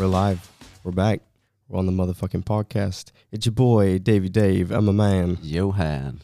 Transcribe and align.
We're 0.00 0.28
live. 0.28 0.40
We're 0.82 0.92
back. 0.92 1.20
We're 1.68 1.78
on 1.78 1.86
the 1.86 1.92
motherfucking 1.92 2.44
podcast. 2.44 3.12
It's 3.30 3.44
your 3.44 3.52
boy 3.52 3.98
Davy 3.98 4.30
Dave. 4.30 4.70
I'm 4.70 4.88
a 4.88 4.92
man. 4.92 5.38
Johan. 5.42 6.20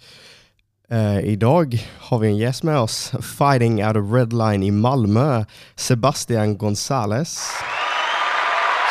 Eh, 0.89 1.19
idag 1.21 1.87
har 1.99 2.19
vi 2.19 2.29
en 2.29 2.37
gäst 2.37 2.63
med 2.63 2.79
oss. 2.79 3.13
Fighting 3.39 3.85
out 3.85 3.97
of 3.97 4.13
Red 4.13 4.33
Line 4.33 4.63
i 4.63 4.71
Malmö. 4.71 5.45
Sebastian 5.75 6.57
Gonzales. 6.59 7.51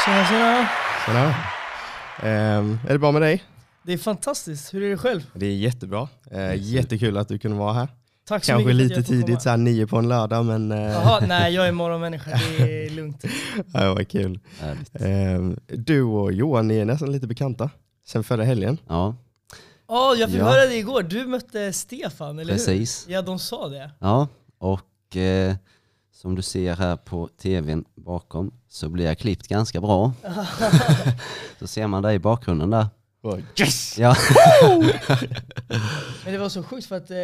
Tjena 0.05 0.26
tjena! 0.26 0.68
Tjena. 1.05 1.36
Ehm, 2.24 2.80
är 2.88 2.94
det 2.94 2.99
bra 2.99 3.12
med 3.12 3.22
dig? 3.22 3.44
Det 3.84 3.94
är 3.94 3.98
fantastiskt, 3.98 4.74
hur 4.74 4.84
är 4.84 4.90
det 4.90 4.98
själv? 4.98 5.22
Det 5.34 5.46
är 5.46 5.55
jättebra. 5.55 6.08
Eh, 6.32 6.55
jättekul 6.55 7.18
att 7.18 7.27
du 7.27 7.40
kunde 7.40 7.58
vara 7.58 7.74
här. 7.74 7.88
Tack 8.28 8.44
så 8.46 8.52
Kanske 8.52 8.74
mycket 8.74 8.90
lite 8.90 9.04
tidigt, 9.04 9.42
så 9.42 9.50
här 9.50 9.58
nio 9.58 9.88
på 9.88 9.98
en 9.98 10.08
lördag, 10.08 10.46
men 10.46 10.72
eh, 10.72 10.78
Jaha, 10.80 11.26
nej 11.28 11.54
jag 11.54 11.68
är 11.68 11.72
morgonmänniska, 11.72 12.30
det 12.58 12.86
är 12.86 12.90
lugnt. 12.96 13.24
ja, 13.74 13.94
var 13.94 14.04
kul. 14.04 14.40
Härligt. 14.60 14.90
Ehm, 15.02 15.60
du 15.68 16.02
och 16.04 16.34
Johan, 16.34 16.68
ni 16.68 16.78
är 16.78 16.86
nästan 16.86 17.12
lite 17.12 17.28
bekanta 17.28 17.70
sen 18.08 18.24
förra 18.24 18.44
helgen. 18.44 18.78
Ja, 18.88 19.16
Ja, 19.88 20.16
jag 20.16 20.30
fick 20.30 20.40
Ja. 20.40 20.46
höra 20.46 20.66
det 20.70 20.76
igår, 20.78 21.04
du 21.04 21.26
mötte 21.26 21.74
Stefan, 21.74 22.40
eller 22.40 22.54
precis. 22.54 23.08
hur? 23.08 23.14
Ja, 23.14 23.22
de 23.22 23.40
sa 23.40 23.68
det. 23.68 23.92
Ja, 24.00 24.28
och 24.58 25.18
eh, 25.18 25.55
som 26.14 26.36
du 26.36 26.42
ser 26.42 26.76
här 26.76 26.96
på 26.98 27.30
tvn 27.42 27.86
bakom 27.96 28.52
så 28.70 28.90
blir 28.90 29.05
jag 29.05 29.18
klippt 29.20 29.48
ganska 29.48 29.82
bra. 29.82 30.14
så 31.60 31.68
ser 31.68 31.88
man 31.88 32.04
dig 32.04 32.16
i 32.16 32.20
bakgrunden 32.20 32.70
där. 32.70 32.88
Yes! 33.59 33.98
Ja, 33.98 34.15
Men 36.23 36.34
det 36.34 36.37
var 36.37 36.49
så 36.49 36.63
sjukt 36.63 36.87
för 36.87 36.95
att 36.98 37.12
eh, 37.12 37.18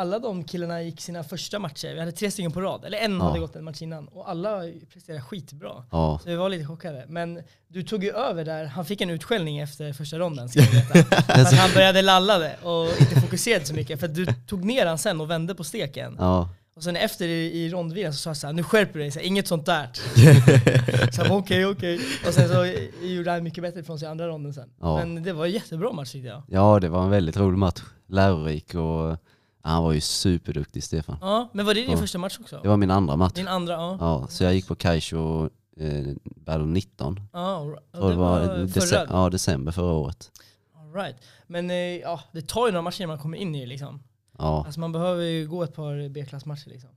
alla 0.00 0.18
de 0.18 0.44
killarna 0.44 0.82
gick 0.82 1.00
sina 1.00 1.24
första 1.24 1.58
matcher, 1.58 1.94
vi 1.94 2.00
hade 2.00 2.12
tre 2.12 2.30
stycken 2.30 2.52
på 2.52 2.60
rad, 2.60 2.84
eller 2.84 2.98
en 2.98 3.16
Ja. 3.18 3.24
hade 3.28 3.38
gått 3.40 3.56
en 3.56 3.64
match 3.64 3.82
innan, 3.82 4.08
och 4.08 4.30
alla 4.30 4.60
presterade 4.92 5.22
skitbra. 5.22 5.84
ja, 5.90 6.20
Så 6.22 6.28
vi 6.28 6.36
var 6.36 6.48
lite 6.48 6.64
chockade. 6.66 7.04
Men 7.08 7.42
du 7.68 7.82
tog 7.82 8.04
ju 8.04 8.10
över 8.10 8.44
där, 8.44 8.64
han 8.64 8.84
fick 8.84 9.00
en 9.00 9.10
utskällning 9.10 9.58
efter 9.58 9.92
första 9.92 10.18
ronden 10.18 10.48
ska 10.48 10.60
jag 10.60 10.70
veta. 10.72 10.94
För 11.22 11.40
att 11.42 11.52
han 11.54 11.70
började 11.74 12.02
lallade 12.02 12.56
och 12.62 13.00
inte 13.00 13.20
fokuserade 13.20 13.64
så 13.64 13.74
mycket. 13.74 14.00
För 14.00 14.06
att 14.06 14.14
du 14.14 14.26
tog 14.46 14.64
ner 14.64 14.86
han 14.86 14.98
sen 14.98 15.20
och 15.20 15.30
vände 15.30 15.54
på 15.54 15.64
steken. 15.64 16.16
ja, 16.18 16.48
Och 16.76 16.82
sen 16.84 16.96
efter 16.96 17.28
i, 17.28 17.68
rondvilan 17.70 18.12
så 18.12 18.18
sa 18.18 18.30
jag 18.30 18.36
såhär, 18.36 18.54
nu 18.54 18.62
skärper 18.62 18.92
du 18.92 18.98
dig, 19.00 19.10
så 19.10 19.18
här, 19.18 19.26
inget 19.26 19.46
sånt 19.48 19.66
där. 19.66 19.88
så 21.12 21.34
okej 21.34 21.66
okej. 21.66 22.00
Och 22.26 22.34
sen 22.34 22.48
så 22.48 22.66
gjorde 23.06 23.30
han 23.30 23.42
mycket 23.42 23.62
bättre 23.62 23.80
ifrån 23.80 23.98
sig 23.98 24.06
i 24.08 24.10
andra 24.10 24.28
ronden 24.28 24.54
sen. 24.54 24.70
Ja. 24.80 24.96
Men 24.96 25.22
det 25.22 25.32
var 25.32 25.46
en 25.46 25.52
jättebra 25.52 25.92
match 25.92 26.12
tyckte 26.12 26.28
jag. 26.28 26.42
ja, 26.48 26.80
det 26.80 26.88
var 26.88 27.04
en 27.04 27.10
väldigt 27.10 27.36
rolig 27.36 27.58
match. 27.58 27.82
Lärorik 28.08 28.74
och 28.74 29.16
han 29.62 29.82
var 29.84 29.92
ju 29.92 30.00
superduktig 30.00 30.82
Stefan. 30.84 31.16
Ja, 31.20 31.50
men 31.52 31.66
var 31.66 31.74
det 31.74 31.80
din 31.80 31.90
Ja. 31.90 31.96
första 31.96 32.18
match 32.18 32.38
också? 32.40 32.60
Det 32.62 32.68
var 32.68 32.76
min 32.76 32.90
andra 32.90 33.16
match. 33.16 33.32
Din 33.34 33.48
andra, 33.48 33.72
ja. 33.72 33.96
Ja, 34.00 34.26
så 34.30 34.44
jag 34.44 34.54
gick 34.54 34.68
på 34.68 34.74
Kaisho 34.74 35.44
eh, 35.80 36.04
Battle 36.24 36.66
19. 36.66 37.20
Ja. 37.32 37.66
Ja, 37.92 38.00
Och 38.00 38.10
det 38.10 38.16
var 38.16 38.40
dece- 38.40 38.80
förra. 38.80 39.06
ja, 39.10 39.30
december 39.30 39.72
förra 39.72 39.92
året. 39.92 40.30
All 40.76 40.92
right. 41.02 41.16
Men 41.46 41.70
eh, 41.70 41.76
ja, 41.76 42.20
det 42.32 42.48
tar 42.48 42.66
ju 42.66 42.72
några 42.72 42.82
matcher 42.82 43.00
innan 43.00 43.08
man 43.08 43.18
kommer 43.18 43.38
in 43.38 43.54
i 43.54 43.66
liksom. 43.66 44.02
Ja, 44.38 44.64
Alltså 44.66 44.80
man 44.80 44.92
behöver 44.92 45.22
ju 45.24 45.48
gå 45.48 45.62
ett 45.62 45.74
par 45.74 46.08
B-klassmatcher 46.08 46.68
liksom. 46.68 46.90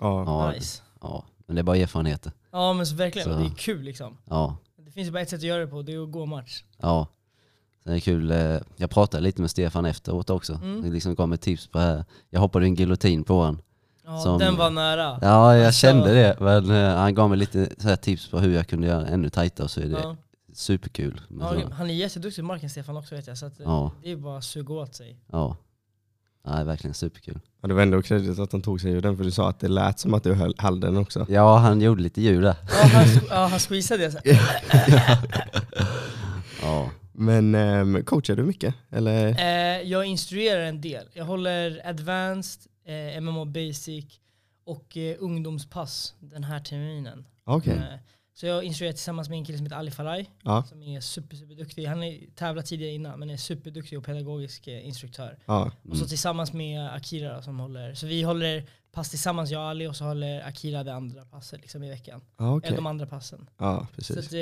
Ja. 0.00 0.24
ja, 0.26 0.50
nice. 0.52 0.82
ja, 1.00 1.24
men 1.46 1.56
det 1.56 1.60
är 1.60 1.64
bara 1.64 1.76
erfarenheter. 1.76 2.32
Ja 2.50 2.72
men 2.72 2.86
så 2.86 2.94
verkligen, 2.94 3.28
Så. 3.28 3.34
det 3.38 3.44
är 3.46 3.50
kul 3.50 3.82
liksom. 3.82 4.16
Ja, 4.24 4.56
Det 4.76 4.90
finns 4.90 5.08
ju 5.08 5.12
bara 5.12 5.20
ett 5.22 5.30
sätt 5.30 5.38
att 5.38 5.42
göra 5.42 5.60
det 5.60 5.66
på, 5.66 5.82
det 5.82 5.94
är 5.94 6.02
att 6.04 6.10
gå 6.12 6.26
match. 6.26 6.64
Ja. 6.78 7.06
Sen 7.82 7.92
är 7.92 7.94
det 7.96 8.00
kul, 8.00 8.30
eh, 8.30 8.58
jag 8.76 8.90
pratade 8.90 9.22
lite 9.22 9.40
med 9.40 9.50
Stefan 9.50 9.84
efteråt 9.84 10.30
också. 10.30 10.54
Mm. 10.54 10.82
Det 10.82 10.88
liksom 10.90 11.14
gav 11.14 11.28
mig 11.28 11.38
tips 11.38 11.66
på 11.66 11.78
det 11.78 11.84
här. 11.84 12.04
Jag 12.30 12.40
hoppade 12.40 12.66
en 12.66 12.74
giljotin 12.74 13.24
på 13.24 13.34
honom. 13.34 13.58
Ja, 14.04 14.18
Som- 14.20 14.38
den 14.38 14.56
var 14.56 14.70
nära. 14.70 15.18
Ja, 15.22 15.56
jag 15.56 15.66
Alltså- 15.66 15.78
kände 15.80 16.14
det. 16.14 16.36
Men 16.40 16.70
eh, 16.70 16.96
han 16.96 17.14
gav 17.14 17.28
mig 17.28 17.38
lite 17.38 17.70
så 17.78 17.88
här 17.88 17.96
tips 17.96 18.30
på 18.30 18.38
hur 18.38 18.54
jag 18.54 18.66
kunde 18.68 18.86
göra 18.86 19.06
ännu 19.06 19.30
tajtare 19.30 19.68
så 19.68 19.80
är 19.80 19.84
det 19.86 20.00
Ja. 20.02 20.16
superkul. 20.52 21.20
Ja, 21.40 21.54
han 21.72 21.90
är 21.90 21.94
jätteduktig 21.94 22.42
i 22.42 22.44
marken 22.44 22.70
Stefan 22.70 22.96
också 22.96 23.14
vet 23.14 23.26
jag, 23.26 23.38
så 23.38 23.46
att, 23.46 23.60
Ja. 23.60 23.90
det 24.02 24.10
är 24.10 24.16
bara 24.16 24.38
att 24.38 24.44
suga 24.44 24.74
åt 24.74 24.94
sig. 24.94 25.18
Ja. 25.32 25.56
Ja, 26.44 26.50
det 26.50 26.60
är 26.60 26.64
verkligen 26.64 26.94
superkul. 26.94 27.38
Ja, 27.60 27.68
det 27.68 27.74
var 27.74 27.82
ändå 27.82 28.02
kredit 28.02 28.38
att 28.38 28.52
han 28.52 28.62
tog 28.62 28.80
sig 28.80 28.92
ur 28.92 29.00
den, 29.00 29.16
för 29.16 29.24
du 29.24 29.30
sa 29.30 29.48
att 29.48 29.60
det 29.60 29.68
lät 29.68 29.98
som 29.98 30.14
att 30.14 30.24
du 30.24 30.34
höll, 30.34 30.54
höll 30.58 30.80
den 30.80 30.96
också. 30.96 31.26
Ja, 31.28 31.56
han 31.56 31.80
gjorde 31.80 32.02
lite 32.02 32.20
ljud 32.20 32.42
där. 32.42 32.56
Ja, 32.68 32.86
han, 32.86 33.06
ja, 33.30 33.46
han 33.46 33.60
squeezade 33.60 34.04
det. 34.04 34.12
så. 34.12 34.18
Ja, 36.62 36.90
Men 37.12 37.54
um, 37.54 38.04
coachar 38.04 38.36
du 38.36 38.42
mycket? 38.42 38.74
Eller? 38.90 39.28
Eh, 39.28 39.82
jag 39.82 40.04
instruerar 40.04 40.62
en 40.62 40.80
del. 40.80 41.08
Jag 41.12 41.24
håller 41.24 41.80
advanced, 41.84 42.62
eh, 42.86 43.20
MMA 43.20 43.44
basic 43.44 44.04
och 44.64 44.96
eh, 44.96 45.16
ungdomspass 45.18 46.14
den 46.20 46.44
här 46.44 46.60
terminen. 46.60 47.24
Okej. 47.44 47.80
Så 48.42 48.46
jag 48.46 48.64
instruerar 48.64 48.92
tillsammans 48.92 49.28
med 49.28 49.38
en 49.38 49.44
kille 49.44 49.58
som 49.58 49.66
heter 49.66 49.76
Ali 49.76 49.90
Faraj. 49.90 50.30
Ja. 50.42 50.64
Som 50.68 50.82
är 50.82 51.00
super, 51.00 51.36
super 51.36 51.54
duktig. 51.54 51.86
Han 51.86 51.98
har 51.98 52.34
tävlat 52.34 52.66
tidigare 52.66 52.92
innan 52.92 53.18
men 53.18 53.30
är 53.30 53.36
superduktig 53.36 53.98
och 53.98 54.04
pedagogisk 54.04 54.66
eh, 54.66 54.86
instruktör. 54.86 55.38
Ja. 55.46 55.70
Och 55.90 55.96
så 55.96 56.06
tillsammans 56.06 56.52
med 56.52 56.94
Akira 56.94 57.36
då, 57.36 57.42
som 57.42 57.60
håller, 57.60 57.94
så 57.94 58.06
vi 58.06 58.22
håller 58.22 58.64
pass 58.92 59.10
tillsammans 59.10 59.50
jag 59.50 59.60
och 59.62 59.68
Ali 59.68 59.86
och 59.86 59.96
så 59.96 60.04
håller 60.04 60.40
Akira 60.48 60.84
det 60.84 60.94
andra 60.94 61.24
passet 61.24 61.60
liksom 61.60 61.82
i 61.82 61.88
veckan. 61.88 62.20
Ja, 62.38 62.56
okej. 62.56 62.66
Eller 62.68 62.76
de 62.76 62.86
andra 62.86 63.06
passen. 63.06 63.50
Ja, 63.58 63.86
Så 63.98 64.18
att, 64.18 64.32
eh, 64.32 64.38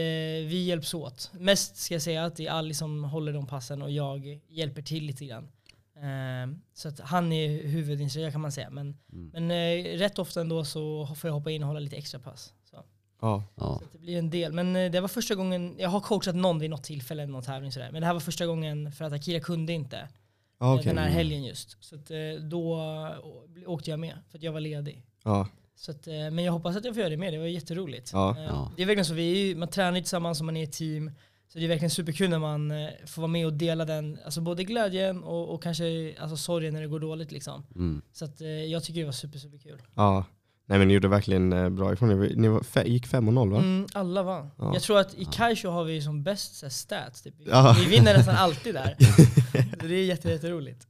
vi 0.46 0.64
hjälps 0.64 0.94
åt. 0.94 1.30
Mest 1.32 1.76
ska 1.76 1.94
jag 1.94 2.02
säga 2.02 2.24
att 2.24 2.36
det 2.36 2.46
är 2.46 2.50
Ali 2.52 2.74
som 2.74 3.04
håller 3.04 3.32
de 3.32 3.46
passen 3.46 3.82
och 3.82 3.90
jag 3.90 4.40
hjälper 4.48 4.82
till 4.82 5.04
lite 5.04 5.24
grann. 5.26 5.48
Eh, 5.96 6.56
så 6.74 6.88
att 6.88 7.00
han 7.00 7.32
är 7.32 7.66
huvudinstruktör 7.66 8.30
kan 8.30 8.40
man 8.40 8.52
säga. 8.52 8.70
Men, 8.70 8.96
Mm. 9.12 9.30
men 9.32 9.50
eh, 9.50 9.98
rätt 9.98 10.18
ofta 10.18 10.40
ändå 10.40 10.64
så 10.64 11.06
får 11.16 11.28
jag 11.28 11.34
hoppa 11.34 11.50
in 11.50 11.62
och 11.62 11.66
hålla 11.68 11.80
lite 11.80 11.96
extra 11.96 12.20
pass. 12.20 12.52
Så, 13.20 13.42
Ja. 13.54 13.78
så 13.82 13.84
det 13.92 13.98
blir 13.98 14.18
en 14.18 14.30
del. 14.30 14.52
Men 14.52 14.76
eh, 14.76 14.90
det 14.90 15.00
var 15.00 15.08
första 15.08 15.34
gången, 15.34 15.74
jag 15.78 15.88
har 15.88 16.00
coachat 16.00 16.34
någon 16.34 16.58
vid 16.58 16.70
något 16.70 16.84
tillfälle, 16.84 17.26
någon 17.26 17.42
tävling 17.42 17.72
sådär. 17.72 17.88
Men 17.92 18.00
det 18.00 18.06
här 18.06 18.12
var 18.14 18.20
första 18.20 18.46
gången 18.46 18.92
för 18.92 19.04
att 19.04 19.12
Akira 19.12 19.40
kunde 19.40 19.72
inte. 19.72 19.96
Eh, 20.60 20.72
okej. 20.72 20.84
Den 20.86 20.98
här 20.98 21.08
helgen 21.08 21.44
just. 21.44 21.84
Så 21.84 21.94
att, 21.94 22.10
eh, 22.10 22.16
då 22.50 22.80
åkte 23.66 23.90
jag 23.90 23.98
med 24.00 24.18
för 24.30 24.38
att 24.38 24.42
jag 24.42 24.52
var 24.52 24.60
ledig. 24.60 25.02
Ja. 25.24 25.48
Så 25.76 25.90
att, 25.90 26.06
men 26.06 26.38
jag 26.38 26.52
hoppas 26.52 26.76
att 26.76 26.84
jag 26.84 26.94
får 26.94 27.00
göra 27.00 27.10
det 27.10 27.16
med, 27.16 27.32
det 27.32 27.38
var 27.38 27.46
jätteroligt. 27.46 28.10
Ja. 28.12 28.36
Ja. 28.38 28.72
Det 28.76 28.82
är 28.82 28.86
verkligen 28.86 29.04
så, 29.04 29.14
vi 29.14 29.54
man 29.54 29.68
tränar 29.68 29.96
ju 29.96 30.02
tillsammans 30.02 30.40
och 30.40 30.46
man 30.46 30.56
är 30.56 30.64
ett 30.64 30.72
team. 30.72 31.10
Så 31.48 31.58
det 31.58 31.64
är 31.64 31.68
verkligen 31.68 31.90
superkul 31.90 32.30
när 32.30 32.38
man 32.38 32.72
får 33.06 33.22
vara 33.22 33.32
med 33.32 33.46
och 33.46 33.52
dela 33.52 33.84
den, 33.84 34.18
alltså 34.24 34.40
både 34.40 34.64
glädjen 34.64 35.24
och, 35.24 35.54
och 35.54 35.62
kanske 35.62 36.14
alltså 36.20 36.36
sorgen 36.36 36.74
när 36.74 36.80
det 36.80 36.86
går 36.86 37.00
dåligt 37.00 37.32
liksom. 37.32 37.66
mm. 37.74 38.02
Så 38.12 38.24
att, 38.24 38.40
jag 38.68 38.84
tycker 38.84 39.00
det 39.00 39.04
var 39.06 39.12
super, 39.12 39.38
superkul. 39.38 39.82
ja. 39.94 40.24
Nej 40.70 40.78
men 40.78 40.88
ni 40.88 40.94
gjorde 40.94 41.08
verkligen 41.08 41.52
eh, 41.52 41.68
bra 41.68 41.92
ifrån 41.92 42.10
er. 42.10 42.32
Ni 42.36 42.48
var, 42.48 42.60
fe- 42.60 42.86
gick 42.88 43.06
5 43.06 43.28
och 43.28 43.34
0 43.34 43.50
va? 43.50 43.58
Mm, 43.58 43.86
alla 43.94 44.22
vann. 44.22 44.50
Ja. 44.58 44.70
Jag 44.74 44.82
tror 44.82 44.98
att 44.98 45.14
i 45.14 45.24
Kaisho 45.24 45.68
har 45.70 45.84
vi 45.84 46.02
som 46.02 46.22
bäst 46.22 46.54
så 46.56 46.66
här, 46.66 46.70
stats. 46.70 47.22
Typ. 47.22 47.34
Ja. 47.46 47.76
Vi 47.78 47.84
vinner 47.96 48.16
nästan 48.16 48.34
alltid 48.36 48.74
där. 48.74 48.96
så 49.80 49.86
det 49.86 49.94
är 49.94 50.04
jätte, 50.04 50.28
jätteroligt. 50.30 50.86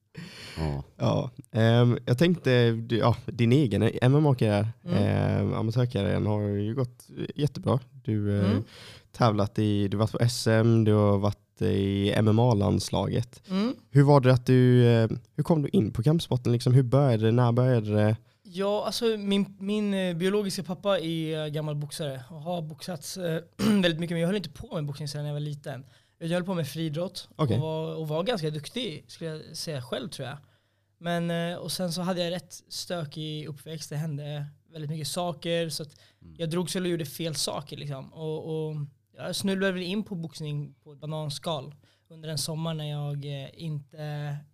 ja, 0.58 0.82
Ja. 0.96 1.30
Ehm, 1.60 1.98
jag 2.06 2.18
tänkte, 2.18 2.70
du- 2.70 2.98
ja, 2.98 3.16
din 3.26 3.52
egen 3.52 3.82
MMA-karriär, 4.12 4.68
Mm. 4.84 4.96
ehm, 4.98 5.54
amatörkarriären 5.54 6.26
har 6.26 6.40
ju 6.42 6.74
gått 6.74 7.06
jättebra. 7.34 7.78
Du 8.04 8.28
har 8.38 8.44
Mm. 8.50 8.64
tävlat 9.12 9.58
i, 9.58 9.88
du 9.88 9.96
har 9.96 10.00
varit 10.02 10.12
på 10.12 10.28
SM, 10.28 10.84
du 10.84 10.92
har 10.92 11.18
varit 11.18 11.62
i 11.62 12.12
MMA-landslaget. 12.22 13.42
Mm. 13.50 13.74
Hur 13.90 14.02
var 14.02 14.20
det 14.20 14.32
att 14.32 14.46
du, 14.46 14.86
eh, 14.86 15.08
hur 15.36 15.44
kom 15.44 15.62
du 15.62 15.68
in 15.68 15.90
på 15.92 16.02
kampsporten? 16.02 16.52
Liksom, 16.52 16.74
hur 16.74 16.82
började 16.82 17.24
det? 17.26 17.32
När 17.32 17.52
började 17.52 17.94
det? 17.94 18.16
Ja, 18.52 18.86
alltså 18.86 19.04
min, 19.04 19.56
min 19.58 19.94
eh, 19.94 20.16
biologiska 20.16 20.62
pappa 20.62 21.00
är 21.00 21.44
eh, 21.44 21.46
gammal 21.46 21.76
boxare 21.76 22.24
och 22.30 22.40
har 22.40 22.62
boxats 22.62 23.16
eh, 23.16 23.42
väldigt 23.56 24.00
mycket. 24.00 24.14
Men 24.14 24.20
jag 24.20 24.26
höll 24.26 24.36
inte 24.36 24.50
på 24.50 24.74
med 24.74 24.86
boxning 24.86 25.08
sedan 25.08 25.24
jag 25.24 25.32
var 25.32 25.40
liten. 25.40 25.86
Jag 26.18 26.28
höll 26.28 26.44
på 26.44 26.54
med 26.54 26.68
friidrott 26.68 27.28
Okej. 27.36 27.56
och, 27.56 27.62
var, 27.62 27.94
och 27.94 28.08
var 28.08 28.22
ganska 28.22 28.50
duktig, 28.50 29.04
skulle 29.06 29.30
jag 29.30 29.56
säga 29.56 29.82
själv 29.82 30.08
tror 30.08 30.28
jag. 30.28 30.38
Men, 30.98 31.56
och 31.58 31.72
sen 31.72 31.92
så 31.92 32.02
hade 32.02 32.24
jag 32.24 32.30
rätt 32.30 32.52
stökig 32.68 33.46
uppväxt. 33.46 33.90
Det 33.90 33.96
hände 33.96 34.46
väldigt 34.72 34.90
mycket 34.90 35.08
saker. 35.08 35.68
Så 35.68 35.82
att 35.82 36.00
jag 36.36 36.50
drogs 36.50 36.76
och 36.76 36.86
gjorde 36.86 37.06
fel 37.06 37.34
saker. 37.34 37.76
Liksom. 37.76 38.12
Och, 38.12 38.68
och 38.68 38.76
jag 39.16 39.36
snubblade 39.36 39.72
väl 39.72 39.82
in 39.82 40.04
på 40.04 40.14
boxning 40.14 40.74
på 40.84 40.92
ett 40.92 41.00
bananskal 41.00 41.74
under 42.08 42.28
en 42.28 42.38
sommar 42.38 42.74
när 42.74 42.90
jag, 42.90 43.24
inte, 43.54 43.96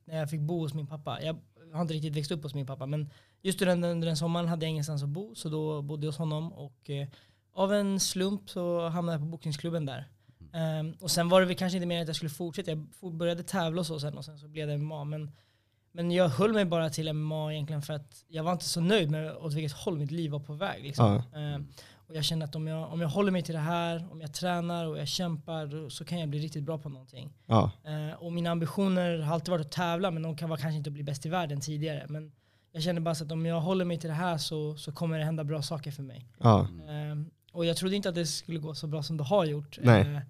när 0.05 0.19
jag 0.19 0.31
fick 0.31 0.41
bo 0.41 0.61
hos 0.61 0.75
min 0.75 0.87
pappa. 0.87 1.23
Jag 1.23 1.39
har 1.73 1.83
inte 1.83 1.95
riktigt 1.95 2.17
växt 2.17 2.31
upp 2.31 2.43
hos 2.43 2.55
min 2.55 2.67
pappa. 2.67 2.87
Men 2.87 3.11
just 3.47 3.63
under 3.63 4.07
den, 4.07 4.17
sommaren 4.17 4.49
hade 4.49 4.67
jag 4.67 4.71
ingenstans 4.71 5.03
att 5.03 5.09
bo. 5.09 5.35
Så 5.35 5.49
då 5.49 5.83
bodde 5.83 6.07
jag 6.07 6.13
hos 6.13 6.19
honom. 6.19 6.53
Och 6.53 6.91
eh, 6.91 7.09
av 7.53 7.73
en 7.75 8.01
slump 8.01 8.51
så 8.51 8.89
hamnade 8.89 9.15
jag 9.15 9.23
på 9.23 9.27
boxningsklubben 9.27 9.87
där. 9.87 10.09
Ehm, 10.53 10.95
och 11.01 11.11
sen 11.11 11.29
var 11.29 11.41
det 11.41 11.47
väl 11.47 11.57
kanske 11.57 11.77
inte 11.77 11.87
mer 11.87 12.03
att 12.03 12.07
jag 12.07 12.17
skulle 12.17 12.31
fortsätta. 12.31 12.71
Jag 12.71 13.15
började 13.15 13.43
tävla 13.43 13.81
och 13.81 13.87
så 13.87 14.01
sen 14.01 14.19
och 14.19 14.25
sen 14.25 14.39
så 14.39 14.49
blev 14.49 14.69
det 14.69 14.79
MMA. 14.79 15.05
Men, 15.05 15.31
men 15.93 16.11
jag 16.11 16.29
höll 16.29 16.53
mig 16.53 16.65
bara 16.65 16.91
till 16.91 17.13
MMA 17.13 17.53
egentligen 17.53 17.83
för 17.83 17.95
att 17.95 18.25
jag 18.29 18.45
var 18.45 18.53
inte 18.53 18.65
så 18.65 18.81
nöjd 18.81 19.11
med 19.11 19.37
åt 19.37 19.55
vilket 19.55 19.73
håll 19.73 19.99
mitt 19.99 20.11
liv 20.11 20.31
var 20.31 20.41
på 20.41 20.53
väg. 20.53 20.83
Liksom. 20.83 21.23
Ehm, 21.35 21.67
och 22.09 22.15
jag 22.15 22.25
kände 22.25 22.45
att 22.45 22.55
om 22.55 22.67
jag, 22.67 22.93
om 22.93 23.01
jag 23.01 23.09
håller 23.09 23.33
mig 23.33 23.43
till 23.43 23.55
det 23.55 23.61
här, 23.61 24.13
om 24.13 24.21
jag 24.21 24.35
tränar 24.35 24.87
och 24.87 24.99
jag 24.99 25.09
kämpar 25.09 25.89
så 25.89 26.05
kan 26.05 26.21
jag 26.21 26.29
bli 26.29 26.39
riktigt 26.39 26.65
bra 26.65 26.79
på 26.79 26.89
någonting. 26.89 27.33
Ja, 27.47 27.71
Eh, 27.85 28.15
och 28.23 28.33
mina 28.33 28.51
ambitioner 28.51 29.19
har 29.19 29.35
alltid 29.35 29.49
varit 29.49 29.67
att 29.67 29.73
tävla 29.73 30.11
men 30.11 30.23
de 30.23 30.37
kan 30.37 30.49
vara 30.49 30.61
kanske 30.61 30.77
inte 30.77 30.89
att 30.89 30.95
bli 30.95 31.03
bäst 31.03 31.27
i 31.27 31.29
världen 31.29 31.61
tidigare. 31.61 32.07
Men 32.09 32.33
jag 32.77 32.83
känner 32.83 33.01
bara 33.01 33.11
att 33.11 33.33
om 33.33 33.47
jag 33.47 33.61
håller 33.61 33.85
mig 33.85 33.99
till 33.99 34.09
det 34.09 34.15
här 34.15 34.39
så, 34.39 34.77
så 34.77 34.93
kommer 34.93 35.19
det 35.19 35.25
hända 35.25 35.45
bra 35.45 35.63
saker 35.63 35.91
för 35.91 36.03
mig. 36.03 36.27
ja, 36.39 36.69
Ehm, 36.89 37.31
och 37.53 37.65
jag 37.65 37.77
trodde 37.77 37.97
inte 37.97 38.09
att 38.09 38.15
det 38.15 38.27
skulle 38.27 38.59
gå 38.59 38.75
så 38.75 38.87
bra 38.87 39.03
som 39.03 39.17
det 39.17 39.25
har 39.25 39.45
gjort. 39.45 39.79
Nej. 39.83 40.01
Eh, 40.01 40.21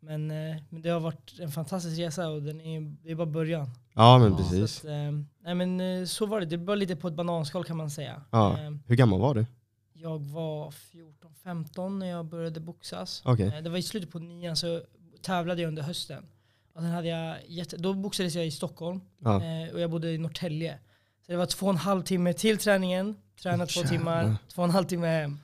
men, 0.00 0.30
eh, 0.30 0.56
men 0.68 0.82
det 0.82 0.88
har 0.90 1.00
varit 1.00 1.32
en 1.40 1.50
fantastisk 1.50 1.98
resa 2.00 2.28
och 2.28 2.42
den 2.42 2.60
är, 2.60 2.80
det 3.02 3.10
är 3.10 3.14
bara 3.14 3.26
början. 3.26 3.70
Ja 3.94 4.18
men 4.18 4.30
Ja, 4.30 4.36
precis. 4.38 4.72
Så, 4.80 4.86
att, 4.88 4.92
eh, 4.92 5.12
nej, 5.44 5.54
men, 5.54 5.80
eh, 5.80 6.04
så 6.04 6.26
var 6.26 6.40
det, 6.40 6.46
det 6.46 6.56
var 6.56 6.76
lite 6.76 6.96
på 6.96 7.08
ett 7.08 7.14
bananskal 7.14 7.64
kan 7.64 7.76
man 7.76 7.90
säga. 7.90 8.22
Ja. 8.30 8.58
Hur 8.86 8.96
gammal 8.96 9.20
var 9.20 9.34
du? 9.34 9.46
jag 9.96 10.18
var 10.18 10.70
14-15 10.70 11.98
när 11.98 12.06
jag 12.06 12.24
började 12.26 12.60
boxas. 12.60 13.22
Okej. 13.24 13.46
Eh, 13.46 13.62
Det 13.62 13.70
var 13.70 13.78
i 13.78 13.82
slutet 13.82 14.10
på 14.10 14.18
nian 14.18 14.56
så 14.56 14.82
tävlade 15.22 15.62
jag 15.62 15.68
under 15.68 15.82
hösten. 15.82 16.24
Och 16.74 16.80
sen 16.80 16.90
hade 16.90 17.08
jag 17.08 17.36
jätte, 17.48 17.76
då 17.76 17.94
boxades 17.94 18.34
jag 18.34 18.46
i 18.46 18.50
Stockholm 18.50 19.00
Ja. 19.18 19.36
och 19.72 19.80
jag 19.80 19.90
bodde 19.90 20.12
i 20.12 20.18
Norrtälje. 20.18 20.78
Så 21.26 21.32
det 21.32 21.38
var 21.38 21.46
två 21.46 21.66
och 21.66 21.72
en 21.72 21.78
halv 21.78 22.02
timme 22.02 22.32
till 22.32 22.58
träningen, 22.58 23.16
träna 23.42 23.66
två 23.66 23.82
timmar, 23.82 24.36
två 24.54 24.62
och 24.62 24.68
en 24.68 24.74
halv 24.74 24.84
timme 24.84 25.06
hem. 25.06 25.38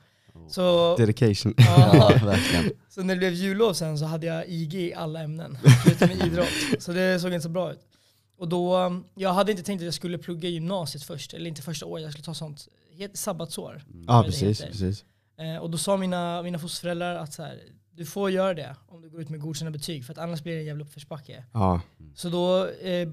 Så, 0.49 0.95
Dedication. 0.97 1.53
Ja, 1.57 1.91
ja, 1.93 2.25
verkligen. 2.25 2.71
så 2.89 3.03
när 3.03 3.15
det 3.15 3.19
blev 3.19 3.33
jullov 3.33 3.73
sen 3.73 3.97
så 3.97 4.05
hade 4.05 4.25
jag 4.25 4.49
IG 4.49 4.75
i 4.75 4.93
alla 4.93 5.21
ämnen, 5.21 5.57
förutom 5.83 6.11
idrott. 6.11 6.47
Så 6.79 6.91
det 6.91 7.19
såg 7.19 7.33
inte 7.33 7.43
så 7.43 7.49
bra 7.49 7.71
ut. 7.71 7.79
Och 8.37 8.47
då, 8.47 8.77
um, 8.77 9.03
jag 9.15 9.33
hade 9.33 9.51
inte 9.51 9.63
tänkt 9.63 9.81
att 9.81 9.85
jag 9.85 9.93
skulle 9.93 10.17
plugga 10.17 10.49
gymnasiet 10.49 11.03
först, 11.03 11.33
eller 11.33 11.47
inte 11.47 11.61
första 11.61 11.85
året, 11.85 12.03
jag 12.03 12.11
skulle 12.11 12.25
ta 12.25 12.33
sånt 12.33 12.67
sabbatsår. 13.13 13.83
Ja 14.07 14.13
vad 14.13 14.25
det 14.25 14.29
precis, 14.29 14.61
precis. 14.61 15.05
Eh, 15.37 15.57
och 15.57 15.69
då 15.69 15.77
sa 15.77 15.97
mina, 15.97 16.41
mina 16.41 16.59
fosterföräldrar 16.59 17.15
att 17.15 17.33
så 17.33 17.43
här, 17.43 17.59
du 17.91 18.05
får 18.05 18.31
göra 18.31 18.53
det 18.53 18.75
om 18.87 19.01
du 19.01 19.09
går 19.09 19.21
ut 19.21 19.29
med 19.29 19.39
godkända 19.39 19.71
betyg 19.71 20.05
för 20.05 20.13
att 20.13 20.19
annars 20.19 20.43
blir 20.43 20.53
det 20.53 20.59
en 20.59 20.65
jävla 20.65 20.83
uppförsbacke. 20.83 21.43
Ja. 21.53 21.81
Så 22.15 22.29
då 22.29 22.67
eh, 22.67 23.09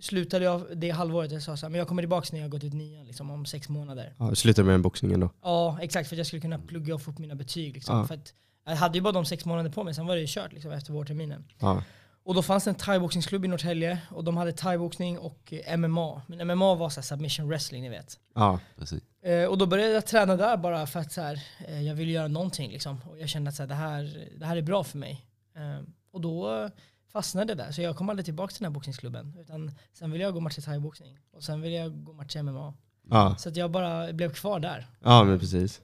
slutade 0.00 0.44
jag 0.44 0.62
det 0.76 0.90
halvåret 0.90 1.32
jag 1.32 1.42
sa 1.42 1.56
så 1.56 1.66
här, 1.66 1.70
men 1.70 1.78
jag 1.78 1.88
kommer 1.88 2.02
tillbaka 2.02 2.28
när 2.32 2.38
jag 2.38 2.44
har 2.44 2.50
gått 2.50 2.64
ut 2.64 2.72
nian 2.72 3.06
liksom, 3.06 3.30
om 3.30 3.46
sex 3.46 3.68
månader. 3.68 4.14
ja. 4.18 4.34
Slutade 4.34 4.66
med 4.66 4.74
den 4.74 4.82
boxningen 4.82 5.20
då. 5.20 5.30
Ja 5.42 5.78
exakt 5.80 6.08
för 6.08 6.16
att 6.16 6.18
jag 6.18 6.26
skulle 6.26 6.42
kunna 6.42 6.58
plugga 6.58 6.94
och 6.94 7.02
få 7.02 7.10
upp 7.10 7.18
mina 7.18 7.34
betyg. 7.34 7.74
Liksom, 7.74 7.96
Ja. 7.98 8.06
för 8.06 8.14
att 8.14 8.34
jag 8.66 8.76
hade 8.76 8.98
ju 8.98 9.02
bara 9.02 9.12
de 9.12 9.24
sex 9.24 9.44
månader 9.44 9.70
på 9.70 9.84
mig, 9.84 9.94
sen 9.94 10.06
var 10.06 10.14
det 10.14 10.20
ju 10.20 10.26
kört 10.30 10.52
liksom, 10.52 10.70
efter 10.72 10.92
vårterminen. 10.92 11.44
Ja. 11.58 11.82
Och 12.24 12.34
då 12.34 12.42
fanns 12.42 12.64
det 12.64 12.70
en 12.70 12.74
thaiboxningsklubb 12.74 13.44
i 13.44 13.48
Norrtälje 13.48 13.98
och 14.10 14.24
de 14.24 14.36
hade 14.36 14.52
thaiboxning 14.52 15.18
och 15.18 15.52
MMA. 15.78 16.22
Men 16.26 16.46
MMA 16.48 16.74
var 16.74 16.90
så 16.90 17.00
här 17.00 17.02
submission 17.02 17.48
wrestling 17.48 17.82
ni 17.82 17.88
vet. 17.88 18.18
Ja. 18.34 18.60
Precis. 18.76 19.02
Eh, 19.22 19.44
och 19.44 19.58
då 19.58 19.66
började 19.66 19.92
jag 19.92 20.06
träna 20.06 20.36
där 20.36 20.56
bara 20.56 20.86
för 20.86 21.00
att 21.00 21.12
så 21.12 21.20
här, 21.20 21.40
eh, 21.68 21.82
jag 21.82 21.94
ville 21.94 22.12
göra 22.12 22.28
någonting. 22.28 22.70
Liksom. 22.70 23.00
Och 23.10 23.18
jag 23.18 23.28
kände 23.28 23.48
att 23.48 23.54
så 23.54 23.62
här, 23.62 23.68
det, 23.68 23.74
här, 23.74 24.28
det 24.38 24.46
här 24.46 24.56
är 24.56 24.62
bra 24.62 24.84
för 24.84 24.98
mig. 24.98 25.24
Eh, 25.56 25.84
och 26.12 26.20
då 26.20 26.70
fastnade 27.12 27.54
där. 27.54 27.72
Så 27.72 27.82
jag 27.82 27.96
kom 27.96 28.10
aldrig 28.10 28.24
tillbaka 28.24 28.50
till 28.52 28.62
den 28.62 28.70
här 28.72 28.74
boxningsklubben. 28.74 29.36
Utan 29.40 29.70
sen 29.92 30.10
ville 30.10 30.24
jag 30.24 30.34
gå 30.34 30.40
match 30.40 30.54
till 30.54 30.62
thaiboxning. 30.62 31.18
Och 31.30 31.42
sen 31.44 31.60
ville 31.60 31.76
jag 31.76 32.04
gå 32.04 32.12
match 32.12 32.32
till 32.32 32.42
MMA. 32.42 32.74
Ja. 33.10 33.36
Så 33.38 33.50
jag 33.54 33.70
bara 33.70 34.12
blev 34.12 34.32
kvar 34.34 34.60
där. 34.60 34.86
ja 35.00 35.24
men 35.24 35.38
precis. 35.38 35.80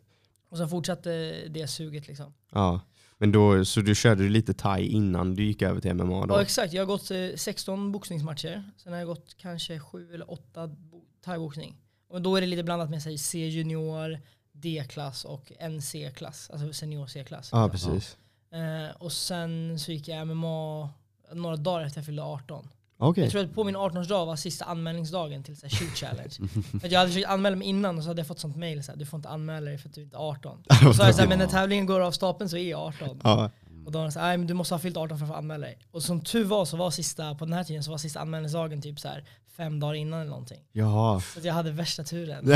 Och 0.49 0.59
sen 0.59 0.69
fortsatte 0.69 1.43
det 1.49 1.67
suget 1.69 2.09
liksom. 2.09 2.35
Ja. 2.53 2.81
Men 3.19 3.33
då, 3.33 3.65
så 3.65 3.81
du 3.81 3.95
körde 3.95 4.23
lite 4.29 4.55
thai 4.55 4.87
innan 4.87 5.35
du 5.35 5.45
gick 5.45 5.63
över 5.63 5.81
till 5.81 5.95
MMA 5.95 6.27
då? 6.27 6.35
Ja 6.35 6.43
exakt, 6.43 6.73
jag 6.73 6.83
har 6.83 6.87
gått 6.87 7.11
eh, 7.11 7.19
16 7.37 7.93
boxningsmatcher. 7.93 8.71
Sen 8.77 8.93
har 8.93 8.99
jag 8.99 9.09
gått 9.09 9.35
kanske 9.37 9.79
7 9.81 10.15
eller 10.15 10.31
8 10.33 10.67
bo- 10.67 11.05
thaiboxning. 11.25 11.77
Och 12.09 12.23
då 12.23 12.37
är 12.37 12.41
det 12.41 12.47
lite 12.47 12.63
blandat 12.63 12.91
med 12.91 13.03
sig 13.03 13.19
C-junior, 13.19 14.21
D-klass 14.53 15.25
och 15.25 15.53
NC-klass. 15.61 16.51
Alltså 16.51 16.73
senior 16.73 17.07
C-klass. 17.07 17.49
Ja 17.53 17.69
precis. 17.69 18.17
Eh, 18.53 18.97
och 18.97 19.13
sen 19.13 19.79
så 19.79 19.93
gick 19.93 20.09
jag 20.09 20.27
MMA 20.27 20.91
några 21.33 21.57
dagar 21.57 21.87
efter 21.87 21.99
jag 22.01 22.07
fyllde 22.07 22.23
18. 22.23 22.69
Okej. 22.99 23.25
Jag 23.25 23.31
tror 23.31 23.45
att 23.45 23.55
på 23.55 23.65
min 23.65 23.77
18-årsdag 23.77 24.27
var 24.27 24.37
sista 24.37 24.65
anmälningsdagen 24.65 25.43
till 25.43 25.57
så 25.57 25.67
här, 25.67 25.71
shoot 25.77 25.97
challenge. 25.97 26.35
för 26.81 26.89
jag 26.93 26.99
hade 26.99 27.11
försökt 27.11 27.29
anmäla 27.29 27.57
mig 27.57 27.69
innan 27.69 27.97
och 27.99 28.03
så 28.05 28.11
hade 28.11 28.21
jag 28.21 28.27
fått 28.27 28.39
sånt 28.41 28.57
mail 28.57 28.85
så 28.85 28.93
här, 28.93 28.99
du 28.99 29.07
får 29.07 29.17
inte 29.19 29.29
anmäla 29.29 29.67
dig 29.67 29.79
för 29.79 29.89
att 29.89 29.95
du 29.95 30.03
inte 30.03 30.17
är 30.17 30.21
18. 30.21 30.59
Och 30.89 30.97
så 30.97 31.03
jag 31.03 31.15
så 31.15 31.21
här, 31.21 31.29
men 31.29 31.39
när 31.39 31.47
tävlingen 31.47 31.87
går 31.87 32.01
av 32.01 32.13
stapeln 32.13 32.51
så 32.51 32.57
är 32.57 32.71
jag 32.71 32.81
18. 32.81 33.21
Ja. 33.25 33.51
Och 33.87 33.93
då 33.93 33.99
var 33.99 34.11
så 34.11 34.21
här, 34.21 34.37
men 34.37 34.47
du 34.47 34.55
måste 34.55 34.75
ha 34.75 34.79
fyllt 34.79 34.97
18 34.97 35.19
för 35.19 35.25
att 35.27 35.31
få 35.33 35.37
anmäla 35.39 35.67
dig. 35.67 35.79
Och 35.91 36.03
som 36.03 36.21
tur 36.21 36.45
var 36.45 36.65
så 36.65 36.77
var 36.77 36.91
sista, 36.91 37.35
på 37.35 37.45
den 37.45 37.53
här 37.55 37.65
tiden 37.65 37.83
så 37.85 37.91
var 37.91 37.99
sista 37.99 38.21
anmälningsdagen 38.21 38.83
typ 38.83 39.01
så 39.01 39.09
här 39.09 39.25
fem 39.57 39.81
dagar 39.81 39.95
innan 39.95 40.21
eller 40.21 40.31
någonting. 40.31 40.61
Jaha. 40.73 41.21
Så 41.21 41.41
jag 41.43 41.55
hade 41.55 41.71
värsta 41.71 42.05
turen. 42.05 42.45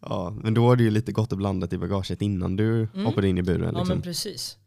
ja, 0.00 0.30
men 0.42 0.54
då 0.54 0.66
var 0.66 0.76
det 0.76 0.82
ju 0.82 0.90
lite 0.90 1.12
gott 1.12 1.32
och 1.32 1.38
blandat 1.38 1.72
i 1.72 1.78
bagaget 1.78 2.22
innan 2.22 2.56
du 2.56 2.88
Mm. 2.94 3.06
hoppade 3.06 3.28
in 3.28 3.38
i 3.38 3.42
buren. 3.42 3.60
Ja 3.62 3.70
Liksom. 3.78 3.88
men 3.88 4.02
precis. 4.02 4.58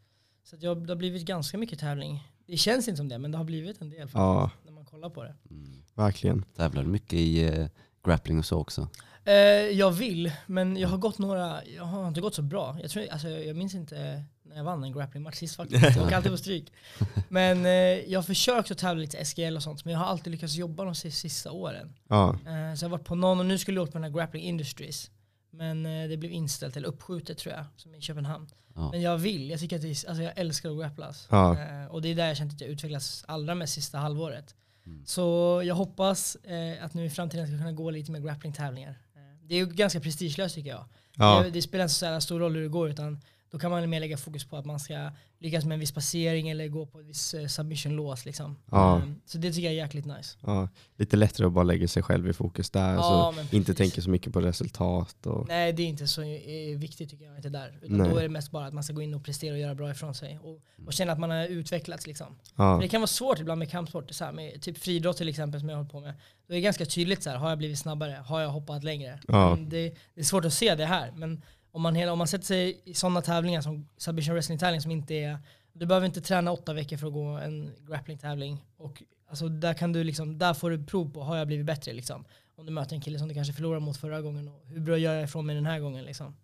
Så 0.50 0.56
att 0.56 0.62
jag, 0.62 0.86
det 0.86 0.90
har 0.90 0.96
blivit 0.96 1.24
ganska 1.24 1.58
mycket 1.58 1.78
tävling. 1.78 2.28
Det 2.46 2.56
känns 2.56 2.88
inte 2.88 2.96
som 2.96 3.08
det 3.08 3.18
men 3.18 3.30
det 3.30 3.38
har 3.38 3.44
blivit 3.44 3.80
en 3.80 3.90
del 3.90 4.00
faktiskt, 4.00 4.14
Ja. 4.14 4.50
när 4.64 4.72
man 4.72 4.84
kollar 4.84 5.10
på 5.10 5.22
det. 5.24 5.34
Mm. 5.50 5.82
Verkligen. 5.94 6.44
Tävlar 6.56 6.82
du 6.82 6.88
mycket 6.88 7.12
i 7.12 7.44
eh, 7.44 7.66
grappling 8.04 8.38
och 8.38 8.44
så 8.44 8.58
också? 8.58 8.88
Eh, 9.24 9.34
jag 9.78 9.90
vill, 9.90 10.32
men 10.46 10.76
jag 10.76 10.88
har 10.88 10.98
gått 10.98 11.18
några, 11.18 11.64
jag 11.64 11.84
har 11.84 12.08
inte 12.08 12.20
gått 12.20 12.34
så 12.34 12.42
bra. 12.42 12.78
Jag, 12.82 12.90
tror, 12.90 13.06
alltså, 13.10 13.28
jag, 13.28 13.46
jag 13.46 13.56
minns 13.56 13.74
inte 13.74 14.24
när 14.42 14.56
jag 14.56 14.64
vann 14.64 14.84
en 14.84 14.92
grapplingmatch 14.92 15.36
sist 15.36 15.56
faktiskt. 15.56 15.96
Jag 15.96 16.06
åker 16.06 16.16
alltid 16.16 16.32
på 16.32 16.38
stryk. 16.38 16.72
Men 17.28 17.66
eh, 17.66 17.70
jag 18.12 18.18
har 18.18 18.22
försökt 18.22 18.70
att 18.70 18.78
tävla 18.78 19.00
lite 19.00 19.24
SGL 19.24 19.56
och 19.56 19.62
sånt, 19.62 19.84
men 19.84 19.92
jag 19.92 20.00
har 20.00 20.06
alltid 20.06 20.30
lyckats 20.30 20.54
jobba 20.54 20.84
de 20.84 20.94
sista, 20.94 21.20
sista 21.20 21.50
åren. 21.52 21.92
Ja. 22.08 22.30
Eh, 22.30 22.74
så 22.74 22.84
jag 22.84 22.88
har 22.88 22.88
varit 22.88 23.04
på 23.04 23.14
någon, 23.14 23.40
och 23.40 23.46
nu 23.46 23.58
skulle 23.58 23.76
jag 23.76 23.82
åka 23.82 23.92
på 23.92 23.98
den 23.98 24.04
här 24.04 24.18
Grappling 24.18 24.42
Industries. 24.44 25.10
Men 25.56 25.86
eh, 25.86 26.08
det 26.08 26.16
blev 26.16 26.32
inställt, 26.32 26.76
eller 26.76 26.88
uppskjutet 26.88 27.38
tror 27.38 27.54
jag, 27.54 27.64
som 27.76 27.94
i 27.94 28.00
Köpenhamn. 28.00 28.46
Ja. 28.74 28.90
Men 28.90 29.02
jag 29.02 29.18
vill, 29.18 29.50
jag 29.50 29.60
tycker 29.60 29.76
att 29.76 29.82
det 29.82 29.88
är, 29.88 30.08
alltså 30.08 30.22
jag 30.22 30.32
älskar 30.36 30.70
att 30.70 30.78
grapplas. 30.78 31.28
Ja. 31.30 31.58
Eh, 31.58 31.86
och 31.86 32.02
det 32.02 32.08
är 32.08 32.14
där 32.14 32.26
jag 32.26 32.36
känt 32.36 32.52
att 32.52 32.60
jag 32.60 32.70
utvecklas 32.70 33.24
allra 33.28 33.54
mest 33.54 33.74
sista 33.74 33.98
halvåret. 33.98 34.54
Mm. 34.86 35.06
Så 35.06 35.22
jag 35.64 35.74
hoppas 35.74 36.36
eh, 36.36 36.84
att 36.84 36.94
nu 36.94 37.04
i 37.04 37.10
framtiden 37.10 37.46
ska 37.46 37.56
kunna 37.56 37.72
gå 37.72 37.90
lite 37.90 38.12
med 38.12 38.22
grappling-tävlingar. 38.22 38.90
Eh, 38.90 39.20
det 39.42 39.54
är 39.54 39.58
ju 39.58 39.66
ganska 39.66 40.00
prestigelöst 40.00 40.54
tycker 40.54 40.70
jag. 40.70 40.84
Ja. 41.16 41.42
Det, 41.42 41.50
det 41.50 41.62
spelar 41.62 41.84
inte 41.84 41.94
så 41.94 42.20
stor 42.20 42.40
roll 42.40 42.54
hur 42.54 42.62
det 42.62 42.68
går 42.68 42.90
utan 42.90 43.20
då 43.50 43.58
kan 43.58 43.70
man 43.70 43.90
mer 43.90 44.00
lägga 44.00 44.16
fokus 44.16 44.44
på 44.44 44.56
att 44.56 44.66
man 44.66 44.80
ska 44.80 45.10
lyckas 45.38 45.64
med 45.64 45.74
en 45.74 45.80
viss 45.80 45.92
passering 45.92 46.48
eller 46.48 46.68
gå 46.68 46.86
på 46.86 47.00
ett 47.00 47.06
visst 47.06 47.34
eh, 47.34 47.46
submission-lås. 47.46 48.24
Liksom. 48.24 48.56
Ja. 48.70 48.96
Eh, 48.96 49.04
så 49.24 49.38
det 49.38 49.52
tycker 49.52 49.64
jag 49.64 49.72
är 49.72 49.76
jäkligt 49.76 50.06
nice. 50.06 50.38
ja. 50.40 50.68
Lite 50.96 51.16
lättare 51.16 51.46
att 51.46 51.52
bara 51.52 51.64
lägga 51.64 51.88
sig 51.88 52.02
själv 52.02 52.28
i 52.28 52.32
fokus 52.32 52.70
där. 52.70 52.94
Ja, 52.94 53.34
så 53.50 53.56
inte 53.56 53.74
tänka 53.74 54.02
så 54.02 54.10
mycket 54.10 54.32
på 54.32 54.40
resultat. 54.40 55.26
Och... 55.26 55.48
Nej 55.48 55.72
det 55.72 55.82
är 55.82 55.86
inte 55.86 56.06
så 56.06 56.22
eh, 56.22 56.78
viktigt 56.78 57.10
tycker 57.10 57.24
jag 57.24 57.36
inte 57.36 57.48
där. 57.48 57.78
Utan 57.82 57.96
Nej. 57.96 58.10
då 58.10 58.16
är 58.16 58.22
det 58.22 58.28
mest 58.28 58.50
bara 58.50 58.66
att 58.66 58.74
man 58.74 58.84
ska 58.84 58.92
gå 58.92 59.02
in 59.02 59.14
och 59.14 59.24
prestera 59.24 59.52
och 59.52 59.58
göra 59.58 59.74
bra 59.74 59.90
ifrån 59.90 60.14
sig. 60.14 60.38
Och, 60.42 60.60
och 60.86 60.92
känna 60.92 61.12
att 61.12 61.18
man 61.18 61.30
har 61.30 61.46
utvecklats 61.46 62.06
liksom. 62.06 62.38
Ja. 62.56 62.78
Det 62.82 62.88
kan 62.88 63.00
vara 63.00 63.06
svårt 63.06 63.40
ibland 63.40 63.58
med 63.58 63.70
kampsport, 63.70 64.10
så 64.10 64.24
här, 64.24 64.32
med 64.32 64.62
typ 64.62 64.78
friidrott 64.78 65.16
till 65.16 65.28
exempel 65.28 65.60
som 65.60 65.68
jag 65.68 65.76
har 65.76 65.82
hållit 65.82 65.92
på 65.92 66.00
med. 66.00 66.14
Då 66.46 66.54
är 66.54 66.56
det 66.56 66.60
ganska 66.60 66.86
tydligt 66.86 67.22
så 67.22 67.30
här, 67.30 67.36
har 67.36 67.48
jag 67.48 67.58
blivit 67.58 67.78
snabbare? 67.78 68.22
Har 68.26 68.40
jag 68.40 68.48
hoppat 68.48 68.84
längre? 68.84 69.20
Ja. 69.28 69.58
Det, 69.60 69.94
det 70.14 70.20
är 70.20 70.24
svårt 70.24 70.44
att 70.44 70.52
se 70.52 70.74
det 70.74 70.86
här. 70.86 71.12
Men 71.16 71.42
om 71.76 71.82
man, 71.82 71.94
hela, 71.94 72.12
om 72.12 72.18
man 72.18 72.26
sätter 72.28 72.44
sig 72.44 72.80
i 72.84 72.94
sådana 72.94 73.22
tävlingar 73.22 73.60
som 73.60 73.88
submission 73.96 74.34
wrestling 74.34 74.58
tävling 74.58 74.80
som 74.80 74.90
inte 74.90 75.14
är, 75.14 75.38
du 75.72 75.86
behöver 75.86 76.06
inte 76.06 76.20
träna 76.20 76.52
åtta 76.52 76.72
veckor 76.72 76.96
för 76.96 77.06
att 77.06 77.12
gå 77.12 77.24
en 77.24 77.70
grappling 77.88 78.18
tävling. 78.18 78.64
Och 78.76 79.02
alltså, 79.28 79.48
där, 79.48 79.74
kan 79.74 79.92
du 79.92 80.04
liksom, 80.04 80.38
där 80.38 80.54
får 80.54 80.70
du 80.70 80.84
prov 80.84 81.10
på, 81.12 81.22
har 81.22 81.36
jag 81.36 81.46
blivit 81.46 81.66
bättre 81.66 81.92
liksom? 81.92 82.24
Om 82.56 82.66
du 82.66 82.72
möter 82.72 82.94
en 82.94 83.00
kille 83.02 83.18
som 83.18 83.28
du 83.28 83.34
kanske 83.34 83.52
förlorade 83.52 83.84
mot 83.84 83.96
förra 83.96 84.20
gången, 84.22 84.48
och 84.48 84.62
hur 84.66 84.80
bra 84.80 84.98
gör 84.98 85.14
jag 85.14 85.24
ifrån 85.24 85.46
mig 85.46 85.54
den 85.54 85.66
här 85.66 85.80
gången 85.80 86.04
liksom? 86.04 86.36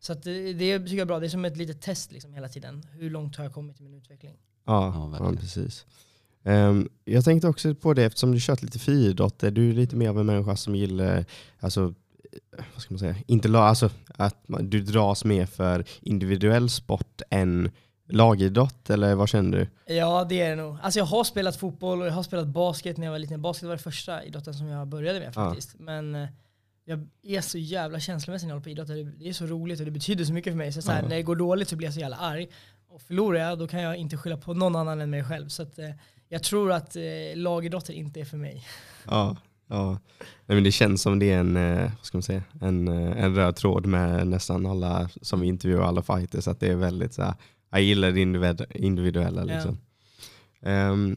Så 0.00 0.12
att 0.12 0.22
det, 0.22 0.52
det 0.52 0.78
tycker 0.78 0.92
jag 0.96 1.00
är 1.00 1.06
bra, 1.06 1.20
det 1.20 1.26
är 1.26 1.30
som 1.30 1.44
ett 1.44 1.56
litet 1.56 1.80
test 1.80 2.12
liksom 2.12 2.34
hela 2.34 2.48
tiden. 2.48 2.86
Hur 2.92 3.10
långt 3.10 3.36
har 3.36 3.44
jag 3.44 3.54
kommit 3.54 3.80
i 3.80 3.82
min 3.82 3.94
utveckling? 3.94 4.34
Ja, 4.66 4.86
Ja, 4.86 4.94
ja, 4.94 5.06
verkligen. 5.06 5.36
precis. 5.36 5.86
Ehm, 6.44 6.88
jag 7.04 7.24
tänkte 7.24 7.48
också 7.48 7.74
på 7.74 7.94
det, 7.94 8.04
eftersom 8.04 8.32
du 8.32 8.38
kört 8.40 8.62
lite 8.62 8.78
friidrott, 8.78 9.42
är 9.42 9.50
du 9.50 9.72
lite 9.72 9.96
mer 9.96 10.08
av 10.08 10.18
en 10.20 10.26
människa 10.26 10.56
som 10.56 10.74
gillar, 10.76 11.24
alltså, 11.60 11.94
vad 12.72 12.82
ska 12.82 12.94
man 12.94 12.98
säga, 12.98 13.16
inte 13.26 13.58
alltså, 13.58 13.90
att 14.08 14.36
du 14.60 14.80
dras 14.82 15.24
mer 15.24 15.46
för 15.46 15.84
individuell 16.00 16.70
sport 16.70 17.22
än 17.30 17.70
lagidrott, 18.08 18.90
eller 18.90 19.14
vad 19.14 19.28
känner 19.28 19.58
du? 19.58 19.94
Ja 19.94 20.24
det 20.28 20.40
är 20.40 20.50
det 20.50 20.56
nog. 20.62 20.76
Alltså 20.82 20.98
jag 20.98 21.06
har 21.06 21.24
spelat 21.24 21.56
fotboll 21.56 22.00
och 22.00 22.06
jag 22.06 22.12
har 22.12 22.22
spelat 22.22 22.46
basket 22.46 22.96
när 22.96 23.06
jag 23.06 23.12
var 23.12 23.18
liten. 23.18 23.42
Basket 23.42 23.68
var 23.68 23.76
det 23.76 23.82
första 23.82 24.24
idrotten 24.24 24.54
som 24.54 24.66
jag 24.66 24.88
började 24.88 25.18
med 25.20 25.28
Ja. 25.28 25.32
faktiskt. 25.32 25.74
Men 25.78 26.14
eh, 26.14 26.28
jag 26.84 27.08
är 27.22 27.40
så 27.40 27.58
jävla 27.58 28.00
känslomässig 28.00 28.46
när 28.46 28.50
jag 28.54 28.60
håller 28.60 28.64
på 28.64 28.70
idrott. 28.70 29.18
Det 29.18 29.28
är 29.28 29.32
så 29.32 29.46
roligt 29.46 29.78
och 29.80 29.84
det 29.84 29.90
betyder 29.92 30.24
så 30.24 30.32
mycket 30.32 30.52
för 30.52 30.58
mig. 30.58 30.72
Så, 30.72 30.82
så 30.82 30.92
här, 30.92 31.02
Ja. 31.02 31.08
när 31.08 31.16
det 31.16 31.22
går 31.22 31.36
dåligt 31.36 31.68
så 31.68 31.76
blir 31.76 31.86
jag 31.86 31.94
så 31.94 32.00
jävla 32.00 32.16
arg. 32.16 32.48
Och 32.88 33.02
förlorar 33.02 33.38
jag 33.40 33.58
då 33.58 33.68
kan 33.68 33.82
jag 33.82 33.96
inte 33.96 34.16
skylla 34.16 34.36
på 34.36 34.54
någon 34.54 34.76
annan 34.76 35.00
än 35.00 35.10
mig 35.10 35.24
själv. 35.24 35.48
Så 35.48 35.62
att, 35.62 35.78
eh, 35.78 35.90
jag 36.28 36.42
tror 36.42 36.72
att 36.72 36.96
eh, 36.96 37.02
lagidrotter 37.34 37.92
inte 37.92 38.20
är 38.20 38.24
för 38.24 38.36
mig. 38.36 38.66
Ja, 39.06 39.36
ja. 39.72 39.98
Nej, 40.46 40.56
men 40.56 40.64
det 40.64 40.72
känns 40.72 41.02
som 41.02 41.18
det 41.18 41.30
är 41.30 41.38
en, 41.38 41.56
eh, 41.56 41.90
vad 41.96 42.06
ska 42.06 42.18
man 42.18 42.22
säga, 42.22 42.42
en, 42.60 42.88
eh, 42.88 43.24
en 43.24 43.34
röd 43.34 43.56
tråd 43.56 43.86
med 43.86 44.26
nästan 44.26 44.66
alla 44.66 45.08
som 45.22 45.40
vi 45.40 45.46
intervjuar, 45.46 45.82
alla 45.82 46.02
fighters, 46.02 46.48
att 46.48 46.60
det 46.60 46.68
är 46.68 46.76
väldigt 46.76 47.14
så 47.14 47.22
här, 47.22 47.34
jag 47.70 47.82
gillar 47.82 48.10
det 48.10 48.20
individ, 48.20 48.64
individuella. 48.74 49.44
Liksom. 49.44 49.78
Ehm, 50.62 51.16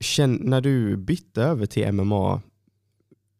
känn, 0.00 0.38
när 0.42 0.60
du 0.60 0.96
bytte 0.96 1.42
över 1.42 1.66
till 1.66 1.92
MMA, 1.92 2.42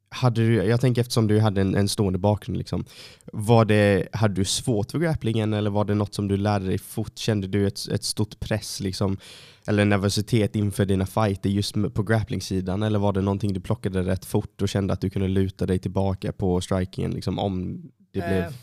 hade 0.08 0.40
du, 0.40 0.54
jag 0.54 0.80
tänker 0.80 1.00
eftersom 1.00 1.26
du 1.26 1.40
hade 1.40 1.60
en, 1.60 1.74
en 1.74 1.88
stående 1.88 2.18
bakgrund, 2.18 2.58
liksom, 2.58 2.84
var 3.32 3.64
det, 3.64 4.08
hade 4.12 4.34
du 4.34 4.44
svårt 4.44 4.90
för 4.90 4.98
grapplingen 4.98 5.52
eller 5.52 5.70
var 5.70 5.84
det 5.84 5.94
något 5.94 6.14
som 6.14 6.28
du 6.28 6.36
lärde 6.36 6.66
dig 6.66 6.78
fort? 6.78 7.18
Kände 7.18 7.46
du 7.46 7.66
ett, 7.66 7.88
ett 7.88 8.04
stort 8.04 8.40
press 8.40 8.80
liksom, 8.80 9.16
eller 9.66 9.84
nervositet 9.84 10.56
inför 10.56 10.84
dina 10.84 11.06
fighter 11.06 11.50
just 11.50 11.74
på 11.94 12.02
grapplingsidan 12.02 12.82
eller 12.82 12.98
var 12.98 13.12
det 13.12 13.20
någonting 13.20 13.52
du 13.52 13.60
plockade 13.60 14.02
rätt 14.02 14.24
fort 14.24 14.62
och 14.62 14.68
kände 14.68 14.92
att 14.92 15.00
du 15.00 15.10
kunde 15.10 15.28
luta 15.28 15.66
dig 15.66 15.78
tillbaka 15.78 16.32
på 16.32 16.60
strikingen 16.60 17.10
liksom, 17.10 17.38
om 17.38 17.82
det 18.12 18.20
Eh, 18.20 18.28
blev... 18.28 18.54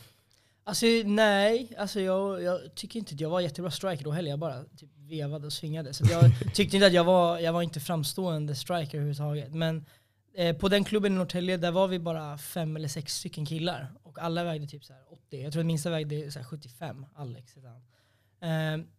Alltså 0.64 0.86
nej, 1.06 1.76
alltså 1.78 2.02
jag, 2.02 2.44
jag 2.44 2.76
tycker 2.76 3.00
inte 3.00 3.14
att 3.14 3.22
jag 3.22 3.30
var 3.30 3.40
jättebra 3.40 3.72
striker 3.72 4.04
då 4.04 4.12
heller. 4.12 4.30
Jag 4.30 4.40
bara 4.40 4.64
typ 4.64 4.90
vevade 4.98 5.46
och 5.46 5.54
svingade. 5.54 5.94
Så 5.94 6.04
jag 6.12 6.32
tyckte 6.54 6.78
inte 6.78 6.88
att 6.88 6.94
jag 6.94 7.04
var, 7.04 7.40
jag 7.40 7.54
var 7.54 7.62
inte 7.62 7.80
framstående 7.80 8.56
striker 8.56 8.98
överhuvudtaget. 8.98 9.54
Men 9.54 9.86
eh, 10.34 10.58
på 10.58 10.70
den 10.70 10.84
klubben 10.84 11.14
i 11.14 11.16
Norrtälje, 11.16 11.58
där 11.58 11.72
var 11.72 11.88
vi 11.88 12.00
bara 12.00 12.38
fem 12.38 12.76
eller 12.76 12.88
sex 12.88 13.16
stycken 13.16 13.46
killar. 13.46 13.92
Och 14.04 14.20
alla 14.20 14.44
vägde 14.44 14.68
typ 14.68 14.84
så 14.86 14.94
här 14.94 15.02
80. 15.10 15.44
Jag 15.44 15.54
tror 15.54 15.60
att 15.60 15.66
minsta 15.66 15.90
vägde 15.90 16.32
så 16.32 16.40
här 16.40 16.46
75, 16.46 17.06
Alex. 17.16 17.58
Eh, 17.58 17.64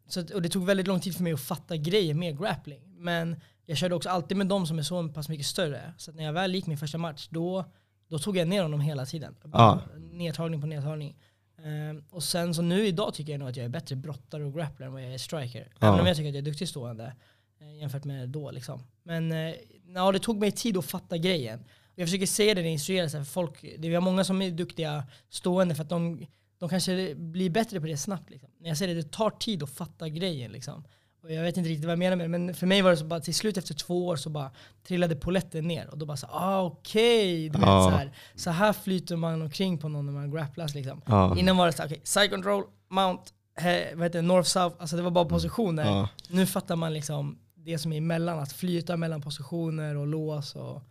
så 0.07 0.21
att, 0.21 0.31
och 0.31 0.43
det 0.43 0.49
tog 0.49 0.67
väldigt 0.67 0.87
lång 0.87 1.01
tid 1.01 1.17
för 1.17 1.23
mig 1.23 1.33
att 1.33 1.41
fatta 1.41 1.77
grejer 1.77 2.15
med 2.15 2.39
grappling. 2.39 2.83
Men 2.97 3.41
jag 3.67 3.79
körde 3.79 3.95
också 3.95 4.09
alltid 4.09 4.37
med 4.37 4.47
de 4.47 4.67
som 4.67 4.79
är 4.79 4.83
så 4.83 5.09
pass 5.09 5.29
mycket 5.29 5.47
större. 5.47 5.95
Så 5.97 6.13
när 6.13 6.25
jag 6.25 6.33
väl 6.33 6.55
gick 6.55 6.67
min 6.67 6.79
första 6.79 6.99
match, 6.99 7.29
då, 7.31 7.65
då 8.09 8.19
tog 8.19 8.37
jag 8.37 8.49
ner 8.49 8.63
honom 8.63 8.81
hela 8.81 9.07
tiden. 9.07 9.37
Bara 9.45 9.81
Nedtagning 10.13 10.61
på 10.61 10.67
nedtagning. 10.67 11.17
Ehm, 11.65 12.05
och 12.11 12.23
sen 12.23 12.55
så 12.55 12.63
nu 12.63 12.87
idag 12.87 13.15
tycker 13.15 13.33
jag 13.33 13.39
nog 13.39 13.49
att 13.49 13.57
jag 13.57 13.65
är 13.65 13.71
bättre 13.71 13.97
brottare 13.97 14.45
och 14.45 14.55
grappler 14.55 14.87
än 14.87 14.93
vad 14.93 15.03
jag 15.03 15.15
är 15.15 15.19
striker. 15.19 15.73
Ja. 15.79 15.89
Även 15.89 16.01
om 16.01 16.07
jag 16.07 16.17
tycker 16.17 16.29
att 16.29 16.35
jag 16.35 16.43
är 16.43 16.51
duktig 16.51 16.69
stående 16.69 17.13
eh, 17.61 17.79
jämfört 17.79 18.05
med 18.05 18.29
då 18.29 18.51
liksom. 18.51 18.83
Men 19.03 19.33
eh, 19.33 19.55
ja, 19.95 20.13
det 20.13 20.19
tog 20.19 20.41
mig 20.41 20.51
tid 20.51 20.77
att 20.77 20.85
fatta 20.85 21.17
grejen. 21.17 21.61
Och 21.61 21.99
jag 21.99 22.09
försöker 22.09 22.27
säga 22.27 22.55
det 22.55 22.61
när 22.61 22.69
jag 22.69 22.73
instruerar, 22.73 23.09
så 23.09 23.17
här, 23.17 23.25
för 23.25 23.33
folk, 23.33 23.65
det 23.79 23.95
är 23.95 24.01
många 24.01 24.25
som 24.25 24.43
är 24.43 24.51
duktiga 24.51 25.05
stående 25.29 25.75
för 25.75 25.83
att 25.83 25.89
de, 25.89 26.27
de 26.61 26.69
kanske 26.69 27.15
blir 27.15 27.51
bättre 27.51 27.81
på 27.81 27.87
det 27.87 27.97
snabbt. 27.97 28.31
Liksom. 28.31 28.49
När 28.61 28.69
jag 28.69 28.77
säger 28.79 28.95
det, 28.95 29.03
det 29.03 29.11
tar 29.11 29.31
tid 29.31 29.63
att 29.63 29.71
fatta 29.71 30.09
grejen. 30.09 30.53
Liksom. 30.53 30.85
Och 31.23 31.33
jag 31.33 31.43
vet 31.43 31.57
inte 31.57 31.71
riktigt 31.71 31.85
vad 31.85 31.93
jag 31.93 31.99
menar 31.99 32.17
med 32.17 32.25
det, 32.25 32.39
men 32.39 32.55
för 32.55 32.67
mig 32.67 32.83
var 32.83 32.91
det 32.91 32.97
så 32.97 33.05
bara 33.05 33.21
till 33.21 33.35
slut 33.35 33.57
efter 33.57 33.75
två 33.75 34.07
år 34.07 34.17
så 34.17 34.31
bara 34.31 34.51
trillade 34.87 35.17
poletten 35.17 35.69
ner 35.69 35.91
och 35.91 35.99
då 35.99 36.07
bara 36.07 36.17
så 36.17 36.27
ah 36.27 36.63
okej, 36.63 37.49
vet, 37.49 37.61
Ja. 37.61 37.91
så, 37.91 37.97
här, 37.97 38.13
så 38.35 38.51
här 38.51 38.73
flyter 38.73 39.17
man 39.17 39.43
omkring 39.43 39.79
på 39.79 39.89
någon 39.89 40.07
när 40.07 40.13
man 40.13 40.31
grapplas 40.31 40.75
liksom. 40.75 41.03
Ja. 41.07 41.39
Innan 41.39 41.57
var 41.57 41.67
det 41.67 41.73
så 41.73 41.85
okej, 41.85 42.01
side 42.05 42.31
control, 42.31 42.65
mount, 42.91 43.23
he, 43.57 43.95
vad 43.95 44.03
heter 44.05 44.19
det, 44.23 44.29
north 44.29 44.49
south, 44.49 44.77
alltså 44.79 44.97
det 44.97 45.03
var 45.03 45.11
bara 45.11 45.25
positioner. 45.25 45.85
Ja. 45.85 46.09
Nu 46.29 46.47
fattar 46.47 46.77
man 46.77 46.93
liksom 46.95 47.39
det 47.55 47.79
som 47.79 47.93
är 47.93 47.97
emellan, 47.99 48.39
att 48.39 48.53
flyta 48.53 48.97
mellan 48.97 49.23
positioner 49.23 49.97
och 49.97 50.07
lås 50.07 50.55
och 50.57 50.83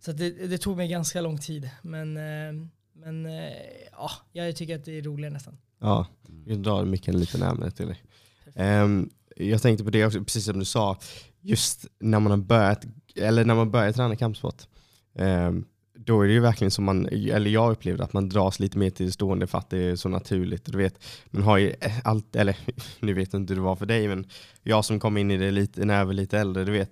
så 0.00 0.10
att 0.10 0.18
det, 0.18 0.30
det 0.30 0.58
tog 0.58 0.76
mig 0.76 0.88
ganska 0.88 1.20
lång 1.20 1.38
tid. 1.38 1.70
Men, 1.82 2.16
eh, 2.16 2.66
men 3.04 3.26
eh, 3.26 3.52
ja, 3.92 4.10
jag 4.32 4.56
tycker 4.56 4.74
att 4.76 4.84
det 4.84 4.98
är 4.98 5.02
roligare 5.02 5.32
nästan. 5.32 5.58
Ja, 5.80 6.06
jag 6.46 6.58
drar 6.58 6.84
micken 6.84 7.18
lite 7.18 7.38
närmare 7.38 7.70
till 7.70 7.86
dig. 7.86 8.02
Ehm, 8.54 9.10
jag 9.36 9.62
tänkte 9.62 9.84
på 9.84 9.90
det 9.90 10.06
också, 10.06 10.24
precis 10.24 10.44
som 10.44 10.58
du 10.58 10.64
sa, 10.64 10.98
just 11.40 11.86
när 11.98 12.20
man 12.20 12.30
har 12.30 12.38
börjat, 12.38 12.84
eller 13.16 13.44
när 13.44 13.54
man 13.54 13.70
börjar 13.70 13.92
träna 13.92 14.16
kampsport, 14.16 14.62
ehm, 15.14 15.64
då 15.94 16.22
är 16.22 16.26
det 16.26 16.32
ju 16.32 16.40
verkligen 16.40 16.70
som 16.70 16.84
man, 16.84 17.06
eller 17.06 17.50
jag 17.50 17.72
upplevde 17.72 18.04
att 18.04 18.12
man 18.12 18.28
dras 18.28 18.60
lite 18.60 18.78
mer 18.78 18.90
till 18.90 19.06
det 19.06 19.12
stående 19.12 19.46
för 19.46 19.58
att 19.58 19.70
det 19.70 19.78
är 19.78 19.96
så 19.96 20.08
naturligt. 20.08 20.64
Du 20.64 20.78
vet, 20.78 21.04
man 21.30 21.42
har 21.42 21.58
ju 21.58 21.74
eh, 21.80 21.92
allt, 22.04 22.36
eller 22.36 22.56
nu 23.00 23.14
vet 23.14 23.32
jag 23.32 23.42
inte 23.42 23.52
hur 23.52 23.60
det 23.60 23.64
var 23.64 23.76
för 23.76 23.86
dig, 23.86 24.08
men 24.08 24.26
jag 24.62 24.84
som 24.84 25.00
kom 25.00 25.16
in 25.16 25.30
i 25.30 25.36
det 25.36 25.50
lite, 25.50 25.84
när 25.84 25.98
jag 25.98 26.06
var 26.06 26.12
lite 26.12 26.38
äldre, 26.38 26.64
du 26.64 26.72
vet, 26.72 26.90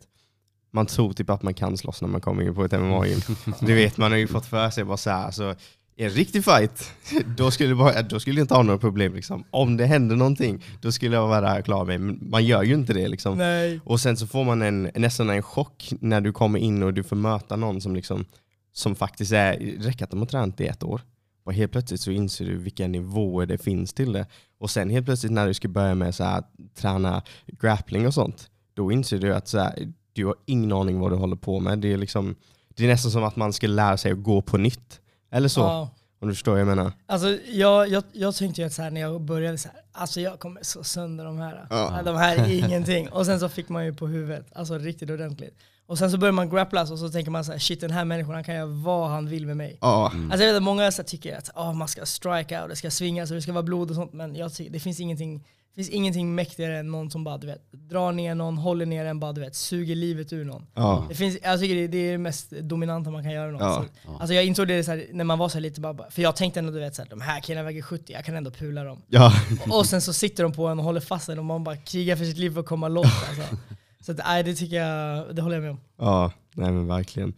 man 0.70 0.86
tror 0.86 1.12
typ 1.12 1.30
att 1.30 1.42
man 1.42 1.54
kan 1.54 1.76
slåss 1.76 2.00
när 2.00 2.08
man 2.08 2.20
kommer 2.20 2.42
in 2.42 2.54
på 2.54 2.64
ett 2.64 2.72
MMA-gym. 2.72 3.20
Du 3.60 3.74
vet, 3.74 3.96
man 3.96 4.10
har 4.10 4.18
ju 4.18 4.26
fått 4.26 4.46
för 4.46 4.70
sig 4.70 4.84
bara 4.84 4.96
så 4.96 5.10
här, 5.10 5.30
så 5.30 5.50
i 5.50 5.56
en 5.98 6.10
riktig 6.10 6.44
fight, 6.44 6.92
då 7.36 7.50
skulle, 7.50 7.74
bara, 7.74 8.02
då 8.02 8.20
skulle 8.20 8.40
jag 8.40 8.44
inte 8.44 8.54
ha 8.54 8.62
några 8.62 8.78
problem. 8.78 9.14
Liksom. 9.14 9.44
Om 9.50 9.76
det 9.76 9.86
händer 9.86 10.16
någonting, 10.16 10.64
då 10.80 10.92
skulle 10.92 11.16
jag 11.16 11.28
vara 11.28 11.62
klara 11.62 11.84
mig. 11.84 11.98
Men 11.98 12.18
man 12.30 12.44
gör 12.44 12.62
ju 12.62 12.74
inte 12.74 12.92
det. 12.92 13.08
Liksom. 13.08 13.38
Nej. 13.38 13.80
Och 13.84 14.00
sen 14.00 14.16
så 14.16 14.26
får 14.26 14.44
man 14.44 14.62
en, 14.62 14.90
nästan 14.94 15.30
en 15.30 15.42
chock 15.42 15.92
när 16.00 16.20
du 16.20 16.32
kommer 16.32 16.58
in 16.58 16.82
och 16.82 16.94
du 16.94 17.02
får 17.02 17.16
möta 17.16 17.56
någon 17.56 17.80
som, 17.80 17.96
liksom, 17.96 18.24
som 18.72 18.94
faktiskt 18.94 19.32
är, 19.32 19.52
räcker 19.78 20.04
att 20.04 20.10
de 20.10 20.18
har 20.18 20.26
tränat 20.26 20.60
i 20.60 20.66
ett 20.66 20.82
år. 20.82 21.00
Och 21.44 21.54
helt 21.54 21.72
plötsligt 21.72 22.00
så 22.00 22.10
inser 22.10 22.44
du 22.44 22.56
vilka 22.56 22.86
nivåer 22.86 23.46
det 23.46 23.58
finns 23.58 23.92
till 23.92 24.12
det. 24.12 24.26
Och 24.58 24.70
sen 24.70 24.90
helt 24.90 25.06
plötsligt 25.06 25.32
när 25.32 25.46
du 25.46 25.54
ska 25.54 25.68
börja 25.68 25.94
med 25.94 26.14
så 26.14 26.24
här, 26.24 26.42
träna 26.74 27.22
grappling 27.46 28.06
och 28.06 28.14
sånt, 28.14 28.50
då 28.74 28.92
inser 28.92 29.18
du 29.18 29.34
att 29.34 29.48
så 29.48 29.58
här, 29.58 29.92
du 30.12 30.26
har 30.26 30.34
ingen 30.46 30.72
aning 30.72 31.00
vad 31.00 31.12
du 31.12 31.16
håller 31.16 31.36
på 31.36 31.60
med. 31.60 31.78
Det 31.78 31.92
är, 31.92 31.96
liksom, 31.96 32.34
det 32.68 32.84
är 32.84 32.88
nästan 32.88 33.10
som 33.10 33.24
att 33.24 33.36
man 33.36 33.52
ska 33.52 33.66
lära 33.66 33.96
sig 33.96 34.12
att 34.12 34.22
gå 34.22 34.42
på 34.42 34.58
nytt. 34.58 35.00
Eller 35.30 35.48
så, 35.48 35.60
Ja. 35.60 35.90
om 36.20 36.28
du 36.28 36.34
förstår 36.34 36.52
vad 36.52 36.60
jag 36.60 36.66
menar. 36.68 36.92
Alltså, 37.06 37.38
jag, 37.50 37.88
jag, 37.88 38.04
jag 38.12 38.34
tänkte 38.34 38.60
ju 38.60 38.66
att 38.66 38.72
så 38.72 38.82
här, 38.82 38.90
när 38.90 39.00
jag 39.00 39.20
började 39.20 39.58
så 39.58 39.68
här, 39.68 39.78
alltså 39.92 40.20
jag 40.20 40.38
kommer 40.40 40.62
så 40.62 40.84
sönder 40.84 41.24
de 41.24 41.38
här. 41.38 41.66
Ja. 41.70 42.02
De 42.04 42.16
här 42.16 42.36
är 42.36 42.48
ingenting. 42.64 43.08
Och 43.08 43.26
sen 43.26 43.40
så 43.40 43.48
fick 43.48 43.68
man 43.68 43.84
ju 43.84 43.94
på 43.94 44.06
huvudet, 44.06 44.46
alltså 44.54 44.78
riktigt 44.78 45.10
ordentligt. 45.10 45.54
Och 45.86 45.98
sen 45.98 46.10
så 46.10 46.18
börjar 46.18 46.32
man 46.32 46.50
grapplas 46.50 46.90
och 46.90 46.98
så 46.98 47.08
tänker 47.08 47.30
man 47.30 47.44
så 47.44 47.52
här, 47.52 47.58
shit 47.58 47.80
den 47.80 47.90
här 47.90 48.04
människan 48.04 48.34
han 48.34 48.44
kan 48.44 48.54
göra 48.54 48.66
vad 48.66 49.10
han 49.10 49.28
vill 49.28 49.46
med 49.46 49.56
mig. 49.56 49.78
Ja, 49.80 50.04
Alltså 50.04 50.44
jag 50.44 50.52
vet 50.52 50.56
att 50.56 50.62
många 50.62 50.92
så 50.92 51.02
här, 51.02 51.06
tycker 51.08 51.36
att 51.38 51.50
oh, 51.54 51.72
man 51.74 51.88
ska 51.88 52.06
strika 52.06 52.62
och 52.62 52.68
det 52.68 52.76
ska 52.76 52.90
svingas 52.90 53.30
och 53.30 53.34
det 53.34 53.42
ska 53.42 53.52
vara 53.52 53.62
blod 53.62 53.90
och 53.90 53.96
sånt. 53.96 54.12
Men 54.12 54.36
jag 54.36 54.54
tycker, 54.54 54.72
det 54.72 54.80
finns 54.80 55.00
ingenting, 55.00 55.44
finns 55.76 55.88
ingenting 55.88 56.34
mäktigare 56.34 56.78
än 56.78 56.90
någon 56.90 57.10
som 57.10 57.24
bara 57.24 57.38
du 57.38 57.46
vet, 57.46 57.72
drar 57.72 58.12
ner 58.12 58.34
någon, 58.34 58.58
håller 58.58 58.86
ner 58.86 59.04
en, 59.04 59.20
bara 59.20 59.32
du 59.32 59.40
vet, 59.40 59.54
suger 59.54 59.94
livet 59.94 60.32
ur 60.32 60.44
någon. 60.44 60.66
ja. 60.74 61.06
Det 61.08 61.14
finns, 61.14 61.38
jag 61.42 61.60
tycker 61.60 61.74
det, 61.74 61.86
det 61.88 61.98
är 61.98 62.12
det 62.12 62.18
mest 62.18 62.50
dominanta 62.50 63.10
man 63.10 63.22
kan 63.22 63.32
göra. 63.32 63.50
Någon. 63.50 63.60
Ja. 63.62 63.84
Så, 64.04 64.10
alltså 64.16 64.34
jag 64.34 64.44
insåg 64.44 64.68
det 64.68 64.84
så 64.84 64.90
här, 64.90 65.06
när 65.12 65.24
man 65.24 65.38
var 65.38 65.48
så 65.48 65.60
lite, 65.60 65.80
bara, 65.80 66.10
för 66.10 66.22
jag 66.22 66.36
tänkte 66.36 66.60
ändå 66.60 66.72
du 66.72 66.80
vet, 66.80 66.94
så 66.94 67.02
här, 67.02 67.08
de 67.10 67.20
här 67.20 67.40
killarna 67.40 67.64
väger 67.64 67.82
70, 67.82 68.12
jag 68.12 68.24
kan 68.24 68.36
ändå 68.36 68.50
pula 68.50 68.84
dem. 68.84 69.02
ja. 69.08 69.32
Och, 69.70 69.78
och 69.78 69.86
sen 69.86 70.00
så 70.00 70.12
sitter 70.12 70.42
de 70.42 70.52
på 70.52 70.66
en 70.66 70.78
och 70.78 70.84
håller 70.84 71.00
fast 71.00 71.28
en 71.28 71.38
och 71.38 71.44
man 71.44 71.64
bara 71.64 71.76
krigar 71.76 72.16
för 72.16 72.24
sitt 72.24 72.38
liv 72.38 72.50
för 72.54 72.60
att 72.60 72.66
komma 72.66 72.88
loss. 72.88 73.24
Alltså. 73.28 73.56
Så 74.00 74.12
att, 74.12 74.18
nej, 74.18 74.42
det 74.42 74.54
tycker 74.54 74.76
jag, 74.76 75.36
det 75.36 75.42
håller 75.42 75.56
jag 75.56 75.62
med 75.62 75.70
om. 75.70 75.80
Ja, 75.98 76.32
nej 76.54 76.70
men 76.72 76.86
verkligen. 76.86 77.32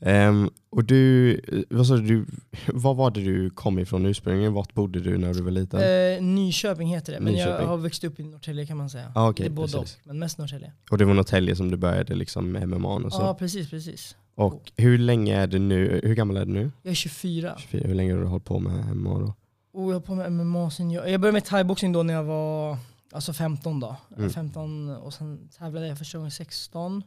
Ehm, 0.00 0.50
och 0.70 0.84
du, 0.84 1.40
vad 1.70 1.86
sa 1.86 1.96
du, 1.96 2.02
du, 2.02 2.26
var 2.72 3.10
det 3.10 3.20
du 3.20 3.50
kom 3.50 3.78
ifrån 3.78 4.06
ursprungligen? 4.06 4.52
Vart 4.52 4.74
bodde 4.74 5.00
du 5.00 5.18
när 5.18 5.34
du 5.34 5.42
var 5.42 5.50
liten? 5.50 5.80
Eh, 5.80 6.22
Nyköping 6.22 6.88
heter 6.88 7.12
det, 7.12 7.20
men 7.20 7.34
jag 7.34 7.46
Nyköping. 7.46 7.68
har 7.68 7.76
vuxit 7.76 8.04
upp 8.04 8.20
i 8.20 8.22
Norrtälje 8.22 8.66
kan 8.66 8.76
man 8.76 8.90
säga. 8.90 9.12
Ah, 9.14 9.28
okej, 9.28 9.44
det 9.44 9.52
är 9.52 9.56
både 9.56 9.78
och, 9.78 9.88
men 10.04 10.18
mest 10.18 10.38
Norrtälje. 10.38 10.72
Och 10.90 10.98
det 10.98 11.04
var 11.04 11.14
Norrtälje 11.14 11.56
som 11.56 11.70
du 11.70 11.76
började 11.76 12.14
liksom 12.14 12.52
med 12.52 12.68
MMA 12.68 12.88
och 12.88 13.12
så? 13.12 13.22
Ja, 13.22 13.34
precis, 13.34 13.70
precis. 13.70 14.16
Och 14.34 14.72
hur 14.76 14.98
länge 14.98 15.36
är 15.36 15.46
du 15.46 15.58
nu, 15.58 16.00
hur 16.04 16.14
gammal 16.14 16.36
är 16.36 16.44
du 16.44 16.52
nu? 16.52 16.70
Jag 16.82 16.90
är 16.90 16.94
24 16.94 17.54
24, 17.58 17.88
hur 17.88 17.94
länge 17.94 18.12
har 18.12 18.20
du 18.20 18.26
hållit 18.26 18.44
på 18.44 18.58
med 18.58 18.96
MMA 18.96 19.18
då? 19.18 19.34
och 19.72 19.90
jag 19.90 19.94
har 19.94 20.00
på 20.00 20.14
med 20.14 20.32
MMA 20.32 20.70
sen 20.70 20.90
jag, 20.90 21.10
jag 21.10 21.20
började 21.20 21.32
med 21.32 21.44
thaiboxning 21.44 21.92
då 21.92 22.02
när 22.02 22.14
jag 22.14 22.24
var 22.24 22.78
alltså 23.12 23.32
15 23.32 23.80
då. 23.80 23.96
Mm. 24.16 24.30
15 24.30 24.90
och 24.90 25.14
sen 25.14 25.48
tävlade 25.58 25.86
jag 25.86 25.98
första 25.98 26.18
gången 26.18 26.30
16. 26.30 27.02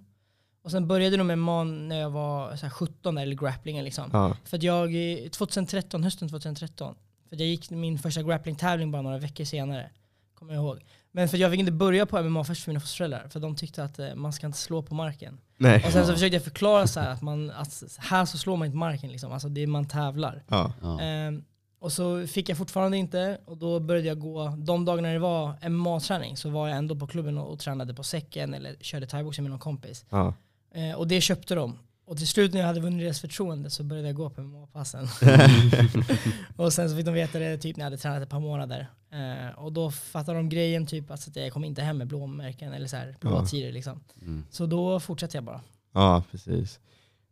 Och 0.63 0.72
sen 0.72 0.88
började 0.88 1.17
nog 1.17 1.25
med 1.25 1.38
MMA 1.38 1.63
när 1.63 2.00
jag 2.00 2.10
var 2.10 2.55
så 2.55 2.65
här 2.65 2.70
17 2.74 3.17
eller 3.17 3.36
grapplingen 3.36 3.86
liksom. 3.86 4.10
Ja, 4.13 4.38
För 4.46 4.58
att 4.58 4.63
jag, 4.63 4.96
eh, 5.24 5.29
2013, 5.29 6.03
hösten 6.03 6.29
2013, 6.29 6.96
för 7.29 7.36
att 7.36 7.39
jag 7.39 7.50
gick 7.50 7.70
min 7.70 8.00
första 8.00 8.22
grappling-tävling 8.24 8.91
bara 8.91 9.01
några 9.01 9.17
veckor 9.17 9.43
senare. 9.43 9.89
Kommer 10.36 10.53
jag 10.53 10.63
ihåg. 10.63 10.79
Men 11.12 11.29
för 11.29 11.38
att 11.38 11.41
jag 11.41 11.51
fick 11.51 11.60
inte 11.60 11.72
börja 11.72 12.05
på 12.05 12.24
MMA 12.24 12.43
först 12.43 12.63
för 12.63 12.72
mina 12.72 12.79
föräldrar, 12.79 13.27
för 13.29 13.39
de 13.39 13.55
tyckte 13.55 13.84
att 13.84 14.00
eh, 14.00 14.15
man 14.15 14.34
ska 14.34 14.46
inte 14.48 14.58
slå 14.58 14.82
på 14.82 14.96
marken. 14.96 15.38
nej. 15.58 15.84
Och 15.86 15.91
sen 15.91 16.05
så 16.08 16.13
försökte 16.13 16.36
jag 16.36 16.43
förklara 16.43 16.88
så 16.88 17.00
här 17.00 17.10
att, 17.10 17.22
man, 17.22 17.51
att 17.51 17.84
här 17.98 18.25
så 18.25 18.38
slår 18.38 18.58
man 18.58 18.65
inte 18.65 18.77
marken 18.77 19.12
liksom, 19.12 19.32
alltså 19.32 19.50
det 19.50 19.62
är 19.63 19.67
man 19.67 19.88
tävlar. 19.88 20.43
Ja, 20.48 20.74
Ja. 20.82 21.01
Ehm, 21.01 21.43
och 21.79 21.91
så 21.91 22.27
fick 22.27 22.50
jag 22.50 22.58
fortfarande 22.58 22.98
inte, 22.98 23.38
och 23.46 23.58
då 23.58 23.79
började 23.79 24.08
jag 24.08 24.20
gå, 24.20 24.48
de 24.58 24.86
dagarna 24.86 25.10
det 25.10 25.20
var 25.20 25.70
MMA-träning 25.70 26.38
så 26.38 26.50
var 26.50 26.67
jag 26.67 26.77
ändå 26.77 26.96
på 26.96 27.08
klubben 27.08 27.38
och, 27.38 27.53
och 27.53 27.60
tränade 27.60 27.93
på 27.93 28.03
säcken 28.03 28.53
eller 28.53 28.75
körde 28.82 29.08
thaiboxning 29.08 29.43
med 29.43 29.51
någon 29.51 29.60
kompis. 29.60 30.05
ja. 30.10 30.34
Eh, 30.74 30.96
och 30.96 31.08
det 31.08 31.22
köpte 31.22 31.56
de. 31.56 31.80
Och 32.06 32.18
till 32.18 32.27
slut 32.27 32.53
när 32.53 32.60
jag 32.60 32.68
hade 32.68 32.80
vunnit 32.80 33.00
deras 33.00 33.22
förtroende 33.22 33.70
så 33.70 33.84
började 33.84 34.08
jag 34.08 34.15
gå 34.15 34.30
på 34.30 34.42
MMA-passen. 34.42 35.08
och 36.56 36.74
sen 36.74 36.89
så 36.89 36.96
fick 36.96 37.06
de 37.06 37.13
veta 37.13 37.39
det 37.39 37.58
typ 37.58 37.77
när 37.77 37.82
jag 37.82 37.86
hade 37.86 37.98
tränat 37.98 38.24
ett 38.24 38.30
par 38.30 38.39
månader. 38.39 38.88
Eh, 39.12 39.60
och 39.60 39.74
då 39.74 39.92
fattade 39.92 40.38
de 40.38 40.50
grejen 40.50 40.88
typ 40.88 41.12
alltså 41.12 41.30
att 41.30 41.36
jag 41.36 41.53
kom 41.53 41.63
inte 41.63 41.82
hem 41.82 41.98
med 41.98 42.08
blåmärken 42.08 42.74
eller 42.74 42.88
så 42.88 42.96
här, 42.98 43.15
blåa 43.20 43.34
Ja. 43.39 43.46
tider 43.46 43.72
liksom. 43.72 44.00
Mm. 44.22 44.44
Så 44.50 44.65
då 44.65 45.00
fortsatte 45.00 45.38
jag 45.38 45.44
bara. 45.44 45.62
ja, 45.94 46.24
precis. 46.32 46.80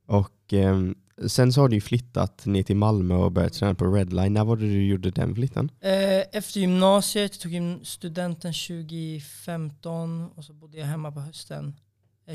Och 0.07 0.53
ehm, 0.53 0.95
sen 1.27 1.53
så 1.53 1.61
har 1.61 1.69
du 1.69 1.75
ju 1.75 1.81
flyttat 1.81 2.45
ner 2.45 2.63
till 2.63 2.75
Malmö 2.75 3.15
och 3.15 3.31
börjat 3.31 3.53
träna 3.53 3.75
på 3.75 3.85
Redline. 3.85 4.33
När 4.33 4.43
var 4.45 4.55
det 4.55 4.65
du 4.65 4.85
gjorde 4.85 5.11
den 5.11 5.35
flytten? 5.35 5.71
Eh, 5.81 5.91
efter 6.31 6.59
gymnasiet, 6.59 7.39
tog 7.39 7.51
studenten 7.83 8.53
2015 8.53 10.29
och 10.35 10.43
så 10.45 10.53
bodde 10.53 10.77
jag 10.77 10.85
hemma 10.85 11.11
på 11.11 11.19
hösten 11.19 11.67
eh, 11.67 11.73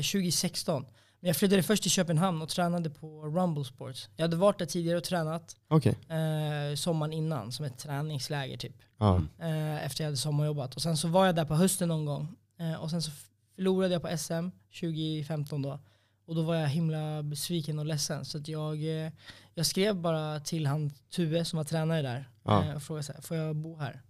2016. 0.01 0.85
Men 1.19 1.27
jag 1.27 1.35
flyttade 1.37 1.63
först 1.63 1.83
till 1.83 1.91
Köpenhamn 1.91 2.41
och 2.41 2.49
tränade 2.49 2.89
på 2.89 3.25
Rumble 3.25 3.65
Sports. 3.65 4.09
Jag 4.15 4.23
hade 4.23 4.35
varit 4.35 4.59
där 4.59 4.65
tidigare 4.65 4.97
och 4.97 5.03
tränat 5.03 5.55
Okej. 5.67 5.95
eh, 6.09 6.75
sommaren 6.75 7.13
innan 7.13 7.51
som 7.51 7.65
ett 7.65 7.77
träningsläger 7.77 8.57
typ. 8.57 8.75
Ja. 8.97 9.21
Eh, 9.39 9.85
efter 9.85 10.03
jag 10.03 10.07
hade 10.07 10.17
sommarjobbat. 10.17 10.75
Och 10.75 10.81
sen 10.81 10.97
så 10.97 11.07
var 11.07 11.25
jag 11.25 11.35
där 11.35 11.45
på 11.45 11.55
hösten 11.55 11.87
någon 11.87 12.05
gång. 12.05 12.35
Eh, 12.59 12.73
och 12.73 12.89
sen 12.89 13.01
så 13.01 13.11
förlorade 13.55 13.93
jag 13.93 14.01
på 14.01 14.17
SM 14.17 14.49
2015 14.79 15.61
då. 15.61 15.79
Och 16.25 16.35
då 16.35 16.41
var 16.41 16.55
jag 16.55 16.67
himla 16.67 17.23
besviken 17.23 17.79
och 17.79 17.85
ledsen. 17.85 18.25
Så 18.25 18.39
jag, 18.45 19.05
eh, 19.05 19.11
jag 19.53 19.65
skrev 19.65 19.95
bara 19.95 20.39
till 20.39 20.65
han 20.67 20.91
Tue 21.15 21.45
som 21.45 21.57
var 21.57 21.63
tränare 21.63 22.01
där. 22.01 22.29
Ja. 22.43 22.65
Eh, 22.65 22.75
och 22.75 22.83
frågade 22.83 23.03
så 23.03 23.13
här, 23.13 23.21
får 23.21 23.37
jag 23.37 23.55
bo 23.55 23.77
här? 23.77 24.01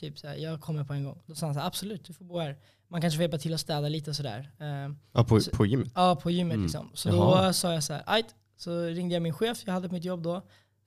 Typ 0.00 0.18
så 0.18 0.26
här, 0.28 0.34
jag 0.34 0.60
kommer 0.60 0.84
på 0.84 0.92
en 0.92 1.04
gång. 1.04 1.22
Då 1.26 1.34
sa 1.34 1.46
han 1.46 1.54
så 1.54 1.60
här, 1.60 1.66
absolut 1.66 2.04
du 2.04 2.12
får 2.12 2.24
bo 2.24 2.38
här. 2.38 2.58
Man 2.94 3.00
kanske 3.00 3.16
får 3.16 3.22
hjälpa 3.22 3.38
till 3.38 3.54
att 3.54 3.60
städa 3.60 3.88
lite 3.88 4.10
och 4.10 4.16
sådär. 4.16 4.50
Eh, 4.60 4.94
ja, 5.12 5.24
på, 5.24 5.40
Så- 5.40 5.50
på 5.50 5.66
gymmet? 5.66 5.92
Ja, 5.94 6.16
på 6.16 6.30
gymmet 6.30 6.54
Mm. 6.54 6.62
liksom. 6.64 6.90
Så 6.94 7.08
Jaha. 7.08 7.46
då 7.46 7.52
sa 7.52 7.72
jag 7.72 7.82
så 7.84 7.92
här, 7.92 8.02
"Ajt." 8.06 8.26
så 8.56 8.84
ringde 8.86 9.14
jag 9.14 9.22
min 9.22 9.32
chef, 9.32 9.62
jag 9.66 9.72
hade 9.72 9.88
på 9.88 9.94
mitt 9.94 10.04
jobb 10.04 10.22
då. 10.22 10.42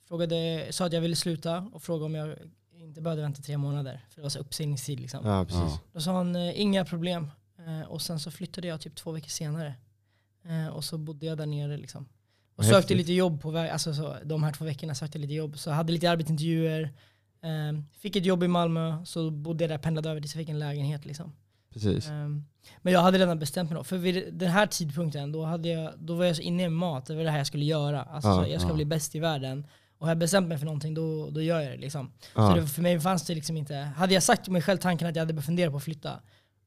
Frågade, 0.07 0.67
sa 0.71 0.85
att 0.85 0.93
jag 0.93 1.01
ville 1.01 1.15
sluta 1.15 1.69
och 1.73 1.83
frågade 1.83 2.05
om 2.05 2.15
jag 2.15 2.35
inte 2.73 3.01
behövde 3.01 3.21
vänta 3.23 3.41
tre 3.41 3.57
månader. 3.57 4.01
För 4.09 4.15
det 4.15 4.21
var 4.21 4.29
så 4.29 4.39
uppsägningstid 4.39 4.99
liksom. 4.99 5.25
Ja, 5.25 5.45
precis. 5.45 5.59
Ja. 5.61 5.79
Då 5.93 6.01
sa 6.01 6.11
han, 6.11 6.35
eh, 6.35 6.61
inga 6.61 6.85
problem. 6.85 7.31
Eh, 7.59 7.87
och 7.87 8.01
sen 8.01 8.19
så 8.19 8.31
flyttade 8.31 8.67
jag 8.67 8.81
typ 8.81 8.95
två 8.95 9.11
veckor 9.11 9.29
senare. 9.29 9.73
Och 10.71 10.83
så 10.83 10.97
bodde 10.97 11.25
jag 11.25 11.37
där 11.37 11.45
nere 11.45 11.77
liksom. 11.77 12.03
Och 12.03 12.09
Vad 12.55 12.65
sökte 12.65 12.77
häftigt. 12.77 12.97
lite 12.97 13.13
jobb 13.13 13.41
på 13.41 13.51
väg, 13.51 13.69
alltså 13.69 13.93
så, 13.93 14.15
de 14.23 14.43
här 14.43 14.51
två 14.53 14.65
veckorna 14.65 14.95
sökte 14.95 15.17
jag 15.17 15.21
lite 15.21 15.33
jobb. 15.33 15.57
Så 15.59 15.69
jag 15.69 15.75
hade 15.75 15.93
lite 15.93 16.11
arbetsintervjuer. 16.11 16.93
Fick 17.91 18.15
ett 18.15 18.25
jobb 18.25 18.43
i 18.43 18.47
Malmö, 18.47 19.05
så 19.05 19.31
bodde 19.31 19.63
jag 19.63 19.71
där, 19.71 19.77
pendlade 19.77 20.09
över 20.09 20.21
tills 20.21 20.35
jag 20.35 20.41
fick 20.41 20.49
en 20.49 20.59
lägenhet 20.59 21.05
liksom. 21.05 21.33
Precis. 21.73 22.09
Ehm, 22.09 22.45
men 22.81 22.93
jag 22.93 23.01
hade 23.01 23.17
redan 23.17 23.39
bestämt 23.39 23.69
mig 23.69 23.77
då. 23.77 23.83
För 23.83 23.97
vid 23.97 24.33
den 24.33 24.49
här 24.49 24.67
tidpunkten, 24.67 25.31
då, 25.31 25.43
hade 25.43 25.69
jag, 25.69 25.93
då 25.97 26.15
var 26.15 26.25
jag 26.25 26.35
så 26.35 26.41
inne 26.41 26.63
i 26.63 26.69
mat. 26.69 27.05
Det 27.05 27.15
var 27.15 27.23
det 27.23 27.31
här 27.31 27.37
jag 27.37 27.47
skulle 27.47 27.65
göra. 27.65 28.03
Alltså, 28.03 28.43
så 28.43 28.49
jag 28.49 28.61
ska 28.61 28.69
ja. 28.69 28.75
bli 28.75 28.85
bäst 28.85 29.15
i 29.15 29.19
världen. 29.19 29.67
Och 29.97 30.05
har 30.05 30.11
jag 30.11 30.17
bestämt 30.17 30.47
mig 30.47 30.57
för 30.57 30.65
någonting, 30.65 30.93
då, 30.93 31.29
då 31.29 31.41
gör 31.41 31.61
jag 31.61 31.71
det. 31.71 31.77
Liksom. 31.77 32.11
Så 32.21 32.41
Ja. 32.41 32.55
det, 32.55 32.67
för 32.67 32.81
mig 32.81 32.99
fanns 32.99 33.25
det 33.25 33.35
liksom 33.35 33.57
inte... 33.57 33.75
Hade 33.75 34.13
jag 34.13 34.23
sagt 34.23 34.43
till 34.43 34.53
mig 34.53 34.61
själv 34.61 34.77
tanken 34.77 35.07
att 35.07 35.15
jag 35.15 35.21
hade 35.21 35.33
börjat 35.33 35.45
fundera 35.45 35.71
på 35.71 35.77
att 35.77 35.83
flytta, 35.83 36.19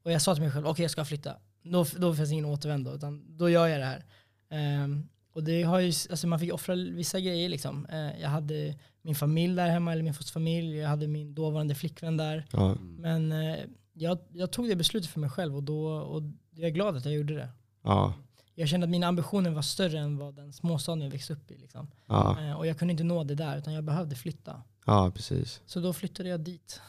och 0.04 0.12
jag 0.12 0.22
sa 0.22 0.34
till 0.34 0.42
mig 0.42 0.52
själv 0.52 0.66
okej 0.66 0.84
jag 0.84 0.90
ska 0.90 1.04
flytta, 1.04 1.36
då, 1.62 1.86
då 1.96 2.14
finns 2.14 2.28
det 2.28 2.32
ingen 2.32 2.44
återvändo. 2.44 2.94
Utan 2.94 3.36
då 3.36 3.50
gör 3.50 3.66
jag 3.66 3.80
det 3.80 3.86
här. 3.86 4.04
Ehm, 4.50 5.08
och 5.32 5.44
det 5.44 5.62
har 5.62 5.80
ju, 5.80 5.92
alltså 6.10 6.26
man 6.26 6.38
fick 6.40 6.52
offra 6.52 6.74
vissa 6.74 7.20
grejer. 7.20 7.48
Liksom. 7.48 7.86
Eh, 7.86 8.20
jag 8.20 8.28
hade 8.28 8.74
min 9.02 9.14
familj 9.14 9.56
där 9.56 9.68
hemma, 9.68 9.92
eller 9.92 10.02
min 10.02 10.14
fosterfamilj. 10.14 10.76
Jag 10.76 10.88
hade 10.88 11.06
min 11.08 11.34
dåvarande 11.34 11.74
flickvän 11.74 12.16
där. 12.16 12.46
Ja. 12.52 12.76
Men 12.80 13.32
eh, 13.32 13.56
jag, 14.00 14.18
jag 14.32 14.50
tog 14.52 14.68
det 14.68 14.76
beslutet 14.76 15.10
för 15.10 15.20
mig 15.20 15.30
själv 15.30 15.56
och, 15.56 15.62
då, 15.62 15.86
och 15.90 16.22
jag 16.54 16.66
är 16.66 16.70
glad 16.74 16.96
att 16.96 17.04
jag 17.04 17.14
gjorde 17.14 17.34
det. 17.34 17.48
Ja. 17.84 18.14
Jag 18.54 18.68
kände 18.68 18.84
att 18.84 18.90
mina 18.90 19.06
ambitioner 19.06 19.50
var 19.50 19.62
större 19.62 19.98
än 19.98 20.16
vad 20.16 20.34
den 20.34 20.52
småstaden 20.52 21.02
jag 21.04 21.10
växte 21.10 21.32
upp 21.32 21.50
i. 21.50 21.56
Liksom. 21.58 21.90
Ja. 22.06 22.36
Eh, 22.40 22.52
och 22.58 22.66
jag 22.66 22.78
kunde 22.78 22.92
inte 22.92 23.04
nå 23.04 23.24
det 23.24 23.34
där 23.34 23.58
utan 23.58 23.72
jag 23.74 23.84
behövde 23.84 24.16
flytta. 24.16 24.62
ja, 24.86 25.10
precis. 25.14 25.60
Så 25.66 25.80
då 25.80 25.92
flyttade 25.92 26.28
jag 26.28 26.40
dit. 26.40 26.80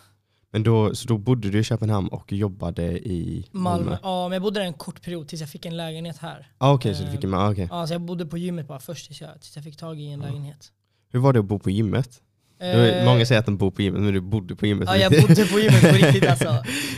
Men 0.53 0.63
då, 0.63 0.95
så 0.95 1.07
då 1.07 1.17
bodde 1.17 1.49
du 1.49 1.59
i 1.59 1.63
Köpenhamn 1.63 2.07
och 2.07 2.31
jobbade 2.33 2.83
i 3.07 3.47
Malmö. 3.51 3.85
Malmö? 3.85 3.97
Ja, 4.03 4.27
men 4.27 4.33
jag 4.33 4.41
bodde 4.41 4.59
där 4.59 4.67
en 4.67 4.73
kort 4.73 5.01
period 5.01 5.27
tills 5.27 5.41
jag 5.41 5.49
fick 5.49 5.65
en 5.65 5.77
lägenhet 5.77 6.17
här. 6.17 6.51
Ah, 6.57 6.73
Okej, 6.73 6.95
så 6.95 7.01
du 7.03 7.07
Eh, 7.07 7.15
fick 7.15 7.23
en, 7.23 7.33
ah, 7.33 7.51
okej. 7.51 7.67
Ja, 7.71 7.87
så 7.87 7.93
jag 7.93 8.01
bodde 8.01 8.25
på 8.25 8.37
gymmet 8.37 8.67
bara 8.67 8.79
först 8.79 9.05
tills 9.07 9.21
jag, 9.21 9.41
tills 9.41 9.55
jag 9.55 9.63
fick 9.63 9.77
tag 9.77 9.99
i 9.99 10.07
en 10.11 10.21
Ja. 10.21 10.27
lägenhet. 10.27 10.71
Hur 11.09 11.19
var 11.19 11.33
det 11.33 11.39
att 11.39 11.45
bo 11.45 11.59
på 11.59 11.69
gymmet? 11.69 12.21
Eh, 12.61 13.05
Många 13.05 13.25
säger 13.25 13.39
att 13.39 13.45
de 13.45 13.57
bor 13.57 13.71
på 13.71 13.81
gymmet, 13.81 14.01
men 14.01 14.13
du 14.13 14.21
bodde 14.21 14.55
på 14.55 14.65
gymmet. 14.65 14.87
Ja, 14.89 14.97
jag 14.97 15.11
bodde 15.21 15.45
på 15.45 15.59
gymmet 15.59 15.81
på 15.81 15.87
riktigt 15.95 16.29
alltså. 16.29 16.47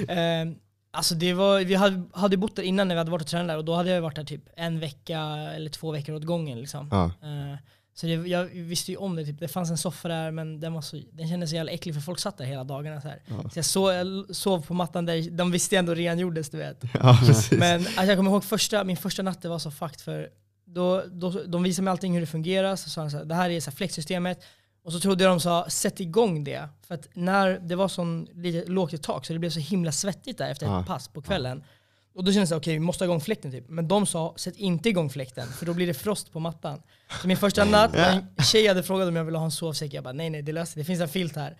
Eh, 0.07 0.45
alltså 0.91 1.15
det 1.15 1.33
var, 1.33 1.59
vi 1.59 1.75
hade, 1.75 2.03
hade 2.13 2.37
bott 2.37 2.55
där 2.55 2.63
innan 2.63 2.87
när 2.87 2.95
vi 2.95 2.99
hade 2.99 3.11
varit 3.11 3.21
och 3.21 3.27
tränat 3.27 3.47
där 3.47 3.57
och 3.57 3.65
då 3.65 3.75
hade 3.75 3.89
jag 3.89 4.01
varit 4.01 4.15
där 4.15 4.23
typ 4.23 4.41
en 4.57 4.79
vecka 4.79 5.19
eller 5.55 5.69
två 5.69 5.91
veckor 5.91 6.15
åt 6.15 6.23
gången. 6.23 6.59
Liksom. 6.59 6.87
Ja, 6.91 7.03
Eh, 7.05 7.57
så 7.95 8.05
det, 8.05 8.13
jag 8.13 8.45
visste 8.45 8.91
ju 8.91 8.97
om 8.97 9.15
det, 9.15 9.25
typ. 9.25 9.39
det 9.39 9.47
fanns 9.47 9.69
en 9.69 9.77
soffa 9.77 10.07
där 10.07 10.31
men 10.31 10.59
den, 10.59 10.73
var 10.73 10.81
så, 10.81 11.01
den 11.11 11.27
kändes 11.29 11.49
så 11.49 11.55
jävla 11.55 11.71
äcklig 11.71 11.93
för 11.95 12.01
folk 12.01 12.19
satt 12.19 12.37
där 12.37 12.45
hela 12.45 12.63
dagarna. 12.63 13.01
Så, 13.01 13.07
ja. 13.07 13.49
så 13.49 13.59
jag, 13.59 13.65
sov, 13.65 13.93
jag 13.93 14.35
sov 14.35 14.65
på 14.65 14.73
mattan 14.73 15.05
där, 15.05 15.31
de 15.31 15.51
visste 15.51 15.77
ändå 15.77 15.93
rengjordes 15.93 16.49
du 16.49 16.57
vet. 16.57 16.83
ja. 16.93 17.17
Men 17.51 17.75
alltså, 17.75 18.03
jag 18.03 18.17
kommer 18.17 18.31
ihåg 18.31 18.43
första, 18.43 18.83
min 18.83 18.97
första 18.97 19.23
natt 19.23 19.41
det 19.41 19.49
var 19.49 19.59
så 19.59 19.71
fucked 19.71 20.01
för 20.01 20.29
då, 20.65 21.03
då, 21.11 21.29
de 21.29 21.63
visade 21.63 21.83
mig 21.83 21.91
allting 21.91 22.13
hur 22.13 22.21
det 22.21 22.27
fungerar, 22.27 22.75
så 22.75 22.89
sa 22.89 23.01
de 23.01 23.11
så 23.11 23.17
här, 23.17 23.25
det 23.25 23.35
här 23.35 23.49
är 23.49 23.59
så 23.59 23.69
här 23.69 23.75
flexsystemet. 23.75 24.43
Och 24.83 24.93
så 24.93 24.99
trodde 24.99 25.23
jag 25.23 25.31
de 25.31 25.39
sa 25.39 25.69
sätt 25.69 25.99
igång 25.99 26.43
det. 26.43 26.69
För 26.87 26.95
att 26.95 27.07
när 27.13 27.59
det 27.59 27.75
var 27.75 27.87
sån 27.87 28.27
lite 28.33 28.71
lågt 28.71 28.93
i 28.93 28.97
tak 28.97 29.25
så 29.25 29.33
det 29.33 29.39
blev 29.39 29.49
så 29.49 29.59
himla 29.59 29.91
svettigt 29.91 30.37
där 30.37 30.49
efter 30.51 30.65
ett 30.65 30.71
Ja. 30.71 30.83
pass 30.87 31.07
på 31.07 31.21
kvällen. 31.21 31.63
Och 32.15 32.23
då 32.23 32.31
kändes 32.31 32.49
det 32.49 32.55
okej 32.55 32.73
vi 32.73 32.79
måste 32.79 33.03
ha 33.03 33.05
igång 33.05 33.21
fläkten 33.21 33.51
typ. 33.51 33.69
Men 33.69 33.87
de 33.87 34.05
sa 34.05 34.33
sätt 34.37 34.55
inte 34.57 34.89
igång 34.89 35.09
fläkten 35.09 35.47
för 35.47 35.65
då 35.65 35.73
blir 35.73 35.87
det 35.87 35.93
frost 35.93 36.31
på 36.33 36.39
mattan. 36.39 36.81
Så 37.21 37.27
min 37.27 37.37
första 37.37 37.65
natt, 37.65 37.95
en 37.95 38.43
tjej 38.43 38.67
hade 38.67 38.83
frågat 38.83 39.07
om 39.07 39.15
jag 39.15 39.23
ville 39.23 39.37
ha 39.37 39.45
en 39.45 39.51
sovsäck. 39.51 39.93
Jag 39.93 40.03
bara 40.03 40.13
nej 40.13 40.29
nej 40.29 40.41
det 40.41 40.51
löser 40.51 40.77
det 40.79 40.83
finns 40.85 41.01
en 41.01 41.07
filt 41.09 41.35
här. 41.35 41.57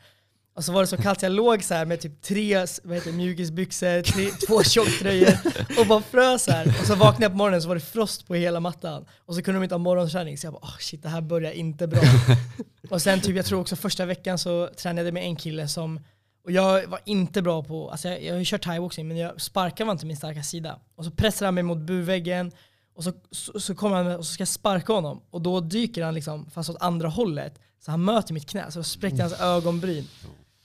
Och 0.56 0.64
så 0.64 0.72
var 0.72 0.82
det 0.82 0.88
så 0.88 0.98
kallt 0.98 1.20
så 1.20 1.26
jag 1.26 1.32
låg 1.32 1.64
så 1.64 1.74
här 1.74 1.86
med 1.86 2.02
typ 2.02 2.22
tre 2.22 2.66
vad 2.84 2.96
heter, 2.96 3.12
mjukisbyxor, 3.12 4.02
tre, 4.02 4.26
två 4.48 4.64
tjocktröjor 4.64 5.34
och 5.80 5.88
bara 5.88 6.02
frös 6.02 6.48
här. 6.48 6.68
Och 6.82 6.88
så 6.88 6.96
vaknade 6.96 7.24
jag 7.24 7.32
på 7.32 7.38
morgonen 7.38 7.62
så 7.62 7.68
var 7.68 7.76
det 7.76 7.82
frost 7.82 8.28
på 8.28 8.36
hela 8.36 8.60
mattan. 8.60 9.06
Och 9.26 9.36
så 9.36 9.42
kunde 9.42 9.60
de 9.60 9.64
inte 9.64 9.76
ha 9.76 9.80
morgonträning 9.80 10.38
så 10.38 10.48
jag 10.48 10.54
bara 10.54 10.66
oh, 10.68 10.78
shit 10.80 11.04
det 11.04 11.10
här 11.10 11.22
börjar 11.22 11.52
inte 11.52 11.88
bra. 11.88 12.02
och 12.90 13.02
sen 13.02 13.22
typ 13.22 13.36
jag 13.36 13.46
tror 13.46 13.60
också 13.60 13.76
första 13.76 14.06
veckan 14.06 14.38
så 14.38 14.70
tränade 14.78 15.08
jag 15.08 15.14
med 15.14 15.24
en 15.24 15.36
kille 15.36 15.68
som 15.68 16.00
och 16.44 16.52
jag 16.52 16.88
var 16.88 17.00
inte 17.06 17.42
bra 17.42 17.64
på, 17.64 17.92
alltså 17.92 18.08
jag, 18.08 18.24
jag 18.24 18.34
har 18.34 18.40
ju 18.40 18.46
kört 18.46 18.64
thaiboxning 18.64 19.08
men 19.08 19.18
jag, 19.18 19.42
sparkar 19.42 19.86
var 19.86 19.92
inte 19.92 20.06
min 20.06 20.18
starka 20.18 20.44
sida. 20.44 20.80
Och 20.96 21.06
så 21.06 21.12
pressade 21.12 21.48
han 21.48 21.54
mig 21.54 21.64
mot 21.64 21.78
buväggen 21.78 22.52
och 22.96 23.04
så, 23.04 23.12
så, 23.32 23.60
så 23.60 23.76
kommer 23.76 23.96
han 23.96 24.08
och 24.08 24.26
så 24.26 24.34
ska 24.34 24.42
jag 24.42 24.48
sparka 24.48 24.94
honom 24.94 25.22
och 25.30 25.42
då 25.42 25.60
dyker 25.60 26.04
han 26.04 26.14
liksom 26.14 26.50
fast 26.50 26.70
åt 26.70 26.82
andra 26.82 27.08
hållet. 27.08 27.60
Så 27.80 27.92
han 27.92 28.06
möter 28.06 28.34
mitt 28.34 28.50
knä, 28.50 28.72
så 28.72 28.84
spräckte 28.84 29.22
hans 29.22 29.42
ögonbryn. 29.42 30.08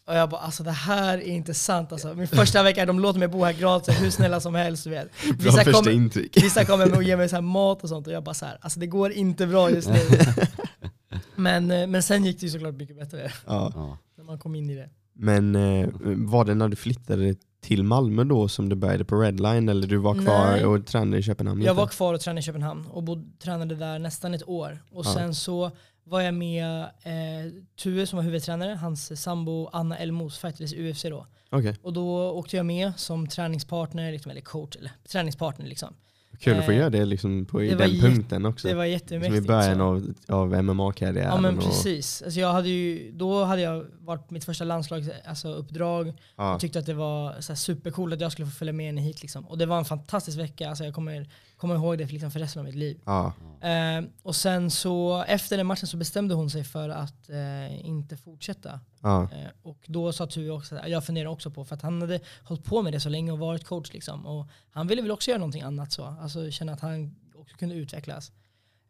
Och 0.09 0.15
jag 0.15 0.31
bara 0.31 0.41
alltså 0.41 0.63
det 0.63 0.71
här 0.71 1.19
är 1.19 1.23
inte 1.23 1.55
sant 1.55 1.93
alltså. 1.93 2.15
Min 2.15 2.29
första 2.29 2.63
vecka, 2.63 2.87
de 2.87 3.01
låter 3.01 3.19
mig 3.19 3.29
bo 3.29 3.45
här 3.45 3.53
gratis, 3.53 4.03
hur 4.03 4.11
snälla 4.11 4.41
som 4.41 4.55
helst 4.55 4.85
du 4.85 4.91
vet. 4.91 5.09
Bra 5.25 5.35
Vissa 5.39 5.65
första 5.65 5.93
intryck. 5.93 6.37
vissa 6.37 6.65
kommer 6.65 6.97
och 6.97 7.03
ger 7.03 7.17
mig 7.17 7.29
så 7.29 7.35
här 7.37 7.43
mat 7.43 7.83
och 7.83 7.89
sånt 7.89 8.07
och 8.07 8.13
jag 8.13 8.25
bara 8.25 8.35
så 8.35 8.45
här, 8.47 8.59
alltså 8.61 8.81
det 8.81 8.87
går 8.87 9.13
inte 9.13 9.47
bra 9.47 9.71
just 9.71 9.89
nu. 9.89 9.99
Men, 11.37 11.71
eh, 11.71 11.87
men 11.87 12.03
sen 12.03 12.25
gick 12.25 12.41
det 12.41 12.47
ju 12.47 12.53
såklart 12.53 12.75
mycket 12.75 12.99
bättre 12.99 13.33
Ja. 13.47 13.73
Ja. 13.75 13.99
när 14.17 14.25
man 14.25 14.39
kom 14.39 14.55
in 14.55 14.71
i 14.71 14.75
det. 14.75 14.89
Men 15.15 15.55
eh, 15.57 15.89
var 16.05 16.45
det 16.45 16.55
när 16.55 16.69
du 16.69 16.77
flyttade 16.77 17.35
till 17.61 17.85
Malmö 17.85 18.25
då 18.25 18.49
som 18.49 18.69
du 18.69 18.77
började 18.77 19.05
på 19.05 19.17
Redline 19.21 19.69
eller 19.69 19.87
du 19.87 19.97
var 19.97 20.15
kvar 20.15 20.51
Nej. 20.51 20.65
och 20.65 20.87
tränade 20.87 21.19
i 21.19 21.23
Köpenhamn? 21.23 21.61
Jag 21.63 21.65
lite? 21.73 21.81
var 21.81 21.87
kvar 21.87 22.15
och 22.15 22.21
tränade 22.21 22.41
i 22.41 22.43
Köpenhamn 22.43 22.87
och 22.87 23.03
bod, 23.03 23.39
tränade 23.43 23.75
där 23.75 23.99
nästan 23.99 24.35
ett 24.35 24.49
år. 24.49 24.83
Och 24.91 25.07
Ja. 25.07 25.15
sen 25.15 25.35
så 25.35 25.71
var 26.09 26.21
jag 26.21 26.35
med 26.35 26.83
eh, 26.83 27.53
Tue 27.77 28.07
som 28.07 28.17
var 28.17 28.25
huvudtränare, 28.25 28.75
hans 28.75 29.23
sambo 29.23 29.69
Anna 29.73 29.99
Elmos 29.99 30.39
fightades 30.39 30.73
i 30.73 30.91
UFC 30.91 31.03
då. 31.03 31.27
Okej, 31.51 31.77
Och 31.83 31.93
då 31.93 32.31
åkte 32.31 32.57
jag 32.57 32.67
med 32.67 32.93
som 32.97 33.27
träningspartner, 33.27 34.13
liksom, 34.13 34.31
eller 34.31 34.41
coach, 34.41 34.77
eller 34.77 34.93
träningspartner 35.09 35.67
liksom. 35.67 35.95
Kul 36.39 36.59
att 36.59 36.65
få 36.65 36.71
Eh, 36.73 36.79
göra 36.79 36.91
det 36.91 37.05
liksom 37.05 37.45
på, 37.45 37.63
i 37.63 37.69
det 37.69 37.77
var 37.77 37.87
den 37.87 38.01
punkten 38.01 38.47
också. 38.47 38.69
Det 38.69 38.75
var 38.75 38.83
som 38.85 38.89
i 38.89 38.93
jättemäktigt. 38.93 39.47
början 39.47 39.81
av, 39.81 40.15
av 40.29 40.63
MMA-karriären. 40.65 41.29
Ja 41.29 41.41
men 41.41 41.59
och- 41.59 41.65
precis. 41.65 42.23
Alltså 42.23 42.41
jag 42.41 42.53
hade 42.53 42.69
ju, 42.69 43.13
då 43.13 43.45
hade 43.45 43.63
jag 43.63 43.85
varit 44.01 44.31
mitt 44.31 44.45
första 44.45 44.65
landslagsuppdrag 44.65 45.23
alltså 45.29 45.49
uppdrag. 45.55 46.13
Ja. 46.37 46.51
Jag 46.51 46.61
tyckte 46.61 46.79
att 46.79 46.87
det 46.87 46.95
var 46.95 47.41
så 47.41 47.53
här 47.53 47.57
supercoolt 47.57 48.15
att 48.15 48.21
jag 48.21 48.33
skulle 48.33 48.47
få 48.47 48.53
följa 48.57 48.73
med 48.73 48.87
henne 48.87 49.01
hit. 49.01 49.23
Liksom. 49.23 49.47
Och 49.49 49.59
det 49.59 49.67
var 49.67 49.79
en 49.79 49.85
fantastisk 49.85 50.39
vecka. 50.39 50.69
Alltså 50.69 50.85
jag 50.85 50.95
kommer, 50.95 51.29
kommer 51.57 51.75
ihåg 51.75 51.99
det 51.99 52.07
för, 52.07 52.13
liksom, 52.13 52.31
för 52.31 52.41
resten 52.41 52.61
av 52.61 52.67
mitt 52.67 52.75
liv. 52.75 52.99
Ja. 53.05 53.33
Eh, 53.61 54.05
och 54.23 54.37
sen 54.37 54.71
så 54.71 55.25
efter 55.29 55.57
den 55.57 55.67
matchen 55.67 55.87
så 55.87 55.97
bestämde 55.97 56.35
hon 56.35 56.51
sig 56.51 56.65
för 56.65 56.89
att 56.89 57.31
eh, 57.31 57.87
inte 57.87 58.17
fortsätta. 58.17 58.81
Ja. 59.03 59.23
Eh, 59.23 59.51
och 59.63 59.79
då 59.87 60.13
sa 60.13 60.27
Tue 60.27 60.51
också, 60.51 60.81
jag 60.87 61.05
funderar 61.05 61.29
också 61.29 61.51
på, 61.51 61.65
för 61.65 61.75
att 61.75 61.83
han 61.83 62.01
hade 62.01 62.21
hållit 62.45 62.65
på 62.65 62.83
med 62.83 62.93
det 62.93 63.01
så 63.01 63.09
länge 63.09 63.33
och 63.33 63.39
varit 63.39 63.65
coach 63.65 63.93
liksom. 63.93 64.27
Och 64.27 64.47
han 64.71 64.87
ville 64.87 65.03
väl 65.03 65.11
också 65.11 65.31
göra 65.31 65.39
någonting 65.39 65.63
annat 65.63 65.93
så. 65.93 66.05
Alltså 66.05 66.51
känna 66.51 66.73
att 66.73 66.81
han 66.81 67.15
också 67.35 67.57
kunde 67.57 67.75
utvecklas. 67.75 68.33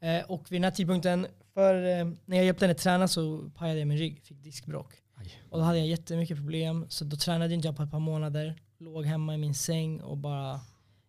Eh, 0.01 0.31
och 0.31 0.53
vid 0.53 0.61
den 0.61 0.65
här 0.65 0.71
tidpunkten, 0.71 1.27
för 1.55 1.75
eh, 1.75 2.09
när 2.25 2.37
jag 2.37 2.47
hjälpte 2.47 2.65
henne 2.65 2.75
träna 2.75 3.09
så 3.09 3.51
pajade 3.55 3.79
jag 3.79 3.89
min 3.89 3.99
rygg, 3.99 4.23
fick 4.23 4.43
diskbråck. 4.43 4.95
Och 5.51 5.59
då 5.59 5.65
hade 5.65 5.79
jag 5.79 5.87
jättemycket 5.87 6.37
problem, 6.37 6.87
så 6.89 7.05
då 7.05 7.17
tränade 7.17 7.55
inte 7.55 7.69
jag 7.69 7.77
på 7.77 7.83
ett 7.83 7.91
par 7.91 7.99
månader. 7.99 8.61
Låg 8.79 9.07
hemma 9.07 9.35
i 9.35 9.39
min 9.39 9.55
säng 9.55 10.01
och 10.01 10.17
bara 10.17 10.61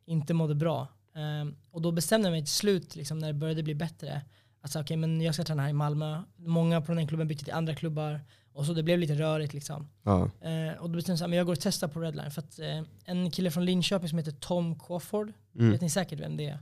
inte 0.06 0.34
mådde 0.34 0.56
bra. 0.56 0.88
Eh, 1.16 1.54
och 1.72 1.82
då 1.82 1.92
bestämde 1.92 2.28
jag 2.28 2.32
mig 2.32 2.42
till 2.42 2.54
slut, 2.54 2.96
liksom, 2.96 3.20
när 3.20 3.28
det 3.28 3.34
började 3.34 3.64
bli 3.64 3.76
bättre, 3.76 4.22
att 4.62 4.72
säga, 4.72 4.84
okay, 4.84 4.98
men 4.98 5.22
jag 5.22 5.34
ska 5.34 5.44
träna 5.44 5.62
här 5.62 5.70
i 5.70 5.74
Malmö. 5.74 6.24
Många 6.36 6.82
på 6.82 6.94
den 6.94 7.08
klubben 7.08 7.28
bytte 7.28 7.44
till 7.44 7.54
andra 7.54 7.76
klubbar. 7.76 8.22
Och 8.60 8.66
så 8.66 8.74
det 8.74 8.84
blev 8.84 9.00
lite 9.00 9.14
rörigt 9.14 9.54
liksom. 9.54 9.88
Ja. 10.04 10.30
Eh, 10.42 10.78
och 10.82 10.90
då 10.90 10.96
bestämde 10.96 11.22
jag 11.24 11.30
mig 11.30 11.38
jag 11.38 11.46
går 11.46 11.54
och 11.54 11.60
testar 11.60 11.88
på 11.88 12.00
Redline. 12.00 12.32
För 12.32 12.42
att 12.42 12.60
eh, 12.60 12.82
en 13.06 13.32
kille 13.32 13.52
från 13.52 13.66
Linköping 13.66 14.10
som 14.10 14.18
heter 14.18 14.32
Tom 14.32 14.80
Crawford, 14.80 15.34
Mm. 15.56 15.72
vet 15.72 15.82
ni 15.82 15.90
säkert 15.90 16.20
vem 16.20 16.38
det 16.38 16.46
är? 16.46 16.60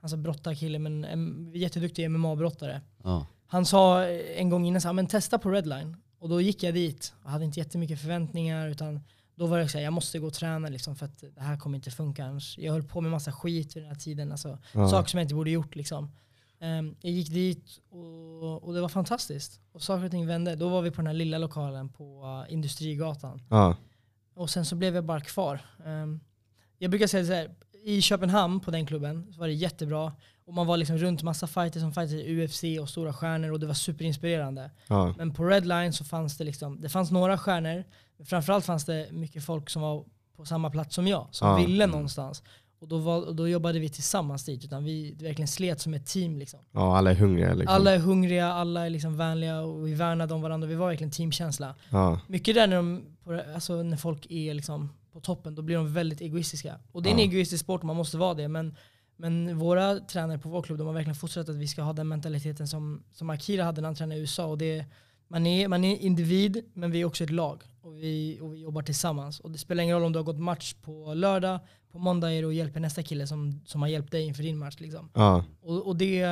Han 0.00 0.12
är 0.12 0.16
brottarkille 0.16 0.78
men 0.78 1.04
en 1.04 1.52
jätteduktig 1.54 2.10
MMA-brottare. 2.10 2.80
Ja. 3.02 3.26
Han 3.46 3.66
sa 3.66 4.04
eh, 4.06 4.40
en 4.40 4.50
gång 4.50 4.66
innan 4.66 4.80
så 4.80 4.88
här, 4.88 4.92
men 4.92 5.06
testa 5.06 5.38
på 5.38 5.50
Redline. 5.50 5.96
Och 6.18 6.28
då 6.28 6.40
gick 6.40 6.62
jag 6.62 6.74
dit 6.74 7.14
och 7.24 7.30
hade 7.30 7.44
inte 7.44 7.60
jättemycket 7.60 8.00
förväntningar 8.00 8.68
utan 8.68 9.00
då 9.34 9.46
var 9.46 9.58
det 9.58 9.68
så 9.68 9.78
här, 9.78 9.84
jag 9.84 9.92
måste 9.92 10.18
gå 10.18 10.26
och 10.26 10.32
träna 10.32 10.68
liksom 10.68 10.96
för 10.96 11.06
att 11.06 11.24
det 11.34 11.40
här 11.42 11.56
kommer 11.56 11.76
inte 11.76 11.90
funka 11.90 12.24
annars. 12.24 12.58
Jag 12.58 12.72
höll 12.72 12.82
på 12.82 13.00
med 13.00 13.10
massa 13.10 13.32
skit 13.32 13.76
vid 13.76 13.82
den 13.82 13.88
här 13.90 13.98
tiden, 13.98 14.32
alltså 14.32 14.58
Ja. 14.72 14.88
saker 14.88 15.10
som 15.10 15.18
jag 15.18 15.24
inte 15.24 15.34
borde 15.34 15.50
gjort 15.50 15.74
liksom. 15.76 16.10
Ehm, 16.60 16.96
jag 17.00 17.12
gick 17.12 17.30
dit 17.30 17.80
och, 17.90 18.62
och 18.64 18.74
det 18.74 18.80
var 18.80 18.88
fantastiskt. 18.88 19.60
Och 19.72 19.82
saker 19.82 20.04
och 20.04 20.10
ting 20.10 20.26
vände. 20.26 20.56
Då 20.56 20.68
var 20.68 20.82
vi 20.82 20.90
på 20.90 20.96
den 20.96 21.06
här 21.06 21.14
lilla 21.14 21.38
lokalen 21.38 21.88
på 21.88 22.22
uh, 22.46 22.52
Industrigatan. 22.52 23.42
Ja. 23.50 23.76
Och 24.34 24.50
sen 24.50 24.64
så 24.64 24.76
blev 24.76 24.94
jag 24.94 25.04
bara 25.04 25.20
kvar. 25.20 25.60
Ehm, 25.86 26.20
jag 26.78 26.90
brukar 26.90 27.06
säga 27.06 27.26
så 27.26 27.32
här, 27.32 27.54
i 27.84 28.02
Köpenhamn 28.02 28.60
på 28.60 28.70
den 28.70 28.86
klubben 28.86 29.32
så 29.32 29.40
var 29.40 29.46
det 29.46 29.52
jättebra. 29.54 30.12
Och 30.46 30.54
man 30.54 30.66
var 30.66 30.76
liksom 30.76 30.98
runt 30.98 31.22
massa 31.22 31.46
fighters 31.46 31.82
som 31.82 31.92
fightade 31.92 32.22
i 32.22 32.44
UFC 32.44 32.64
och 32.80 32.88
stora 32.88 33.12
stjärnor 33.12 33.52
och 33.52 33.60
det 33.60 33.66
var 33.66 33.74
superinspirerande. 33.74 34.70
Ja. 34.86 35.14
Men 35.18 35.34
på 35.34 35.44
Redline 35.44 35.92
så 35.92 36.04
fanns 36.04 36.36
det 36.38 36.44
liksom, 36.44 36.80
det 36.80 36.88
fanns 36.88 37.10
några 37.10 37.38
stjärnor, 37.38 37.84
men 38.16 38.26
framförallt 38.26 38.64
fanns 38.64 38.84
det 38.84 39.08
mycket 39.12 39.44
folk 39.44 39.70
som 39.70 39.82
var 39.82 40.04
på 40.36 40.44
samma 40.44 40.70
plats 40.70 40.94
som 40.94 41.06
jag, 41.06 41.28
som 41.30 41.48
Ja. 41.48 41.56
ville 41.66 41.86
någonstans. 41.86 42.42
Och 42.84 42.88
då, 42.90 42.98
var, 42.98 43.32
då 43.32 43.48
jobbade 43.48 43.78
vi 43.78 43.88
tillsammans 43.88 44.44
dit, 44.44 44.64
utan 44.64 44.84
vi 44.84 45.12
verkligen 45.12 45.48
slet 45.48 45.80
som 45.80 45.94
ett 45.94 46.06
team. 46.06 46.38
Liksom. 46.38 46.60
Ja, 46.72 46.96
alla 46.98 47.10
är 47.10 47.14
hungriga 47.14 47.54
liksom. 47.54 47.74
Alla 47.74 47.90
är 47.94 47.98
hungriga, 47.98 48.52
alla 48.52 48.86
är 48.86 48.90
liksom 48.90 49.16
vänliga 49.16 49.60
och 49.60 49.86
vi 49.88 49.94
värnade 49.94 50.34
om 50.34 50.42
varandra. 50.42 50.68
Vi 50.68 50.74
var 50.74 50.88
verkligen 50.88 51.10
teamkänsla. 51.10 51.74
Ja, 51.90 52.20
Mycket 52.26 52.54
där 52.54 52.66
när, 52.66 52.76
de, 52.76 53.02
alltså 53.54 53.82
när 53.82 53.96
folk 53.96 54.26
är 54.30 54.54
liksom 54.54 54.92
på 55.12 55.20
toppen, 55.20 55.54
då 55.54 55.62
blir 55.62 55.76
de 55.76 55.94
väldigt 55.94 56.20
egoistiska. 56.20 56.74
Och 56.92 57.02
det 57.02 57.08
är 57.08 57.12
en 57.12 57.18
Ja. 57.18 57.24
egoistisk 57.24 57.64
sport 57.64 57.80
och 57.80 57.86
man 57.86 57.96
måste 57.96 58.16
vara 58.16 58.34
det. 58.34 58.48
Men, 58.48 58.76
men 59.16 59.58
våra 59.58 59.98
tränare 60.00 60.38
på 60.38 60.48
vår 60.48 60.62
klubb 60.62 60.78
de 60.78 60.86
har 60.86 60.94
verkligen 60.94 61.14
fortsatt 61.16 61.48
att 61.48 61.56
vi 61.56 61.68
ska 61.68 61.82
ha 61.82 61.92
den 61.92 62.08
mentaliteten 62.08 62.68
som, 62.68 63.02
som 63.12 63.30
Akira 63.30 63.64
hade 63.64 63.80
när 63.80 63.88
han 63.88 63.94
tränade 63.96 64.18
i 64.18 64.20
USA. 64.20 64.46
Och 64.46 64.58
det, 64.58 64.84
man, 65.28 65.46
är, 65.46 65.68
man 65.68 65.84
är 65.84 65.96
individ, 65.96 66.64
men 66.74 66.90
vi 66.90 67.00
är 67.00 67.04
också 67.04 67.24
ett 67.24 67.30
lag. 67.30 67.62
Och 67.80 67.96
vi, 67.96 68.38
och 68.40 68.54
vi 68.54 68.58
jobbar 68.58 68.82
tillsammans. 68.82 69.40
Och 69.40 69.50
det 69.50 69.58
spelar 69.58 69.82
ingen 69.82 69.96
roll 69.96 70.04
om 70.04 70.12
du 70.12 70.18
har 70.18 70.24
gått 70.24 70.38
match 70.38 70.74
på 70.82 71.14
lördag, 71.14 71.60
på 71.92 71.98
måndag 71.98 72.32
är 72.32 72.40
det 72.40 72.46
och 72.46 72.54
hjälper 72.54 72.80
nästa 72.80 73.02
kille 73.02 73.26
som, 73.26 73.60
som 73.66 73.82
har 73.82 73.88
hjälpt 73.88 74.10
dig 74.10 74.22
inför 74.22 74.42
din 74.42 74.58
match. 74.58 74.76
Liksom. 74.78 75.10
ja, 75.14 75.44
Och, 75.62 75.86
och 75.86 75.96
det, 75.96 76.26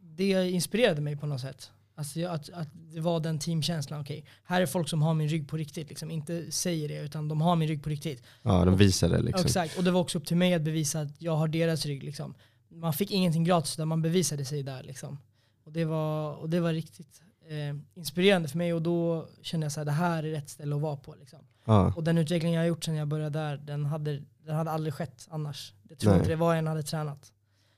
det 0.00 0.50
inspirerade 0.50 1.00
mig 1.00 1.16
på 1.16 1.26
något 1.26 1.40
sätt. 1.40 1.70
Alltså 1.98 2.26
att, 2.26 2.50
att 2.50 2.68
det 2.72 3.00
var 3.00 3.20
den 3.20 3.38
teamkänslan. 3.38 4.00
Okej, 4.00 4.24
här 4.44 4.62
är 4.62 4.66
folk 4.66 4.88
som 4.88 5.02
har 5.02 5.14
min 5.14 5.28
rygg 5.28 5.48
på 5.48 5.56
riktigt. 5.56 5.88
Liksom. 5.88 6.10
Inte 6.10 6.52
säger 6.52 6.88
det, 6.88 7.00
utan 7.04 7.28
de 7.28 7.40
har 7.40 7.56
min 7.56 7.68
rygg 7.68 7.82
på 7.82 7.90
riktigt. 7.90 8.22
ja 8.42 8.64
de 8.64 8.76
visar 8.76 9.08
det 9.08 9.22
liksom. 9.22 9.46
Exakt. 9.46 9.78
Och 9.78 9.84
det 9.84 9.90
var 9.90 10.00
också 10.00 10.18
upp 10.18 10.26
till 10.26 10.36
mig 10.36 10.54
att 10.54 10.62
bevisa 10.62 11.00
att 11.00 11.22
jag 11.22 11.36
har 11.36 11.48
deras 11.48 11.86
rygg. 11.86 12.02
Liksom. 12.02 12.34
Man 12.68 12.92
fick 12.92 13.10
ingenting 13.10 13.44
gratis, 13.44 13.74
utan 13.74 13.88
man 13.88 14.02
bevisade 14.02 14.44
sig 14.44 14.62
där. 14.62 14.82
Liksom. 14.82 15.18
Och, 15.64 15.72
det 15.72 15.84
var, 15.84 16.34
och 16.34 16.50
det 16.50 16.60
var 16.60 16.72
riktigt 16.72 17.22
eh, 17.48 17.76
inspirerande 17.94 18.48
för 18.48 18.58
mig. 18.58 18.74
Och 18.74 18.82
då 18.82 19.28
kände 19.42 19.64
jag 19.66 19.80
att 19.80 19.86
det 19.86 19.92
här 19.92 20.22
är 20.22 20.30
rätt 20.30 20.48
ställe 20.48 20.76
att 20.76 20.82
vara 20.82 20.96
på. 20.96 21.14
Liksom. 21.14 21.38
Ja, 21.64 21.92
Och 21.96 22.04
den 22.04 22.18
utveckling 22.18 22.52
jag 22.54 22.60
har 22.60 22.66
gjort 22.66 22.84
sedan 22.84 22.94
jag 22.94 23.08
började 23.08 23.38
där, 23.38 23.56
den 23.56 23.84
hade, 23.86 24.22
den 24.44 24.56
hade 24.56 24.70
aldrig 24.70 24.94
skett 24.94 25.26
annars. 25.30 25.74
Jag 25.88 25.98
tror 25.98 26.10
Nej. 26.10 26.18
inte 26.18 26.30
det 26.30 26.36
var 26.36 26.54
jag 26.54 26.64
hade 26.64 26.82
tränat. 26.82 27.32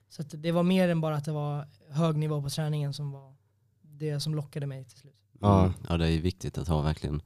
Så 0.08 0.22
att 0.22 0.34
det 0.42 0.52
var 0.52 0.62
mer 0.62 0.88
än 0.88 1.00
bara 1.00 1.16
att 1.16 1.24
det 1.24 1.32
var 1.32 1.66
hög 1.90 2.16
nivå 2.16 2.42
på 2.42 2.50
träningen 2.50 2.94
som 2.94 3.12
var 3.12 3.34
det 3.82 4.20
som 4.20 4.34
lockade 4.34 4.66
mig 4.66 4.84
till 4.84 4.98
slut. 4.98 5.14
Ja. 5.40 5.60
Mm. 5.60 5.72
ja, 5.88 5.96
det 5.96 6.08
är 6.10 6.20
viktigt 6.20 6.58
att 6.58 6.68
ha 6.68 6.82
verkligen 6.82 7.22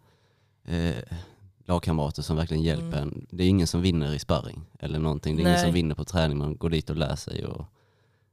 eh, 0.64 0.94
lagkamrater 1.64 2.22
som 2.22 2.37
verkligen 2.37 2.62
hjälper 2.62 2.87
Mm. 2.87 2.98
en. 3.02 3.26
Det 3.31 3.44
är 3.44 3.48
ingen 3.48 3.66
som 3.66 3.83
vinner 3.83 4.14
i 4.14 4.18
sparring 4.18 4.61
eller 4.78 4.98
någonting. 4.98 5.37
Det 5.37 5.40
är 5.40 5.42
ingen 5.42 5.52
Nej. 5.52 5.64
som 5.64 5.72
vinner 5.74 5.94
på 5.94 6.05
träning. 6.05 6.38
Man 6.38 6.57
går 6.57 6.70
dit 6.70 6.90
och 6.90 6.96
lär 6.96 7.16
sig 7.16 7.46
och 7.46 7.64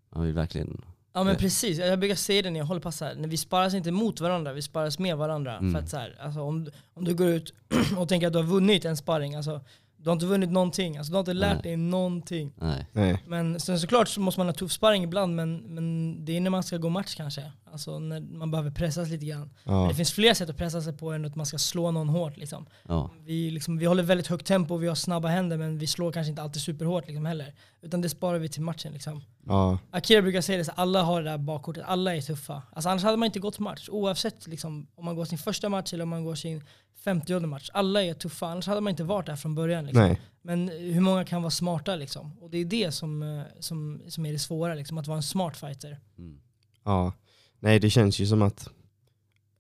man 0.10 0.24
vill 0.26 0.34
verkligen... 0.34 0.82
Ja 1.14 1.24
men 1.24 1.36
precis, 1.36 1.78
jag 1.80 2.00
brukar 2.00 2.16
säga 2.16 2.42
det 2.42 2.50
när 2.50 2.60
jag 2.60 2.66
håller 2.66 2.82
på 2.82 2.92
så 2.92 3.06
här. 3.06 3.16
När 3.16 3.28
vi 3.28 3.38
sparas 3.38 3.74
inte 3.74 3.92
mot 3.92 4.20
varandra, 4.22 4.54
vi 4.54 4.62
sparas 4.62 5.00
med 5.00 5.18
varandra. 5.18 5.58
Mm. 5.58 5.74
För 5.74 5.80
att 5.80 5.90
så 5.90 5.98
här, 5.98 6.16
alltså, 6.22 6.42
om, 6.42 6.64
du- 6.64 6.72
om 6.94 7.04
du 7.06 7.16
går 7.16 7.28
ut 7.28 7.54
och 7.98 8.10
tänker 8.10 8.28
att 8.28 8.34
du 8.34 8.40
har 8.40 8.46
vunnit 8.46 8.86
en 8.86 8.98
sparring, 8.98 9.36
alltså, 9.36 9.62
du 9.98 10.10
har 10.10 10.14
inte 10.14 10.26
vunnit 10.26 10.50
någonting. 10.52 10.98
Alltså, 10.98 11.12
du 11.12 11.16
har 11.16 11.20
inte 11.20 11.34
lärt 11.34 11.54
Nej. 11.54 11.62
dig 11.64 11.78
någonting. 11.78 12.54
Nej. 12.58 12.88
nej. 12.94 13.24
Men 13.28 13.60
sen 13.60 13.80
såklart 13.80 14.08
så 14.08 14.22
måste 14.22 14.40
man 14.40 14.48
ha 14.48 14.54
tuff 14.54 14.72
sparring 14.72 15.04
ibland, 15.04 15.36
men, 15.36 15.58
men 15.58 16.26
det 16.26 16.38
är 16.38 16.42
när 16.42 16.50
man 16.50 16.64
ska 16.64 16.78
gå 16.78 16.90
match 16.90 17.16
kanske. 17.16 17.52
Alltså 17.72 18.00
när 18.00 18.20
man 18.22 18.52
behöver 18.52 18.72
pressas 18.72 19.10
lite 19.10 19.26
grann. 19.26 19.50
Ja, 19.64 19.86
Det 19.90 19.96
finns 19.96 20.12
fler 20.14 20.34
sätt 20.34 20.50
att 20.50 20.58
pressa 20.58 20.82
sig 20.82 20.94
på 20.98 21.12
än 21.12 21.26
att 21.26 21.36
man 21.36 21.46
ska 21.46 21.58
slå 21.58 21.92
någon 21.92 22.10
hårt. 22.10 22.38
Liksom. 22.38 22.66
Ja. 22.88 23.12
Vi, 23.26 23.52
liksom, 23.52 23.78
vi 23.78 23.86
håller 23.86 24.04
väldigt 24.04 24.28
högt 24.28 24.46
tempo, 24.46 24.78
vi 24.78 24.88
har 24.88 24.96
snabba 24.96 25.28
händer 25.28 25.58
men 25.58 25.78
vi 25.78 25.88
slår 25.88 26.12
kanske 26.12 26.30
inte 26.30 26.42
alltid 26.42 26.62
superhårt 26.62 27.08
liksom, 27.08 27.26
heller. 27.26 27.54
Utan 27.82 28.02
det 28.02 28.10
sparar 28.10 28.40
vi 28.40 28.50
till 28.50 28.62
matchen. 28.62 28.94
Liksom. 28.94 29.22
ja, 29.46 29.80
Akira 29.92 30.22
brukar 30.22 30.42
säga 30.42 30.58
det, 30.58 30.66
så 30.66 30.72
alla 30.72 31.04
har 31.04 31.22
det 31.22 31.30
där 31.30 31.38
bakkortet, 31.38 31.84
alla 31.88 32.16
är 32.16 32.22
tuffa. 32.22 32.64
Alltså, 32.72 32.90
annars 32.90 33.04
hade 33.04 33.18
man 33.18 33.26
inte 33.26 33.40
gått 33.40 33.60
match, 33.60 33.90
oavsett 33.90 34.48
liksom, 34.48 34.88
om 34.96 35.06
man 35.06 35.16
går 35.16 35.26
sin 35.26 35.38
första 35.38 35.70
match 35.70 35.94
eller 35.94 36.04
om 36.04 36.10
man 36.10 36.26
går 36.26 36.36
sin 36.36 36.64
50 37.04 37.40
match. 37.40 37.70
Alla 37.74 38.04
är 38.04 38.14
tuffa, 38.14 38.48
annars 38.48 38.68
hade 38.68 38.82
man 38.82 38.92
inte 38.92 39.04
varit 39.04 39.26
där 39.26 39.36
från 39.36 39.56
början. 39.56 39.86
Liksom. 39.86 40.04
nej. 40.04 40.22
Men 40.42 40.68
hur 40.70 41.02
många 41.02 41.26
kan 41.26 41.42
vara 41.42 41.52
smarta? 41.52 41.96
Liksom? 41.96 42.38
Och 42.40 42.50
det 42.50 42.58
är 42.58 42.66
det 42.66 42.92
som, 42.92 43.24
eh, 43.24 43.44
som, 43.60 44.02
som 44.08 44.26
är 44.26 44.32
det 44.32 44.40
svåra, 44.40 44.74
liksom, 44.74 44.98
att 44.98 45.08
vara 45.08 45.18
en 45.18 45.24
smart 45.24 45.58
fighter. 45.58 46.00
Mm. 46.18 46.40
Ja. 46.84 47.14
Nej, 47.60 47.80
det 47.80 47.90
känns 47.90 48.20
ju 48.20 48.26
som 48.26 48.42
att 48.42 48.70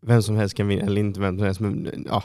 vem 0.02 0.24
som 0.24 0.36
helst 0.36 0.56
kan 0.56 0.68
vinna, 0.68 0.86
eller 0.86 1.02
inte 1.02 1.20
vem 1.20 1.38
som 1.38 1.46
helst, 1.46 1.60
men 1.60 2.06
ja. 2.08 2.24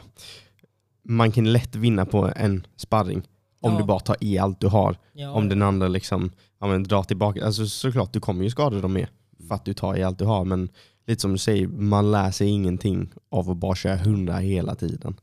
Man 1.03 1.33
kan 1.33 1.53
lätt 1.53 1.75
vinna 1.75 2.07
på 2.07 2.33
en 2.37 2.67
sparring 2.77 3.23
om 3.65 3.73
Ja. 3.73 3.79
du 3.79 3.85
bara 3.85 4.01
tar 4.01 4.17
i 4.21 4.39
allt 4.39 4.61
du 4.61 4.67
har. 4.67 4.97
Ja, 5.13 5.31
Om 5.31 5.49
den 5.49 5.63
andra 5.63 5.89
liksom, 5.89 6.31
ja, 6.61 6.67
men 6.67 6.83
drar 6.83 7.03
tillbaka. 7.03 7.47
Alltså 7.47 7.67
såklart, 7.67 8.13
du 8.13 8.21
kommer 8.21 8.45
ju 8.45 8.51
skada 8.51 8.81
dem 8.81 8.93
med 8.93 9.07
för 9.49 9.55
att 9.55 9.65
du 9.65 9.75
tar 9.75 9.97
i 9.97 10.03
allt 10.03 10.19
du 10.19 10.25
har. 10.25 10.45
Men 10.45 10.69
lite 11.07 11.21
som 11.21 11.33
du 11.33 11.39
säger, 11.39 11.67
man 11.69 12.11
lär 12.13 12.31
sig 12.31 12.49
ingenting 12.49 13.13
av 13.31 13.51
att 13.51 13.57
bara 13.57 13.75
köra 13.75 13.97
hundra 13.97 14.37
hela 14.37 14.75
tiden. 14.75 15.15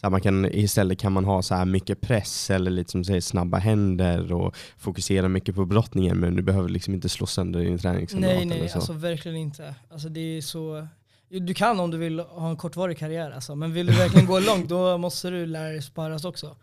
Så 0.00 0.06
här, 0.06 0.10
man 0.10 0.20
kan, 0.20 0.44
istället 0.44 0.98
kan 0.98 1.12
man 1.12 1.24
ha 1.24 1.42
så 1.42 1.54
här 1.54 1.64
mycket 1.64 2.00
press 2.00 2.50
eller 2.50 2.70
lite 2.70 2.90
som 2.90 3.00
du 3.00 3.04
säger, 3.04 3.20
snabba 3.20 3.58
händer 3.58 4.32
och 4.32 4.56
fokusera 4.76 5.28
mycket 5.28 5.54
på 5.54 5.64
brottningen 5.64 6.18
men 6.20 6.36
du 6.36 6.42
behöver 6.42 6.68
liksom 6.68 6.94
inte 6.94 7.08
slå 7.08 7.26
sönder 7.26 7.60
din 7.60 7.78
träningsapparat 7.78 8.30
Nej, 8.34 8.42
eller 8.42 8.58
nej, 8.60 8.68
så. 8.68 8.78
alltså 8.78 8.92
verkligen 8.92 9.36
inte. 9.36 9.74
Alltså, 9.90 10.08
det 10.08 10.20
är 10.20 10.40
så... 10.40 10.86
Du 11.28 11.54
kan 11.54 11.80
om 11.80 11.90
du 11.90 11.98
vill 11.98 12.20
ha 12.20 12.50
en 12.50 12.56
kortvarig 12.56 12.98
karriär, 12.98 13.30
alltså. 13.30 13.54
men 13.54 13.72
vill 13.72 13.86
du 13.86 13.92
verkligen 13.92 14.26
gå 14.26 14.40
långt 14.40 14.68
då 14.68 14.98
måste 14.98 15.30
du 15.30 15.46
lära 15.46 15.68
dig 15.68 15.82
sparas 15.82 16.24
också. 16.24 16.56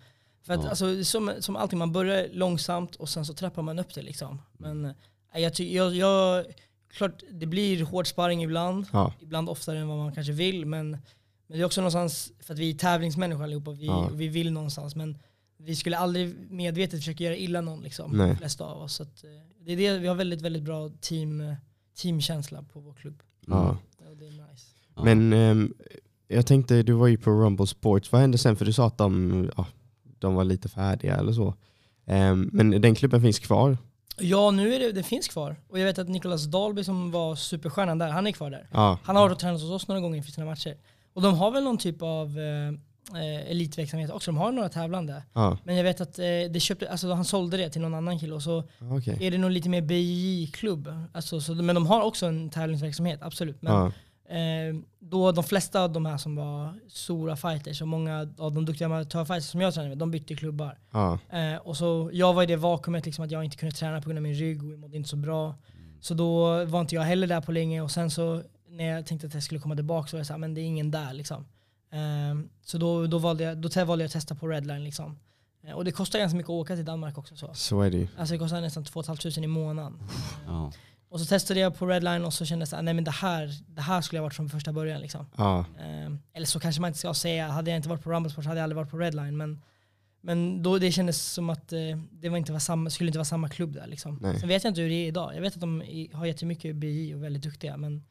För 0.45 0.53
att, 0.53 0.63
Ja. 0.63 0.69
alltså, 0.69 1.03
som, 1.03 1.31
som 1.39 1.55
allting, 1.55 1.79
man 1.79 1.91
börjar 1.91 2.27
långsamt 2.33 2.95
och 2.95 3.09
sen 3.09 3.25
så 3.25 3.33
trappar 3.33 3.61
man 3.61 3.79
upp 3.79 3.93
det. 3.93 4.01
Liksom. 4.01 4.41
Men 4.57 4.85
eh, 4.85 5.41
jag, 5.41 5.53
ty- 5.53 5.75
jag, 5.75 5.95
jag, 5.95 6.45
klart, 6.93 7.23
det 7.31 7.45
blir 7.45 7.83
hård 7.83 8.07
sparring 8.07 8.43
ibland, 8.43 8.85
Ja, 8.93 9.13
ibland 9.19 9.49
oftare 9.49 9.79
än 9.79 9.87
vad 9.87 9.97
man 9.97 10.13
kanske 10.15 10.33
vill. 10.33 10.65
Men, 10.65 10.89
men 11.47 11.57
det 11.57 11.59
är 11.59 11.65
också 11.65 11.81
någonstans, 11.81 12.31
för 12.39 12.53
att 12.53 12.59
vi 12.59 12.69
är 12.69 12.73
tävlingsmänniskor 12.73 13.43
allihopa, 13.43 13.71
vi, 13.71 13.85
Ja. 13.85 14.09
vi 14.13 14.27
vill 14.27 14.51
någonstans. 14.51 14.95
Men 14.95 15.17
vi 15.57 15.75
skulle 15.75 15.97
aldrig 15.97 16.35
medvetet 16.51 16.99
försöka 16.99 17.23
göra 17.23 17.35
illa 17.35 17.61
någon, 17.61 17.81
liksom, 17.81 18.11
Nej. 18.11 18.27
de 18.29 18.35
flesta 18.37 18.63
av 18.65 18.81
oss. 18.81 18.93
Så 18.93 19.03
att, 19.03 19.23
eh, 19.23 19.29
det 19.65 19.71
är 19.71 19.77
det, 19.77 19.97
vi 19.99 20.07
har 20.07 20.15
väldigt, 20.15 20.41
väldigt 20.41 20.63
bra 20.63 20.89
team, 21.01 21.41
eh, 21.41 21.53
teamkänsla 22.01 22.63
på 22.63 22.79
vår 22.79 22.93
klubb. 22.93 23.23
ja. 23.47 23.77
Och 24.09 24.17
det 24.17 24.25
är 24.27 24.31
nice. 24.31 24.65
Men 25.03 25.33
ehm, 25.33 25.73
jag 26.27 26.45
tänkte, 26.45 26.83
du 26.83 26.93
var 26.93 27.07
ju 27.07 27.17
på 27.17 27.31
Rumble 27.31 27.67
Sports, 27.67 28.11
vad 28.11 28.21
hände 28.21 28.37
sen? 28.37 28.55
För 28.55 28.65
du 28.65 28.73
sa 28.73 28.87
att 28.87 28.97
de, 28.97 29.49
ja, 29.57 29.65
de 30.25 30.35
var 30.35 30.43
lite 30.43 30.69
färdiga 30.69 31.15
eller 31.15 31.33
så. 31.33 31.53
Ehm, 32.05 32.49
men 32.53 32.81
den 32.81 32.95
klubben 32.95 33.21
finns 33.21 33.39
kvar? 33.39 33.77
Ja, 34.17 34.51
nu 34.51 34.75
är 34.75 34.79
det, 34.79 34.91
det 34.91 35.03
finns 35.03 35.27
kvar. 35.27 35.55
Och 35.69 35.79
jag 35.79 35.85
vet 35.85 35.99
att 35.99 36.09
Nicolas 36.09 36.45
Dahlby 36.45 36.83
som 36.83 37.11
var 37.11 37.35
superstjärnan 37.35 37.97
där, 37.97 38.09
han 38.09 38.27
är 38.27 38.31
kvar 38.31 38.49
där. 38.49 38.67
Ja, 38.71 38.99
Han 39.03 39.15
har 39.15 39.23
varit 39.23 39.33
och 39.33 39.39
tränat 39.39 39.61
hos 39.61 39.71
oss 39.71 39.87
några 39.87 40.01
gånger 40.01 40.17
inför 40.17 40.31
sina 40.31 40.45
matcher. 40.45 40.77
Och 41.13 41.21
de 41.21 41.33
har 41.37 41.51
väl 41.51 41.63
någon 41.63 41.77
typ 41.77 42.01
av 42.01 42.39
eh, 42.39 42.67
eh, 43.21 43.51
elitverksamhet 43.51 44.11
också. 44.11 44.31
De 44.31 44.37
har 44.37 44.51
några 44.51 44.69
tävlande. 44.69 45.23
ja. 45.33 45.57
Men 45.63 45.75
jag 45.75 45.83
vet 45.83 46.01
att 46.01 46.19
eh, 46.19 46.25
det 46.51 46.59
köpte, 46.59 46.89
alltså, 46.91 47.13
han 47.13 47.25
sålde 47.25 47.57
det 47.57 47.69
till 47.69 47.81
någon 47.81 47.93
annan 47.93 48.19
kille 48.19 48.33
och 48.35 48.43
så 48.43 48.63
ja 48.79 48.97
okej. 48.97 49.17
är 49.21 49.31
det 49.31 49.37
nog 49.37 49.51
lite 49.51 49.69
mer 49.69 49.81
BJ-klubb. 49.81 50.93
Alltså, 51.13 51.41
så, 51.41 51.53
men 51.53 51.75
de 51.75 51.85
har 51.87 52.01
också 52.01 52.25
en 52.25 52.49
tävlingsverksamhet, 52.49 53.19
absolut. 53.21 53.61
Men 53.61 53.73
Ja, 53.73 53.91
då 54.99 55.31
de 55.31 55.43
flesta 55.43 55.81
av 55.81 55.91
de 55.91 56.05
här 56.05 56.17
som 56.17 56.35
var 56.35 56.79
stora 56.89 57.35
fighters 57.35 57.81
och 57.81 57.87
många 57.87 58.19
av 58.37 58.53
de 58.53 58.65
duktiga 58.65 58.85
amatörfighters 58.85 59.45
som 59.45 59.61
jag 59.61 59.73
tränade 59.73 59.89
med, 59.89 59.97
de 59.97 60.11
bytte 60.11 60.35
klubbar. 60.35 60.79
ja, 60.91 61.19
Eh, 61.29 61.55
och 61.55 61.77
så, 61.77 62.09
jag 62.13 62.33
var 62.33 62.43
i 62.43 62.45
det 62.45 62.55
vakuumet 62.55 63.05
liksom, 63.05 63.25
att 63.25 63.31
jag 63.31 63.43
inte 63.43 63.57
kunde 63.57 63.75
träna 63.75 64.01
på 64.01 64.09
grund 64.09 64.17
av 64.17 64.23
min 64.23 64.33
rygg 64.33 64.63
och 64.63 64.71
jag 64.71 64.79
mådde 64.79 64.97
inte 64.97 65.09
så 65.09 65.15
bra. 65.15 65.55
Så 66.01 66.13
då 66.13 66.65
var 66.65 66.81
inte 66.81 66.95
jag 66.95 67.01
heller 67.01 67.27
där 67.27 67.41
på 67.41 67.51
länge 67.51 67.81
och 67.81 67.91
sen 67.91 68.11
så 68.11 68.41
när 68.69 68.85
jag 68.85 69.05
tänkte 69.05 69.27
att 69.27 69.33
jag 69.33 69.43
skulle 69.43 69.59
komma 69.59 69.75
tillbaka 69.75 70.07
så 70.07 70.15
var 70.15 70.19
jag 70.19 70.27
såhär, 70.27 70.37
men 70.37 70.53
det 70.53 70.61
är 70.61 70.65
ingen 70.65 70.91
där 70.91 71.13
liksom. 71.13 71.45
Eh, 71.91 72.45
så 72.65 72.77
då, 72.77 73.07
då, 73.07 73.17
valde 73.17 73.43
jag, 73.43 73.57
då 73.57 73.85
valde 73.85 74.03
jag 74.03 74.07
att 74.07 74.13
testa 74.13 74.35
på 74.35 74.47
Redline 74.47 74.83
liksom. 74.83 75.19
Eh, 75.63 75.73
och 75.73 75.85
det 75.85 75.91
kostar 75.91 76.19
ganska 76.19 76.37
mycket 76.37 76.49
att 76.49 76.53
åka 76.53 76.75
till 76.75 76.85
Danmark 76.85 77.17
också. 77.17 77.35
Så. 77.35 77.53
så 77.53 77.81
är 77.81 77.91
det 77.91 77.97
ju. 77.97 78.07
Alltså 78.17 78.33
det 78.33 78.39
kostar 78.39 78.61
nästan 78.61 78.83
2 78.83 79.03
500 79.03 79.43
i 79.43 79.47
månaden. 79.47 79.99
Ja. 80.47 80.71
Och 81.15 81.21
så 81.21 81.25
testade 81.25 81.59
jag 81.59 81.75
på 81.77 81.85
Redline 81.87 82.25
och 82.25 82.33
så 82.33 82.45
kände 82.45 82.65
jag 82.71 82.83
nej 82.83 82.93
men 82.93 83.03
det 83.03 83.11
här, 83.11 83.51
det 83.67 83.81
här 83.81 84.01
skulle 84.01 84.17
jag 84.17 84.23
varit 84.23 84.33
från 84.33 84.49
första 84.49 84.73
början 84.73 85.01
liksom. 85.01 85.25
Ja, 85.37 85.59
Eh, 85.79 86.11
eller 86.33 86.45
så 86.45 86.59
kanske 86.59 86.81
man 86.81 86.87
inte 86.87 86.99
ska 86.99 87.13
säga, 87.13 87.47
hade 87.47 87.71
jag 87.71 87.77
inte 87.77 87.89
varit 87.89 88.03
på 88.03 88.11
Rumblesport 88.11 88.45
hade 88.45 88.57
jag 88.59 88.63
aldrig 88.63 88.75
varit 88.77 88.89
på 88.91 88.97
Redline. 88.97 89.37
Men, 89.37 89.61
men 90.21 90.63
då 90.63 90.77
det 90.77 90.91
kändes 90.91 91.21
som 91.33 91.49
att 91.49 91.73
eh, 91.73 91.79
det 92.11 92.29
var 92.29 92.37
inte 92.37 92.51
var 92.51 92.59
samma, 92.59 92.89
skulle 92.89 93.07
inte 93.07 93.17
vara 93.17 93.25
samma 93.25 93.49
klubb 93.49 93.73
där. 93.73 93.87
Liksom. 93.87 94.19
Nej. 94.21 94.39
Sen 94.39 94.49
vet 94.49 94.63
jag 94.63 94.71
inte 94.71 94.81
hur 94.81 94.89
det 94.89 94.95
är 94.95 95.07
idag. 95.07 95.35
Jag 95.35 95.41
vet 95.41 95.53
att 95.53 95.61
de 95.61 95.81
i- 95.83 96.09
har 96.13 96.25
jättemycket 96.25 96.75
BI 96.75 97.13
och 97.13 97.23
väldigt 97.23 97.43
duktiga. 97.43 97.77
Men, 97.77 98.03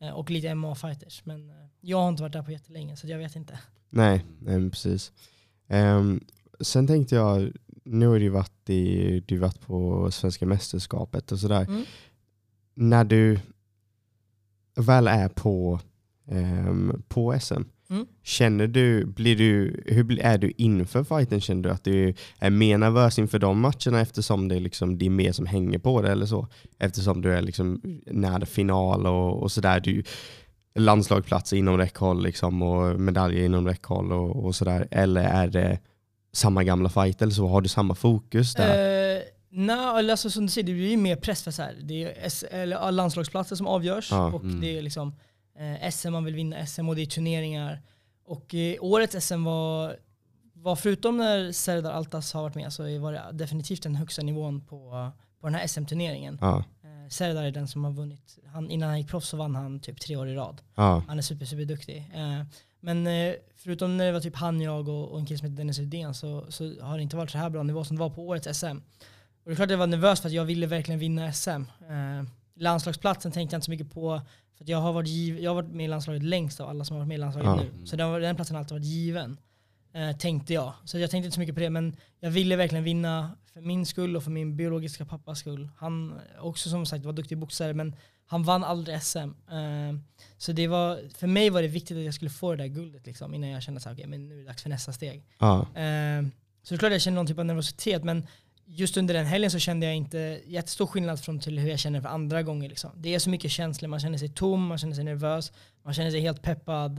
eh, 0.00 0.08
och 0.10 0.30
lite 0.30 0.48
MMA-fighters. 0.48 1.20
Men 1.24 1.50
eh, 1.50 1.56
jag 1.80 1.98
har 2.00 2.08
inte 2.08 2.22
varit 2.22 2.32
där 2.32 2.42
på 2.42 2.52
jättelänge 2.52 2.96
så 2.96 3.06
jag 3.06 3.18
vet 3.18 3.36
inte. 3.36 3.58
nej, 3.90 4.24
nej 4.40 4.70
precis. 4.70 5.12
Ehm, 5.68 6.20
sen 6.60 6.86
tänkte 6.86 7.14
jag, 7.14 7.52
nu 7.84 8.06
har 8.06 8.18
du 8.18 8.28
varit, 8.28 8.70
i, 8.70 9.20
du 9.26 9.38
varit 9.38 9.60
på 9.60 10.10
svenska 10.10 10.46
mästerskapet 10.46 11.32
och 11.32 11.38
sådär. 11.38 11.62
Mm. 11.64 11.84
När 12.80 13.04
du 13.04 13.38
väl 14.76 15.08
är 15.08 15.28
på, 15.28 15.80
ehm, 16.30 17.02
på 17.08 17.32
SM, 17.40 17.62
Mm. 17.90 18.06
känner 18.22 18.66
du, 18.66 19.04
blir 19.06 19.36
du, 19.36 19.82
hur 19.86 20.20
är 20.20 20.38
du 20.38 20.52
inför 20.56 21.04
fighten? 21.04 21.40
Känner 21.40 21.62
du 21.62 21.70
att 21.70 21.84
du 21.84 22.14
är 22.38 22.50
mer 22.50 22.78
nervös 22.78 23.18
inför 23.18 23.38
de 23.38 23.60
matcherna 23.60 24.00
eftersom 24.00 24.48
det, 24.48 24.56
är 24.56 24.60
liksom, 24.60 24.98
det 24.98 25.06
är 25.06 25.10
mer 25.10 25.32
som 25.32 25.46
hänger 25.46 25.78
på 25.78 26.02
det 26.02 26.12
eller 26.12 26.26
så? 26.26 26.48
Eftersom 26.78 27.20
du 27.22 27.34
är 27.34 27.42
liksom 27.42 27.80
nära 28.06 28.46
final 28.46 29.06
och, 29.06 29.42
och 29.42 29.52
sådär. 29.52 29.80
Du 29.80 30.02
landslagsplatser 30.74 31.56
inom 31.56 31.78
räckhåll 31.78 32.22
liksom, 32.22 32.62
och 32.62 33.00
medaljer 33.00 33.44
inom 33.44 33.66
räckhåll 33.66 34.12
och, 34.12 34.44
och 34.44 34.54
sådär. 34.54 34.88
Eller 34.90 35.22
är 35.24 35.48
det 35.48 35.78
samma 36.32 36.64
gamla 36.64 36.88
fight 36.88 37.22
eller 37.22 37.32
så? 37.32 37.46
Har 37.48 37.60
du 37.60 37.68
samma 37.68 37.94
fokus 37.94 38.54
där? 38.54 39.16
Eh, 39.16 39.22
Nej, 39.50 40.10
alltså, 40.10 40.30
som 40.30 40.46
du 40.46 40.52
säger, 40.52 40.66
det 40.66 40.72
blir 40.74 40.90
ju 40.90 40.96
mer 40.96 41.16
press 41.16 41.42
för 41.42 41.50
så 41.50 41.62
här. 41.62 41.76
Det 41.82 42.04
är 42.52 42.90
landslagsplatser 42.92 43.56
som 43.56 43.66
avgörs 43.66 44.10
Ja. 44.10 44.26
och 44.32 44.42
Mm. 44.44 44.60
det 44.60 44.78
är 44.78 44.82
liksom 44.82 45.14
eh, 45.58 45.90
SM 45.90 46.10
man 46.12 46.24
vill 46.24 46.34
vinna 46.34 46.66
SM 46.66 46.88
och 46.88 46.96
det 46.96 47.02
är 47.02 47.06
turneringar. 47.06 47.82
Och 48.24 48.54
eh, 48.54 48.76
årets 48.80 49.26
SM 49.26 49.44
var, 49.44 49.96
var 50.52 50.76
förutom 50.76 51.16
när 51.16 51.52
Serdar 51.52 51.92
Altas 51.92 52.32
har 52.32 52.42
varit 52.42 52.54
med 52.54 52.72
så 52.72 52.98
var 52.98 53.12
det 53.12 53.22
definitivt 53.32 53.82
den 53.82 53.94
högsta 53.94 54.22
nivån 54.22 54.60
på, 54.60 55.10
på 55.40 55.46
den 55.46 55.54
här 55.54 55.66
SM-turneringen. 55.66 56.38
Ja, 56.40 56.64
Eh, 56.84 57.08
Serdar 57.10 57.42
är 57.42 57.50
den 57.50 57.68
som 57.68 57.84
har 57.84 57.92
vunnit, 57.92 58.38
han, 58.52 58.70
innan 58.70 58.88
han 58.88 58.98
gick 58.98 59.08
proffs 59.08 59.28
så 59.28 59.36
vann 59.36 59.54
han 59.54 59.80
typ 59.80 60.00
tre 60.00 60.16
år 60.16 60.28
i 60.28 60.34
rad. 60.34 60.60
ja, 60.74 61.02
Han 61.08 61.18
är 61.18 61.22
super, 61.22 61.46
super 61.46 61.64
duktig. 61.64 62.10
Eh, 62.14 62.42
men 62.80 63.06
eh, 63.06 63.34
förutom 63.56 63.96
när 63.96 64.06
det 64.06 64.12
var 64.12 64.20
typ 64.20 64.36
han, 64.36 64.60
jag 64.60 64.88
och, 64.88 65.08
och 65.08 65.18
en 65.18 65.26
kille 65.26 65.38
som 65.38 65.46
heter 65.48 65.56
Dennis 65.56 65.78
Rydén 65.78 66.14
så, 66.14 66.46
så 66.52 66.80
har 66.82 66.96
det 66.96 67.02
inte 67.02 67.16
varit 67.16 67.30
så 67.30 67.38
här 67.38 67.50
bra 67.50 67.62
nivå 67.62 67.84
som 67.84 67.96
det 67.96 68.00
var 68.00 68.10
på 68.10 68.26
årets 68.28 68.58
SM. 68.58 68.76
Det 69.48 69.52
är 69.52 69.56
klart 69.56 69.66
att 69.66 69.70
jag 69.70 69.78
var 69.78 69.86
nervös 69.86 70.20
för 70.20 70.28
att 70.28 70.32
jag 70.34 70.44
ville 70.44 70.66
verkligen 70.66 70.98
vinna 70.98 71.32
SM. 71.32 71.50
Eh, 71.50 72.24
landslagsplatsen 72.56 73.32
tänkte 73.32 73.54
jag 73.54 73.58
inte 73.58 73.64
så 73.64 73.70
mycket 73.70 73.90
på. 73.94 74.20
För 74.58 74.64
jag, 74.70 74.78
har 74.78 74.92
varit 74.92 75.08
giv, 75.08 75.38
jag 75.38 75.50
har 75.50 75.54
varit 75.62 75.70
med 75.74 75.84
i 75.84 75.88
landslaget 75.88 76.22
längst 76.22 76.60
av 76.60 76.68
alla 76.68 76.84
som 76.84 76.94
har 76.96 77.00
varit 77.00 77.08
med 77.08 77.14
i 77.14 77.18
landslaget 77.18 77.48
Ja. 77.48 77.56
nu. 77.80 77.86
Så 77.86 77.96
den, 77.96 78.20
den 78.22 78.36
platsen 78.36 78.56
har 78.56 78.60
alltid 78.60 78.72
varit 78.78 78.84
given. 78.86 79.38
Eh, 79.92 80.16
tänkte 80.16 80.54
jag. 80.54 80.72
Så 80.84 80.98
jag 80.98 81.10
tänkte 81.10 81.26
inte 81.26 81.34
så 81.34 81.40
mycket 81.40 81.54
på 81.54 81.60
det. 81.60 81.70
Men 81.70 81.96
jag 82.20 82.30
ville 82.30 82.56
verkligen 82.56 82.84
vinna 82.84 83.30
för 83.52 83.60
min 83.60 83.86
skull 83.86 84.16
och 84.16 84.22
för 84.24 84.30
min 84.30 84.56
biologiska 84.56 85.04
pappas 85.04 85.38
skull. 85.38 85.68
Han 85.76 86.20
också 86.40 86.70
som 86.70 86.86
sagt 86.86 87.04
var 87.04 87.12
duktig 87.12 87.38
boxare 87.38 87.74
men 87.74 87.96
han 88.26 88.42
vann 88.42 88.64
aldrig 88.64 89.02
SM. 89.02 89.18
Eh, 89.18 89.94
så 90.38 90.52
det 90.52 90.66
var, 90.66 91.00
för 91.18 91.26
mig 91.26 91.50
var 91.50 91.62
det 91.62 91.68
viktigt 91.68 91.96
att 91.96 92.04
jag 92.04 92.14
skulle 92.14 92.30
få 92.30 92.50
det 92.50 92.56
där 92.62 92.66
guldet 92.68 93.06
liksom, 93.06 93.34
innan 93.34 93.50
jag 93.50 93.62
kände 93.62 93.80
att 93.80 93.92
okay, 93.92 94.06
men 94.06 94.28
nu 94.28 94.34
är 94.34 94.38
det 94.38 94.44
dags 94.44 94.62
för 94.62 94.70
nästa 94.70 94.92
steg. 94.92 95.24
ja, 95.38 95.60
Eh, 95.60 96.22
så 96.62 96.74
det 96.74 96.76
är 96.76 96.78
klart 96.78 96.92
jag 96.92 97.00
kände 97.00 97.16
någon 97.16 97.26
typ 97.26 97.38
av 97.38 97.46
nervositet 97.46 98.04
men 98.04 98.26
just 98.70 98.96
under 98.96 99.14
den 99.14 99.26
helgen 99.26 99.50
så 99.50 99.58
kände 99.58 99.86
jag 99.86 99.94
inte 99.94 100.40
jättestor 100.46 100.86
skillnad 100.86 101.20
från 101.20 101.40
till 101.40 101.58
hur 101.58 101.70
jag 101.70 101.78
känner 101.78 102.00
för 102.00 102.08
andra 102.08 102.42
gånger. 102.42 102.68
Liksom. 102.68 102.90
Det 102.96 103.14
är 103.14 103.18
så 103.18 103.30
mycket 103.30 103.50
känslor, 103.50 103.88
man 103.88 104.00
känner 104.00 104.18
sig 104.18 104.28
tom, 104.28 104.66
man 104.66 104.78
känner 104.78 104.94
sig 104.94 105.04
nervös, 105.04 105.52
man 105.82 105.94
känner 105.94 106.10
sig 106.10 106.20
helt 106.20 106.42
peppad. 106.42 106.98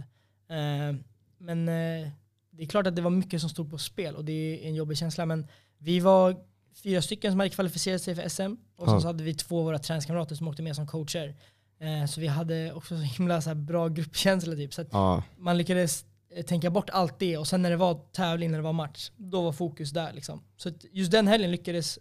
Eh, 0.50 0.96
men 1.38 1.68
eh, 1.70 2.10
det 2.52 2.64
är 2.64 2.68
klart 2.68 2.88
att 2.88 2.96
det 2.96 3.02
var 3.02 3.10
mycket 3.12 3.42
som 3.42 3.50
stod 3.50 3.70
på 3.72 3.78
spel 3.78 4.16
och 4.16 4.26
det 4.26 4.32
är 4.32 4.68
en 4.68 4.76
jobbig 4.76 4.98
känsla. 4.98 5.26
Men 5.26 5.48
vi 5.78 6.00
var 6.00 6.36
fyra 6.84 7.02
stycken 7.02 7.32
som 7.32 7.40
hade 7.40 7.50
kvalificerat 7.50 8.02
sig 8.02 8.16
för 8.16 8.30
SM 8.30 8.56
och 8.76 8.88
Ja. 8.88 9.02
så 9.02 9.08
hade 9.08 9.24
vi 9.24 9.34
två 9.34 9.60
av 9.60 9.66
våra 9.66 9.80
träningskamrater 9.80 10.36
som 10.36 10.48
åkte 10.48 10.62
med 10.62 10.76
som 10.76 10.88
coacher. 10.88 11.36
Eh, 11.80 12.06
så 12.06 12.22
vi 12.22 12.28
hade 12.28 12.74
också 12.74 12.96
så 12.98 13.02
himla 13.02 13.42
så 13.42 13.56
bra 13.56 13.88
gruppkänsla 13.88 14.56
typ. 14.56 14.74
Så 14.74 14.86
ja, 14.92 15.24
man 15.38 15.58
lyckades 15.58 16.06
tänka 16.48 16.70
bort 16.70 16.90
allt 16.90 17.20
det 17.20 17.38
och 17.38 17.48
sen 17.48 17.62
när 17.62 17.70
det 17.70 17.78
var 17.78 17.94
tävling, 18.12 18.52
när 18.52 18.58
det 18.58 18.64
var 18.64 18.74
match, 18.74 19.12
då 19.18 19.42
var 19.42 19.52
fokus 19.52 19.92
där. 19.92 20.14
Liksom. 20.14 20.44
Så 20.58 20.72
just 20.92 21.12
den 21.12 21.28
helgen 21.28 21.52
lyckades 21.52 22.00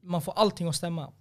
man 0.00 0.22
få 0.22 0.30
allting 0.30 0.68
att 0.68 0.76
stämma. 0.76 1.12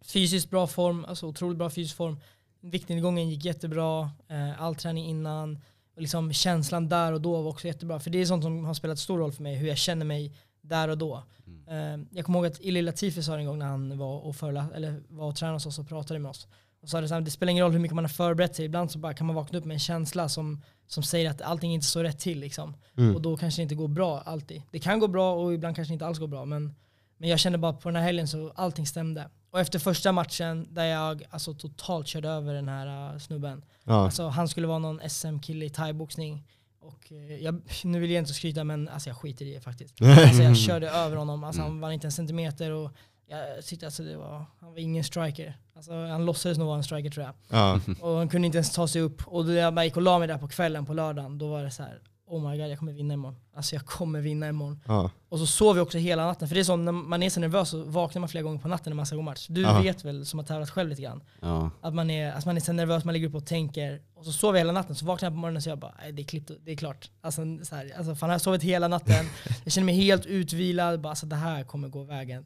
Fysiskt 0.00 0.50
bra 0.50 0.66
form, 0.66 1.04
alltså 1.04 1.26
otroligt 1.26 1.58
bra 1.58 1.70
fysisk 1.70 1.96
form. 1.96 2.20
Viktnedgången 2.60 3.30
gick 3.30 3.44
jättebra, 3.44 4.10
eh, 4.28 4.62
all 4.62 4.74
träning 4.74 5.06
innan. 5.06 5.58
Och 5.94 6.02
liksom 6.02 6.32
känslan 6.32 6.88
där 6.88 7.12
och 7.12 7.20
då 7.20 7.42
var 7.42 7.50
också 7.50 7.66
jättebra. 7.66 8.00
För 8.00 8.10
det 8.10 8.18
är 8.18 8.26
sånt 8.26 8.44
som 8.44 8.64
har 8.64 8.74
spelat 8.74 8.98
stor 8.98 9.18
roll 9.18 9.32
för 9.32 9.42
mig, 9.42 9.56
hur 9.56 9.68
jag 9.68 9.78
känner 9.78 10.06
mig 10.06 10.32
där 10.60 10.88
och 10.88 10.98
då. 10.98 11.22
Eh, 11.68 12.02
jag 12.10 12.24
kommer 12.24 12.38
ihåg 12.38 12.46
att 12.46 12.60
Illy 12.60 12.82
Latifi 12.82 13.22
sa 13.22 13.38
en 13.38 13.46
gång 13.46 13.58
när 13.58 13.66
han 13.66 13.98
var 13.98 14.18
och, 14.18 14.36
förla, 14.36 14.66
eller 14.74 15.02
var 15.08 15.28
och 15.28 15.36
tränade 15.36 15.56
hos 15.56 15.66
oss 15.66 15.78
och 15.78 15.88
pratade 15.88 16.20
med 16.20 16.30
oss. 16.30 16.46
Och 16.82 16.88
sa 16.88 17.00
det, 17.00 17.08
så 17.08 17.14
här, 17.14 17.20
det 17.20 17.30
spelar 17.30 17.50
ingen 17.50 17.64
roll 17.64 17.72
hur 17.72 17.78
mycket 17.78 17.94
man 17.94 18.04
har 18.04 18.08
förberett 18.08 18.56
sig, 18.56 18.64
ibland 18.64 18.90
så 18.90 18.98
bara 18.98 19.14
kan 19.14 19.26
man 19.26 19.36
vakna 19.36 19.58
upp 19.58 19.64
med 19.64 19.74
en 19.74 19.78
känsla 19.78 20.28
som, 20.28 20.62
som 20.92 21.02
säger 21.02 21.30
att 21.30 21.42
allting 21.42 21.74
inte 21.74 21.86
står 21.86 22.04
rätt 22.04 22.18
till. 22.18 22.40
Liksom. 22.40 22.76
Mm. 22.96 23.16
Och 23.16 23.22
då 23.22 23.36
kanske 23.36 23.60
det 23.60 23.62
inte 23.62 23.74
går 23.74 23.88
bra 23.88 24.20
alltid. 24.20 24.62
Det 24.70 24.78
kan 24.78 24.98
gå 24.98 25.08
bra 25.08 25.34
och 25.34 25.54
ibland 25.54 25.76
kanske 25.76 25.92
det 25.92 25.94
inte 25.94 26.06
alls 26.06 26.18
går 26.18 26.26
bra. 26.26 26.44
Men, 26.44 26.74
men 27.18 27.28
jag 27.28 27.38
kände 27.38 27.58
bara 27.58 27.72
på 27.72 27.88
den 27.88 27.96
här 27.96 28.02
helgen 28.02 28.28
så 28.28 28.52
allting 28.54 28.86
stämde. 28.86 29.28
Och 29.50 29.60
efter 29.60 29.78
första 29.78 30.12
matchen 30.12 30.66
där 30.70 30.84
jag 30.84 31.22
alltså, 31.30 31.54
totalt 31.54 32.06
körde 32.06 32.28
över 32.28 32.54
den 32.54 32.68
här 32.68 33.12
uh, 33.12 33.18
snubben. 33.18 33.64
ja, 33.84 34.04
Alltså, 34.04 34.28
han 34.28 34.48
skulle 34.48 34.66
vara 34.66 34.78
någon 34.78 35.00
SM-kille 35.10 35.64
i 35.64 35.70
thaiboxning. 35.70 36.44
Och 36.80 37.12
eh, 37.12 37.36
jag, 37.36 37.62
nu 37.84 38.00
vill 38.00 38.10
jag 38.10 38.22
inte 38.22 38.34
skryta 38.34 38.64
men 38.64 38.88
alltså, 38.88 39.10
jag 39.10 39.16
skiter 39.16 39.46
i 39.46 39.54
det 39.54 39.60
faktiskt. 39.60 40.00
Alltså, 40.02 40.42
jag 40.42 40.56
körde 40.56 40.90
över 40.90 41.16
honom, 41.16 41.44
alltså, 41.44 41.62
han 41.62 41.80
vann 41.80 41.92
inte 41.92 42.06
en 42.06 42.12
centimeter. 42.12 42.70
Och 42.70 42.90
jag 43.38 43.64
tyckte 43.64 43.86
alltså, 43.86 44.02
det 44.02 44.16
var, 44.16 44.44
han 44.60 44.70
var 44.72 44.78
ingen 44.78 45.04
striker. 45.04 45.56
Alltså, 45.76 45.92
han 46.06 46.24
låtsades 46.26 46.58
nog 46.58 46.66
vara 46.66 46.76
en 46.76 46.84
striker 46.84 47.10
tror 47.10 47.26
jag. 47.26 47.34
ja, 47.58 47.80
Och 48.00 48.16
han 48.16 48.28
kunde 48.28 48.46
inte 48.46 48.58
ens 48.58 48.72
ta 48.72 48.88
sig 48.88 49.02
upp. 49.02 49.28
Och 49.28 49.44
då 49.46 49.52
jag 49.52 49.74
bara 49.74 49.84
gick 49.84 49.96
och 49.96 50.02
la 50.02 50.18
mig 50.18 50.28
där 50.28 50.38
på 50.38 50.48
kvällen 50.48 50.86
på 50.86 50.94
lördagen, 50.94 51.38
då 51.38 51.48
var 51.50 51.62
det 51.64 51.70
så 51.70 51.82
här: 51.82 52.00
oh 52.26 52.50
my 52.50 52.58
god 52.58 52.68
jag 52.70 52.78
kommer 52.78 52.92
vinna 52.92 53.14
imorgon. 53.14 53.36
Alltså 53.54 53.74
jag 53.74 53.86
kommer 53.86 54.20
vinna 54.20 54.48
imorgon. 54.48 54.80
ja, 54.86 55.10
Och 55.28 55.38
så 55.38 55.46
sov 55.46 55.76
jag 55.76 55.82
också 55.82 55.98
hela 55.98 56.26
natten. 56.26 56.48
För 56.48 56.54
det 56.54 56.60
är 56.60 56.64
så, 56.64 56.76
när 56.76 56.92
man 56.92 57.22
är 57.22 57.30
så 57.30 57.40
nervös 57.40 57.68
så 57.68 57.84
vaknar 57.84 58.20
man 58.20 58.28
flera 58.28 58.42
gånger 58.44 58.58
på 58.58 58.68
natten 58.68 58.90
när 58.90 58.96
man 58.96 59.06
ska 59.06 59.16
gå 59.16 59.22
match. 59.22 59.46
Du 59.50 59.60
Ja. 59.62 59.80
vet 59.82 60.04
väl, 60.04 60.26
som 60.26 60.38
har 60.38 60.46
tävlat 60.46 60.70
själv 60.70 60.88
lite 60.90 61.02
grann, 61.02 61.22
Ja. 61.40 61.70
att 61.80 61.94
man 61.94 62.10
är, 62.10 62.32
att 62.32 62.46
man 62.46 62.56
är 62.56 62.60
så 62.60 62.72
nervös, 62.72 63.04
man 63.04 63.12
ligger 63.14 63.28
upp 63.28 63.34
och 63.34 63.46
tänker. 63.46 64.02
Och 64.14 64.24
så 64.24 64.32
sover 64.32 64.58
jag 64.58 64.60
hela 64.66 64.72
natten, 64.72 64.96
så 64.96 65.06
vaknar 65.06 65.26
jag 65.26 65.32
på 65.32 65.38
morgonen 65.38 65.56
och 65.56 65.62
så 65.62 65.68
jag 65.68 65.78
bara, 65.78 65.94
det 66.12 66.22
är 66.22 66.26
klippt, 66.26 66.50
det 66.64 66.72
är 66.72 66.76
klart. 66.76 67.10
Alltså, 67.20 67.42
så 67.62 67.74
här, 67.76 67.92
alltså 67.96 68.14
fan 68.14 68.28
jag 68.28 68.34
har 68.34 68.38
sovit 68.38 68.62
hela 68.62 68.88
natten, 68.88 69.26
jag 69.64 69.72
känner 69.72 69.84
mig 69.86 69.94
helt 69.94 70.26
utvilad, 70.26 71.00
bara 71.00 71.08
alltså 71.10 71.26
det 71.26 71.36
här 71.36 71.64
kommer 71.64 71.88
gå 71.88 72.02
vägen. 72.02 72.44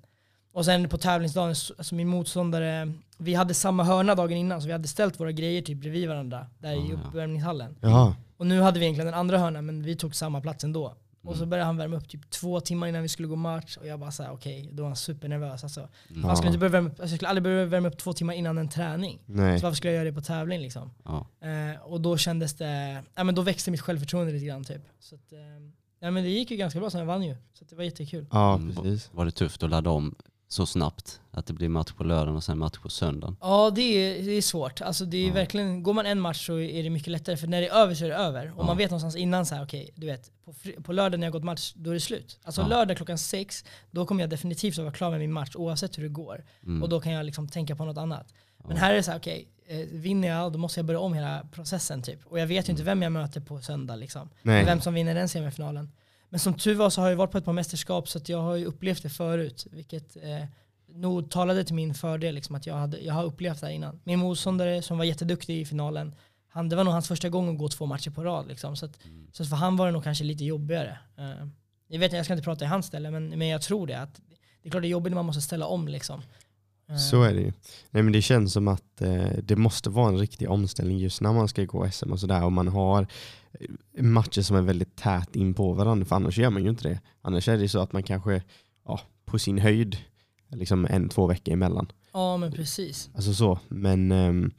Och 0.56 0.64
sen 0.64 0.88
på 0.88 0.98
tävlingsdagen, 0.98 1.48
alltså 1.78 1.94
min 1.94 2.08
motståndare, 2.08 2.92
vi 3.18 3.34
hade 3.34 3.54
samma 3.54 3.84
hörna 3.84 4.14
dagen 4.14 4.36
innan, 4.36 4.60
så 4.60 4.66
vi 4.66 4.72
hade 4.72 4.88
ställt 4.88 5.20
våra 5.20 5.32
grejer 5.32 5.62
typ 5.62 5.78
bredvid 5.78 6.08
varandra, 6.08 6.46
där 6.58 6.72
i 6.72 6.92
Ah, 6.94 7.08
uppvärmningshallen. 7.08 7.76
ja, 7.80 8.14
Och 8.36 8.46
nu 8.46 8.60
hade 8.60 8.78
vi 8.80 8.84
egentligen 8.84 9.06
den 9.06 9.20
andra 9.20 9.38
hörnan, 9.38 9.66
men 9.66 9.82
vi 9.82 9.96
tog 9.96 10.14
samma 10.14 10.40
plats 10.40 10.64
ändå. 10.64 10.84
Och 11.22 11.32
Mm. 11.32 11.38
så 11.38 11.46
började 11.46 11.66
han 11.66 11.76
värma 11.76 11.96
upp 11.96 12.08
typ 12.08 12.30
två 12.30 12.60
timmar 12.60 12.86
innan 12.86 13.02
vi 13.02 13.08
skulle 13.08 13.28
gå 13.28 13.36
match 13.36 13.76
och 13.76 13.86
jag 13.86 14.00
bara 14.00 14.10
såhär 14.10 14.32
okej, 14.32 14.68
då 14.72 14.82
var 14.82 14.90
han 14.90 14.96
supernervös 14.96 15.62
alltså. 15.64 15.88
Mm. 16.10 16.24
Han 16.24 16.36
skulle 16.36 16.48
inte 16.48 16.58
börja 16.58 16.70
värma 16.72 16.86
upp, 16.88 16.92
alltså 17.00 17.12
jag 17.12 17.18
skulle 17.18 17.28
aldrig 17.28 17.42
börja 17.42 17.64
värma 17.64 17.88
upp 17.88 17.96
två 17.98 18.12
timmar 18.12 18.34
innan 18.34 18.58
en 18.58 18.68
träning. 18.68 19.18
nej, 19.26 19.60
Så 19.60 19.66
varför 19.66 19.76
skulle 19.76 19.92
jag 19.92 19.96
göra 19.96 20.10
det 20.10 20.14
på 20.14 20.20
tävling 20.22 20.60
liksom? 20.60 20.90
Ja. 21.04 21.26
Eh, 21.48 21.80
och 21.82 22.00
då 22.00 22.16
kändes 22.16 22.54
det, 22.54 23.02
ja 23.14 23.24
men 23.24 23.34
då 23.34 23.42
växte 23.42 23.70
mitt 23.70 23.80
självförtroende 23.80 24.32
lite 24.32 24.46
grann 24.46 24.64
typ. 24.64 24.82
Så 25.00 25.14
att, 25.14 25.32
eh, 25.32 25.38
ja 26.00 26.10
men 26.10 26.24
det 26.24 26.30
gick 26.30 26.50
ju 26.50 26.56
ganska 26.56 26.80
bra, 26.80 26.90
så 26.90 26.98
jag 26.98 27.04
vann 27.06 27.22
ju. 27.22 27.36
Så 27.54 27.64
att 27.64 27.70
det 27.70 27.76
var 27.76 27.84
jättekul. 27.84 28.26
ja, 28.32 28.54
Mm, 28.54 28.74
precis. 28.76 29.10
Var 29.12 29.24
det 29.24 29.30
tufft 29.30 29.62
att 29.62 29.70
ladda 29.70 29.90
om 29.90 30.14
så 30.48 30.66
snabbt? 30.66 31.20
Att 31.30 31.46
det 31.46 31.52
blir 31.52 31.68
match 31.68 31.92
på 31.92 32.04
lördagen 32.04 32.36
och 32.36 32.44
sen 32.44 32.58
match 32.58 32.78
på 32.78 32.88
söndagen? 32.88 33.36
Ja 33.40 33.70
det 33.74 33.82
är, 33.82 34.22
det 34.24 34.32
är 34.32 34.42
svårt. 34.42 34.80
Alltså 34.80 35.04
det 35.04 35.16
är 35.16 35.26
Ja. 35.28 35.34
verkligen, 35.34 35.82
går 35.82 35.92
man 35.94 36.06
en 36.06 36.20
match 36.20 36.46
så 36.46 36.58
är 36.58 36.82
det 36.82 36.90
mycket 36.90 37.08
lättare 37.08 37.36
för 37.36 37.46
när 37.46 37.60
det 37.60 37.68
är 37.68 37.74
över 37.74 37.94
så 37.94 38.04
är 38.04 38.08
det 38.08 38.14
över. 38.16 38.52
Och 38.56 38.62
Ja. 38.62 38.66
man 38.66 38.76
vet 38.76 38.90
någonstans 38.90 39.16
innan 39.16 39.46
så 39.46 39.54
här, 39.54 39.64
okej, 39.64 39.90
du 39.94 40.06
vet, 40.06 40.30
på, 40.44 40.54
på 40.82 40.92
lördag 40.92 41.20
när 41.20 41.26
jag 41.26 41.32
gått 41.32 41.44
match, 41.44 41.72
då 41.76 41.90
är 41.90 41.94
det 41.94 42.00
slut. 42.00 42.38
Alltså 42.44 42.60
Ja. 42.60 42.66
lördag 42.66 42.96
klockan 42.96 43.18
sex, 43.18 43.64
då 43.90 44.06
kommer 44.06 44.22
jag 44.22 44.30
definitivt 44.30 44.78
att 44.78 44.84
vara 44.84 44.94
klar 44.94 45.10
med 45.10 45.20
min 45.20 45.32
match 45.32 45.52
oavsett 45.56 45.98
hur 45.98 46.02
det 46.02 46.08
går. 46.08 46.44
Mm. 46.66 46.82
Och 46.82 46.88
då 46.88 47.00
kan 47.00 47.12
jag 47.12 47.26
liksom 47.26 47.48
tänka 47.48 47.76
på 47.76 47.84
något 47.84 47.98
annat. 47.98 48.34
Men 48.68 48.76
här 48.76 48.90
är 48.92 48.96
det 48.96 49.02
så 49.02 49.10
här, 49.10 49.18
okej, 49.18 49.48
eh, 49.66 49.76
vinner 49.92 50.28
jag 50.28 50.52
då 50.52 50.58
måste 50.58 50.80
jag 50.80 50.86
börja 50.86 51.00
om 51.00 51.14
hela 51.14 51.46
processen 51.52 52.02
typ. 52.02 52.26
Och 52.26 52.38
jag 52.40 52.46
vet 52.46 52.68
ju 52.68 52.70
inte 52.70 52.82
vem 52.82 53.02
jag 53.02 53.12
möter 53.12 53.40
på 53.40 53.60
söndag 53.60 53.96
liksom. 53.96 54.28
Vem 54.42 54.80
som 54.80 54.94
vinner 54.94 55.14
den 55.14 55.28
semifinalen. 55.28 55.92
Men 56.36 56.40
som 56.40 56.54
tur 56.54 56.74
var 56.74 56.90
så 56.90 57.00
har 57.00 57.08
jag 57.08 57.16
varit 57.16 57.30
på 57.30 57.38
ett 57.38 57.44
par 57.44 57.52
mästerskap 57.52 58.08
så 58.08 58.20
jag 58.26 58.38
har 58.38 58.56
ju 58.56 58.64
upplevt 58.64 59.02
det 59.02 59.08
förut. 59.08 59.66
Vilket 59.70 60.16
eh, 60.16 60.44
nog 60.88 61.30
talade 61.30 61.64
till 61.64 61.74
min 61.74 61.94
fördel 61.94 62.34
liksom, 62.34 62.54
att 62.54 62.66
jag, 62.66 62.74
hade, 62.74 63.00
jag 63.00 63.14
har 63.14 63.24
upplevt 63.24 63.60
det 63.60 63.66
här 63.66 63.72
innan. 63.72 64.00
Min 64.04 64.18
motståndare 64.18 64.82
som 64.82 64.98
var 64.98 65.04
jätteduktig 65.04 65.60
i 65.60 65.64
finalen, 65.64 66.14
han, 66.48 66.68
det 66.68 66.76
var 66.76 66.84
nog 66.84 66.92
hans 66.92 67.08
första 67.08 67.28
gång 67.28 67.48
att 67.48 67.58
gå 67.58 67.68
två 67.68 67.86
matcher 67.86 68.10
på 68.10 68.24
rad. 68.24 68.48
Liksom, 68.48 68.76
så, 68.76 68.86
att, 68.86 68.98
så 69.32 69.44
för 69.44 69.56
han 69.56 69.76
var 69.76 69.86
det 69.86 69.92
nog 69.92 70.04
kanske 70.04 70.24
lite 70.24 70.44
jobbigare. 70.44 70.98
Eh, 71.18 71.46
jag, 71.88 71.98
vet, 71.98 72.12
jag 72.12 72.24
ska 72.24 72.34
inte 72.34 72.44
prata 72.44 72.64
i 72.64 72.68
hans 72.68 72.86
ställe 72.86 73.10
men, 73.10 73.28
men 73.28 73.48
jag 73.48 73.62
tror 73.62 73.86
det. 73.86 74.00
Att 74.00 74.20
det 74.62 74.68
är 74.68 74.70
klart 74.70 74.82
det 74.82 74.88
är 74.88 74.90
jobbigt 74.90 75.10
när 75.10 75.16
man 75.16 75.26
måste 75.26 75.42
ställa 75.42 75.66
om. 75.66 75.88
Liksom. 75.88 76.22
Eh, 76.88 76.96
Så 76.96 77.22
är 77.22 77.34
det 77.34 77.40
ju. 77.40 77.52
Nej, 77.90 78.02
men 78.02 78.12
det 78.12 78.22
känns 78.22 78.52
som 78.52 78.68
att 78.68 79.00
eh, 79.00 79.28
det 79.42 79.56
måste 79.56 79.90
vara 79.90 80.08
en 80.08 80.18
riktig 80.18 80.50
omställning 80.50 80.98
just 80.98 81.20
när 81.20 81.32
man 81.32 81.48
ska 81.48 81.64
gå 81.64 81.90
SM 81.90 82.12
och 82.12 82.20
sådär. 82.20 82.44
Och 82.44 82.52
man 82.52 82.68
har 82.68 83.06
eh, 83.52 84.02
matcher 84.02 84.42
som 84.42 84.56
är 84.56 84.62
väldigt 84.62 84.96
tät 84.96 85.36
in 85.36 85.54
på 85.54 85.72
varandra, 85.72 86.06
för 86.06 86.16
annars 86.16 86.38
gör 86.38 86.50
man 86.50 86.64
ju 86.64 86.70
inte 86.70 86.88
det. 86.88 87.00
Annars 87.22 87.48
är 87.48 87.58
det 87.58 87.68
så 87.68 87.80
att 87.80 87.92
man 87.92 88.02
kanske 88.02 88.42
ja, 88.84 89.00
på 89.24 89.38
sin 89.38 89.58
höjd 89.58 89.96
liksom 90.50 90.86
en, 90.90 91.08
två 91.08 91.26
veckor 91.26 91.52
emellan. 91.54 91.92
Ja 92.12 92.36
men 92.36 92.52
precis. 92.52 93.10
Alltså 93.14 93.34
så. 93.34 93.58
Men 93.68 94.12
ehm, 94.12 94.52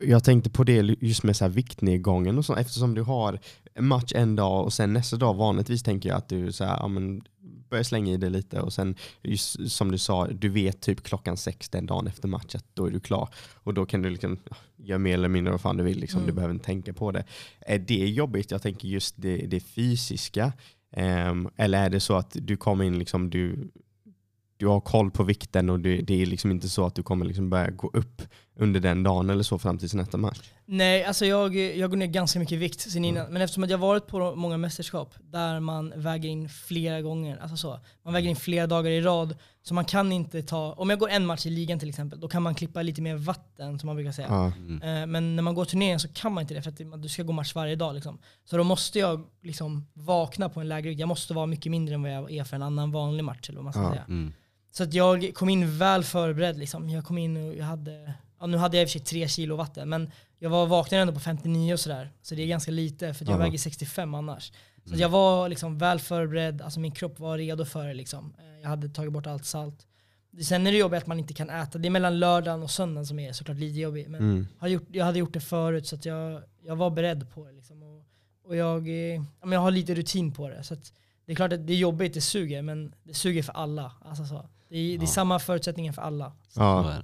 jag 0.00 0.24
tänkte 0.24 0.50
på 0.50 0.64
det 0.64 0.96
just 1.00 1.22
med 1.22 1.36
så 1.36 1.44
här 1.44 1.50
viktnedgången 1.50 2.38
och 2.38 2.44
så, 2.44 2.54
eftersom 2.54 2.94
du 2.94 3.02
har 3.02 3.38
match 3.80 4.12
en 4.14 4.36
dag 4.36 4.64
och 4.64 4.72
sen 4.72 4.92
nästa 4.92 5.16
dag 5.16 5.34
vanligtvis 5.34 5.82
tänker 5.82 6.08
jag 6.08 6.18
att 6.18 6.28
du 6.28 6.52
så 6.52 6.64
här, 6.64 6.76
ja, 6.80 6.88
men, 6.88 7.22
börjar 7.70 7.84
slänga 7.84 8.12
i 8.12 8.16
det 8.16 8.28
lite 8.28 8.60
och 8.60 8.72
sen 8.72 8.94
just, 9.22 9.70
som 9.70 9.90
du 9.90 9.98
sa, 9.98 10.26
du 10.26 10.48
vet 10.48 10.80
typ 10.80 11.02
klockan 11.02 11.36
sex 11.36 11.68
den 11.68 11.86
dagen 11.86 12.06
efter 12.06 12.28
match 12.28 12.54
att 12.54 12.64
då 12.74 12.86
är 12.86 12.90
du 12.90 13.00
klar. 13.00 13.28
Och 13.54 13.74
då 13.74 13.86
kan 13.86 14.02
du 14.02 14.10
liksom 14.10 14.38
göra 14.76 14.98
mer 14.98 15.14
eller 15.14 15.28
mindre 15.28 15.50
vad 15.52 15.60
fan 15.60 15.76
du 15.76 15.84
vill, 15.84 16.00
liksom. 16.00 16.20
du 16.20 16.24
Mm. 16.24 16.34
behöver 16.34 16.54
inte 16.54 16.66
tänka 16.66 16.92
på 16.92 17.12
det. 17.12 17.24
Är 17.60 17.78
det 17.78 17.94
jobbigt? 18.08 18.50
Jag 18.50 18.62
tänker 18.62 18.88
just 18.88 19.14
det, 19.18 19.36
det 19.36 19.60
fysiska. 19.60 20.52
Ehm, 20.92 21.48
eller 21.56 21.84
är 21.84 21.90
det 21.90 22.00
så 22.00 22.16
att 22.16 22.36
du 22.40 22.56
kommer 22.56 22.84
in, 22.84 22.98
liksom, 22.98 23.30
du, 23.30 23.70
du 24.56 24.66
har 24.66 24.80
koll 24.80 25.10
på 25.10 25.22
vikten 25.22 25.70
och 25.70 25.80
det, 25.80 25.96
det 25.96 26.22
är 26.22 26.26
liksom 26.26 26.50
inte 26.50 26.68
så 26.68 26.86
att 26.86 26.94
du 26.94 27.02
kommer 27.02 27.26
liksom 27.26 27.50
börja 27.50 27.70
gå 27.70 27.90
upp 27.92 28.22
under 28.60 28.80
den 28.80 29.02
dagen 29.02 29.30
eller 29.30 29.42
så 29.42 29.58
fram 29.58 29.78
till 29.78 29.96
nästa 29.96 30.16
match? 30.16 30.40
Nej, 30.66 31.04
alltså 31.04 31.26
jag, 31.26 31.56
jag 31.56 31.90
går 31.90 31.96
ner 31.96 32.06
ganska 32.06 32.38
mycket 32.38 32.58
vikt 32.58 32.80
sen 32.80 33.04
innan. 33.04 33.32
Men 33.32 33.42
eftersom 33.42 33.64
att 33.64 33.70
jag 33.70 33.78
varit 33.78 34.06
på 34.06 34.34
många 34.34 34.56
mästerskap 34.56 35.14
där 35.20 35.60
man 35.60 35.92
väger 35.96 36.28
in 36.28 36.48
flera 36.48 37.00
gånger, 37.02 37.38
alltså 37.42 37.56
så. 37.56 37.80
Man 38.02 38.14
väger 38.14 38.30
in 38.30 38.36
flera 38.36 38.66
dagar 38.66 38.90
i 38.90 39.00
rad. 39.00 39.36
Så 39.62 39.74
man 39.74 39.84
kan 39.84 40.12
inte 40.12 40.42
ta, 40.42 40.72
om 40.72 40.90
jag 40.90 40.98
går 40.98 41.08
en 41.08 41.26
match 41.26 41.46
i 41.46 41.50
ligan 41.50 41.78
till 41.78 41.88
exempel, 41.88 42.20
då 42.20 42.28
kan 42.28 42.42
man 42.42 42.54
klippa 42.54 42.82
lite 42.82 43.02
mer 43.02 43.14
vatten 43.16 43.78
som 43.78 43.86
man 43.86 43.96
brukar 43.96 44.12
säga. 44.12 44.28
Ja. 44.30 44.46
Eh, 44.46 45.06
Men 45.06 45.36
när 45.36 45.42
man 45.42 45.54
går 45.54 45.64
turneringen 45.64 46.00
så 46.00 46.08
kan 46.08 46.32
man 46.32 46.42
inte 46.42 46.54
det 46.54 46.62
för 46.62 46.70
att 46.70 47.02
du 47.02 47.08
ska 47.08 47.22
gå 47.22 47.32
match 47.32 47.54
varje 47.54 47.76
dag. 47.76 47.94
Liksom. 47.94 48.18
Så 48.44 48.56
då 48.56 48.64
måste 48.64 48.98
jag 48.98 49.24
liksom 49.42 49.86
vakna 49.92 50.48
på 50.48 50.60
en 50.60 50.68
lägre 50.68 50.88
vikt. 50.88 51.00
Jag 51.00 51.08
måste 51.08 51.34
vara 51.34 51.46
mycket 51.46 51.70
mindre 51.70 51.94
än 51.94 52.02
vad 52.02 52.12
jag 52.12 52.30
är 52.32 52.44
för 52.44 52.56
en 52.56 52.62
annan 52.62 52.92
vanlig 52.92 53.24
match. 53.24 53.48
Eller 53.48 53.56
vad 53.56 53.64
man 53.64 53.72
ska 53.72 53.82
Ja. 53.82 53.90
säga. 53.90 54.04
Mm. 54.08 54.32
Så 54.72 54.82
att 54.82 54.94
jag 54.94 55.30
kom 55.34 55.48
in 55.48 55.78
väl 55.78 56.04
förberedd. 56.04 56.58
Liksom. 56.58 56.90
Jag 56.90 57.04
kom 57.04 57.18
in 57.18 57.36
och 57.36 57.54
jag 57.56 57.64
hade, 57.64 58.14
ja, 58.40 58.46
nu 58.46 58.56
hade 58.56 58.76
jag 58.76 58.82
i 58.82 58.86
och 58.86 58.90
för 58.90 58.98
sig 58.98 59.06
tre 59.06 59.28
kilo 59.28 59.56
vatten, 59.56 59.88
men 59.88 60.10
jag 60.38 60.50
var 60.50 60.66
vaknade 60.66 61.02
ändå 61.02 61.14
på 61.14 61.20
59 61.20 61.72
och 61.72 61.80
sådär. 61.80 62.12
Så 62.22 62.34
det 62.34 62.42
är 62.42 62.46
ganska 62.46 62.70
lite, 62.70 63.14
för 63.14 63.24
jag 63.24 63.34
Ja. 63.34 63.38
väger 63.38 63.58
65 63.58 64.14
annars. 64.14 64.52
Så 64.84 64.94
att 64.94 65.00
jag 65.00 65.08
var 65.08 65.48
liksom 65.48 65.78
väl 65.78 65.98
förberedd, 66.00 66.62
alltså 66.62 66.80
min 66.80 66.92
kropp 66.92 67.18
var 67.18 67.38
redo 67.38 67.64
för 67.64 67.86
det. 67.86 67.94
Liksom. 67.94 68.34
Eh, 68.38 68.60
Jag 68.62 68.68
hade 68.68 68.88
tagit 68.88 69.12
bort 69.12 69.26
allt 69.26 69.44
salt. 69.44 69.86
Sen 70.42 70.66
är 70.66 70.72
det 70.72 70.78
jobbigt 70.78 70.98
att 71.02 71.06
man 71.06 71.18
inte 71.18 71.34
kan 71.34 71.50
äta. 71.50 71.78
Det 71.78 71.88
är 71.88 71.90
mellan 71.90 72.18
lördagen 72.18 72.62
och 72.62 72.70
söndagen 72.70 73.06
som 73.06 73.18
är 73.18 73.32
såklart 73.32 73.56
lite 73.56 73.78
jobbigt. 73.80 74.08
Men 74.08 74.20
Mm. 74.20 74.46
har 74.58 74.68
gjort, 74.68 74.86
jag 74.92 75.04
hade 75.04 75.18
gjort 75.18 75.32
det 75.32 75.40
förut 75.40 75.86
så 75.86 75.94
att 75.96 76.04
jag, 76.04 76.42
jag 76.62 76.76
var 76.76 76.90
beredd 76.90 77.30
på 77.34 77.44
det. 77.46 77.52
Liksom. 77.52 77.82
Och, 77.82 78.04
och 78.44 78.56
jag, 78.56 78.88
eh, 78.88 78.94
ja, 78.94 79.22
men 79.40 79.52
jag 79.52 79.60
har 79.60 79.70
lite 79.70 79.94
rutin 79.94 80.32
på 80.32 80.48
det. 80.48 80.62
Så 80.64 80.74
att 80.74 80.92
det 81.26 81.32
är 81.32 81.36
klart 81.36 81.52
att 81.52 81.66
det 81.66 81.72
är 81.72 81.76
jobbigt, 81.76 82.14
det 82.14 82.20
suger, 82.20 82.62
men 82.62 82.94
det 83.02 83.14
suger 83.14 83.42
för 83.42 83.52
alla. 83.52 83.92
Alltså 84.04 84.24
så. 84.24 84.48
Det, 84.68 84.76
är, 84.78 84.88
det 84.88 84.94
är 84.94 85.00
Ja. 85.00 85.06
samma 85.06 85.38
förutsättningar 85.38 85.92
för 85.92 86.02
alla. 86.02 86.32
Så 86.48 86.60
Ja. 86.60 86.94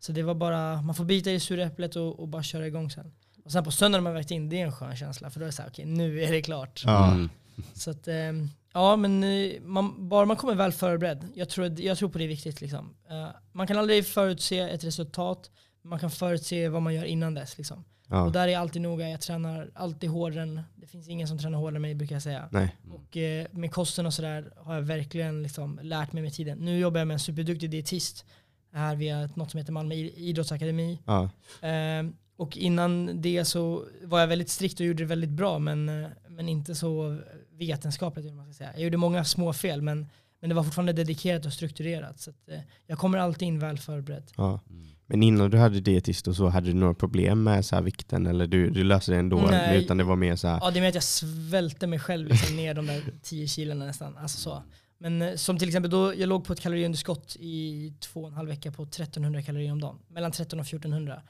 Så 0.00 0.12
det 0.12 0.22
var 0.22 0.34
bara, 0.34 0.82
man 0.82 0.94
får 0.94 1.04
bita 1.04 1.30
i 1.30 1.32
det 1.32 1.40
sura 1.40 1.62
äpplet 1.62 1.96
och, 1.96 2.20
och 2.20 2.28
bara 2.28 2.42
köra 2.42 2.66
igång 2.66 2.90
sen. 2.90 3.12
Och 3.44 3.52
sen 3.52 3.64
på 3.64 3.70
söndag 3.70 3.98
när 3.98 4.02
man 4.02 4.14
vägt 4.14 4.30
in, 4.30 4.48
det 4.48 4.60
är 4.60 4.64
en 4.66 4.72
skön 4.72 4.96
känsla. 4.96 5.30
För 5.30 5.40
då 5.40 5.44
är 5.44 5.46
det 5.46 5.52
såhär, 5.52 5.68
okej 5.70 5.84
nu 5.84 6.22
är 6.22 6.32
det 6.32 6.42
klart. 6.42 6.82
Ja. 6.86 7.12
Mm. 7.12 7.28
Så 7.74 7.90
att, 7.90 8.08
ehm, 8.08 8.48
ja 8.72 8.96
men 8.96 9.24
eh, 9.24 9.60
man, 9.62 10.08
bara 10.08 10.26
man 10.26 10.36
kommer 10.36 10.54
väl 10.54 10.72
förberedd. 10.72 11.24
Jag 11.34 11.48
tror, 11.48 11.64
att- 11.64 11.78
jag 11.78 11.98
tror 11.98 12.08
på 12.08 12.18
det 12.18 12.24
är 12.24 12.28
viktigt. 12.28 12.60
Liksom. 12.60 12.94
Eh, 13.10 13.26
man 13.52 13.66
kan 13.66 13.78
aldrig 13.78 14.06
förutse 14.06 14.58
ett 14.58 14.84
resultat, 14.84 15.50
man 15.82 15.98
kan 15.98 16.10
förutse 16.10 16.68
vad 16.68 16.82
man 16.82 16.94
gör 16.94 17.04
innan 17.04 17.34
dess. 17.34 17.58
Liksom. 17.58 17.78
Och 17.78 18.16
Ja. 18.16 18.30
där 18.32 18.48
är 18.48 18.52
jag 18.52 18.60
alltid 18.60 18.82
noga, 18.82 19.08
jag 19.10 19.20
tränar 19.20 19.70
alltid 19.74 20.10
hårdare 20.10 20.42
än, 20.42 20.60
det 20.76 20.86
finns 20.86 21.08
ingen 21.08 21.28
som 21.28 21.38
tränar 21.38 21.58
hårdare 21.58 21.76
än 21.76 21.82
mig 21.82 21.94
brukar 21.94 22.14
jag 22.14 22.22
säga. 22.22 22.48
Nej. 22.52 22.76
Och 22.90 23.16
eh, 23.16 23.46
med 23.50 23.72
kosten 23.72 24.06
och 24.06 24.14
sådär 24.14 24.52
har 24.56 24.74
jag 24.74 24.82
verkligen 24.82 25.42
liksom 25.42 25.80
lärt 25.82 26.12
mig 26.12 26.22
med 26.22 26.32
tiden. 26.32 26.58
Nu 26.58 26.78
jobbar 26.78 26.98
jag 27.00 27.06
med 27.08 27.14
en 27.14 27.20
superduktig 27.20 27.70
dietist 27.70 28.24
här 28.72 28.96
via 28.96 29.28
något 29.34 29.50
som 29.50 29.58
heter 29.58 29.72
Malmö 29.72 29.94
Id- 29.94 30.12
idrottsakademi. 30.16 30.98
Ja. 31.06 31.22
Eh, 31.68 32.06
och 32.36 32.56
innan 32.56 33.20
det 33.22 33.44
så 33.44 33.84
var 34.02 34.20
jag 34.20 34.26
väldigt 34.26 34.48
strikt 34.50 34.80
och 34.80 34.86
gjorde 34.86 35.02
det 35.02 35.06
väldigt 35.08 35.30
bra 35.30 35.58
men, 35.58 35.88
eh, 35.88 36.08
men 36.28 36.48
inte 36.48 36.74
så 36.74 37.18
vetenskapligt. 37.58 38.34
Man 38.34 38.44
ska 38.44 38.54
säga. 38.54 38.70
Jag 38.74 38.82
gjorde 38.82 38.96
många 38.96 39.24
små 39.24 39.52
fel 39.52 39.82
men, 39.82 40.06
men 40.40 40.48
det 40.48 40.54
var 40.54 40.62
fortfarande 40.62 40.92
dedikerat 40.92 41.46
och 41.46 41.52
strukturerat. 41.52 42.20
Så 42.20 42.30
att, 42.30 42.48
eh, 42.48 42.58
jag 42.86 42.98
kommer 42.98 43.18
alltid 43.18 43.48
in 43.48 43.58
väl 43.58 43.78
förberedd. 43.78 44.30
Ja. 44.36 44.60
Men 45.06 45.22
innan 45.22 45.50
du 45.50 45.58
hade 45.58 45.80
dietist 45.80 46.28
och 46.28 46.36
så, 46.36 46.48
hade 46.48 46.66
du 46.66 46.74
några 46.74 46.94
problem 46.94 47.42
med 47.42 47.64
så 47.64 47.80
vikten 47.80 48.26
eller 48.26 48.46
du, 48.46 48.70
du 48.70 48.84
löste 48.84 49.12
det 49.12 49.18
ändå? 49.18 49.48
Nej. 49.50 49.78
Utan 49.84 49.96
det 49.96 50.04
var 50.04 50.16
mer 50.16 50.36
så 50.36 50.48
här, 50.48 50.58
Ja, 50.62 50.70
det 50.70 50.78
är 50.78 50.80
med 50.80 50.88
att 50.88 50.94
jag 50.94 51.04
svälte 51.04 51.86
mig 51.86 51.98
själv 51.98 52.28
liksom 52.28 52.56
ner 52.56 52.74
de 52.74 52.86
där 52.86 53.02
10 53.22 53.46
kilona 53.48 53.84
nästan. 53.86 54.16
Alltså 54.16 54.38
så. 54.38 54.62
Men 55.02 55.22
eh, 55.22 55.34
som 55.34 55.58
till 55.58 55.68
exempel 55.68 55.90
då, 55.90 56.14
jag 56.14 56.28
låg 56.28 56.44
på 56.44 56.52
ett 56.52 56.60
kaloriunderskott 56.60 57.36
i 57.40 57.92
två 58.00 58.20
och 58.20 58.28
en 58.28 58.34
halv 58.34 58.48
vecka 58.48 58.72
på 58.72 58.82
1300 58.82 59.42
kalorier 59.42 59.72
om 59.72 59.80
dagen. 59.80 59.98
Mellan 60.08 60.32
13 60.32 60.60
och 60.60 60.66
1400. 60.66 61.22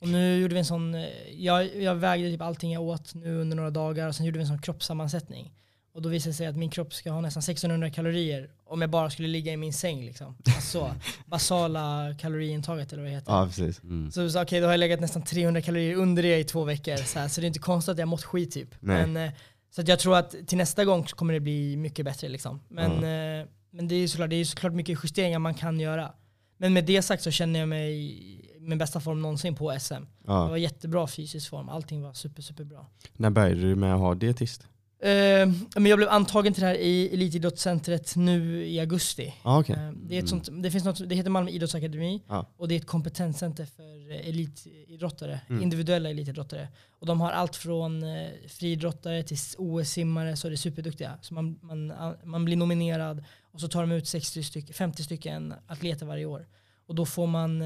Och 0.00 0.08
nu 0.08 0.40
gjorde 0.40 0.54
vi 0.54 0.58
en 0.58 0.64
sån, 0.64 0.94
eh, 0.94 1.06
jag, 1.36 1.82
jag 1.82 1.94
vägde 1.94 2.30
typ 2.30 2.42
allting 2.42 2.72
jag 2.72 2.82
åt 2.82 3.14
nu 3.14 3.40
under 3.40 3.56
några 3.56 3.70
dagar 3.70 4.08
och 4.08 4.14
sen 4.14 4.26
gjorde 4.26 4.38
vi 4.38 4.42
en 4.42 4.48
sån 4.48 4.62
kroppssammansättning. 4.62 5.52
Och 5.92 6.02
då 6.02 6.08
visade 6.08 6.30
det 6.30 6.34
sig 6.34 6.46
att 6.46 6.56
min 6.56 6.70
kropp 6.70 6.94
ska 6.94 7.10
ha 7.10 7.20
nästan 7.20 7.40
1600 7.40 7.90
kalorier 7.90 8.50
om 8.64 8.80
jag 8.80 8.90
bara 8.90 9.10
skulle 9.10 9.28
ligga 9.28 9.52
i 9.52 9.56
min 9.56 9.72
säng. 9.72 10.04
Liksom. 10.04 10.36
Alltså 10.56 10.94
basala 11.26 12.14
kaloriintaget 12.20 12.92
eller 12.92 13.02
vad 13.02 13.12
det 13.12 13.16
heter. 13.16 13.32
ja 13.32 13.46
precis. 13.46 13.82
Mm. 13.82 14.10
Så, 14.10 14.30
så 14.30 14.42
okej, 14.42 14.60
då 14.60 14.66
har 14.66 14.72
jag 14.72 14.80
legat 14.80 15.00
nästan 15.00 15.22
300 15.22 15.60
kalorier 15.60 15.96
under 15.96 16.22
det 16.22 16.38
i 16.38 16.44
två 16.44 16.64
veckor. 16.64 16.96
Så, 16.96 17.18
här, 17.18 17.28
så 17.28 17.40
det 17.40 17.44
är 17.44 17.48
inte 17.48 17.58
konstigt 17.58 17.92
att 17.92 17.98
jag 17.98 18.08
mått 18.08 18.24
skit 18.24 18.52
typ. 18.52 18.74
Nej. 18.80 19.06
Men, 19.06 19.26
eh, 19.26 19.32
så 19.70 19.82
jag 19.86 19.98
tror 19.98 20.16
att 20.16 20.34
till 20.46 20.58
nästa 20.58 20.84
gång 20.84 21.02
kommer 21.04 21.34
det 21.34 21.40
bli 21.40 21.76
mycket 21.76 22.04
bättre. 22.04 22.28
Liksom. 22.28 22.60
Men, 22.68 22.92
eh, 22.92 23.46
men 23.70 23.88
det 23.88 23.94
är 23.94 24.08
såklart, 24.08 24.30
det 24.30 24.36
är 24.36 24.44
såklart 24.44 24.72
mycket 24.72 24.98
justeringar 25.04 25.38
man 25.38 25.54
kan 25.54 25.80
göra. 25.80 26.12
Men 26.56 26.72
med 26.72 26.84
det 26.84 27.02
sagt 27.02 27.22
så 27.22 27.30
känner 27.30 27.60
jag 27.60 27.68
mig 27.68 27.92
i 28.12 28.58
min 28.60 28.78
bästa 28.78 29.00
form 29.00 29.22
någonsin 29.22 29.54
på 29.54 29.78
SM. 29.80 29.92
Det 29.94 30.06
Ja. 30.26 30.46
var 30.48 30.56
jättebra 30.56 31.06
fysisk 31.06 31.50
form, 31.50 31.68
allting 31.68 32.02
var 32.02 32.12
super, 32.12 32.42
super 32.42 32.64
bra. 32.64 32.86
När 33.16 33.30
började 33.30 33.60
du 33.60 33.74
med 33.76 33.94
att 33.94 34.00
ha 34.00 34.14
dietist? 34.14 34.66
Eh, 35.00 35.48
men 35.76 35.86
jag 35.86 35.98
blev 35.98 36.08
antagen 36.08 36.52
till 36.54 36.60
det 36.60 36.66
här 36.66 36.74
i 36.74 37.14
Elitidrottscentret 37.14 38.16
nu 38.16 38.66
i 38.66 38.80
augusti. 38.80 39.34
Ja 39.44 39.60
okej. 39.60 39.76
Eh, 39.76 39.90
Det, 39.92 40.16
är 40.18 40.22
ett 40.22 40.28
sånt, 40.28 40.48
det, 40.62 40.70
finns 40.70 40.84
något, 40.84 41.08
det 41.08 41.14
heter 41.14 41.30
Malmö 41.30 41.50
idrottsakademi 41.50 42.22
Ja. 42.28 42.46
och 42.56 42.68
det 42.68 42.74
är 42.74 42.76
ett 42.78 42.86
kompetenscenter 42.86 43.66
för 43.66 44.10
eh, 44.10 44.28
elitidrottare, 44.28 45.40
Mm. 45.48 45.62
individuella 45.62 46.10
elitidrottare. 46.10 46.68
Och 46.90 47.06
de 47.06 47.20
har 47.20 47.30
allt 47.32 47.56
från 47.56 48.02
eh, 48.02 48.28
friidrottare 48.48 49.22
till 49.22 49.36
OS-simmare 49.58 50.36
så 50.36 50.46
är 50.46 50.50
det 50.50 50.56
superduktiga. 50.56 51.18
Så 51.22 51.34
man, 51.34 51.58
man, 51.62 51.92
man 52.24 52.44
blir 52.44 52.56
nominerad 52.56 53.24
och 53.52 53.60
så 53.60 53.68
tar 53.68 53.80
de 53.80 53.92
ut 53.92 54.06
60 54.08 54.42
styck, 54.42 54.74
50 54.74 55.02
stycken 55.02 55.54
atleter 55.66 56.06
varje 56.06 56.24
år. 56.24 56.46
Och 56.86 56.94
då 56.94 57.06
får 57.06 57.26
man, 57.26 57.64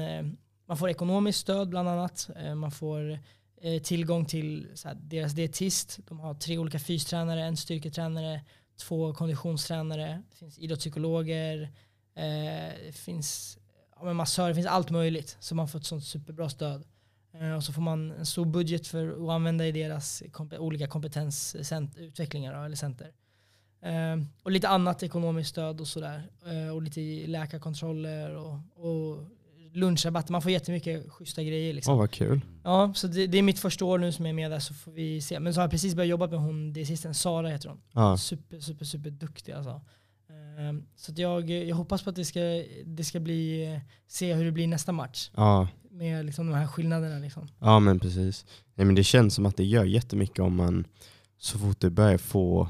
man 0.67 0.77
får 0.77 0.89
ekonomiskt 0.89 1.39
stöd 1.39 1.69
bland 1.69 1.89
annat. 1.89 2.29
Man 2.55 2.71
får 2.71 3.19
eh, 3.63 3.81
tillgång 3.81 4.25
till 4.25 4.67
så 4.73 4.87
här, 4.87 4.97
deras 5.01 5.33
dietist. 5.33 5.99
De 6.07 6.19
har 6.19 6.33
tre 6.33 6.57
olika 6.57 6.79
fystränare, 6.79 7.43
en 7.43 7.57
styrketränare, 7.57 8.41
två 8.77 9.13
konditionstränare, 9.13 10.23
det 10.31 10.37
finns 10.37 10.59
idrottspsykologer, 10.59 11.61
eh, 12.15 12.85
det 12.85 12.95
finns 12.95 13.57
ja, 13.95 14.03
men 14.05 14.15
massörer, 14.15 14.49
det 14.49 14.55
finns 14.55 14.67
allt 14.67 14.89
möjligt. 14.89 15.37
Så 15.39 15.55
man 15.55 15.67
får 15.67 15.79
ett 15.79 15.85
sånt 15.85 16.03
superbra 16.03 16.49
stöd. 16.49 16.83
Eh, 17.33 17.53
och 17.53 17.63
så 17.63 17.73
får 17.73 17.81
man 17.81 18.11
en 18.11 18.25
stor 18.25 18.45
budget 18.45 18.87
för 18.87 19.23
att 19.23 19.29
använda 19.29 19.67
i 19.67 19.71
deras 19.71 20.23
komp 20.31 20.53
olika 20.53 20.87
kompetensutvecklingar 20.87 22.65
eller 22.65 22.75
center. 22.75 23.11
Eh, 23.81 24.25
och 24.43 24.51
lite 24.51 24.67
annat 24.67 25.03
ekonomiskt 25.03 25.49
stöd 25.49 25.81
och 25.81 25.87
sådär. 25.87 26.29
Eh, 26.45 26.75
och 26.75 26.81
lite 26.81 27.27
läkarkontroller 27.27 28.35
och, 28.35 28.59
och 28.75 29.23
lunchrabatter. 29.73 30.31
Man 30.31 30.41
får 30.41 30.51
jättemycket 30.51 31.11
schyssta 31.11 31.43
grejer. 31.43 31.73
Liksom. 31.73 31.93
Åh 31.93 31.99
vad 31.99 32.11
kul. 32.11 32.41
Ja, 32.63 32.93
så 32.95 33.07
det, 33.07 33.27
det 33.27 33.37
är 33.37 33.41
mitt 33.41 33.59
första 33.59 33.85
år 33.85 33.97
nu 33.97 34.11
som 34.11 34.25
jag 34.25 34.29
är 34.29 34.35
med 34.35 34.51
där 34.51 34.59
så 34.59 34.73
får 34.73 34.91
vi 34.91 35.21
se. 35.21 35.39
Men 35.39 35.53
så 35.53 35.59
har 35.59 35.63
jag 35.63 35.71
precis 35.71 35.95
börjat 35.95 36.09
jobba 36.09 36.27
med 36.27 36.39
hon, 36.39 36.73
dietisten 36.73 37.13
Sara 37.13 37.49
heter 37.49 37.69
hon. 37.69 37.81
Ja. 37.93 38.17
Super, 38.17 38.59
super, 38.59 38.85
super 38.85 39.09
duktig 39.09 39.51
alltså. 39.51 39.81
Ehm, 40.59 40.85
Så 40.95 41.13
jag, 41.15 41.49
jag 41.49 41.75
hoppas 41.75 42.01
på 42.03 42.09
att 42.09 42.15
det 42.15 42.25
ska, 42.25 42.39
det 42.85 43.03
ska 43.03 43.19
bli, 43.19 43.79
se 44.07 44.33
hur 44.33 44.45
det 44.45 44.51
blir 44.51 44.67
nästa 44.67 44.91
match. 44.91 45.29
Ja. 45.35 45.67
Med 45.91 46.25
liksom 46.25 46.47
de 46.47 46.53
här 46.55 46.67
skillnaderna 46.67 47.19
liksom. 47.19 47.47
ja 47.59 47.79
men 47.79 47.99
precis. 47.99 48.45
Nej, 48.75 48.85
men 48.85 48.95
det 48.95 49.03
känns 49.03 49.33
som 49.35 49.45
att 49.45 49.57
det 49.57 49.63
gör 49.63 49.85
jättemycket 49.85 50.39
om 50.39 50.55
man 50.55 50.85
så 51.37 51.59
fort 51.59 51.79
du 51.79 51.89
börjar 51.89 52.17
få 52.17 52.67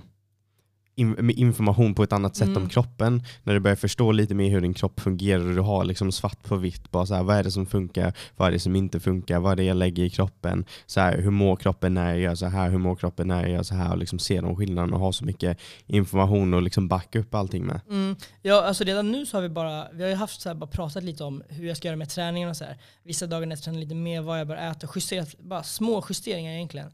in, 0.96 1.30
information 1.30 1.96
på 1.96 2.04
ett 2.04 2.14
annat 2.14 2.36
sätt 2.36 2.48
Mm. 2.48 2.64
om 2.64 2.70
kroppen, 2.70 3.24
när 3.44 3.54
du 3.54 3.60
börjar 3.60 3.76
förstå 3.76 4.12
lite 4.12 4.36
mer 4.36 4.50
hur 4.50 4.62
din 4.62 4.74
kropp 4.74 5.00
fungerar 5.00 5.48
och 5.48 5.56
du 5.56 5.62
har 5.62 5.86
liksom 5.86 6.12
svart 6.12 6.44
på 6.44 6.56
vitt, 6.56 6.92
bara 6.92 7.06
så 7.06 7.14
här, 7.16 7.24
vad 7.24 7.36
är 7.38 7.44
det 7.44 7.52
som 7.52 7.66
funkar, 7.66 8.14
vad 8.38 8.48
är 8.48 8.52
det 8.52 8.60
som 8.60 8.76
inte 8.76 9.00
funkar, 9.00 9.40
vad 9.40 9.52
är 9.52 9.56
det 9.56 9.64
jag 9.64 9.78
lägger 9.78 10.04
i 10.04 10.10
kroppen, 10.10 10.66
så 10.86 11.00
här, 11.00 11.18
hur 11.18 11.32
mår 11.32 11.56
kroppen 11.56 11.94
när 11.94 12.10
jag 12.10 12.20
gör 12.20 12.36
så 12.36 12.46
här, 12.46 12.70
hur 12.70 12.78
mår 12.78 12.96
kroppen 12.96 13.28
när 13.28 13.42
jag 13.42 13.52
gör 13.52 13.64
så 13.64 13.76
här 13.76 13.92
och 13.92 13.98
liksom 13.98 14.20
se 14.20 14.42
de 14.42 14.56
skillnaderna 14.56 14.96
och 14.96 15.02
ha 15.02 15.12
så 15.14 15.26
mycket 15.26 15.58
information 15.88 16.54
och 16.54 16.62
liksom 16.62 16.88
backa 16.88 17.20
upp 17.20 17.36
allting 17.36 17.66
med. 17.66 17.82
Mm. 17.90 18.16
Ja, 18.42 18.64
alltså 18.64 18.84
redan 18.84 19.12
nu 19.12 19.26
så 19.26 19.38
har 19.38 19.42
vi 19.42 19.50
bara, 19.50 19.88
vi 19.94 20.04
har 20.04 20.10
ju 20.10 20.16
haft 20.16 20.42
så 20.42 20.50
här, 20.50 20.56
bara 20.56 20.68
pratat 20.68 21.04
lite 21.04 21.24
om 21.24 21.44
hur 21.50 21.68
jag 21.68 21.78
ska 21.78 21.88
göra 21.88 21.98
med 21.98 22.10
träningen 22.10 22.50
och 22.50 22.58
så 22.58 22.64
här. 22.64 22.78
Vissa 23.04 23.28
dagar 23.28 23.46
när 23.46 23.56
jag 23.56 23.64
tränar 23.64 23.80
lite 23.80 23.96
mer, 23.96 24.22
vad 24.22 24.40
jag 24.40 24.48
bör 24.48 24.56
äta, 24.56 24.88
justerat, 24.96 25.40
bara 25.40 25.64
små 25.64 26.06
justeringar 26.10 26.52
egentligen. 26.54 26.92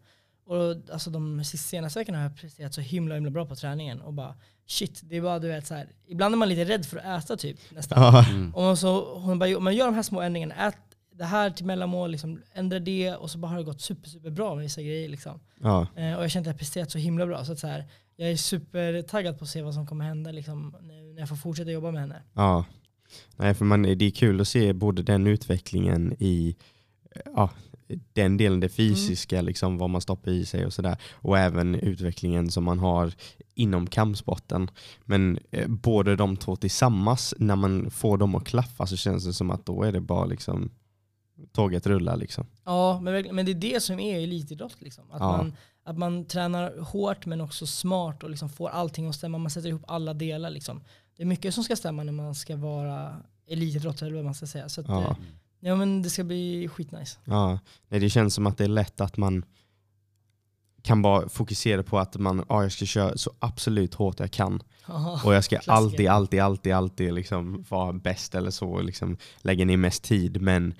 Och 0.50 0.94
alltså 0.94 1.10
de 1.10 1.44
senaste 1.44 2.00
veckorna 2.00 2.18
har 2.18 2.24
jag 2.24 2.38
presterat 2.38 2.74
så 2.74 2.82
himla 2.82 3.16
himla 3.16 3.32
bra 3.32 3.46
på 3.46 3.56
träningen 3.56 4.02
och 4.02 4.14
bara 4.14 4.36
shit, 4.68 5.02
det 5.04 5.18
är 5.18 5.22
bara 5.22 5.40
du 5.40 5.48
vet 5.48 5.68
så 5.68 5.74
här. 5.74 5.88
ibland 6.08 6.34
är 6.34 6.38
man 6.38 6.50
lite 6.50 6.66
rädd 6.66 6.86
för 6.86 6.98
att 6.98 7.24
äta 7.24 7.38
typ 7.38 7.60
nästan. 7.72 8.26
Mm. 8.26 8.56
Och 8.56 8.78
så, 8.78 9.20
hon 9.20 9.40
bara, 9.40 9.58
om 9.58 9.64
man 9.64 9.76
gör 9.76 9.86
de 9.86 9.96
här 9.96 10.04
små 10.04 10.22
ändringarna, 10.22 10.68
ät 10.68 10.76
det 11.14 11.26
här 11.26 11.50
till 11.50 11.66
mellanmål, 11.66 12.12
liksom, 12.12 12.42
ändra 12.54 12.80
det 12.80 13.16
och 13.16 13.32
så 13.32 13.38
bara 13.38 13.48
har 13.48 13.58
det 13.58 13.64
gått 13.64 13.82
super, 13.82 14.10
super 14.10 14.30
bra 14.30 14.56
med 14.56 14.64
vissa 14.64 14.82
grejer. 14.82 15.10
Liksom. 15.10 15.40
ja, 15.60 15.88
Eh, 15.96 16.14
och 16.14 16.24
jag 16.24 16.32
känner 16.32 16.44
att 16.44 16.46
jag 16.46 16.54
har 16.54 16.58
presterat 16.58 16.92
så 16.92 16.98
himla 16.98 17.26
bra. 17.26 17.46
Så 17.46 17.52
att 17.52 17.60
så 17.60 17.68
här, 17.68 17.86
jag 18.16 18.32
är 18.32 18.36
supertaggad 18.36 19.38
på 19.38 19.44
att 19.44 19.50
se 19.50 19.62
vad 19.62 19.74
som 19.74 19.88
kommer 19.88 20.06
hända 20.06 20.32
liksom, 20.32 20.76
när 20.82 21.20
jag 21.20 21.30
får 21.30 21.36
fortsätta 21.36 21.72
jobba 21.72 21.92
med 21.92 22.02
henne. 22.02 22.22
ja. 22.34 22.66
Nej, 23.36 23.54
för 23.54 23.66
man, 23.66 23.82
det 23.82 24.06
är 24.06 24.12
kul 24.12 24.42
att 24.42 24.48
se 24.48 24.74
både 24.74 25.04
den 25.04 25.28
utvecklingen 25.28 26.14
i 26.20 26.56
ja, 27.36 27.50
den 28.14 28.38
delen, 28.38 28.60
det 28.60 28.70
fysiska, 28.70 29.42
liksom, 29.42 29.78
vad 29.78 29.90
man 29.90 30.02
stoppar 30.02 30.32
i 30.32 30.46
sig 30.46 30.66
och 30.66 30.74
sådär. 30.74 30.98
Och 31.14 31.38
även 31.38 31.76
utvecklingen 31.76 32.52
som 32.52 32.64
man 32.64 32.80
har 32.80 33.14
inom 33.56 33.88
kampsporten. 33.88 34.72
Men 35.06 35.40
eh, 35.52 35.68
både 35.68 36.16
de 36.16 36.38
två 36.38 36.56
tillsammans, 36.56 37.34
när 37.38 37.56
man 37.56 37.92
får 37.92 38.18
dem 38.18 38.36
att 38.36 38.46
klaffa 38.46 38.86
så 38.88 38.98
känns 38.98 39.26
det 39.26 39.34
som 39.34 39.52
att 39.52 39.66
då 39.66 39.84
är 39.84 39.92
det 39.92 40.02
bara 40.02 40.26
liksom 40.26 40.72
tåget 41.52 41.88
rullar 41.88 42.18
liksom. 42.18 42.46
Ja, 42.66 43.00
men, 43.00 43.36
men 43.36 43.46
det 43.46 43.52
är 43.52 43.56
det 43.56 43.84
som 43.84 44.00
är 44.00 44.20
elitidrott. 44.24 44.82
Liksom. 44.82 45.12
Att, 45.12 45.20
Ja. 45.20 45.38
man, 45.38 45.54
att 45.84 45.98
man 45.98 46.26
tränar 46.26 46.80
hårt 46.82 47.26
men 47.26 47.42
också 47.42 47.66
smart 47.68 48.24
och 48.24 48.30
liksom 48.30 48.50
får 48.50 48.70
allting 48.70 49.08
att 49.08 49.16
stämma. 49.16 49.38
Man 49.38 49.52
sätter 49.52 49.70
ihop 49.70 49.84
alla 49.88 50.14
delar. 50.14 50.50
Liksom. 50.50 50.82
Det 51.18 51.24
är 51.24 51.28
mycket 51.28 51.54
som 51.54 51.64
ska 51.64 51.76
stämma 51.76 52.04
när 52.04 52.12
man 52.14 52.36
ska 52.36 52.56
vara 52.56 53.16
elitidrottare 53.48 54.08
eller 54.08 54.16
vad 54.16 54.26
man 54.26 54.34
ska 54.36 54.48
säga. 54.48 54.70
Så 54.70 54.82
att, 54.82 54.88
Ja. 54.88 55.16
Ja. 55.60 55.76
men 55.76 56.02
det 56.02 56.10
ska 56.10 56.24
bli 56.24 56.68
skitnice. 56.74 57.18
Ja, 57.26 57.60
nej, 57.88 58.00
det 58.00 58.10
känns 58.10 58.34
som 58.34 58.48
att 58.48 58.58
det 58.58 58.64
är 58.64 58.68
lätt 58.68 59.02
att 59.02 59.18
man 59.18 59.46
kan 60.82 61.02
bara 61.02 61.30
fokusera 61.30 61.84
på 61.84 62.00
att 62.00 62.16
man, 62.16 62.46
ja, 62.50 62.64
jag 62.64 62.72
ska 62.72 62.86
köra 62.86 63.18
så 63.18 63.32
absolut 63.40 63.94
hårt 63.94 64.20
jag 64.20 64.32
kan. 64.32 64.64
Och 65.26 65.34
jag 65.36 65.44
ska 65.44 65.56
Klassiker. 65.56 65.72
alltid, 65.72 66.08
alltid, 66.08 66.40
alltid, 66.42 66.74
alltid 66.74 67.14
liksom 67.14 67.66
vara 67.70 67.94
bäst 67.94 68.36
eller 68.36 68.52
så, 68.52 68.82
liksom 68.82 69.18
lägga 69.42 69.66
ner 69.66 69.78
mest 69.78 70.04
tid. 70.04 70.42
Men 70.42 70.74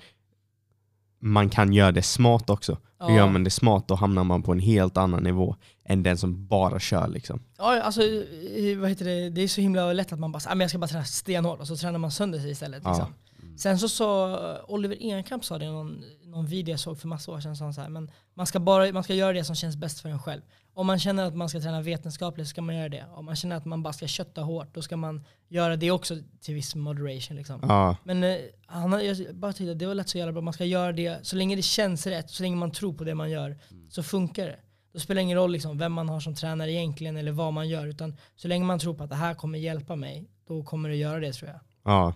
man 1.18 1.48
kan 1.48 1.72
göra 1.72 1.92
det 1.92 2.02
smart 2.02 2.50
också. 2.50 2.72
Hur 3.00 3.08
Ja. 3.08 3.16
gör 3.16 3.28
man 3.28 3.44
det 3.44 3.50
smart 3.50 3.88
då 3.88 3.94
hamnar 3.94 4.24
man 4.24 4.42
på 4.42 4.52
en 4.52 4.58
helt 4.60 4.96
annan 4.96 5.22
nivå 5.22 5.56
än 5.84 6.02
den 6.02 6.18
som 6.18 6.46
bara 6.46 6.80
kör. 6.80 7.08
Liksom. 7.08 7.42
Ja, 7.58 7.82
alltså, 7.82 8.02
eh, 8.02 8.78
vad 8.78 8.88
heter 8.88 9.04
det? 9.04 9.30
det 9.30 9.40
är 9.42 9.48
så 9.48 9.60
himla 9.60 9.92
lätt 9.92 10.12
att 10.12 10.18
man 10.18 10.32
bara, 10.32 10.42
ah, 10.46 10.54
men 10.54 10.60
jag 10.60 10.70
ska 10.70 10.78
bara 10.78 10.86
träna 10.88 11.04
stenhårt 11.04 11.60
och 11.60 11.66
så 11.66 11.76
tränar 11.76 11.98
man 11.98 12.10
sönder 12.10 12.38
sig 12.38 12.50
istället. 12.50 12.82
Ja. 12.84 12.90
Liksom. 12.90 13.14
Sen 13.56 13.78
så 13.78 13.88
sa 13.88 14.60
Oliver 14.68 14.96
Enkamp 15.00 15.44
sa 15.44 15.58
det 15.58 15.64
i 15.64 15.68
någon, 15.68 16.04
någon 16.22 16.46
video 16.46 16.72
jag 16.72 16.80
såg 16.80 16.98
för 16.98 17.08
massa 17.08 17.32
år 17.32 17.40
sedan, 17.40 17.56
han 17.60 17.74
så 17.74 17.80
här, 17.80 17.88
men 17.88 18.10
man 18.34 18.46
ska, 18.46 18.60
bara, 18.60 18.92
man 18.92 19.04
ska 19.04 19.14
göra 19.14 19.32
det 19.32 19.44
som 19.44 19.56
känns 19.56 19.76
bäst 19.76 20.00
för 20.00 20.08
en 20.08 20.18
själv. 20.18 20.42
Om 20.74 20.86
man 20.86 20.98
känner 20.98 21.24
att 21.24 21.36
man 21.36 21.48
ska 21.48 21.60
träna 21.60 21.82
vetenskapligt 21.82 22.46
så 22.46 22.50
ska 22.50 22.62
man 22.62 22.76
göra 22.76 22.88
det. 22.88 23.04
Om 23.14 23.24
man 23.24 23.36
känner 23.36 23.56
att 23.56 23.64
man 23.64 23.82
bara 23.82 23.92
ska 23.92 24.06
kötta 24.06 24.42
hårt 24.42 24.74
då 24.74 24.82
ska 24.82 24.96
man 24.96 25.24
göra 25.48 25.76
det 25.76 25.90
också 25.90 26.16
till 26.40 26.54
viss 26.54 26.74
moderation. 26.74 27.36
Liksom. 27.36 27.60
Ja, 27.62 27.96
Men 28.04 28.24
eh, 28.24 28.36
han 28.66 29.06
jag 29.06 29.36
bara 29.36 29.52
tyckte 29.52 29.72
att 29.72 29.78
det 29.78 29.86
var 29.86 29.94
lätt 29.94 30.08
så 30.08 30.18
jävla 30.18 30.32
bra. 30.32 30.42
Man 30.42 30.54
ska 30.54 30.64
göra 30.64 30.92
det 30.92 31.26
så 31.26 31.36
länge 31.36 31.56
det 31.56 31.62
känns 31.62 32.06
rätt, 32.06 32.30
så 32.30 32.42
länge 32.42 32.56
man 32.56 32.70
tror 32.70 32.92
på 32.92 33.04
det 33.04 33.14
man 33.14 33.30
gör, 33.30 33.58
så 33.88 34.02
funkar 34.02 34.46
det. 34.46 34.56
Då 34.92 35.00
spelar 35.00 35.14
det 35.14 35.22
ingen 35.22 35.38
roll 35.38 35.52
liksom, 35.52 35.78
vem 35.78 35.92
man 35.92 36.08
har 36.08 36.20
som 36.20 36.34
tränare 36.34 36.72
egentligen 36.72 37.16
eller 37.16 37.32
vad 37.32 37.52
man 37.52 37.68
gör. 37.68 37.86
Utan 37.86 38.16
så 38.36 38.48
länge 38.48 38.64
man 38.64 38.78
tror 38.78 38.94
på 38.94 39.04
att 39.04 39.10
det 39.10 39.16
här 39.16 39.34
kommer 39.34 39.58
hjälpa 39.58 39.96
mig, 39.96 40.30
då 40.48 40.64
kommer 40.64 40.88
det 40.88 40.96
göra 40.96 41.20
det 41.20 41.32
tror 41.32 41.50
jag. 41.50 41.60
ja. 41.84 42.14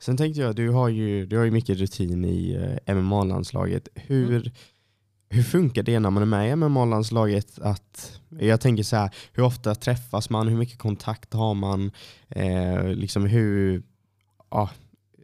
Sen 0.00 0.16
tänkte 0.16 0.40
jag, 0.40 0.56
du 0.56 0.70
har 0.70 0.88
ju, 0.88 1.26
du 1.26 1.36
har 1.38 1.44
ju 1.44 1.50
mycket 1.50 1.78
rutin 1.78 2.24
i 2.24 2.52
eh, 2.86 2.94
MMA-landslaget. 2.94 3.88
Hur, 3.94 4.30
Mm. 4.36 4.50
hur 5.28 5.42
funkar 5.42 5.82
det 5.82 5.98
när 6.00 6.10
man 6.10 6.22
är 6.22 6.26
med 6.26 6.48
i 6.48 6.52
MMA-landslaget? 6.56 7.58
Att, 7.62 8.20
jag 8.38 8.60
tänker 8.60 8.82
så 8.82 8.96
här, 8.96 9.10
hur 9.32 9.42
ofta 9.42 9.74
träffas 9.74 10.30
man? 10.30 10.48
Hur 10.48 10.56
mycket 10.56 10.78
kontakt 10.78 11.32
har 11.34 11.54
man? 11.54 11.90
Eh, 12.28 12.84
liksom 12.88 13.26
hur, 13.26 13.82
ja, 14.50 14.70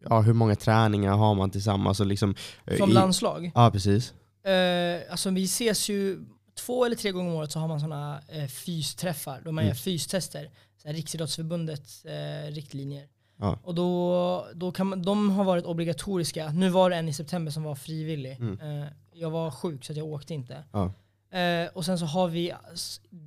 ja, 0.02 0.20
hur 0.20 0.32
många 0.32 0.54
träningar 0.56 1.12
har 1.16 1.34
man 1.34 1.50
tillsammans? 1.50 2.00
Och 2.00 2.06
liksom, 2.06 2.34
eh, 2.66 2.76
Som 2.76 2.90
i- 2.90 2.92
landslag. 2.92 3.50
Ja, 3.54 3.70
precis. 3.70 4.12
Eh, 4.44 5.10
alltså 5.10 5.30
vi 5.30 5.44
ses 5.44 5.88
ju 5.88 6.24
två 6.66 6.84
eller 6.84 6.96
tre 6.96 7.10
gånger 7.10 7.30
om 7.30 7.36
året 7.36 7.52
så 7.52 7.58
har 7.58 7.68
man 7.68 7.80
sådana 7.80 8.20
eh, 8.28 8.46
fysträffar 8.46 9.40
då 9.44 9.52
man 9.52 9.64
Mm. 9.64 9.68
gör 9.68 9.74
fystester. 9.74 10.50
Så 10.82 10.88
här, 10.88 10.94
Riksidrottsförbundets 10.94 12.04
eh, 12.04 12.50
riktlinjer. 12.52 13.06
Ja. 13.36 13.58
Och 13.62 13.74
då, 13.74 14.46
då 14.54 14.72
kan 14.72 14.86
man, 14.86 15.02
de 15.02 15.30
har 15.30 15.44
varit 15.44 15.64
obligatoriska. 15.64 16.50
Nu 16.50 16.68
var 16.68 16.90
det 16.90 16.96
en 16.96 17.08
i 17.08 17.12
september 17.12 17.52
som 17.52 17.62
var 17.62 17.74
frivillig. 17.74 18.36
Mm. 18.40 18.82
Eh, 18.82 18.88
jag 19.12 19.30
var 19.30 19.50
sjuk 19.50 19.84
så 19.84 19.92
jag 19.92 20.06
åkte 20.06 20.34
inte. 20.34 20.64
Ja. 20.72 20.92
Eh, 21.38 21.68
och 21.72 21.84
sen 21.84 21.98
så 21.98 22.06
har 22.06 22.28
vi 22.28 22.52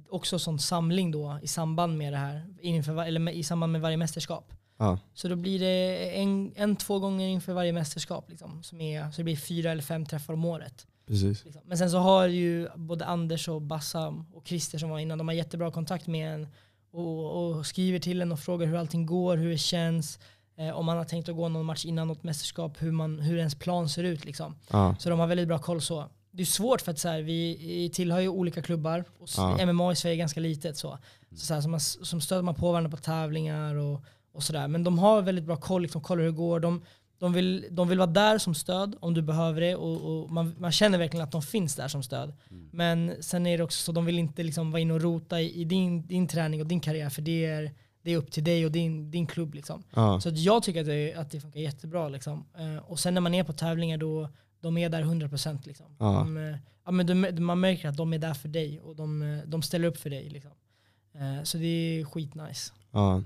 också 0.10 0.40
sån 0.40 0.60
samling 0.60 1.12
då 1.12 1.40
i 1.42 1.48
samband 1.48 1.98
med 1.98 2.14
det 2.14 2.18
här. 2.18 2.46
Inför, 2.62 3.04
eller 3.04 3.20
med, 3.20 3.36
i 3.36 3.44
samband 3.44 3.72
med 3.72 3.82
varje 3.82 3.98
mästerskap. 3.98 4.54
Ja. 4.78 5.00
Så 5.14 5.28
då 5.28 5.36
blir 5.36 5.60
det 5.60 6.10
en, 6.20 6.54
en 6.56 6.76
två 6.76 7.00
gånger 7.00 7.28
inför 7.28 7.54
varje 7.54 7.74
mästerskap. 7.74 8.30
Liksom, 8.30 8.64
som 8.64 8.82
är, 8.82 9.12
så 9.12 9.18
det 9.18 9.24
blir 9.24 9.36
fyra 9.36 9.72
eller 9.72 9.84
fem 9.84 10.06
träffar 10.06 10.34
om 10.34 10.46
året. 10.46 10.88
Precis. 11.08 11.46
Liksom. 11.46 11.62
Men 11.66 11.78
sen 11.78 11.92
så 11.92 11.98
har 11.98 12.28
ju 12.28 12.68
både 12.76 13.06
Anders 13.06 13.50
och 13.50 13.62
Bassam 13.62 14.26
och 14.34 14.48
Christer 14.48 14.78
som 14.78 14.90
var 14.90 15.00
innan, 15.00 15.18
de 15.18 15.28
har 15.28 15.36
jättebra 15.36 15.72
kontakt 15.72 16.08
med 16.08 16.34
en 16.34 16.48
och, 16.92 17.50
och 17.58 17.66
skriver 17.66 18.00
till 18.00 18.22
en 18.22 18.32
och 18.32 18.40
frågar 18.40 18.68
hur 18.68 18.76
allting 18.76 19.06
går, 19.06 19.38
hur 19.38 19.50
det 19.50 19.58
känns, 19.58 20.20
eh, 20.58 20.70
om 20.78 20.86
man 20.86 20.98
har 20.98 21.06
tänkt 21.06 21.30
att 21.30 21.36
gå 21.36 21.50
någon 21.50 21.66
match 21.66 21.86
innan 21.86 22.08
något 22.08 22.24
mästerskap, 22.24 22.82
hur, 22.82 22.92
man, 22.92 23.20
hur 23.20 23.38
ens 23.38 23.56
plan 23.56 23.90
ser 23.90 24.04
ut. 24.04 24.26
Liksom. 24.26 24.56
Ja. 24.70 24.96
Så 25.00 25.10
de 25.10 25.20
har 25.20 25.28
väldigt 25.28 25.48
bra 25.48 25.60
koll 25.60 25.82
så. 25.82 26.06
Det 26.32 26.44
är 26.44 26.46
svårt 26.46 26.82
för 26.82 26.92
att 26.92 27.00
så 27.00 27.08
här, 27.10 27.22
vi 27.22 27.92
tillhör 27.94 28.20
ju 28.20 28.28
olika 28.28 28.62
klubbar 28.62 29.04
och 29.20 29.30
Ja. 29.38 29.66
MMA 29.66 29.92
i 29.92 29.96
Sverige 29.96 30.16
är 30.16 30.18
ganska 30.18 30.40
litet. 30.40 30.78
Så. 30.78 30.98
Så, 31.32 31.46
så 31.46 31.54
här, 31.54 31.62
så 31.62 31.70
man, 31.70 31.80
som 31.80 32.22
stöter 32.22 32.42
man 32.42 32.56
på 32.56 32.72
varandra 32.72 32.90
på 32.92 32.98
tävlingar 32.98 33.76
och, 33.76 34.04
och 34.34 34.44
sådär. 34.44 34.68
Men 34.68 34.84
de 34.84 35.00
har 35.00 35.22
väldigt 35.22 35.46
bra 35.46 35.56
koll, 35.58 35.82
liksom, 35.82 36.02
kollar 36.02 36.24
hur 36.24 36.30
det 36.32 36.38
går. 36.38 36.60
De, 36.60 36.82
de, 37.20 37.34
vill, 37.34 37.68
de 37.72 37.88
vill 37.88 37.98
vara 37.98 38.10
där 38.10 38.38
som 38.38 38.56
stöd 38.56 38.96
om 39.00 39.14
du 39.14 39.22
behöver 39.22 39.62
det 39.62 39.76
och, 39.76 40.22
och 40.22 40.32
man, 40.32 40.56
man 40.58 40.72
känner 40.72 40.98
verkligen 40.98 41.24
att 41.24 41.32
de 41.32 41.42
finns 41.42 41.76
där 41.76 41.88
som 41.88 42.04
stöd. 42.04 42.34
Men 42.72 43.24
sen 43.24 43.48
är 43.48 43.58
det 43.58 43.64
också 43.64 43.84
så 43.84 43.92
de 43.92 44.06
vill 44.06 44.20
inte 44.20 44.44
liksom 44.44 44.72
vara 44.72 44.82
inne 44.82 44.94
och 44.94 45.02
rota 45.02 45.42
i, 45.42 45.62
i 45.62 45.64
din, 45.64 46.08
din 46.08 46.28
träning 46.28 46.62
och 46.62 46.68
din 46.68 46.80
karriär 46.80 47.10
för 47.10 47.22
det 47.22 47.46
är, 47.46 47.72
det 48.02 48.12
är 48.12 48.18
upp 48.18 48.32
till 48.32 48.44
dig 48.44 48.66
och 48.66 48.72
din, 48.72 49.12
din 49.12 49.28
klubb. 49.28 49.54
Liksom. 49.54 49.84
Ja. 49.94 50.22
Så 50.22 50.30
att 50.30 50.38
jag 50.38 50.64
tycker 50.64 50.80
att 50.80 50.86
det, 50.86 51.14
att 51.14 51.32
det 51.32 51.42
funkar 51.42 51.60
jättebra. 51.60 52.10
Liksom. 52.10 52.46
Eh, 52.58 52.78
och 52.78 53.00
sen 53.00 53.14
när 53.14 53.22
man 53.22 53.34
är 53.34 53.44
på 53.44 53.54
tävlingar 53.54 53.98
då 53.98 54.30
de 54.62 54.78
är 54.78 54.90
där 54.90 55.04
100%. 55.04 55.68
Liksom. 55.68 55.86
Ja. 56.00 56.06
De, 56.06 56.38
eh, 56.38 56.58
ja, 56.86 56.92
men 56.92 57.06
de, 57.06 57.44
man 57.44 57.60
märker 57.60 57.90
att 57.90 57.98
de 57.98 58.14
är 58.14 58.20
där 58.20 58.34
för 58.34 58.50
dig 58.50 58.82
och 58.82 58.96
de, 58.96 59.22
eh, 59.22 59.40
de 59.46 59.62
ställer 59.62 59.88
upp 59.88 59.98
för 59.98 60.10
dig. 60.10 60.30
Liksom. 60.30 60.52
Eh, 61.14 61.44
så 61.44 61.58
det 61.58 61.66
är 61.68 62.06
skitnice. 62.06 62.74
Ja. 62.92 63.24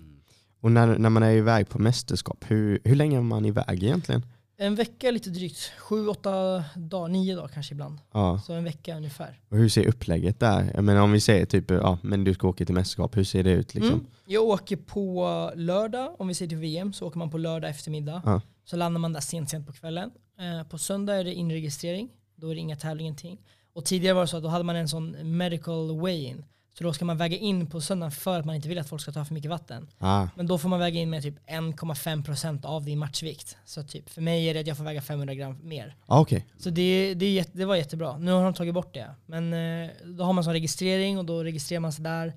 Och 0.64 0.72
när, 0.72 0.98
när 0.98 1.10
man 1.10 1.24
är 1.24 1.32
iväg 1.32 1.70
på 1.70 1.80
mästerskap, 1.80 2.46
hur, 2.48 2.80
hur 2.84 2.96
länge 2.96 3.18
är 3.18 3.22
man 3.22 3.46
iväg 3.46 3.84
egentligen? 3.84 4.26
En 4.58 4.76
vecka 4.76 5.12
lite 5.12 5.30
drygt. 5.30 5.72
Sju, 5.78 6.08
åtta 6.08 6.64
dagar, 6.76 7.08
nio 7.08 7.36
dagar 7.36 7.48
kanske 7.48 7.74
ibland. 7.74 8.00
Ja. 8.12 8.42
Så 8.46 8.54
en 8.54 8.64
vecka 8.64 8.98
ungefär. 8.98 9.40
Och 9.50 9.58
hur 9.58 9.70
ser 9.70 9.88
upplägget 9.88 10.40
där? 10.40 10.72
Jag 10.74 10.84
menar 10.84 11.02
om 11.02 11.12
vi 11.12 11.20
säger 11.20 11.46
typ, 11.46 11.72
ja 11.72 11.98
men 12.02 12.24
du 12.24 12.34
ska 12.34 12.48
åka 12.48 12.66
till 12.66 12.76
mästerskap, 12.76 13.18
hur 13.18 13.24
ser 13.24 13.44
det 13.44 13.52
ut 13.52 13.74
liksom? 13.74 13.94
Mm. 13.94 14.06
Jag 14.26 14.44
åker 14.44 14.76
på 14.76 15.52
lördag, 15.56 16.16
om 16.20 16.28
vi 16.28 16.34
ser 16.34 16.48
till 16.48 16.58
VM, 16.58 16.94
så 16.94 17.08
åker 17.08 17.20
man 17.20 17.30
på 17.30 17.38
lördag 17.38 17.70
eftermiddag. 17.70 18.22
Ja. 18.26 18.42
Så 18.66 18.78
landar 18.78 19.00
man 19.00 19.14
där 19.14 19.22
sent, 19.22 19.50
sent 19.50 19.68
på 19.68 19.74
kvällen. 19.74 20.12
Eh, 20.40 20.68
på 20.68 20.78
söndag 20.78 21.16
är 21.16 21.24
det 21.24 21.34
inregistrering, 21.34 22.10
då 22.36 22.50
är 22.50 22.56
det 22.56 22.62
inga 22.62 22.76
tävlingar, 22.76 23.08
ingenting. 23.08 23.38
Och 23.74 23.86
tidigare 23.86 24.14
var 24.14 24.22
det 24.22 24.28
så 24.28 24.38
att 24.38 24.44
då 24.44 24.50
hade 24.50 24.64
man 24.64 24.76
en 24.76 24.88
sån 24.88 25.38
medical 25.38 26.02
weigh-in. 26.02 26.46
Så 26.78 26.84
då 26.84 26.94
ska 26.94 27.06
man 27.06 27.18
väga 27.18 27.38
in 27.38 27.68
på 27.68 27.82
söndagen 27.82 28.12
för 28.12 28.40
att 28.40 28.46
man 28.46 28.56
inte 28.56 28.68
vill 28.68 28.80
att 28.80 28.90
folk 28.90 29.02
ska 29.02 29.12
ta 29.12 29.26
för 29.26 29.34
mycket 29.34 29.52
vatten. 29.52 29.88
Ah, 29.98 30.28
Men 30.36 30.48
då 30.48 30.58
får 30.58 30.70
man 30.70 30.80
väga 30.80 31.00
in 31.00 31.10
med 31.10 31.24
typ 31.24 31.36
1,5% 31.48 32.66
av 32.66 32.86
din 32.86 33.00
matchvikt. 33.00 33.58
Så 33.66 33.84
typ 33.84 34.10
för 34.10 34.22
mig 34.22 34.46
är 34.50 34.54
det 34.54 34.60
att 34.60 34.68
jag 34.68 34.78
får 34.78 34.84
väga 34.84 35.02
500 35.02 35.34
gram 35.34 35.60
mer. 35.64 35.96
ah, 36.06 36.20
okej. 36.20 36.48
Så 36.58 36.70
det, 36.70 37.14
det, 37.14 37.50
det 37.54 37.66
var 37.66 37.76
jättebra. 37.76 38.18
Nu 38.18 38.32
har 38.32 38.44
de 38.44 38.54
tagit 38.54 38.74
bort 38.74 38.94
det. 38.94 39.16
Men 39.26 39.54
eh, 39.54 39.90
då 40.06 40.24
har 40.24 40.34
man 40.34 40.44
sån 40.44 40.54
registrering 40.54 41.18
och 41.18 41.26
då 41.26 41.44
registrerar 41.44 41.80
man 41.80 41.94
sig 41.94 42.04
där. 42.04 42.34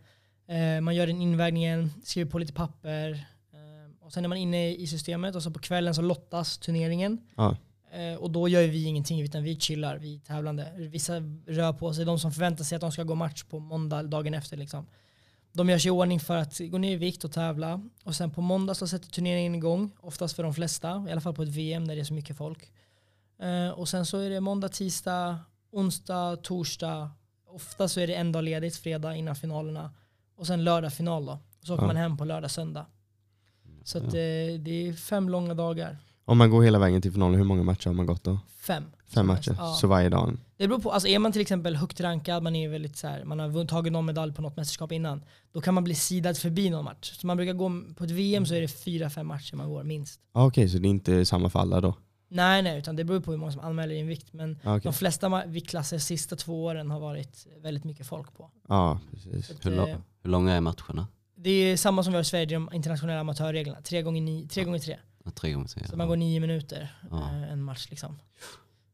Eh, 0.48 0.80
man 0.80 0.94
gör 0.94 1.06
den 1.06 1.20
invägningen, 1.22 1.92
skriver 2.04 2.30
på 2.30 2.38
lite 2.38 2.52
papper. 2.52 3.10
Eh, 3.52 4.06
och 4.06 4.12
sen 4.12 4.24
är 4.24 4.28
man 4.28 4.38
inne 4.38 4.70
i 4.74 4.86
systemet 4.86 5.34
och 5.34 5.42
så 5.42 5.50
på 5.50 5.58
kvällen 5.58 5.94
så 5.94 6.02
lottas 6.02 6.58
turneringen. 6.58 7.18
Ja. 7.36 7.56
Eh, 7.96 8.14
och 8.14 8.30
då 8.30 8.48
gör 8.48 8.62
vi 8.66 8.84
ingenting 8.84 9.20
utan 9.20 9.42
vi 9.42 9.56
chillar, 9.60 9.98
vi 9.98 10.14
är 10.14 10.18
tävlande. 10.20 10.72
Vissa 10.76 11.12
rör 11.46 11.72
på 11.72 11.94
sig, 11.94 12.04
de 12.04 12.18
som 12.18 12.32
förväntar 12.32 12.64
sig 12.64 12.76
att 12.76 12.80
de 12.80 12.92
ska 12.92 13.02
gå 13.02 13.14
match 13.14 13.42
på 13.44 13.58
måndag 13.58 14.02
dagen 14.02 14.34
efter. 14.34 14.56
Liksom. 14.56 14.86
De 15.52 15.68
gör 15.68 15.78
sig 15.78 15.88
i 15.88 15.90
ordning 15.90 16.20
för 16.20 16.36
att 16.36 16.58
gå 16.58 16.78
ner 16.78 16.92
i 16.92 16.96
vikt 16.96 17.24
och 17.24 17.32
tävla. 17.32 17.80
Och 18.04 18.16
sen 18.16 18.30
på 18.30 18.40
måndag 18.40 18.74
så 18.74 18.88
sätter 18.88 19.08
turneringen 19.08 19.54
igång, 19.54 19.90
oftast 20.00 20.36
för 20.36 20.42
de 20.42 20.54
flesta, 20.54 21.06
i 21.08 21.12
alla 21.12 21.20
fall 21.20 21.34
på 21.34 21.42
ett 21.42 21.48
VM 21.48 21.84
när 21.84 21.94
det 21.94 22.00
är 22.00 22.04
så 22.04 22.14
mycket 22.14 22.36
folk. 22.36 22.72
Eh, 23.42 23.70
och 23.70 23.88
sen 23.88 24.06
så 24.06 24.18
är 24.18 24.30
det 24.30 24.40
måndag, 24.40 24.68
tisdag, 24.68 25.38
onsdag, 25.70 26.36
torsdag. 26.36 27.10
Ofta 27.46 27.88
så 27.88 28.00
är 28.00 28.06
det 28.06 28.14
en 28.14 28.32
dag 28.32 28.44
ledigt, 28.44 28.76
fredag 28.76 29.14
innan 29.16 29.36
finalerna. 29.36 29.90
Och 30.36 30.46
sen 30.46 30.64
lördag 30.64 30.92
final 30.92 31.26
då. 31.26 31.38
Så 31.62 31.74
åker 31.74 31.82
Ja. 31.82 31.86
man 31.86 31.96
hem 31.96 32.16
på 32.16 32.24
lördag, 32.24 32.50
söndag. 32.50 32.86
Så 33.84 33.98
att, 33.98 34.04
eh, 34.04 34.10
det 34.60 34.70
är 34.88 34.92
fem 34.92 35.28
långa 35.28 35.54
dagar. 35.54 35.98
Om 36.28 36.38
man 36.38 36.50
går 36.50 36.62
hela 36.62 36.78
vägen 36.78 37.02
till 37.02 37.12
finalen, 37.12 37.34
hur 37.38 37.44
många 37.44 37.62
matcher 37.62 37.86
har 37.86 37.94
man 37.94 38.06
gått 38.06 38.24
då? 38.24 38.38
Fem. 38.66 38.84
Fem 39.14 39.26
matcher, 39.26 39.54
Ja. 39.58 39.74
så 39.80 39.86
varje 39.86 40.08
dag? 40.08 40.36
Det 40.56 40.68
beror 40.68 40.78
på, 40.80 40.92
alltså 40.92 41.08
är 41.08 41.18
man 41.18 41.32
till 41.32 41.40
exempel 41.40 41.76
högt 41.76 42.00
rankad, 42.00 42.42
man 42.42 42.56
är 42.56 42.68
väldigt 42.68 42.96
så 42.96 43.06
här, 43.08 43.24
man 43.24 43.38
har 43.38 43.48
vunnit- 43.48 43.68
tagit 43.70 43.92
någon 43.92 44.04
medalj 44.06 44.32
på 44.34 44.42
något 44.42 44.56
mästerskap 44.56 44.92
innan, 44.92 45.24
då 45.52 45.60
kan 45.60 45.74
man 45.74 45.84
bli 45.84 45.94
sidad 45.94 46.38
förbi 46.38 46.70
någon 46.70 46.84
match. 46.84 47.12
Så 47.20 47.26
man 47.26 47.36
brukar 47.36 47.52
gå, 47.52 47.70
på 47.96 48.04
ett 48.04 48.10
VM 48.10 48.46
så 48.46 48.54
är 48.54 48.60
det 48.60 48.68
fyra, 48.68 49.10
fem 49.10 49.26
matcher 49.26 49.56
man 49.56 49.68
går 49.68 49.82
minst. 49.82 50.20
Ah, 50.32 50.46
okej, 50.46 50.68
så 50.68 50.78
det 50.78 50.88
är 50.88 50.90
inte 50.90 51.24
samma 51.24 51.50
för 51.50 51.58
alla 51.60 51.80
då? 51.80 51.94
Nej, 52.28 52.62
nej, 52.62 52.78
utan 52.78 52.96
det 52.96 53.04
beror 53.04 53.20
på 53.20 53.30
hur 53.30 53.38
många 53.38 53.52
som 53.52 53.60
anmäler 53.60 53.94
i 53.94 54.00
en 54.00 54.06
vikt. 54.06 54.32
Men 54.32 54.58
Ah, 54.64 54.76
okej. 54.76 54.80
de 54.84 54.92
flesta 54.92 55.46
viktklasser 55.46 55.98
sista 55.98 56.36
två 56.36 56.64
åren 56.64 56.90
har 56.90 57.00
varit 57.00 57.46
väldigt 57.62 57.84
mycket 57.84 58.06
folk 58.06 58.34
på. 58.36 58.50
Ja, 58.68 59.00
precis. 59.10 59.46
Så 59.46 59.52
att, 59.52 59.66
Hur, 59.66 59.70
lo- 59.76 59.86
eh, 59.88 59.96
hur 60.22 60.30
långa 60.30 60.52
är 60.54 60.60
matcherna? 60.60 61.06
det 61.38 61.50
är 61.50 61.76
samma 61.76 62.02
som 62.02 62.12
vi 62.12 62.16
har 62.16 62.22
i 62.22 62.24
Sverige, 62.24 62.46
de 62.46 62.70
internationella 62.72 63.20
amatörreglerna. 63.20 63.80
Tre 63.82 64.02
gånger, 64.02 64.20
ni, 64.20 64.48
tre, 64.48 64.64
gånger 64.64 64.78
tre. 64.78 64.96
Ja, 65.26 65.30
Tre 65.32 65.52
gånger 65.52 65.68
tre. 65.68 65.86
Så 65.88 65.96
man 65.96 66.08
går 66.08 66.16
nio 66.16 66.40
minuter 66.40 66.96
Ja. 67.10 67.16
eh, 67.30 67.52
en 67.52 67.62
match. 67.62 67.86
Liksom. 67.90 68.18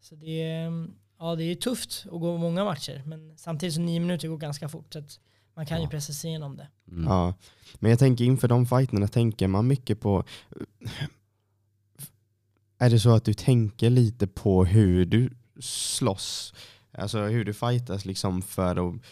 Så 0.00 0.14
det 0.14 0.42
är, 0.42 0.88
ja, 1.18 1.34
det 1.36 1.44
är 1.44 1.54
tufft 1.54 2.04
att 2.04 2.20
gå 2.20 2.38
många 2.38 2.64
matcher, 2.64 3.02
men 3.06 3.38
samtidigt 3.38 3.74
så 3.74 3.80
nio 3.80 4.00
minuter 4.00 4.28
går 4.28 4.36
ganska 4.38 4.68
fort. 4.68 4.92
Så 4.92 4.98
att 4.98 5.20
man 5.54 5.66
kan 5.66 5.78
ju 5.78 5.84
Ja. 5.84 5.90
pressa 5.90 6.12
sig 6.12 6.30
igenom 6.30 6.56
det. 6.56 6.68
Mm. 6.90 7.04
Ja. 7.04 7.34
Men 7.78 7.90
jag 7.90 7.98
tänker 7.98 8.24
inför 8.24 8.48
de 8.48 8.66
fighterna 8.66 9.08
tänker 9.08 9.48
man 9.48 9.66
mycket 9.66 10.00
på 10.00 10.24
är 12.78 12.90
det 12.90 13.00
så 13.00 13.14
att 13.14 13.24
du 13.24 13.34
tänker 13.34 13.90
lite 13.90 14.26
på 14.26 14.64
hur 14.64 15.04
du 15.06 15.30
slåss? 15.60 16.54
Alltså 16.98 17.18
hur 17.18 17.44
du 17.44 17.52
fightas 17.54 18.04
liksom 18.04 18.42
för 18.42 18.76
att 18.94 19.02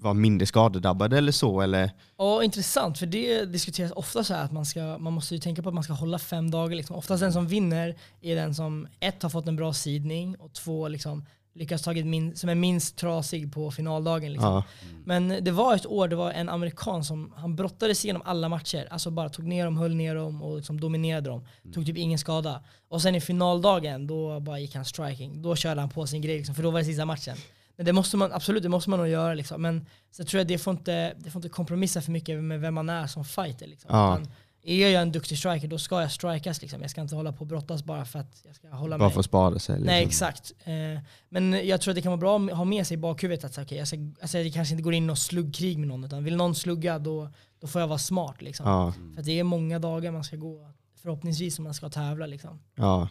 vara 0.00 0.14
mindre 0.14 0.46
skadedrabbad 0.46 1.12
eller 1.12 1.32
så? 1.32 1.60
Eller? 1.60 1.90
Ja, 2.18 2.44
intressant. 2.44 2.98
För 2.98 3.06
det 3.06 3.44
diskuteras 3.44 3.92
ofta 3.92 4.24
så 4.24 4.34
här 4.34 4.44
att 4.44 4.52
man, 4.52 4.66
ska, 4.66 4.98
man 4.98 5.12
måste 5.12 5.34
ju 5.34 5.40
tänka 5.40 5.62
på 5.62 5.68
att 5.68 5.74
man 5.74 5.84
ska 5.84 5.92
hålla 5.92 6.18
fem 6.18 6.50
dagar. 6.50 6.76
Liksom. 6.76 6.96
Oftast 6.96 7.20
den 7.20 7.32
som 7.32 7.46
vinner 7.46 7.96
är 8.20 8.36
den 8.36 8.54
som 8.54 8.88
ett 9.00 9.22
har 9.22 9.30
fått 9.30 9.48
en 9.48 9.56
bra 9.56 9.72
sidning 9.72 10.36
och 10.36 10.52
två 10.52 10.88
liksom, 10.88 11.24
lyckas 11.54 11.82
tagit 11.82 12.06
min, 12.06 12.36
som 12.36 12.50
är 12.50 12.54
minst 12.54 12.96
trasig 12.96 13.52
på 13.52 13.70
finaldagen. 13.70 14.32
Liksom. 14.32 14.52
Ja. 14.52 14.64
Men 15.04 15.44
det 15.44 15.50
var 15.50 15.74
ett 15.74 15.86
år, 15.86 16.08
det 16.08 16.16
var 16.16 16.32
en 16.32 16.48
amerikan 16.48 17.04
som 17.04 17.32
han 17.36 17.56
brottades 17.56 18.04
igenom 18.04 18.22
alla 18.24 18.48
matcher. 18.48 18.88
Alltså 18.90 19.10
bara 19.10 19.28
tog 19.28 19.44
ner 19.44 19.64
dem, 19.64 19.76
höll 19.76 19.94
ner 19.94 20.14
dem 20.14 20.42
och 20.42 20.56
liksom 20.56 20.80
dominerade 20.80 21.30
dem. 21.30 21.46
Tog 21.74 21.86
typ 21.86 21.96
ingen 21.96 22.18
skada. 22.18 22.62
Och 22.88 23.02
sen 23.02 23.14
i 23.14 23.20
finaldagen, 23.20 24.06
då 24.06 24.40
bara 24.40 24.58
gick 24.58 24.74
han 24.74 24.84
striking. 24.84 25.42
Då 25.42 25.56
körde 25.56 25.80
han 25.80 25.90
på 25.90 26.06
sin 26.06 26.22
grej, 26.22 26.36
liksom, 26.36 26.54
för 26.54 26.62
då 26.62 26.70
var 26.70 26.78
det 26.78 26.84
sista 26.84 27.04
matchen. 27.04 27.36
Men 27.80 27.84
det 27.84 27.92
måste 27.92 28.16
man, 28.16 28.32
absolut, 28.32 28.62
det 28.62 28.68
måste 28.68 28.90
man 28.90 28.98
nog 28.98 29.08
göra. 29.08 29.34
Liksom. 29.34 29.62
Men 29.62 29.86
så 30.10 30.24
tror 30.24 30.40
jag 30.40 30.46
det 30.46 30.58
får, 30.58 30.70
inte, 30.70 31.14
det 31.18 31.30
får 31.30 31.38
inte 31.38 31.48
kompromissa 31.48 32.00
för 32.00 32.12
mycket 32.12 32.42
med 32.44 32.60
vem 32.60 32.74
man 32.74 32.88
är 32.88 33.06
som 33.06 33.24
fighter. 33.24 33.66
Liksom. 33.66 33.90
Ja. 33.92 34.18
Utan 34.18 34.32
är 34.62 34.88
jag 34.88 35.02
en 35.02 35.12
duktig 35.12 35.38
striker, 35.38 35.68
då 35.68 35.78
ska 35.78 36.00
jag 36.00 36.12
strikas. 36.12 36.62
Liksom. 36.62 36.80
Jag 36.80 36.90
ska 36.90 37.00
inte 37.00 37.14
hålla 37.14 37.32
på 37.32 37.40
och 37.40 37.46
brottas 37.46 37.84
bara 37.84 38.04
för 38.04 38.18
att 38.18 38.42
jag 38.46 38.56
ska 38.56 38.68
hålla 38.68 38.98
Bara 38.98 39.04
mig. 39.04 39.12
för 39.12 39.20
att 39.20 39.26
spara 39.26 39.58
sig? 39.58 39.74
Liksom. 39.74 39.86
Nej 39.86 40.04
exakt. 40.04 40.52
Eh, 40.64 41.02
men 41.28 41.66
jag 41.66 41.80
tror 41.80 41.92
att 41.92 41.96
det 41.96 42.02
kan 42.02 42.10
vara 42.10 42.38
bra 42.38 42.40
att 42.40 42.56
ha 42.56 42.64
med 42.64 42.86
sig 42.86 42.94
i 42.94 42.98
bakhuvudet 42.98 43.44
att 43.44 43.58
okay, 43.58 43.78
jag, 43.78 43.88
ska, 43.88 43.96
alltså, 44.22 44.38
jag 44.38 44.52
kanske 44.52 44.74
inte 44.74 44.82
går 44.82 44.94
in 44.94 45.10
och 45.10 45.18
sluggkrig 45.18 45.78
med 45.78 45.88
någon 45.88 46.04
utan 46.04 46.24
vill 46.24 46.36
någon 46.36 46.54
slugga 46.54 46.98
då, 46.98 47.28
då 47.60 47.66
får 47.66 47.80
jag 47.80 47.88
vara 47.88 47.98
smart. 47.98 48.42
Liksom. 48.42 48.68
Ja. 48.68 48.92
För 49.16 49.22
det 49.22 49.38
är 49.38 49.44
många 49.44 49.78
dagar 49.78 50.12
man 50.12 50.24
ska 50.24 50.36
gå 50.36 50.70
förhoppningsvis 51.02 51.58
om 51.58 51.64
man 51.64 51.74
ska 51.74 51.88
tävla. 51.88 52.26
Liksom. 52.26 52.60
Ja. 52.74 53.08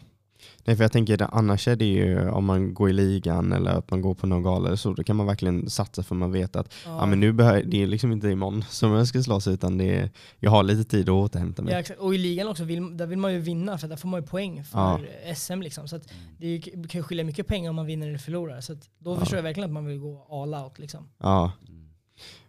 Nej, 0.64 0.76
för 0.76 0.84
jag 0.84 0.92
tänker 0.92 1.16
det, 1.16 1.26
annars 1.26 1.68
är 1.68 1.76
det 1.76 1.84
ju 1.84 2.30
om 2.30 2.44
man 2.44 2.74
går 2.74 2.90
i 2.90 2.92
ligan 2.92 3.52
eller 3.52 3.70
att 3.70 3.90
man 3.90 4.00
går 4.00 4.14
på 4.14 4.26
någon 4.26 4.42
gala 4.42 4.66
eller 4.66 4.76
så, 4.76 4.92
då 4.92 5.02
kan 5.04 5.16
man 5.16 5.26
verkligen 5.26 5.70
satsa 5.70 6.02
för 6.02 6.14
man 6.14 6.32
vet 6.32 6.56
att 6.56 6.74
ja. 6.84 7.06
men 7.06 7.20
nu 7.20 7.32
behöver, 7.32 7.62
det 7.62 7.82
är 7.82 7.86
liksom 7.86 8.12
inte 8.12 8.28
imorgon 8.28 8.64
som 8.70 8.92
jag 8.92 9.06
ska 9.06 9.22
slåss 9.22 9.48
utan 9.48 9.78
det 9.78 9.96
är, 9.96 10.10
jag 10.38 10.50
har 10.50 10.62
lite 10.62 10.90
tid 10.90 11.08
att 11.08 11.12
återhämta 11.12 11.62
mig. 11.62 11.72
Ja, 11.74 11.80
exakt. 11.80 12.00
och 12.00 12.14
i 12.14 12.18
ligan 12.18 12.48
också, 12.48 12.64
vill, 12.64 12.96
där 12.96 13.06
vill 13.06 13.18
man 13.18 13.32
ju 13.32 13.38
vinna 13.38 13.78
för 13.78 13.88
där 13.88 13.96
får 13.96 14.08
man 14.08 14.20
ju 14.20 14.26
poäng 14.26 14.64
för 14.64 14.78
Ja. 14.78 15.34
SM. 15.34 15.62
Liksom. 15.62 15.88
Så 15.88 15.96
att 15.96 16.08
det 16.38 16.58
kan 16.60 16.98
ju 16.98 17.02
skilja 17.02 17.24
mycket 17.24 17.46
pengar 17.46 17.70
om 17.70 17.76
man 17.76 17.86
vinner 17.86 18.08
eller 18.08 18.18
förlorar. 18.18 18.60
Så 18.60 18.72
att 18.72 18.88
då 18.98 19.12
Ja. 19.14 19.16
förstår 19.20 19.36
jag 19.36 19.42
verkligen 19.42 19.68
att 19.70 19.74
man 19.74 19.86
vill 19.86 19.98
gå 19.98 20.26
all 20.30 20.54
out. 20.64 20.78
Liksom. 20.78 21.08
Ja. 21.18 21.52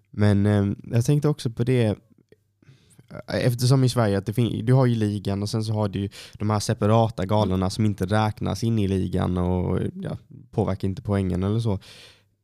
Men 0.10 0.46
eh, 0.46 0.66
jag 0.96 1.06
tänkte 1.06 1.28
också 1.28 1.50
på 1.50 1.64
det, 1.64 1.98
eftersom 3.28 3.84
i 3.84 3.89
Sverige, 3.89 4.18
att 4.18 4.30
du 4.64 4.74
har 4.74 4.86
ju 4.86 4.95
ligan 4.95 5.41
och 5.41 5.49
sen 5.49 5.64
så 5.64 5.74
har 5.74 5.89
du 5.89 5.99
ju 5.99 6.09
de 6.34 6.49
här 6.49 6.59
separata 6.59 7.26
galorna 7.26 7.70
som 7.70 7.86
inte 7.86 8.05
räknas 8.05 8.64
in 8.64 8.80
i 8.80 8.88
ligan 8.88 9.38
och 9.38 9.80
ja, 9.95 10.18
påverkar 10.51 10.88
inte 10.88 11.01
poängen 11.01 11.43
eller 11.43 11.59
så. 11.59 11.80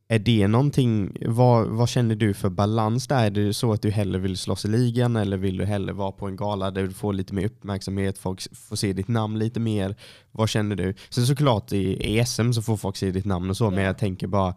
Är 0.10 0.20
det 0.20 0.48
någonting, 0.48 1.18
vad, 1.26 1.68
vad 1.68 1.90
känner 1.90 2.16
du 2.16 2.34
för 2.34 2.50
balans 2.50 3.08
där? 3.08 3.26
Är 3.26 3.30
det 3.30 3.54
så 3.54 3.74
att 3.74 3.82
du 3.82 3.90
hellre 3.92 4.20
vill 4.20 4.38
slåss 4.38 4.66
i 4.66 4.68
ligan 4.68 5.16
eller 5.16 5.38
vill 5.38 5.58
du 5.58 5.66
hellre 5.66 5.94
vara 5.94 6.12
på 6.12 6.28
en 6.28 6.36
gala 6.36 6.72
där 6.72 6.84
du 6.84 6.92
får 6.94 7.14
lite 7.14 7.34
mer 7.34 7.46
uppmärksamhet, 7.46 8.18
folk 8.18 8.56
får 8.56 8.76
se 8.76 8.94
ditt 8.94 9.08
namn 9.08 9.40
lite 9.40 9.60
mer? 9.60 9.96
Vad 10.32 10.50
känner 10.50 10.76
du? 10.76 10.94
Sen 11.10 11.26
såklart 11.26 11.72
i, 11.74 12.18
i 12.18 12.26
SM 12.26 12.52
så 12.52 12.62
får 12.62 12.78
folk 12.78 12.98
se 12.98 13.12
ditt 13.12 13.26
namn 13.26 13.50
och 13.50 13.58
så, 13.58 13.70
men 13.70 13.80
Ja. 13.80 13.86
jag 13.86 13.98
tänker 13.98 14.28
bara 14.28 14.56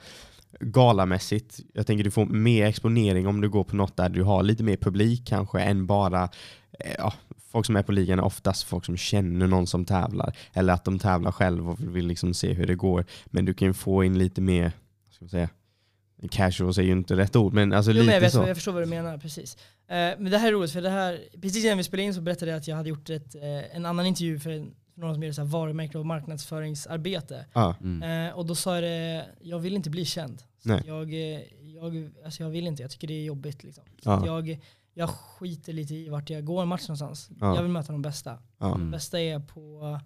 galamässigt, 0.60 1.60
jag 1.72 1.86
tänker 1.86 2.04
du 2.04 2.10
får 2.10 2.26
mer 2.26 2.66
exponering 2.66 3.26
om 3.26 3.40
du 3.40 3.48
går 3.48 3.64
på 3.64 3.76
något 3.76 3.96
där 3.96 4.08
du 4.08 4.22
har 4.22 4.42
lite 4.42 4.62
mer 4.62 4.76
publik 4.76 5.26
kanske 5.26 5.60
än 5.60 5.86
bara 5.86 6.28
eh, 6.78 6.94
ja, 6.98 7.12
folk 7.50 7.66
som 7.66 7.76
är 7.76 7.82
på 7.82 7.92
ligan 7.92 8.18
är 8.18 8.24
oftast 8.24 8.62
folk 8.62 8.84
som 8.84 8.96
känner 8.96 9.46
någon 9.46 9.66
som 9.66 9.84
tävlar 9.84 10.36
eller 10.52 10.72
att 10.72 10.84
de 10.84 10.98
tävlar 10.98 11.32
själv 11.32 11.70
och 11.70 11.96
vill 11.96 12.06
liksom 12.06 12.34
se 12.34 12.52
hur 12.52 12.66
det 12.66 12.74
går. 12.74 13.04
Men 13.26 13.44
du 13.44 13.54
kan 13.54 13.68
ju 13.68 13.74
få 13.74 14.04
in 14.04 14.18
lite 14.18 14.40
mer, 14.40 14.72
ska 15.10 15.24
man 15.24 15.30
säga, 15.30 15.48
casual 16.30 16.70
är 16.78 16.82
ju 16.82 16.92
inte 16.92 17.16
rätt 17.16 17.36
ord, 17.36 17.52
men 17.52 17.72
alltså 17.72 17.90
Jo, 17.90 17.96
men 17.96 18.04
lite 18.06 18.14
jag, 18.14 18.20
vet, 18.20 18.32
så. 18.32 18.44
jag 18.46 18.56
förstår 18.56 18.72
vad 18.72 18.82
du 18.82 18.86
menar, 18.86 19.18
precis. 19.18 19.56
Eh, 19.88 19.94
men 20.18 20.30
det 20.30 20.38
här 20.38 20.48
är 20.48 20.52
roligt, 20.52 20.72
för 20.72 20.82
det 20.82 20.90
här, 20.90 21.20
precis 21.42 21.64
innan 21.64 21.78
vi 21.78 21.84
spelade 21.84 22.06
in 22.06 22.14
så 22.14 22.20
berättade 22.20 22.50
jag 22.50 22.58
att 22.58 22.68
jag 22.68 22.76
hade 22.76 22.88
gjort 22.88 23.10
ett, 23.10 23.34
eh, 23.34 23.76
en 23.76 23.86
annan 23.86 24.06
intervju 24.06 24.38
för, 24.38 24.50
en, 24.50 24.74
för 24.94 25.00
någon 25.00 25.14
som 25.14 25.22
gör 25.22 25.44
varumärke 25.44 25.98
och 25.98 26.06
marknadsföringsarbete. 26.06 27.44
Ja, 27.52 27.76
Mm. 27.80 28.28
Eh, 28.28 28.34
och 28.34 28.46
då 28.46 28.54
sa 28.54 28.74
jag 28.74 28.82
det, 28.82 29.26
jag 29.40 29.58
vill 29.58 29.76
inte 29.76 29.90
bli 29.90 30.04
känd. 30.04 30.42
Nej. 30.62 30.82
jag, 30.86 31.12
eh, 31.14 31.40
jag, 31.74 32.10
alltså 32.24 32.42
jag 32.42 32.50
vill 32.50 32.66
inte, 32.66 32.82
jag 32.82 32.90
tycker 32.90 33.08
det 33.08 33.14
är 33.14 33.24
jobbigt. 33.24 33.64
Liksom. 33.64 33.84
Så 34.02 34.10
Ja. 34.10 34.26
jag, 34.26 34.58
jag 34.94 35.10
skiter 35.10 35.72
lite 35.72 35.94
i 35.94 36.08
vart 36.08 36.30
jag 36.30 36.44
går 36.44 36.62
en 36.62 36.68
match 36.68 36.82
någonstans. 36.88 37.30
Ja. 37.40 37.54
Jag 37.54 37.62
vill 37.62 37.70
möta 37.70 37.92
de 37.92 38.02
bästa. 38.02 38.30
ja, 38.58 38.66
De 38.66 38.74
Mm. 38.80 38.90
bästa 38.90 39.20
är 39.20 39.38
på 39.40 39.98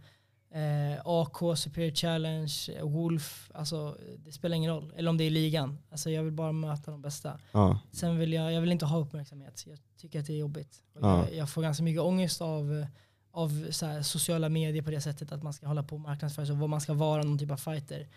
eh, 0.55 1.01
AK, 1.05 1.57
Superior 1.59 1.95
Challenge, 1.95 2.53
Wolf, 2.83 3.51
alltså 3.55 3.97
det 4.19 4.33
spelar 4.33 4.57
ingen 4.57 4.71
roll. 4.75 4.93
Eller 4.97 5.11
om 5.11 5.17
det 5.17 5.25
är 5.25 5.31
ligan. 5.31 5.79
Alltså 5.91 6.11
jag 6.11 6.23
vill 6.23 6.33
bara 6.33 6.53
möta 6.53 6.91
de 6.91 7.03
bästa. 7.03 7.41
ja, 7.53 7.81
Sen 7.93 8.19
vill 8.19 8.33
jag, 8.33 8.53
jag 8.53 8.61
vill 8.61 8.73
inte 8.73 8.87
ha 8.87 8.99
uppmärksamhet. 8.99 9.65
Jag 9.67 9.79
tycker 9.97 10.21
att 10.21 10.27
det 10.27 10.33
är 10.33 10.39
jobbigt. 10.39 10.83
Jag, 11.01 11.35
jag 11.35 11.51
får 11.51 11.63
ganska 11.63 11.83
mycket 11.83 12.03
ångest 12.03 12.41
av, 12.43 12.87
av 13.31 13.67
så 13.71 13.87
här, 13.87 14.03
sociala 14.03 14.49
medier 14.49 14.83
på 14.83 14.91
det 14.91 15.01
sättet 15.01 15.33
att 15.33 15.43
man 15.43 15.53
ska 15.53 15.67
hålla 15.67 15.83
på 15.83 15.95
och 15.97 16.01
marknadsföra 16.01 16.47
sig 16.47 16.53
och 16.53 16.59
vad 16.59 16.71
man 16.71 16.81
ska 16.81 16.95
vara 16.95 17.23
någon 17.23 17.39
typ 17.39 17.51
av 17.51 17.57
fighter. 17.57 18.09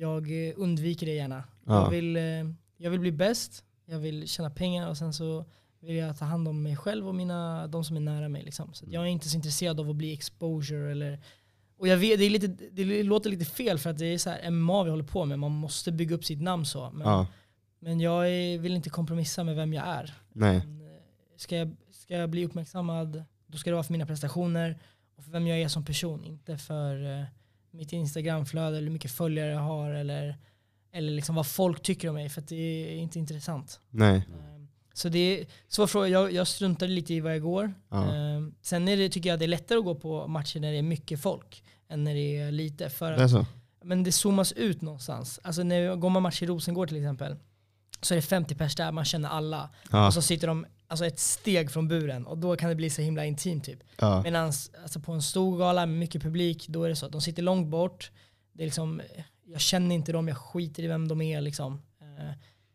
Jag 0.00 0.48
eh, 0.48 0.54
undviker 0.56 1.06
det 1.06 1.12
gärna. 1.12 1.44
Ja. 1.66 1.84
Jag, 1.84 1.90
vill, 1.90 2.16
eh, 2.16 2.22
jag 2.76 2.90
vill 2.90 3.00
bli 3.00 3.12
bäst, 3.12 3.64
jag 3.86 3.98
vill 3.98 4.28
tjäna 4.28 4.50
pengar 4.50 4.88
och 4.88 4.96
sen 4.96 5.12
så 5.12 5.44
vill 5.80 5.96
jag 5.96 6.18
ta 6.18 6.24
hand 6.24 6.48
om 6.48 6.62
mig 6.62 6.76
själv 6.76 7.08
och 7.08 7.14
mina, 7.14 7.66
de 7.66 7.84
som 7.84 7.96
är 7.96 8.00
nära 8.00 8.28
mig. 8.28 8.42
Liksom. 8.42 8.74
Så 8.74 8.84
att 8.84 8.92
jag 8.92 9.02
är 9.02 9.06
inte 9.06 9.28
så 9.28 9.36
intresserad 9.36 9.80
av 9.80 9.90
att 9.90 9.96
bli 9.96 10.12
exposure 10.12 10.90
eller 10.90 11.20
och 11.78 11.88
jag 11.88 11.96
vet, 11.96 12.18
det, 12.18 12.24
är 12.24 12.30
lite, 12.30 12.46
det 12.46 13.02
låter 13.02 13.30
lite 13.30 13.44
fel 13.44 13.78
för 13.78 13.90
att 13.90 13.98
det 13.98 14.06
är 14.06 14.18
så 14.18 14.30
här 14.30 14.50
MMA 14.50 14.84
vi 14.84 14.90
håller 14.90 15.04
på 15.04 15.24
med, 15.24 15.38
man 15.38 15.50
måste 15.50 15.92
bygga 15.92 16.14
upp 16.14 16.24
sitt 16.24 16.42
namn 16.42 16.66
så. 16.66 16.90
Men, 16.90 17.08
ja, 17.08 17.26
men 17.78 18.00
jag 18.00 18.30
är, 18.30 18.58
vill 18.58 18.76
inte 18.76 18.90
kompromissa 18.90 19.44
med 19.44 19.56
vem 19.56 19.72
jag 19.72 19.86
är. 19.86 20.14
nej, 20.32 20.56
eh, 20.56 20.62
Ska 21.36 21.56
jag, 21.56 21.76
ska 21.92 22.14
jag 22.14 22.30
bli 22.30 22.44
uppmärksammad, 22.44 23.24
då 23.46 23.58
ska 23.58 23.70
det 23.70 23.74
vara 23.74 23.84
för 23.84 23.92
mina 23.92 24.06
prestationer 24.06 24.78
och 25.16 25.24
för 25.24 25.30
vem 25.30 25.46
jag 25.46 25.60
är 25.60 25.68
som 25.68 25.84
person. 25.84 26.24
Inte 26.24 26.58
för 26.58 27.26
mitt 27.70 27.92
Instagramflöde 27.92 28.76
eller 28.76 28.86
hur 28.86 28.92
mycket 28.92 29.10
följare 29.12 29.50
jag 29.50 29.60
har 29.60 29.90
eller, 29.90 30.36
eller 30.92 31.12
liksom 31.12 31.34
vad 31.34 31.46
folk 31.46 31.82
tycker 31.82 32.08
om 32.08 32.14
mig. 32.14 32.28
För 32.28 32.40
att 32.40 32.48
det 32.48 32.56
är 32.94 32.96
inte 32.96 33.18
intressant. 33.18 33.80
nej, 33.90 34.16
Eh, 34.16 34.22
Så 34.94 35.08
det 35.08 35.18
är 35.18 35.46
svår 35.68 35.86
fråga. 35.86 36.08
Jag, 36.08 36.32
jag 36.32 36.46
struntar 36.46 36.86
lite 36.88 37.14
i 37.14 37.20
vad 37.20 37.32
jag 37.34 37.42
går. 37.42 37.74
Ja. 37.88 38.04
Eh, 38.04 38.40
Sen 38.62 38.88
är 38.88 38.96
det, 38.96 39.08
tycker 39.08 39.30
jag 39.30 39.38
det 39.38 39.44
är 39.44 39.48
lättare 39.48 39.78
att 39.78 39.84
gå 39.84 39.94
på 39.94 40.26
matcher 40.26 40.60
när 40.60 40.72
det 40.72 40.78
är 40.78 40.82
mycket 40.82 41.20
folk 41.20 41.64
än 41.88 42.04
när 42.04 42.14
det 42.14 42.36
är 42.38 42.52
lite. 42.52 42.90
För 42.90 43.12
det 43.12 43.22
är 43.22 43.28
så? 43.28 43.46
men 43.84 44.02
det 44.02 44.12
zoomas 44.12 44.52
ut 44.52 44.82
någonstans. 44.82 45.40
Alltså 45.42 45.62
när 45.62 45.96
går 45.96 46.10
man 46.10 46.22
match 46.22 46.42
i 46.42 46.46
Rosengård 46.46 46.88
till 46.88 46.96
exempel 46.96 47.36
så 48.00 48.14
är 48.14 48.16
det 48.16 48.22
50 48.22 48.54
pers 48.54 48.74
där, 48.76 48.92
man 48.92 49.04
känner 49.04 49.28
alla. 49.28 49.70
Ja, 49.90 50.06
Och 50.06 50.14
så 50.14 50.22
sitter 50.22 50.46
de 50.46 50.66
alltså 50.90 51.06
ett 51.06 51.18
steg 51.18 51.70
från 51.70 51.88
buren 51.88 52.26
och 52.26 52.38
då 52.38 52.56
kan 52.56 52.68
det 52.68 52.74
bli 52.76 52.90
så 52.90 53.02
himla 53.02 53.24
intimt 53.24 53.64
typ. 53.64 53.78
ja, 53.98 54.22
Medan 54.22 54.44
alltså 54.82 55.00
på 55.00 55.12
en 55.12 55.22
stor 55.22 55.58
gala 55.58 55.86
med 55.86 55.98
mycket 55.98 56.22
publik, 56.22 56.66
då 56.68 56.84
är 56.84 56.88
det 56.88 56.96
så 56.96 57.06
att 57.06 57.12
de 57.12 57.20
sitter 57.20 57.42
långt 57.42 57.68
bort. 57.68 58.10
Det 58.52 58.62
är 58.62 58.66
liksom, 58.66 59.00
jag 59.44 59.60
känner 59.60 59.94
inte 59.94 60.12
dem, 60.12 60.28
jag 60.28 60.36
skiter 60.36 60.82
i 60.82 60.86
vem 60.86 61.08
de 61.08 61.20
är. 61.22 61.40
Liksom. 61.40 61.82
Eh, 62.00 62.34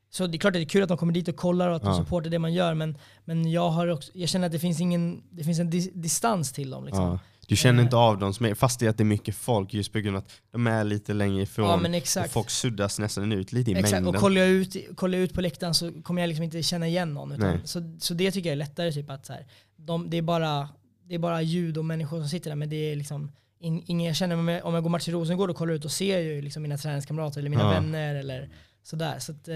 Så 0.09 0.28
det 0.28 0.38
är 0.38 0.39
klart 0.39 0.51
att 0.51 0.59
det 0.59 0.63
är 0.63 0.70
kul 0.70 0.84
att 0.84 0.89
de 0.89 0.97
kommer 0.97 1.13
dit 1.13 1.28
och 1.28 1.36
kollar 1.36 1.70
och 1.70 1.76
att 1.76 1.82
de 1.84 1.91
Ja. 1.91 1.97
supportar 1.97 2.30
det 2.30 2.39
man 2.39 2.53
gör, 2.53 2.74
men, 2.74 2.97
men 3.26 3.51
jag, 3.51 3.70
har 3.70 3.88
också, 3.88 4.11
jag 4.16 4.30
känner 4.30 4.45
att 4.45 4.51
det 4.51 4.59
finns, 4.59 4.82
ingen, 4.82 5.24
det 5.32 5.43
finns 5.43 5.59
en 5.59 5.70
dis 5.70 5.89
distans 5.93 6.51
till 6.53 6.70
dem. 6.70 6.86
Liksom. 6.86 7.03
ja. 7.03 7.20
Du 7.48 7.56
känner 7.56 7.80
Eh. 7.80 7.84
inte 7.84 7.96
av 7.96 8.18
dem, 8.20 8.34
som 8.34 8.46
är, 8.46 8.54
fast 8.56 8.80
det 8.80 8.86
är 8.86 8.89
att 8.89 8.98
det 8.98 9.04
är 9.04 9.06
mycket 9.06 9.36
folk 9.36 9.74
just 9.74 9.91
på 9.93 10.00
grund 10.00 10.18
av 10.18 10.24
att 10.24 10.32
de 10.52 10.68
är 10.68 10.84
lite 10.84 11.14
längre 11.14 11.41
ifrån. 11.43 11.70
Ja, 11.70 11.78
men 11.78 11.96
och 11.96 12.30
folk 12.32 12.50
suddas 12.50 13.00
nästan 13.00 13.32
ut 13.32 13.52
lite 13.52 13.72
i 13.72 13.74
Exakt, 13.74 13.91
mängden. 13.91 14.16
och 14.16 14.22
kollar 14.22 14.41
jag, 14.41 14.50
ut, 14.50 14.76
kollar 14.96 15.18
jag 15.18 15.24
ut 15.24 15.34
på 15.34 15.41
läktaren 15.41 15.74
så 15.74 15.91
kommer 16.04 16.22
jag 16.22 16.28
liksom 16.28 16.43
inte 16.43 16.64
känna 16.64 16.88
igen 16.88 17.14
någon. 17.14 17.32
Utan, 17.32 17.68
så, 17.68 17.96
så 18.00 18.14
det 18.14 18.32
tycker 18.32 18.50
jag 18.50 18.52
är 18.54 18.58
lättare, 18.58 18.91
typ 18.91 19.10
att 19.10 19.26
så 19.26 19.34
här, 19.34 19.46
de, 19.78 20.10
det, 20.10 20.18
är 20.18 20.22
bara, 20.22 20.70
det 21.04 21.16
är 21.16 21.20
bara 21.20 21.41
ljud 21.41 21.78
och 21.78 21.86
människor 21.86 22.20
som 22.20 22.30
sitter 22.30 22.50
där, 22.50 22.56
men 22.56 22.70
det 22.70 22.76
är 22.91 22.96
liksom 22.96 23.32
in, 23.60 23.84
ingen 23.86 24.08
jag 24.08 24.16
känner, 24.16 24.36
om 24.38 24.48
jag, 24.48 24.66
om 24.66 24.74
jag 24.74 24.84
går 24.84 24.89
match 24.89 25.08
i 25.08 25.12
Rosengård 25.12 25.50
och 25.50 25.56
kollar 25.56 25.74
ut 25.74 25.86
och 25.86 25.91
ser 25.91 26.20
ju 26.20 26.41
liksom 26.41 26.64
mina 26.64 26.78
träningskamrater 26.78 27.39
eller 27.39 27.50
mina 27.50 27.62
Ja. 27.64 27.70
vänner 27.70 28.16
eller 28.16 28.50
sådär. 28.84 29.20
Så, 29.20 29.32
att, 29.32 29.48
eh, 29.48 29.56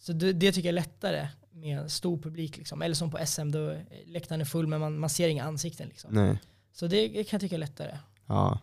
så 0.00 0.12
det, 0.12 0.32
det 0.32 0.52
tycker 0.52 0.68
jag 0.68 0.72
är 0.72 0.80
lättare 0.82 1.28
med 1.52 1.78
en 1.78 1.90
stor 1.90 2.18
publik. 2.18 2.56
Liksom. 2.56 2.82
Eller 2.82 2.94
som 2.94 3.10
på 3.10 3.18
SM, 3.26 3.50
då 3.50 3.76
läktaren 4.06 4.40
är 4.40 4.44
full 4.44 4.66
men 4.66 4.80
man, 4.80 4.98
man 4.98 5.10
ser 5.10 5.28
inga 5.28 5.44
ansikten. 5.44 5.88
Liksom. 5.88 6.14
Nej. 6.14 6.38
Så 6.72 6.86
det 6.86 7.08
kan 7.08 7.24
jag 7.30 7.40
tycka 7.40 7.54
är 7.54 7.58
lättare. 7.58 7.98
Ja. 8.26 8.58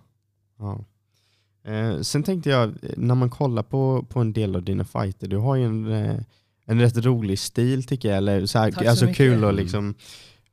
ja. 0.59 0.79
Eh, 1.71 1.99
sen 2.01 2.23
tänkte 2.23 2.49
jag, 2.49 2.75
när 2.97 3.15
man 3.15 3.29
kollar 3.29 3.63
på, 3.63 4.05
på 4.09 4.19
en 4.19 4.33
del 4.33 4.55
av 4.55 4.63
dina 4.63 4.85
fighter, 4.85 5.27
du 5.27 5.37
har 5.37 5.55
ju 5.55 5.65
en, 5.65 5.91
eh, 5.91 6.19
en 6.65 6.79
rätt 6.81 6.97
rolig 6.97 7.39
stil 7.39 7.83
tycker 7.83 8.09
jag. 8.09 8.17
Eller 8.17 8.45
så 8.45 8.59
här, 8.59 8.71
Tack 8.71 8.83
så 8.83 8.89
alltså 8.89 9.05
mycket. 9.05 9.17
kul 9.17 9.43
och 9.43 9.49
Mm. 9.49 9.63
liksom, 9.63 9.95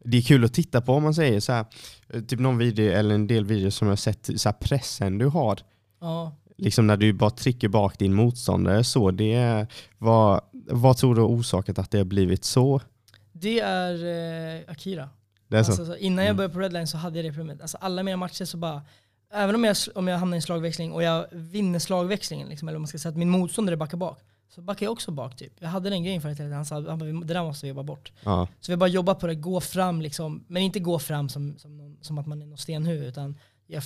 det 0.04 0.16
är 0.16 0.22
kul 0.22 0.44
att 0.44 0.54
titta 0.54 0.80
på 0.80 0.92
om 0.94 1.02
man 1.02 1.14
säger 1.14 1.40
så 1.40 1.52
här, 1.52 1.66
eh, 2.08 2.20
typ 2.22 2.40
någon 2.40 2.58
video 2.58 2.92
eller 2.92 3.14
en 3.14 3.26
del 3.26 3.44
videos 3.44 3.74
som 3.74 3.88
jag 3.88 3.92
har 3.92 3.96
sett, 3.96 4.30
så 4.40 4.48
här 4.48 4.56
pressen 4.60 5.18
du 5.18 5.26
har. 5.26 5.58
Ja. 6.00 6.36
Liksom 6.56 6.86
när 6.86 6.96
du 6.96 7.12
bara 7.12 7.30
trycker 7.30 7.68
bak 7.68 7.98
din 7.98 8.14
motståndare 8.14 8.84
så. 8.84 9.10
Det 9.10 9.34
är, 9.34 9.66
vad, 9.98 10.40
vad 10.52 10.96
tror 10.96 11.14
du 11.14 11.20
har 11.20 11.28
orsakat 11.28 11.78
att 11.78 11.90
det 11.90 11.98
har 11.98 12.04
blivit 12.04 12.44
så? 12.44 12.80
Det 13.32 13.60
är 13.60 13.94
eh, 14.56 14.60
Akira. 14.70 15.08
Det 15.48 15.58
är 15.58 15.62
så? 15.62 15.70
Alltså, 15.72 15.86
så 15.86 15.96
innan 15.96 16.24
jag 16.24 16.30
Mm. 16.30 16.36
började 16.36 16.54
på 16.54 16.60
Redline 16.60 16.86
så 16.86 16.96
hade 16.98 17.18
jag 17.18 17.24
det 17.24 17.32
problemet. 17.32 17.60
Alltså, 17.62 17.76
alla 17.80 18.02
mina 18.02 18.16
matcher 18.16 18.44
så 18.44 18.56
bara, 18.56 18.82
även 19.32 19.54
om 19.54 19.64
jag, 19.64 19.76
om 19.94 20.08
jag 20.08 20.18
hamnar 20.18 20.36
i 20.36 20.38
en 20.38 20.42
slagväxling 20.42 20.92
och 20.92 21.02
jag 21.02 21.26
vinner 21.32 21.78
slagväxlingen, 21.78 22.48
liksom, 22.48 22.68
eller 22.68 22.76
om 22.76 22.82
man 22.82 22.88
ska 22.88 22.98
säga 22.98 23.10
att 23.10 23.16
min 23.16 23.30
motståndare 23.30 23.76
backar 23.76 23.98
bak, 23.98 24.20
så 24.48 24.62
backar 24.62 24.86
jag 24.86 24.92
också 24.92 25.10
bak 25.10 25.36
typ. 25.36 25.52
Jag 25.58 25.68
hade 25.68 25.90
den 25.90 26.02
grejen 26.04 26.22
förut, 26.22 26.38
han 26.38 26.66
sa 26.66 26.76
att 26.78 26.98
det 26.98 27.34
där 27.34 27.42
måste 27.42 27.66
vi 27.66 27.68
jobba 27.68 27.82
bort. 27.82 28.12
Ja. 28.24 28.48
Så 28.60 28.72
vi 28.72 28.76
bara 28.76 28.88
jobba 28.88 29.14
på 29.14 29.26
det, 29.26 29.34
gå 29.34 29.60
fram 29.60 30.00
liksom, 30.02 30.44
men 30.48 30.62
inte 30.62 30.80
gå 30.80 30.98
fram 30.98 31.28
som, 31.28 31.58
som, 31.58 31.76
någon, 31.76 31.98
som 32.00 32.18
att 32.18 32.26
man 32.26 32.42
är 32.42 32.46
någon 32.46 32.58
stenhuvud, 32.58 33.08
utan 33.08 33.38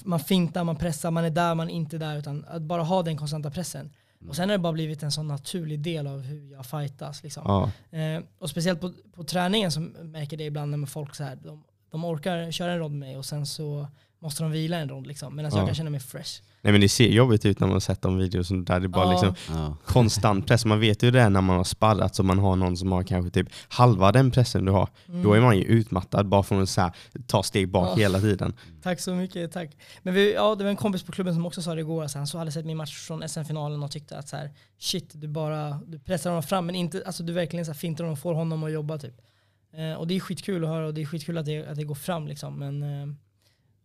man 0.04 0.20
fintar, 0.20 0.64
man 0.64 0.76
pressar, 0.76 1.10
man 1.10 1.24
är 1.24 1.30
där, 1.30 1.54
man 1.54 1.68
är 1.68 1.74
inte 1.74 1.98
där, 1.98 2.18
utan 2.18 2.44
att 2.48 2.62
bara 2.62 2.82
ha 2.82 3.02
den 3.02 3.16
konstanta 3.16 3.50
pressen. 3.50 3.90
Och 4.28 4.36
sen 4.36 4.48
har 4.48 4.56
det 4.56 4.62
bara 4.62 4.72
blivit 4.72 5.02
en 5.02 5.12
sån 5.12 5.28
naturlig 5.28 5.80
del 5.80 6.06
av 6.06 6.20
hur 6.20 6.52
jag 6.52 6.66
fightas. 6.66 7.22
Liksom. 7.22 7.42
Ja. 7.46 7.98
Eh, 7.98 8.22
och 8.38 8.50
speciellt 8.50 8.80
på, 8.80 8.92
på 9.14 9.24
träningen 9.24 9.72
så 9.72 9.80
märker 9.80 10.32
jag 10.32 10.38
det 10.38 10.44
ibland 10.44 10.70
när 10.78 10.86
folk 10.86 11.14
så 11.14 11.24
här, 11.24 11.36
de, 11.36 11.64
de 11.90 12.04
orkar 12.04 12.50
köra 12.50 12.72
en 12.72 12.78
rond 12.78 12.98
med 12.98 13.08
mig 13.08 13.16
och 13.16 13.24
sen 13.26 13.46
så 13.46 13.88
måste 14.18 14.42
de 14.42 14.52
vila 14.52 14.76
en 14.76 14.88
rond 14.88 15.06
liksom, 15.06 15.36
medan 15.36 15.50
Ja. 15.52 15.58
jag 15.58 15.66
kan 15.66 15.74
känna 15.74 15.90
mig 15.90 16.00
fresh. 16.00 16.42
Nej 16.62 16.72
men 16.72 16.80
det 16.80 16.88
ser 16.88 17.08
jobbigt 17.08 17.46
ut 17.46 17.60
när 17.60 17.66
man 17.68 17.80
sett 17.80 18.02
de 18.02 18.16
videos 18.18 18.48
där 18.48 18.80
det 18.80 18.88
bara 18.88 19.04
Ja. 19.04 19.10
liksom 19.12 19.34
Ja. 19.56 19.76
konstant 19.84 20.46
press. 20.46 20.64
Man 20.64 20.80
vet 20.80 21.02
ju 21.02 21.10
det 21.10 21.28
när 21.28 21.40
man 21.40 21.56
har 21.56 21.64
sparrat 21.64 22.14
så 22.14 22.22
man 22.22 22.38
har 22.38 22.56
någon 22.56 22.76
som 22.76 22.92
har 22.92 23.02
kanske 23.02 23.30
typ 23.30 23.48
halva 23.68 24.12
den 24.12 24.30
pressen 24.30 24.64
du 24.64 24.72
har. 24.72 24.88
Då 25.22 25.32
är 25.32 25.40
man 25.40 25.56
ju 25.58 25.64
utmattad 25.64 26.28
bara 26.28 26.42
från 26.42 26.62
att 26.62 26.68
så 26.68 26.80
här, 26.80 26.92
ta 27.26 27.42
steg 27.42 27.70
bak 27.70 27.88
Ja. 27.88 27.94
hela 28.02 28.20
tiden. 28.20 28.52
Tack 28.82 29.00
så 29.00 29.14
mycket, 29.14 29.52
tack. 29.52 29.70
Men 30.02 30.14
vi, 30.14 30.34
ja, 30.34 30.54
det 30.54 30.64
var 30.64 30.70
en 30.70 30.76
kompis 30.76 31.02
på 31.02 31.12
klubben 31.12 31.34
som 31.34 31.46
också 31.46 31.62
sa 31.62 31.74
det 31.74 31.80
igår, 31.80 32.10
han 32.14 32.26
så 32.26 32.38
hade 32.38 32.52
sett 32.52 32.66
min 32.66 32.76
match 32.76 32.96
från 32.98 33.28
SM-finalen 33.28 33.82
och 33.82 33.90
tyckte 33.90 34.18
att 34.18 34.28
så 34.28 34.36
här, 34.36 34.50
shit, 34.78 35.10
du 35.14 35.28
bara 35.28 35.80
du 35.86 35.98
pressar 35.98 36.30
honom 36.30 36.42
fram 36.42 36.66
men 36.66 36.74
inte, 36.74 37.02
alltså, 37.06 37.22
du 37.22 37.32
verkligen 37.32 37.64
så 37.66 37.72
här, 37.72 37.78
fintar 37.78 38.04
honom 38.04 38.12
och 38.12 38.18
får 38.18 38.34
honom 38.34 38.62
att 38.62 38.72
jobba. 38.72 38.98
Typ. 38.98 39.14
Eh, 39.76 39.92
och 39.98 40.06
det 40.06 40.16
är 40.16 40.20
skitkul 40.20 40.64
att 40.64 40.70
höra 40.70 40.86
och 40.86 40.94
det 40.94 41.00
är 41.02 41.06
skitkul 41.06 41.38
att 41.38 41.46
det, 41.46 41.66
att 41.66 41.76
det 41.76 41.84
går 41.84 41.94
fram. 41.94 42.26
Liksom. 42.28 42.58
Men, 42.58 42.82
eh, 42.82 43.14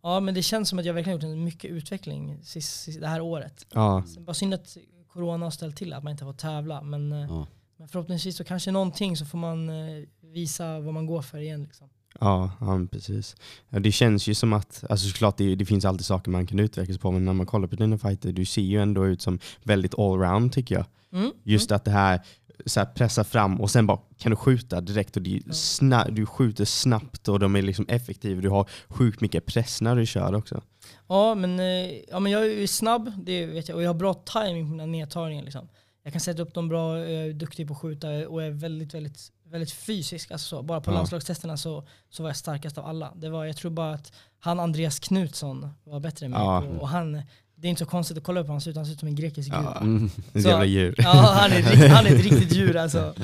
ja, 0.04 0.20
men 0.20 0.34
det 0.34 0.42
känns 0.42 0.68
som 0.68 0.78
att 0.78 0.84
jag 0.84 0.94
verkligen 0.94 1.16
gjort 1.16 1.24
en 1.24 1.44
mycket 1.44 1.70
utveckling 1.70 2.38
sist, 2.42 2.82
sist, 2.82 3.00
det 3.00 3.06
här 3.08 3.20
året. 3.20 3.66
Ja, 3.74 4.02
Sen 4.14 4.24
bara 4.24 4.34
synd 4.34 4.54
att 4.54 4.76
corona 5.12 5.46
har 5.46 5.50
ställt 5.50 5.76
till 5.76 5.92
att 5.92 6.04
man 6.04 6.10
inte 6.10 6.24
får 6.24 6.32
tävla. 6.32 6.82
Men, 6.82 7.12
eh, 7.12 7.18
Ja. 7.28 7.46
men 7.76 7.88
förhoppningsvis 7.88 8.36
så 8.36 8.44
kanske 8.44 8.70
någonting 8.70 9.16
så 9.16 9.24
får 9.26 9.38
man 9.38 9.68
eh, 9.68 10.04
visa 10.20 10.80
vad 10.80 10.94
man 10.94 11.06
går 11.06 11.22
för 11.22 11.38
igen. 11.38 11.62
Liksom. 11.62 11.88
ja, 12.20 12.50
ja 12.60 12.80
precis. 12.90 13.36
Det 13.68 13.92
känns 13.92 14.26
ju 14.26 14.34
som 14.34 14.52
att, 14.52 14.84
alltså 14.90 15.08
såklart 15.08 15.36
det, 15.36 15.54
det 15.54 15.64
finns 15.64 15.84
alltid 15.84 16.06
saker 16.06 16.30
man 16.30 16.46
kan 16.46 16.58
utvecklas 16.60 16.98
på 16.98 17.10
men 17.10 17.24
när 17.24 17.32
man 17.32 17.46
kollar 17.46 17.68
på 17.68 17.76
dina 17.76 17.98
fighter, 17.98 18.32
du 18.32 18.44
ser 18.44 18.62
ju 18.62 18.82
ändå 18.82 19.06
ut 19.06 19.22
som 19.22 19.38
väldigt 19.62 19.98
allround 19.98 20.52
tycker 20.52 20.74
jag. 20.74 20.86
Mm. 21.12 21.32
Just 21.42 21.72
att 21.72 21.84
det 21.84 21.90
här, 21.90 22.20
så 22.66 22.86
pressa 22.94 23.24
fram 23.24 23.60
och 23.60 23.70
sen 23.70 23.86
bara 23.86 23.98
kan 24.18 24.30
du 24.30 24.36
skjuta 24.36 24.80
direkt 24.80 25.16
och 25.16 25.22
sna- 25.22 26.10
du 26.10 26.26
skjuter 26.26 26.64
snabbt 26.64 27.28
och 27.28 27.38
de 27.38 27.56
är 27.56 27.62
liksom 27.62 27.84
effektiva. 27.88 28.40
Du 28.40 28.48
har 28.48 28.68
sjukt 28.88 29.20
mycket 29.20 29.46
press 29.46 29.80
när 29.80 29.96
du 29.96 30.06
kör 30.06 30.34
också. 30.34 30.62
Ja 31.08 31.34
men, 31.34 31.60
eh, 31.60 31.92
ja 32.08 32.20
men 32.20 32.32
jag 32.32 32.46
är 32.46 32.66
snabb, 32.66 33.12
det 33.24 33.46
vet 33.46 33.68
jag, 33.68 33.76
och 33.76 33.82
jag 33.82 33.88
har 33.88 33.94
bra 33.94 34.14
timing 34.14 34.64
på 34.66 34.70
mina 34.70 34.86
nedtagningar. 34.86 35.42
Liksom. 35.44 35.68
Jag 36.02 36.12
kan 36.12 36.20
sätta 36.20 36.42
upp 36.42 36.54
dem 36.54 36.68
bra, 36.68 36.98
jag 36.98 37.10
är 37.28 37.32
duktig 37.32 37.68
på 37.68 37.74
att 37.74 37.80
skjuta 37.80 38.08
och 38.28 38.42
är 38.42 38.50
väldigt, 38.50 38.94
väldigt, 38.94 39.32
väldigt 39.50 39.72
fysisk. 39.72 40.30
Alltså 40.30 40.48
så. 40.56 40.62
Bara 40.62 40.80
på 40.80 40.90
Ja. 40.90 40.94
landslagstesterna 40.94 41.56
så, 41.56 41.86
så 42.10 42.22
var 42.22 42.30
jag 42.30 42.36
starkast 42.36 42.78
av 42.78 42.86
alla. 42.86 43.12
Det 43.16 43.28
var, 43.30 43.44
jag 43.44 43.56
tror 43.56 43.70
bara 43.70 43.92
att 43.94 44.12
han 44.38 44.60
Andreas 44.60 44.98
Knutsson 44.98 45.68
var 45.84 46.00
bättre 46.00 46.26
än 46.26 46.32
mig. 46.32 46.40
Ja. 46.40 46.62
Och, 46.62 46.80
och 46.82 46.88
han, 46.88 47.22
det 47.64 47.68
är 47.68 47.70
inte 47.70 47.84
så 47.84 47.90
konstigt 47.90 48.18
att 48.18 48.24
kolla 48.24 48.40
upp 48.40 48.46
honom, 48.46 48.54
han 48.54 48.60
ser 48.60 48.70
ut- 48.70 48.76
han 48.76 48.86
ser 48.86 48.92
ut 48.92 48.98
som 49.00 49.08
en 49.08 49.14
grekisk 49.14 49.50
gud. 49.50 49.58
Ja, 49.64 49.80
Mm. 49.80 50.10
Så- 50.32 50.38
jävla 50.48 50.64
djur. 50.64 50.94
Ja, 50.98 51.10
han 51.12 51.52
är, 51.52 51.88
han 51.88 52.06
är 52.06 52.10
ett 52.14 52.22
riktigt 52.24 52.52
djur 52.56 52.76
alltså. 52.76 53.14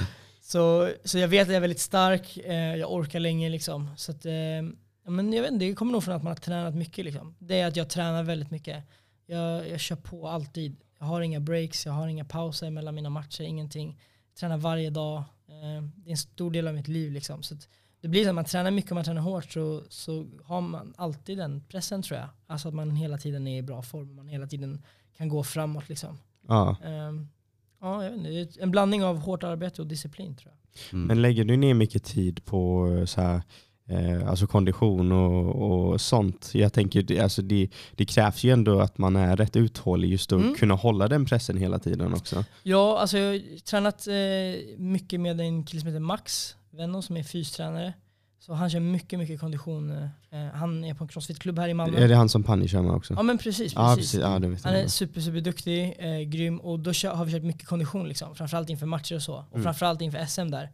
Så, 0.43 0.91
så 1.05 1.19
jag 1.19 1.29
vet 1.29 1.43
att 1.43 1.49
jag 1.49 1.57
är 1.57 1.61
väldigt 1.61 1.81
stark, 1.81 2.37
eh, 2.37 2.55
jag 2.77 2.93
orkar 2.93 3.21
länge 3.21 3.49
liksom. 3.49 3.91
Så 3.97 4.13
att, 4.13 4.27
eh, 4.27 4.33
men 5.09 5.33
jag 5.33 5.43
vet 5.43 5.53
inte, 5.53 5.65
det 5.65 5.75
kommer 5.75 5.93
nog 5.93 6.05
från 6.05 6.15
att 6.15 6.23
man 6.23 6.31
har 6.31 6.37
tränat 6.37 6.75
mycket 6.75 7.05
liksom. 7.05 7.35
Det 7.39 7.61
är 7.61 7.67
att 7.67 7.77
jag 7.77 7.89
tränar 7.91 8.23
väldigt 8.23 8.51
mycket. 8.51 8.85
Jag, 9.27 9.69
jag 9.69 9.81
kör 9.81 9.97
på 9.97 10.29
alltid. 10.29 10.77
Jag 10.99 11.07
har 11.07 11.21
inga 11.21 11.41
breaks, 11.41 11.87
jag 11.87 11.93
har 11.93 12.09
inga 12.09 12.25
pauser 12.25 12.71
mellan 12.71 12.95
mina 12.95 13.11
matcher, 13.11 13.43
ingenting. 13.43 13.89
Jag 14.33 14.41
tränar 14.41 14.57
varje 14.57 14.91
dag. 14.91 15.17
Eh, 15.49 15.83
det 15.97 16.11
är 16.11 16.13
en 16.13 16.17
stor 16.17 16.51
del 16.51 16.69
av 16.69 16.75
mitt 16.75 16.89
liv 16.89 17.13
liksom. 17.13 17.43
Så 17.43 17.55
att 17.55 17.69
det 18.01 18.09
blir 18.09 18.23
så 18.25 18.29
att 18.29 18.35
man 18.35 18.45
tränar 18.45 18.71
mycket 18.71 18.91
och 18.91 18.95
man 18.95 19.05
tränar 19.05 19.23
hårt 19.23 19.53
så, 19.53 19.83
så 19.89 20.27
har 20.45 20.61
man 20.61 20.95
alltid 20.97 21.39
den 21.39 21.61
pressen 21.69 22.03
tror 22.03 22.19
jag. 22.21 22.29
Alltså 22.47 22.69
att 22.69 22.75
man 22.75 22.91
hela 22.97 23.19
tiden 23.19 23.47
är 23.47 23.59
i 23.59 23.63
bra 23.63 23.83
form, 23.83 24.15
man 24.17 24.29
hela 24.29 24.47
tiden 24.47 24.83
kan 25.17 25.29
gå 25.29 25.43
framåt 25.45 25.89
liksom. 25.89 26.19
Ja. 26.49 26.77
Ehm, 26.85 27.29
ja, 27.81 28.05
jag 28.05 28.11
vet 28.11 28.19
inte. 28.19 28.31
Det 28.31 28.41
är 28.41 28.63
en 28.63 28.71
blandning 28.71 29.05
av 29.05 29.19
hårt 29.19 29.43
arbete 29.45 29.83
och 29.83 29.89
disciplin 29.89 30.37
tror 30.37 30.53
jag. 30.53 30.93
Mm. 30.93 31.07
Men 31.07 31.23
lägger 31.23 31.45
du 31.45 31.57
ner 31.57 31.75
mycket 31.75 32.05
tid 32.05 32.45
på 32.45 32.89
eh, 32.99 33.05
så 33.05 33.21
här, 33.21 33.43
eh, 33.89 34.29
alltså 34.31 34.47
kondition 34.47 35.13
och, 35.13 35.91
och 35.91 36.01
sånt? 36.01 36.51
Jag 36.55 36.73
tänker, 36.73 37.03
det- 37.03 37.21
alltså 37.21 37.43
det, 37.43 37.69
det 37.97 38.05
krävs 38.05 38.45
ju 38.45 38.51
ändå 38.53 38.81
att 38.81 38.99
man 38.99 39.17
är 39.17 39.37
rätt 39.37 39.57
uthållig 39.57 40.09
just 40.09 40.33
att 40.33 40.41
Mm. 40.43 40.55
kunna 40.55 40.75
hålla 40.75 41.09
den 41.09 41.25
pressen 41.25 41.57
hela 41.57 41.79
tiden 41.79 42.15
också. 42.15 42.45
Ja, 42.63 42.99
alltså 42.99 43.19
jag 43.19 43.33
har 43.33 43.59
tränat 43.61 44.07
eh, 44.07 44.79
mycket 44.79 45.21
med 45.21 45.41
en 45.41 45.65
kille 45.65 45.81
som 45.81 45.87
heter 45.89 46.01
Max 46.01 46.57
Venno 46.71 47.03
som 47.03 47.17
är 47.17 47.23
fystränare. 47.23 47.93
Så 48.39 48.55
han 48.55 48.71
kör 48.71 48.81
mycket, 48.81 49.19
mycket 49.19 49.41
kondition. 49.41 49.91
Eh, 50.31 50.47
han 50.55 50.85
är 50.85 50.95
på 50.95 51.05
en 51.05 51.09
crossfit-klubb 51.09 51.59
här 51.59 51.69
i 51.69 51.75
Malmö. 51.75 51.99
Är 51.99 52.09
det 52.09 52.15
han 52.15 52.29
som 52.29 52.45
kör 52.45 52.83
med 52.83 52.93
också? 52.93 53.15
Ja 53.15 53.23
men 53.23 53.39
precis, 53.39 53.75
precis. 53.75 53.97
precis. 53.97 54.21
Ja, 54.21 54.39
det 54.39 54.49
vet 54.49 54.65
Han 54.65 54.75
är 54.75 54.87
super, 54.87 55.21
super 55.21 55.41
duktig, 55.41 55.95
eh, 55.99 56.21
grym 56.21 56.61
och 56.61 56.81
då 56.81 56.93
kör, 56.93 57.15
har 57.15 57.25
vi 57.25 57.33
kört 57.33 57.43
mycket 57.43 57.67
kondition 57.69 58.09
liksom. 58.09 58.35
Framförallt 58.35 58.71
inför 58.71 58.87
matcher 58.87 59.15
och 59.15 59.23
så. 59.23 59.35
Och 59.35 59.53
Mm. 59.55 59.63
framförallt 59.63 60.01
inför 60.01 60.19
SM 60.27 60.51
där. 60.51 60.71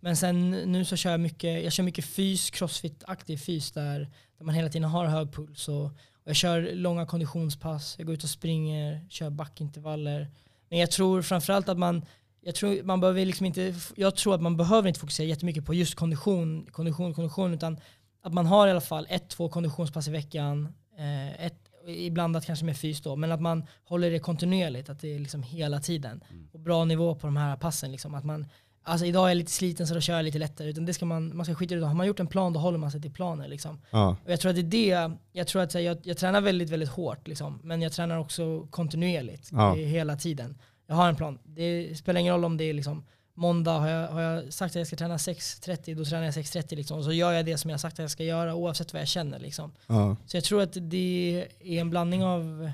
Men 0.00 0.16
sen 0.16 0.50
nu 0.50 0.84
så 0.84 0.96
kör 0.96 1.10
jag 1.10 1.20
mycket, 1.20 1.64
jag 1.64 1.72
kör 1.72 1.82
mycket 1.82 2.04
fys, 2.04 2.50
crossfit-aktiv 2.50 3.36
fys 3.36 3.72
där, 3.72 4.00
där 4.38 4.44
man 4.44 4.54
hela 4.54 4.68
tiden 4.68 4.88
har 4.90 5.06
hög 5.06 5.32
puls. 5.32 5.68
Och, 5.68 5.84
och 5.84 5.92
jag 6.24 6.36
kör 6.36 6.74
långa 6.74 7.06
konditionspass, 7.06 7.94
jag 7.98 8.06
går 8.06 8.14
ut 8.14 8.24
och 8.24 8.30
springer, 8.30 9.06
kör 9.08 9.30
backintervaller. 9.30 10.30
Men 10.70 10.78
jag 10.78 10.90
tror 10.90 11.22
framförallt 11.22 11.68
att 11.68 11.78
man, 11.78 12.04
jag 12.48 12.54
tror, 12.54 12.82
man 12.82 13.00
behöver 13.00 13.24
liksom 13.24 13.46
inte, 13.46 13.74
jag 13.96 14.16
tror 14.16 14.34
att 14.34 14.42
man 14.42 14.56
behöver 14.56 14.88
inte 14.88 15.00
fokusera 15.00 15.26
jättemycket 15.26 15.64
på 15.66 15.74
just 15.74 15.94
kondition, 15.94 16.66
kondition, 16.70 17.14
kondition, 17.14 17.54
utan 17.54 17.78
att 18.22 18.34
man 18.34 18.46
har 18.46 18.68
i 18.68 18.70
alla 18.70 18.80
fall 18.80 19.06
ett, 19.10 19.28
två 19.28 19.48
konditionspass 19.48 20.08
i 20.08 20.10
veckan, 20.10 20.68
eh, 20.98 21.46
ett, 21.46 21.58
iblandat 21.86 22.46
kanske 22.46 22.64
med 22.64 22.76
fys 22.76 23.00
då, 23.00 23.16
men 23.16 23.32
att 23.32 23.40
man 23.40 23.66
håller 23.84 24.10
det 24.10 24.18
kontinuerligt, 24.18 24.88
att 24.88 25.00
det 25.00 25.14
är 25.14 25.18
liksom 25.18 25.42
hela 25.42 25.80
tiden. 25.80 26.20
Och 26.52 26.60
bra 26.60 26.84
nivå 26.84 27.14
på 27.14 27.26
de 27.26 27.36
här 27.36 27.56
passen. 27.56 27.92
Liksom, 27.92 28.14
att 28.14 28.24
man, 28.24 28.46
alltså 28.82 29.06
idag 29.06 29.24
är 29.24 29.28
jag 29.28 29.36
lite 29.36 29.50
sliten 29.52 29.86
så 29.86 29.94
då 29.94 30.00
kör 30.00 30.14
jag 30.16 30.24
lite 30.24 30.38
lättare, 30.38 30.68
utan 30.70 30.86
det 30.86 30.94
ska 30.94 31.06
man, 31.06 31.36
man 31.36 31.44
ska 31.46 31.54
skita 31.54 31.74
i 31.74 31.78
det. 31.78 31.86
Har 31.86 31.94
man 31.94 32.06
gjort 32.06 32.20
en 32.20 32.26
plan 32.26 32.52
då 32.52 32.60
håller 32.60 32.78
man 32.78 32.90
sig 32.90 33.02
till 33.02 33.12
planen. 33.12 33.50
Liksom. 33.50 33.80
Ja, 33.90 34.16
Och 34.24 34.32
jag 34.32 34.40
tror 34.40 34.50
att 34.50 34.56
det 34.70 34.90
är 34.92 35.08
det, 35.08 35.16
jag 35.32 35.46
tror 35.46 35.62
att 35.62 35.74
här, 35.74 35.80
jag, 35.80 35.98
jag 36.02 36.16
tränar 36.16 36.40
väldigt, 36.40 36.70
väldigt 36.70 36.88
hårt, 36.88 37.28
liksom, 37.28 37.60
men 37.62 37.82
jag 37.82 37.92
tränar 37.92 38.18
också 38.18 38.66
kontinuerligt 38.70 39.48
Ja. 39.52 39.76
eh, 39.76 39.86
hela 39.86 40.16
tiden. 40.16 40.58
Jag 40.88 40.94
har 40.94 41.08
en 41.08 41.16
plan. 41.16 41.38
Det 41.44 41.98
spelar 41.98 42.20
ingen 42.20 42.34
roll 42.34 42.44
om 42.44 42.56
det 42.56 42.64
är 42.64 42.74
liksom, 42.74 43.04
måndag, 43.34 43.72
har 43.72 43.88
jag, 43.88 44.08
har 44.08 44.20
jag 44.20 44.52
sagt 44.52 44.72
att 44.72 44.80
jag 44.80 44.86
ska 44.86 44.96
träna 44.96 45.16
6.30, 45.16 45.94
då 45.94 46.04
tränar 46.04 46.24
jag 46.24 46.34
6.30. 46.34 46.76
Liksom, 46.76 47.04
så 47.04 47.12
gör 47.12 47.32
jag 47.32 47.46
det 47.46 47.58
som 47.58 47.70
jag 47.70 47.80
sagt 47.80 47.94
att 47.94 47.98
jag 47.98 48.10
ska 48.10 48.24
göra 48.24 48.54
oavsett 48.54 48.92
vad 48.92 49.00
jag 49.02 49.08
känner. 49.08 49.38
Liksom. 49.38 49.72
ja, 49.86 50.16
Så 50.26 50.36
jag 50.36 50.44
tror 50.44 50.62
att 50.62 50.76
det 50.80 51.46
är 51.60 51.80
en 51.80 51.90
blandning 51.90 52.24
av, 52.24 52.70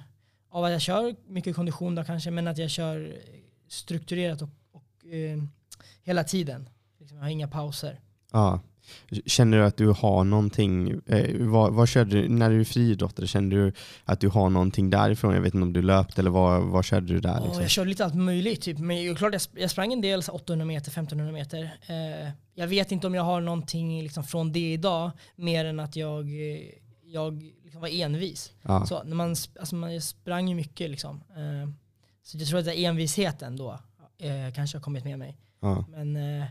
av 0.51 0.65
att 0.65 0.73
jag 0.73 0.81
kör 0.81 1.15
mycket 1.27 1.57
kondition 1.57 1.95
då 1.95 2.05
kanske, 2.05 2.31
men 2.31 2.49
att 2.49 2.59
jag 2.59 2.71
kör 2.71 3.17
strukturerat 3.69 4.43
och, 4.43 4.49
och 4.73 5.13
eh, 5.13 5.43
hela 6.03 6.25
tiden. 6.25 6.69
Liksom, 6.99 7.17
jag 7.17 7.25
har 7.25 7.31
inga 7.31 7.49
pauser. 7.49 8.01
ja. 8.33 8.61
Känner 9.27 9.59
du 9.59 9.65
att 9.65 9.77
du 9.77 9.89
har 9.89 10.25
någonting, 10.25 11.01
eh, 11.07 11.37
vad, 11.39 11.73
vad 11.73 11.89
körde 11.89 12.23
du, 12.23 12.29
när 12.29 12.51
du 12.51 12.65
friidrottade, 12.65 13.29
kände 13.29 13.57
du 13.57 13.73
att 14.05 14.21
du 14.21 14.29
har 14.29 14.51
någonting 14.51 14.91
därifrån? 14.91 15.35
Jag 15.35 15.41
vet 15.41 15.55
inte 15.55 15.63
om 15.63 15.73
du 15.73 15.83
löpte 15.83 16.21
eller 16.21 16.31
vad, 16.31 16.63
vad 16.63 16.85
körde 16.85 17.07
du 17.07 17.21
där? 17.21 17.41
Liksom? 17.41 17.63
jag 17.63 17.71
körde 17.71 17.89
lite 17.91 18.05
allt 18.05 18.15
möjligt. 18.15 18.63
Typ. 18.63 18.79
Men 18.79 19.15
klart, 19.17 19.33
jag, 19.33 19.63
jag 19.63 19.71
sprang 19.71 19.93
en 19.93 20.01
del, 20.01 20.23
så 20.23 20.33
800 20.33 20.65
meter, 20.67 20.91
1500 20.91 21.33
meter. 21.33 21.63
Eh, 21.87 22.31
jag 22.55 22.67
vet 22.67 22.93
inte 22.93 23.07
om 23.07 23.15
jag 23.15 23.23
har 23.23 23.41
någonting 23.41 24.03
liksom, 24.03 24.25
från 24.25 24.53
det 24.53 24.73
idag, 24.73 25.11
mer 25.37 25.65
än 25.65 25.81
att 25.81 25.97
jag, 25.97 26.25
eh, 26.29 26.61
jag 27.07 27.43
liksom 27.65 27.81
var 27.81 27.89
envis. 27.89 28.53
Ja, 28.63 28.87
Så 28.87 29.03
när 29.05 29.17
man, 29.17 29.29
alltså 29.61 29.75
man 29.75 30.01
sprang 30.01 30.49
ju 30.49 30.55
mycket. 30.55 30.91
Liksom. 30.91 31.21
Eh, 31.37 31.71
så 32.23 32.39
jag 32.39 32.49
tror 32.49 32.59
att 32.59 32.65
den 32.65 32.75
envisheten 32.77 33.57
då 33.57 33.79
eh, 34.19 34.55
kanske 34.55 34.77
har 34.79 34.83
kommit 34.83 35.05
med 35.05 35.19
mig. 35.19 35.39
ja, 35.61 35.85
Men, 35.91 36.17
eh, 36.41 36.45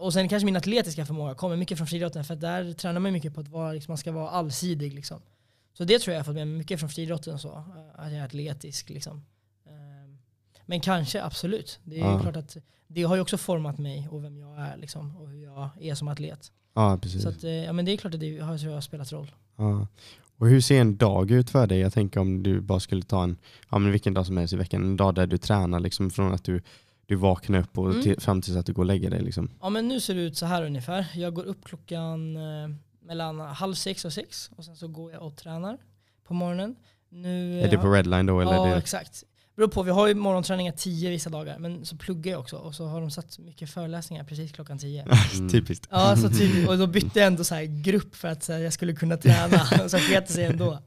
och 0.00 0.12
sen 0.12 0.28
kanske 0.28 0.44
min 0.44 0.56
atletiska 0.56 1.06
förmåga 1.06 1.34
kommer 1.34 1.56
mycket 1.56 1.78
från 1.78 1.86
friidrotten 1.86 2.24
för 2.24 2.36
där 2.36 2.72
tränar 2.72 3.00
man 3.00 3.12
mycket 3.12 3.34
på 3.34 3.40
att 3.40 3.48
vara, 3.48 3.72
liksom, 3.72 3.92
man 3.92 3.98
ska 3.98 4.12
vara 4.12 4.30
allsidig. 4.30 4.94
Liksom. 4.94 5.20
Så 5.72 5.84
det 5.84 5.98
tror 5.98 6.12
jag 6.14 6.18
jag 6.18 6.26
fått 6.26 6.34
med 6.34 6.46
mig 6.48 6.56
mycket 6.58 6.80
från 6.80 6.88
friidrotten, 6.88 7.38
så, 7.38 7.48
eh, 7.48 8.04
att 8.04 8.12
jag 8.12 8.20
är 8.20 8.24
atletisk. 8.24 8.90
Liksom. 8.90 9.24
Eh, 9.66 9.72
Men 10.66 10.80
kanske, 10.80 11.22
absolut. 11.22 11.78
Det 11.84 11.96
är 12.00 12.04
Ja. 12.04 12.20
klart 12.20 12.36
att 12.36 12.56
det 12.86 13.02
har 13.02 13.14
ju 13.14 13.20
också 13.22 13.36
format 13.38 13.78
mig 13.78 14.08
och 14.10 14.24
vem 14.24 14.38
jag 14.38 14.58
är 14.60 14.76
liksom, 14.76 15.16
och 15.16 15.28
hur 15.28 15.44
jag 15.44 15.68
är 15.80 15.94
som 15.94 16.08
atlet. 16.08 16.52
ja 16.74 16.98
precis. 17.02 17.22
Så 17.22 17.28
att, 17.28 17.44
eh, 17.44 17.50
ja, 17.50 17.72
men 17.72 17.84
det 17.84 17.92
är 17.92 17.96
klart 17.96 18.14
att 18.14 18.20
det 18.20 18.38
har, 18.38 18.70
har 18.74 18.80
spelat 18.80 19.12
roll. 19.12 19.30
Ja. 19.56 19.86
Och 20.38 20.48
hur 20.48 20.60
ser 20.60 20.80
en 20.80 20.96
dag 20.96 21.30
ut 21.30 21.50
för 21.50 21.66
dig? 21.66 21.78
Jag 21.78 21.92
tänker 21.92 22.20
om 22.20 22.42
du 22.42 22.60
bara 22.60 22.80
skulle 22.80 23.02
ta 23.02 23.22
en, 23.22 23.36
ja 23.70 23.78
men 23.78 23.92
vilken 23.92 24.14
dag 24.14 24.26
som 24.26 24.36
helst 24.36 24.54
i 24.54 24.56
veckan, 24.56 24.82
en 24.82 24.96
dag 24.96 25.14
där 25.14 25.26
du 25.26 25.38
tränar 25.38 25.80
liksom 25.80 26.10
från 26.10 26.34
att 26.34 26.44
du, 26.44 26.62
du 27.10 27.16
vaknar 27.16 27.58
upp 27.58 27.78
och 27.78 27.90
Mm. 27.90 28.02
till, 28.02 28.20
fram 28.20 28.42
tills 28.42 28.56
att 28.56 28.66
du 28.66 28.72
går 28.72 28.82
och 28.82 28.86
lägger 28.86 29.10
dig. 29.10 29.22
Liksom. 29.22 29.50
Ja 29.60 29.70
men 29.70 29.88
nu 29.88 30.00
ser 30.00 30.14
det 30.14 30.20
ut 30.20 30.36
så 30.36 30.46
här 30.46 30.62
ungefär. 30.64 31.06
Jag 31.14 31.34
går 31.34 31.44
upp 31.44 31.64
klockan 31.64 32.36
eh, 32.36 32.68
mellan 33.06 33.40
halv 33.40 33.74
sex 33.74 34.04
och 34.04 34.12
sex 34.12 34.50
och 34.56 34.64
sen 34.64 34.76
så 34.76 34.88
går 34.88 35.12
jag 35.12 35.22
och 35.22 35.36
tränar 35.36 35.78
på 36.26 36.34
morgonen. 36.34 36.76
Nu, 37.08 37.60
Är 37.60 37.68
det 37.70 37.78
på 37.78 37.90
redline 37.90 38.26
då 38.26 38.40
eller? 38.40 38.52
Ja, 38.52 38.64
det... 38.66 38.76
exakt. 38.76 39.24
Beror 39.56 39.68
på, 39.68 39.82
vi 39.82 39.90
har 39.90 40.08
ju 40.08 40.14
morgonträningar 40.14 40.72
10 40.72 41.10
vissa 41.10 41.30
dagar, 41.30 41.58
men 41.58 41.84
så 41.84 41.96
pluggar 41.96 42.32
jag 42.32 42.40
också 42.40 42.56
och 42.56 42.74
så 42.74 42.86
har 42.86 43.00
de 43.00 43.10
satt 43.10 43.38
mycket 43.38 43.70
föreläsningar 43.70 44.24
precis 44.24 44.52
klockan 44.52 44.78
10. 44.78 45.06
Mm. 45.34 45.50
Typiskt. 45.50 45.86
Ja, 45.90 46.16
så 46.16 46.28
typ, 46.30 46.68
och 46.68 46.78
då 46.78 46.86
bytte 46.86 47.18
jag 47.18 47.26
ändå 47.26 47.44
så 47.44 47.54
grupp 47.68 48.16
för 48.16 48.28
att 48.28 48.42
så 48.42 48.52
här, 48.52 48.60
jag 48.60 48.72
skulle 48.72 48.92
kunna 48.92 49.16
träna, 49.16 49.84
och 49.84 49.90
så 49.90 49.98
sket 49.98 50.26
det 50.26 50.32
sig 50.32 50.44
ändå. 50.44 50.78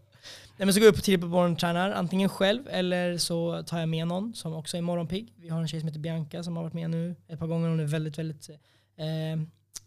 Nej, 0.63 0.65
men 0.67 0.73
så 0.73 0.79
går 0.79 0.87
jag 0.87 0.95
upp 0.95 1.03
tidigt 1.03 1.21
på 1.21 1.27
morgonen 1.27 1.53
och 1.53 1.59
tränar, 1.59 1.91
antingen 1.91 2.29
själv 2.29 2.67
eller 2.69 3.17
så 3.17 3.63
tar 3.63 3.79
jag 3.79 3.89
med 3.89 4.07
någon 4.07 4.33
som 4.35 4.53
också 4.53 4.77
är 4.77 4.81
morgonpigg. 4.81 5.33
Vi 5.37 5.49
har 5.49 5.61
en 5.61 5.67
tjej 5.67 5.79
som 5.79 5.87
heter 5.87 5.99
Bianca 5.99 6.43
som 6.43 6.55
har 6.55 6.63
varit 6.63 6.73
med 6.73 6.89
nu 6.89 7.15
ett 7.27 7.39
par 7.39 7.47
gånger. 7.47 7.69
Hon 7.69 7.79
är 7.79 7.83
väldigt, 7.85 8.17
väldigt 8.17 8.49
eh, 8.49 9.41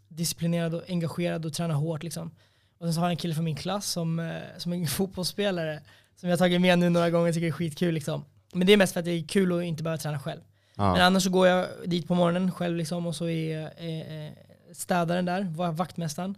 disciplinerad 0.09 0.75
och 0.75 0.83
engagerad 0.89 1.47
och 1.47 1.53
tränar 1.53 1.75
hårt. 1.75 2.03
Liksom. 2.03 2.31
Och 2.79 2.87
sen 2.87 2.95
så 2.95 3.01
har 3.01 3.07
jag 3.07 3.11
en 3.11 3.17
kille 3.17 3.35
från 3.35 3.45
min 3.45 3.57
klass 3.57 3.87
som, 3.91 4.19
eh, 4.19 4.35
som 4.57 4.73
är 4.73 4.77
en 4.77 4.87
fotbollsspelare 4.99 5.81
som 6.17 6.29
jag 6.29 6.37
har 6.37 6.39
tagit 6.39 6.61
med 6.61 6.79
nu 6.79 6.89
några 6.91 7.11
gånger 7.11 7.29
och 7.29 7.35
tycker 7.35 7.47
är 7.47 7.51
skitkul. 7.53 7.95
Liksom. 7.95 8.25
Men 8.55 8.67
det 8.67 8.73
är 8.73 8.77
mest 8.77 8.93
för 8.93 9.01
att 9.01 9.05
det 9.07 9.11
är 9.13 9.27
kul 9.29 9.59
att 9.59 9.65
inte 9.65 9.83
behöva 9.83 9.99
träna 9.99 10.19
själv. 10.19 10.41
Men 10.75 10.87
Ja. 10.87 11.03
annars 11.03 11.23
så 11.23 11.31
går 11.31 11.47
jag 11.47 11.67
dit 11.85 12.09
på 12.09 12.15
morgonen 12.15 12.53
själv 12.53 12.77
liksom, 12.77 13.07
och 13.07 13.17
så 13.17 13.29
är 13.29 13.71
eh, 13.77 14.27
eh, 14.27 14.33
städaren 14.73 15.25
där, 15.25 15.43
va- 15.43 15.71
vaktmästaren. 15.71 16.35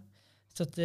Så 0.53 0.63
att, 0.63 0.77
eh, 0.77 0.83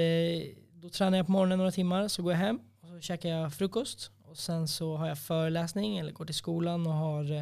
då 0.73 0.89
tränar 0.89 1.17
jag 1.19 1.27
på 1.27 1.33
morgonen 1.33 1.59
några 1.59 1.71
timmar, 1.73 2.09
så 2.09 2.23
går 2.23 2.33
jag 2.33 2.39
hem 2.39 2.61
käkar 3.01 3.29
jag 3.29 3.53
frukost. 3.55 4.11
Och 4.23 4.37
sen 4.37 4.69
så 4.69 4.97
har 4.97 5.07
jag 5.09 5.19
föreläsning 5.19 5.99
eller 5.99 6.13
går 6.13 6.25
till 6.25 6.35
skolan 6.35 6.87
och 6.87 6.93
har 6.93 7.33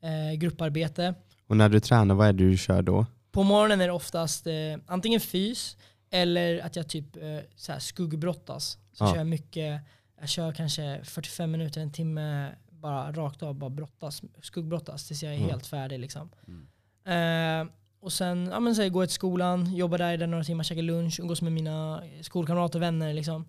eh, 0.00 0.32
grupparbete. 0.38 1.14
Och 1.46 1.56
när 1.56 1.68
du 1.68 1.80
tränar, 1.80 2.14
vad 2.14 2.28
är 2.28 2.32
det 2.32 2.44
du 2.50 2.56
kör 2.58 2.82
då? 2.82 3.06
På 3.32 3.42
morgonen 3.42 3.80
är 3.80 3.86
det 3.86 3.92
oftast 3.92 4.46
eh, 4.46 4.52
antingen 4.86 5.20
fys 5.20 5.76
eller 6.10 6.58
att 6.58 6.76
jag 6.76 6.88
typ 6.88 7.16
eh, 7.16 7.22
så 7.56 7.72
här 7.72 7.78
skuggbrottas. 7.78 8.78
Så 8.92 9.04
Ja. 9.04 9.10
kör 9.10 9.16
jag 9.16 9.26
mycket, 9.26 9.80
jag 10.20 10.28
kör 10.28 10.52
kanske 10.52 11.00
45 11.04 11.50
minuter, 11.50 11.80
en 11.80 11.92
timme 11.92 12.52
bara 12.70 13.12
rakt 13.12 13.42
av, 13.42 13.54
bara 13.54 13.70
brottas, 13.70 14.22
skuggbrottas 14.42 15.06
tills 15.06 15.22
jag 15.22 15.32
är 15.32 15.36
Mm. 15.36 15.48
helt 15.50 15.66
färdig. 15.66 15.98
Liksom. 16.00 16.30
Mm. 16.48 17.66
Eh, 17.66 17.72
och 18.00 18.12
sen, 18.12 18.48
ja, 18.52 18.60
men 18.60 18.74
så 18.74 18.82
här, 18.82 18.88
går 18.88 19.02
jag 19.02 19.08
till 19.08 19.14
skolan, 19.14 19.74
jobbar 19.74 19.98
där 19.98 20.12
i 20.12 20.16
den 20.16 20.30
några 20.30 20.44
timmar, 20.44 20.64
käkar 20.64 20.82
lunch, 20.82 21.20
umgås 21.20 21.42
med 21.42 21.52
mina 21.52 22.02
skolkamrater 22.20 22.78
och 22.78 22.82
vänner. 22.82 23.12
Liksom. 23.14 23.48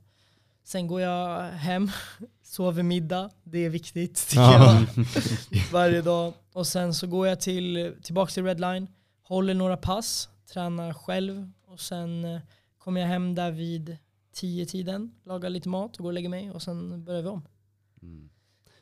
Sen 0.68 0.88
går 0.88 1.02
jag 1.02 1.52
hem, 1.52 1.92
sover 2.44 2.84
middag, 2.84 3.30
det 3.44 3.66
är 3.66 3.70
viktigt 3.70 4.28
tycker 4.30 4.42
Ja. 4.42 4.86
jag. 4.96 5.06
Varje 5.72 6.02
dag. 6.02 6.34
Och 6.54 6.68
sen 6.68 6.94
så 6.94 7.08
går 7.08 7.28
jag 7.28 7.40
till, 7.42 7.96
tillbaka 8.04 8.32
till 8.32 8.44
Redline, 8.44 8.88
håller 9.22 9.54
några 9.54 9.78
pass, 9.78 10.30
tränar 10.54 10.94
själv 10.94 11.52
och 11.68 11.80
sen 11.80 12.26
eh, 12.26 12.40
kommer 12.78 13.02
jag 13.02 13.08
hem 13.08 13.36
där 13.36 13.52
vid 13.52 13.98
tio 14.34 14.66
tiden, 14.66 15.12
lagar 15.26 15.50
lite 15.50 15.70
mat 15.70 15.92
och 15.98 16.04
går 16.04 16.10
och 16.10 16.14
lägger 16.14 16.30
mig 16.30 16.52
och 16.52 16.62
sen 16.62 17.06
börjar 17.06 17.22
vi 17.22 17.28
om. 17.30 17.48
Mm. 18.02 18.30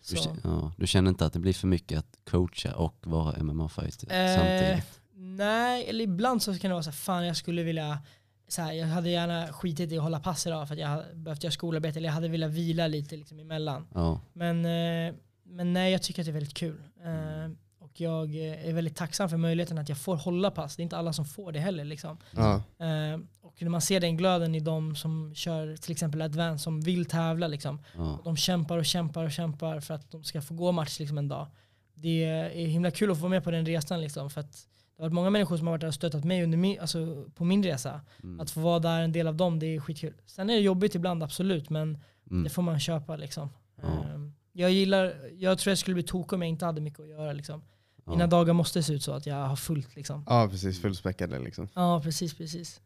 Du, 0.09 0.17
ja, 0.43 0.73
du 0.77 0.87
känner 0.87 1.09
inte 1.09 1.25
att 1.25 1.33
det 1.33 1.39
blir 1.39 1.53
för 1.53 1.67
mycket 1.67 1.99
att 1.99 2.17
coacha 2.29 2.75
och 2.75 2.97
vara 3.03 3.43
MMA-fighter 3.43 4.11
Eh, 4.11 4.35
samtidigt? 4.37 5.01
Nej, 5.17 5.85
eller 5.89 6.03
ibland 6.03 6.41
så 6.41 6.57
kan 6.59 6.69
det 6.69 6.73
vara 6.75 6.83
så 6.83 6.89
här, 6.89 6.95
fan 6.97 7.25
jag 7.25 7.37
skulle 7.37 7.63
vilja, 7.63 7.99
så 8.47 8.61
här, 8.61 8.73
jag 8.73 8.87
hade 8.87 9.09
gärna 9.09 9.47
skitit 9.47 9.91
i 9.91 9.97
att 9.97 10.03
hålla 10.03 10.19
pass 10.19 10.47
idag 10.47 10.67
för 10.67 10.75
att 10.75 10.81
jag 10.81 11.17
behövt 11.17 11.43
göra 11.43 11.51
skolarbete, 11.51 11.99
eller 11.99 12.09
jag 12.09 12.13
hade 12.13 12.27
velat 12.27 12.51
vila 12.51 12.87
lite 12.87 13.15
liksom 13.15 13.39
emellan. 13.39 13.87
Ja. 13.93 14.21
Men, 14.33 14.65
eh, 14.65 15.15
men 15.43 15.73
nej, 15.73 15.91
jag 15.91 16.01
tycker 16.01 16.21
att 16.21 16.25
det 16.25 16.31
är 16.31 16.33
väldigt 16.33 16.53
kul. 16.53 16.81
Eh, 17.03 17.51
och 17.79 18.01
jag 18.01 18.35
är 18.35 18.73
väldigt 18.73 18.95
tacksam 18.95 19.29
för 19.29 19.37
möjligheten 19.37 19.77
att 19.77 19.89
jag 19.89 19.97
får 19.97 20.15
hålla 20.15 20.51
pass. 20.51 20.75
Det 20.75 20.81
är 20.81 20.83
inte 20.83 20.97
alla 20.97 21.13
som 21.13 21.25
får 21.25 21.51
det 21.51 21.59
heller. 21.59 21.85
Liksom. 21.85 22.17
Ja. 22.31 22.55
Eh, 22.55 23.19
och 23.41 23.61
när 23.61 23.69
man 23.69 23.81
ser 23.81 23.99
den 23.99 24.17
glöden 24.17 24.55
i 24.55 24.59
de 24.59 24.95
som 24.95 25.35
kör 25.35 25.77
till 25.77 25.91
exempel 25.91 26.21
advance, 26.21 26.63
som 26.63 26.81
vill 26.81 27.05
tävla, 27.05 27.47
liksom. 27.47 27.81
Ja. 27.97 28.19
de 28.23 28.37
kämpar 28.37 28.77
och 28.77 28.85
kämpar 28.85 29.23
och 29.23 29.31
kämpar 29.31 29.79
för 29.79 29.93
att 29.93 30.11
de 30.11 30.23
ska 30.23 30.41
få 30.41 30.53
gå 30.53 30.71
match 30.71 30.99
liksom, 30.99 31.17
en 31.17 31.27
dag. 31.27 31.47
Det 31.93 32.23
är 32.23 32.65
himla 32.65 32.91
kul 32.91 33.11
att 33.11 33.17
få 33.17 33.21
vara 33.21 33.29
med 33.29 33.43
på 33.43 33.51
den 33.51 33.65
resan. 33.65 34.01
Liksom, 34.01 34.29
för 34.29 34.41
att 34.41 34.67
det 34.97 35.03
har 35.03 35.09
varit 35.09 35.13
många 35.13 35.29
människor 35.29 35.57
som 35.57 35.67
har 35.67 35.73
varit 35.73 35.81
där 35.81 35.87
och 35.87 35.93
stöttat 35.93 36.23
mig 36.23 36.43
under 36.43 36.57
min, 36.57 36.79
alltså, 36.79 37.25
på 37.35 37.43
min 37.45 37.63
resa. 37.63 38.01
Mm. 38.23 38.39
Att 38.39 38.51
få 38.51 38.59
vara 38.59 38.79
där, 38.79 39.01
en 39.01 39.11
del 39.11 39.27
av 39.27 39.35
dem, 39.35 39.59
det 39.59 39.65
är 39.75 39.79
skitkul. 39.79 40.13
Sen 40.25 40.49
är 40.49 40.53
det 40.53 40.59
jobbigt 40.61 40.95
ibland, 40.95 41.23
absolut, 41.23 41.69
men 41.69 41.97
Mm. 42.31 42.43
det 42.43 42.49
får 42.49 42.61
man 42.61 42.79
köpa. 42.79 43.15
Liksom. 43.15 43.49
Ja. 43.81 43.87
Ehm, 43.87 44.33
Jag 44.53 44.71
gillar, 44.71 45.13
jag 45.37 45.57
tror 45.59 45.71
jag 45.71 45.77
skulle 45.77 45.93
bli 45.93 46.03
tokig 46.03 46.33
om 46.33 46.41
jag 46.41 46.49
inte 46.49 46.65
hade 46.65 46.81
mycket 46.81 46.99
att 46.99 47.07
göra. 47.09 47.33
Liksom. 47.33 47.61
Mina 48.05 48.23
Ja. 48.23 48.27
dagar 48.27 48.53
måste 48.53 48.83
se 48.83 48.93
ut 48.93 49.03
så 49.03 49.11
att 49.11 49.25
jag 49.25 49.35
har 49.35 49.55
fullt. 49.55 49.95
Liksom. 49.95 50.23
ja, 50.27 50.47
precis. 50.51 50.81
Fullspäckade 50.81 51.39
liksom. 51.39 51.67
Ja, 51.73 52.01
precis, 52.03 52.33
precis. 52.37 52.81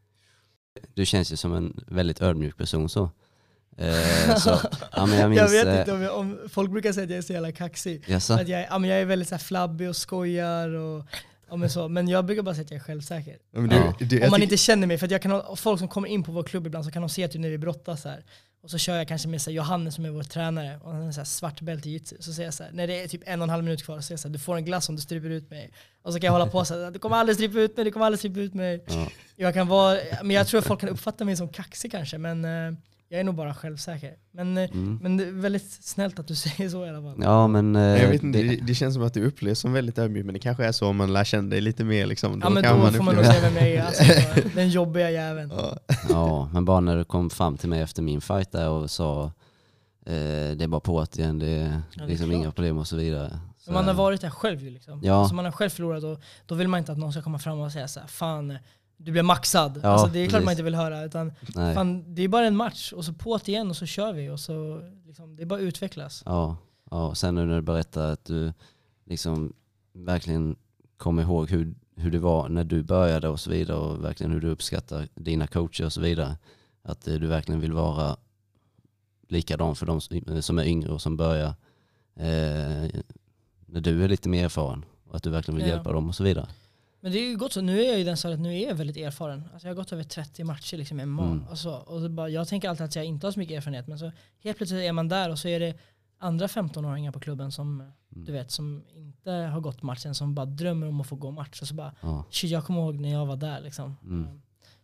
Du 0.94 1.06
känns 1.06 1.32
ju 1.32 1.36
som 1.36 1.52
en 1.54 1.84
väldigt 1.86 2.22
ödmjuk 2.22 2.56
person 2.56 2.88
så. 2.88 3.10
Eh, 3.76 4.36
så 4.38 4.58
ja, 4.92 5.06
men 5.06 5.18
jag 5.18 5.28
minns, 5.30 5.40
Jag 5.40 5.50
vet 5.50 5.66
eh, 5.66 5.78
inte 5.80 5.92
om, 5.92 6.02
jag, 6.02 6.18
om 6.18 6.38
folk 6.48 6.70
brukar 6.70 6.92
säga 6.92 7.04
att 7.04 7.10
jag 7.10 7.18
är 7.18 7.22
så 7.22 7.32
jävla 7.32 7.52
kaxig. 7.52 8.12
Att 8.12 8.28
jag, 8.28 8.50
är- 8.60 8.66
ja, 8.70 8.78
men 8.78 8.90
jag 8.90 9.00
är 9.00 9.04
väldigt 9.04 9.28
så 9.28 9.34
här 9.34 9.40
flabbig 9.42 9.88
och 9.88 9.96
skojar 9.96 10.68
och 10.68 11.06
ja, 11.50 11.56
men, 11.56 11.70
så. 11.70 11.88
men 11.88 12.08
jag 12.08 12.24
brukar 12.24 12.42
bara 12.42 12.54
säga 12.54 12.64
att 12.64 12.70
jag 12.70 12.78
är 12.80 12.84
självsäker. 12.84 13.38
Ja, 13.52 13.60
men 13.60 13.68
du, 13.70 13.76
Ja. 13.76 13.94
du, 13.98 14.16
Om 14.16 14.20
man 14.20 14.30
tycker- 14.30 14.42
inte 14.42 14.56
känner 14.56 14.86
mig, 14.86 14.98
för 14.98 15.06
att 15.06 15.10
jag 15.12 15.22
kan 15.22 15.30
ha, 15.30 15.56
folk 15.56 15.78
som 15.78 15.88
kommer 15.88 16.08
in 16.08 16.22
på 16.22 16.32
vår 16.32 16.42
klubb 16.42 16.66
ibland 16.66 16.84
så 16.84 16.90
kan 16.90 17.02
de 17.02 17.08
se 17.08 17.24
att 17.24 17.32
du 17.32 17.38
när 17.38 17.48
vi 17.48 17.58
brottas 17.58 18.04
här. 18.04 18.24
Och 18.62 18.70
så 18.70 18.78
kör 18.78 18.96
jag 18.96 19.08
kanske 19.08 19.28
med 19.28 19.42
så 19.42 19.50
här, 19.50 19.56
Johannes 19.56 19.94
som 19.94 20.04
är 20.04 20.10
vår 20.10 20.22
tränare 20.22 20.80
och 20.82 20.92
han 20.92 21.02
är 21.02 21.12
så 21.12 21.20
här, 21.20 21.24
svart 21.24 21.60
bälte 21.60 21.88
i 21.88 21.92
jujutsu. 21.92 22.16
Så 22.20 22.32
säger 22.32 22.46
jag 22.46 22.54
så 22.54 22.62
här, 22.62 22.70
när 22.72 22.86
det 22.86 23.00
är 23.02 23.08
typ 23.08 23.22
en 23.26 23.40
och 23.40 23.44
en 23.44 23.50
halv 23.50 23.64
minut 23.64 23.84
kvar, 23.84 23.96
så 23.96 24.02
säger 24.02 24.12
jag 24.12 24.20
så 24.20 24.28
här, 24.28 24.32
du 24.32 24.38
får 24.38 24.56
en 24.56 24.64
glass 24.64 24.88
om 24.88 24.96
du 24.96 25.02
stryper 25.02 25.30
ut 25.30 25.50
mig. 25.50 25.70
Och 26.02 26.12
så 26.12 26.20
kan 26.20 26.26
jag 26.26 26.32
hålla 26.32 26.46
på 26.46 26.64
så 26.64 26.74
här, 26.84 26.90
du 26.90 26.98
kommer 26.98 27.16
aldrig 27.16 27.36
strypa 27.36 27.58
ut 27.60 27.76
mig, 27.76 27.84
du 27.84 27.90
kommer 27.92 28.06
aldrig 28.06 28.18
strypa 28.18 28.40
ut 28.40 28.54
mig. 28.54 28.84
Ja. 28.88 29.06
Jag 29.36 29.54
kan 29.54 29.68
vara, 29.68 29.98
men 30.22 30.30
jag 30.36 30.46
tror 30.46 30.58
att 30.60 30.66
folk 30.66 30.80
kan 30.80 30.88
uppfatta 30.88 31.24
mig 31.24 31.36
som 31.36 31.48
kaxig 31.48 31.90
kanske, 31.92 32.18
men 32.18 32.44
eh, 32.44 32.72
jag 33.12 33.20
är 33.20 33.24
nog 33.24 33.34
bara 33.34 33.54
självsäker. 33.54 34.14
Men, 34.32 34.58
eh, 34.58 34.70
Mm. 34.72 34.98
men 35.02 35.16
det 35.16 35.24
är 35.26 35.32
väldigt 35.32 35.70
snällt 35.84 36.18
att 36.18 36.28
du 36.28 36.34
säger 36.46 36.68
så 36.70 36.86
i 36.86 36.88
alla 36.88 37.02
fall. 37.02 37.22
ja 37.22 37.46
men 37.46 37.76
eh, 37.76 37.82
jag 38.02 38.08
vet 38.08 38.22
inte, 38.22 38.38
det, 38.42 38.48
det, 38.48 38.56
det 38.66 38.74
känns 38.74 38.94
som 38.94 39.02
att 39.02 39.14
du 39.14 39.24
upplevs 39.24 39.58
som 39.60 39.72
väldigt 39.72 39.98
ödmjuk, 39.98 40.24
men 40.26 40.32
det 40.32 40.38
kanske 40.40 40.64
är 40.64 40.72
så 40.72 40.86
om 40.88 40.96
man 40.96 41.12
lär 41.12 41.24
känna 41.24 41.48
dig 41.50 41.60
lite 41.60 41.84
mer. 41.84 42.06
Liksom. 42.06 42.40
Ja 42.44 42.50
men 42.50 42.62
kan 42.62 42.80
då 42.80 42.90
får 42.90 43.04
man 43.04 43.14
nog 43.14 43.24
säga 43.24 43.40
vem 43.50 43.54
jag 43.56 43.68
är, 43.68 43.82
alltså, 43.86 44.04
den 44.54 44.68
jobbiga 44.70 45.10
jäveln. 45.10 45.52
Ja. 45.56 45.76
ja, 46.08 46.48
men 46.52 46.64
bara 46.64 46.80
när 46.80 46.96
du 46.96 47.04
kom 47.04 47.30
fram 47.30 47.56
till 47.56 47.68
mig 47.68 47.80
efter 47.80 48.02
min 48.02 48.20
fight 48.20 48.52
där 48.52 48.68
och 48.68 48.90
sa 48.90 49.24
eh, 50.06 50.12
det 50.56 50.62
är 50.64 50.68
bara 50.68 50.80
på 50.80 51.00
att 51.00 51.18
igen, 51.18 51.38
det 51.38 51.46
är 51.46 51.82
det 51.96 52.02
är 52.02 52.06
liksom 52.06 52.26
klart. 52.28 52.36
inga 52.40 52.52
problem 52.52 52.78
och 52.78 52.86
så 52.88 52.96
vidare. 52.96 53.38
Så, 53.58 53.70
Men 53.72 53.74
man 53.74 53.84
har 53.86 53.94
varit 54.04 54.20
där 54.20 54.30
själv 54.30 54.62
ju 54.62 54.70
liksom. 54.70 55.00
Ja. 55.02 55.14
Alltså 55.14 55.34
man 55.34 55.44
har 55.44 55.52
själv 55.52 55.70
förlorat 55.70 56.04
och 56.04 56.20
då 56.46 56.54
vill 56.54 56.68
man 56.68 56.78
inte 56.78 56.92
att 56.92 56.98
någon 56.98 57.12
ska 57.12 57.22
komma 57.22 57.38
fram 57.38 57.60
och 57.60 57.72
säga 57.72 57.88
så 57.88 58.00
här, 58.00 58.06
fan 58.06 58.58
du 59.04 59.12
blev 59.12 59.24
maxad. 59.24 59.80
Ja, 59.82 59.88
alltså, 59.88 60.06
det 60.06 60.18
är 60.18 60.24
klart 60.28 60.32
precis. 60.32 60.44
man 60.44 60.52
inte 60.52 60.62
vill 60.62 60.74
höra. 60.74 61.04
Utan, 61.04 61.32
fan, 61.54 62.14
det 62.14 62.22
är 62.22 62.28
bara 62.28 62.46
en 62.46 62.56
match 62.56 62.92
och 62.92 63.04
så 63.04 63.12
på 63.12 63.36
det 63.44 63.48
igen 63.52 63.70
och 63.70 63.76
så 63.76 63.86
kör 63.86 64.12
vi. 64.12 64.28
Och 64.30 64.40
så, 64.40 64.82
liksom, 65.06 65.36
det 65.36 65.42
är 65.42 65.46
bara 65.46 65.60
utvecklas. 65.60 66.22
Ja, 66.26 66.56
ja, 66.90 67.06
och 67.06 67.18
sen 67.18 67.34
nu 67.34 67.44
när 67.46 67.56
du 67.56 67.62
berättar 67.62 68.12
att 68.12 68.24
du 68.24 68.52
liksom 69.06 69.52
verkligen 69.92 70.56
kommer 70.96 71.22
ihåg 71.22 71.50
hur, 71.50 71.74
hur 71.96 72.10
det 72.10 72.18
var 72.18 72.48
när 72.48 72.64
du 72.64 72.82
började 72.82 73.28
och 73.28 73.40
så 73.40 73.50
vidare 73.50 73.76
och 73.78 74.04
verkligen 74.04 74.32
hur 74.32 74.40
du 74.40 74.48
uppskattar 74.48 75.08
dina 75.14 75.46
coacher 75.46 75.84
och 75.84 75.92
så 75.92 76.00
vidare. 76.00 76.36
Att 76.82 77.08
eh, 77.08 77.14
du 77.14 77.26
verkligen 77.26 77.60
vill 77.60 77.72
vara 77.72 78.16
likadan 79.28 79.76
för 79.76 79.86
de 79.86 80.00
som- 80.00 80.42
som 80.42 80.58
är 80.58 80.64
yngre 80.64 80.92
och 80.92 81.02
som 81.02 81.16
börjar 81.16 81.48
eh, 82.16 82.90
när 83.66 83.80
du 83.80 84.04
är 84.04 84.08
lite 84.08 84.28
mer 84.28 84.44
erfaren 84.44 84.84
och 85.08 85.16
att 85.16 85.22
du 85.22 85.30
verkligen 85.30 85.56
vill 85.58 85.68
Ja. 85.68 85.74
hjälpa 85.74 85.92
dem 85.92 86.08
och 86.08 86.14
så 86.14 86.24
vidare. 86.24 86.46
Men 87.00 87.12
det 87.12 87.18
är 87.18 87.30
ju 87.30 87.36
gott 87.36 87.52
så. 87.52 87.60
Nu 87.60 87.80
är 87.80 87.88
jag 87.90 88.00
i 88.00 88.04
den 88.04 88.16
stadiet, 88.16 88.40
nu 88.40 88.54
är 88.58 88.68
jag 88.68 88.74
väldigt 88.74 88.96
erfaren. 88.96 89.48
Alltså 89.52 89.68
jag 89.68 89.74
har 89.74 89.76
gått 89.76 89.92
över 89.92 90.02
30 90.04 90.44
matcher 90.44 90.76
liksom 90.76 91.00
i 91.00 91.06
MMA. 91.06 91.24
Mm. 91.24 91.44
Alltså, 91.50 91.70
och 91.70 92.00
det 92.00 92.08
bara, 92.08 92.28
jag 92.28 92.48
tänker 92.48 92.68
alltid 92.68 92.84
att 92.86 92.96
jag 92.96 93.04
inte 93.04 93.26
har 93.26 93.32
så 93.32 93.38
mycket 93.38 93.56
erfarenhet. 93.56 93.86
Men 93.86 93.98
så 93.98 94.12
helt 94.42 94.56
plötsligt 94.56 94.80
är 94.80 94.92
man 94.92 95.08
där 95.08 95.30
och 95.30 95.38
så 95.38 95.48
är 95.48 95.60
det 95.60 95.74
andra 96.18 96.46
15-åringar 96.46 97.12
på 97.12 97.20
klubben 97.20 97.52
som, 97.52 97.80
Mm. 98.12 98.24
du 98.24 98.32
vet, 98.32 98.50
som 98.50 98.84
inte 98.94 99.30
har 99.30 99.60
gått 99.60 99.82
matchen, 99.82 100.14
som 100.14 100.34
bara 100.34 100.46
drömmer 100.46 100.86
om 100.86 101.00
att 101.00 101.06
få 101.06 101.16
gå 101.16 101.30
match. 101.30 101.62
Och 101.62 101.68
så 101.68 101.74
bara, 101.74 101.92
Ja, 102.00 102.24
shit 102.30 102.50
jag 102.50 102.64
kommer 102.64 102.80
ihåg 102.80 103.00
när 103.00 103.08
jag 103.12 103.26
var 103.26 103.36
där 103.36 103.60
liksom. 103.60 103.96
Mm. 104.02 104.40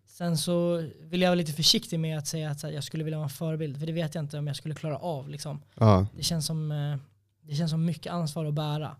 Sen 0.06 0.38
så 0.38 0.84
vill 1.00 1.20
jag 1.20 1.28
vara 1.30 1.34
lite 1.34 1.52
försiktig 1.52 2.00
med 2.00 2.18
att 2.18 2.26
säga 2.26 2.50
att 2.50 2.60
så 2.60 2.70
jag 2.70 2.84
skulle 2.84 3.04
vilja 3.04 3.18
vara 3.18 3.24
en 3.26 3.30
förebild. 3.30 3.78
För 3.78 3.86
det 3.86 3.92
vet 3.92 4.14
jag 4.14 4.24
inte 4.24 4.38
om 4.38 4.46
jag 4.46 4.56
skulle 4.56 4.74
klara 4.74 4.96
av 4.98 5.28
liksom. 5.28 5.62
Ja. 5.74 6.06
Det 6.16 6.22
känns 6.22 6.46
som, 6.46 6.72
eh, 6.72 6.96
det 7.42 7.54
känns 7.54 7.70
som 7.70 7.84
mycket 7.84 8.12
ansvar 8.12 8.44
att 8.44 8.54
bära. 8.54 8.96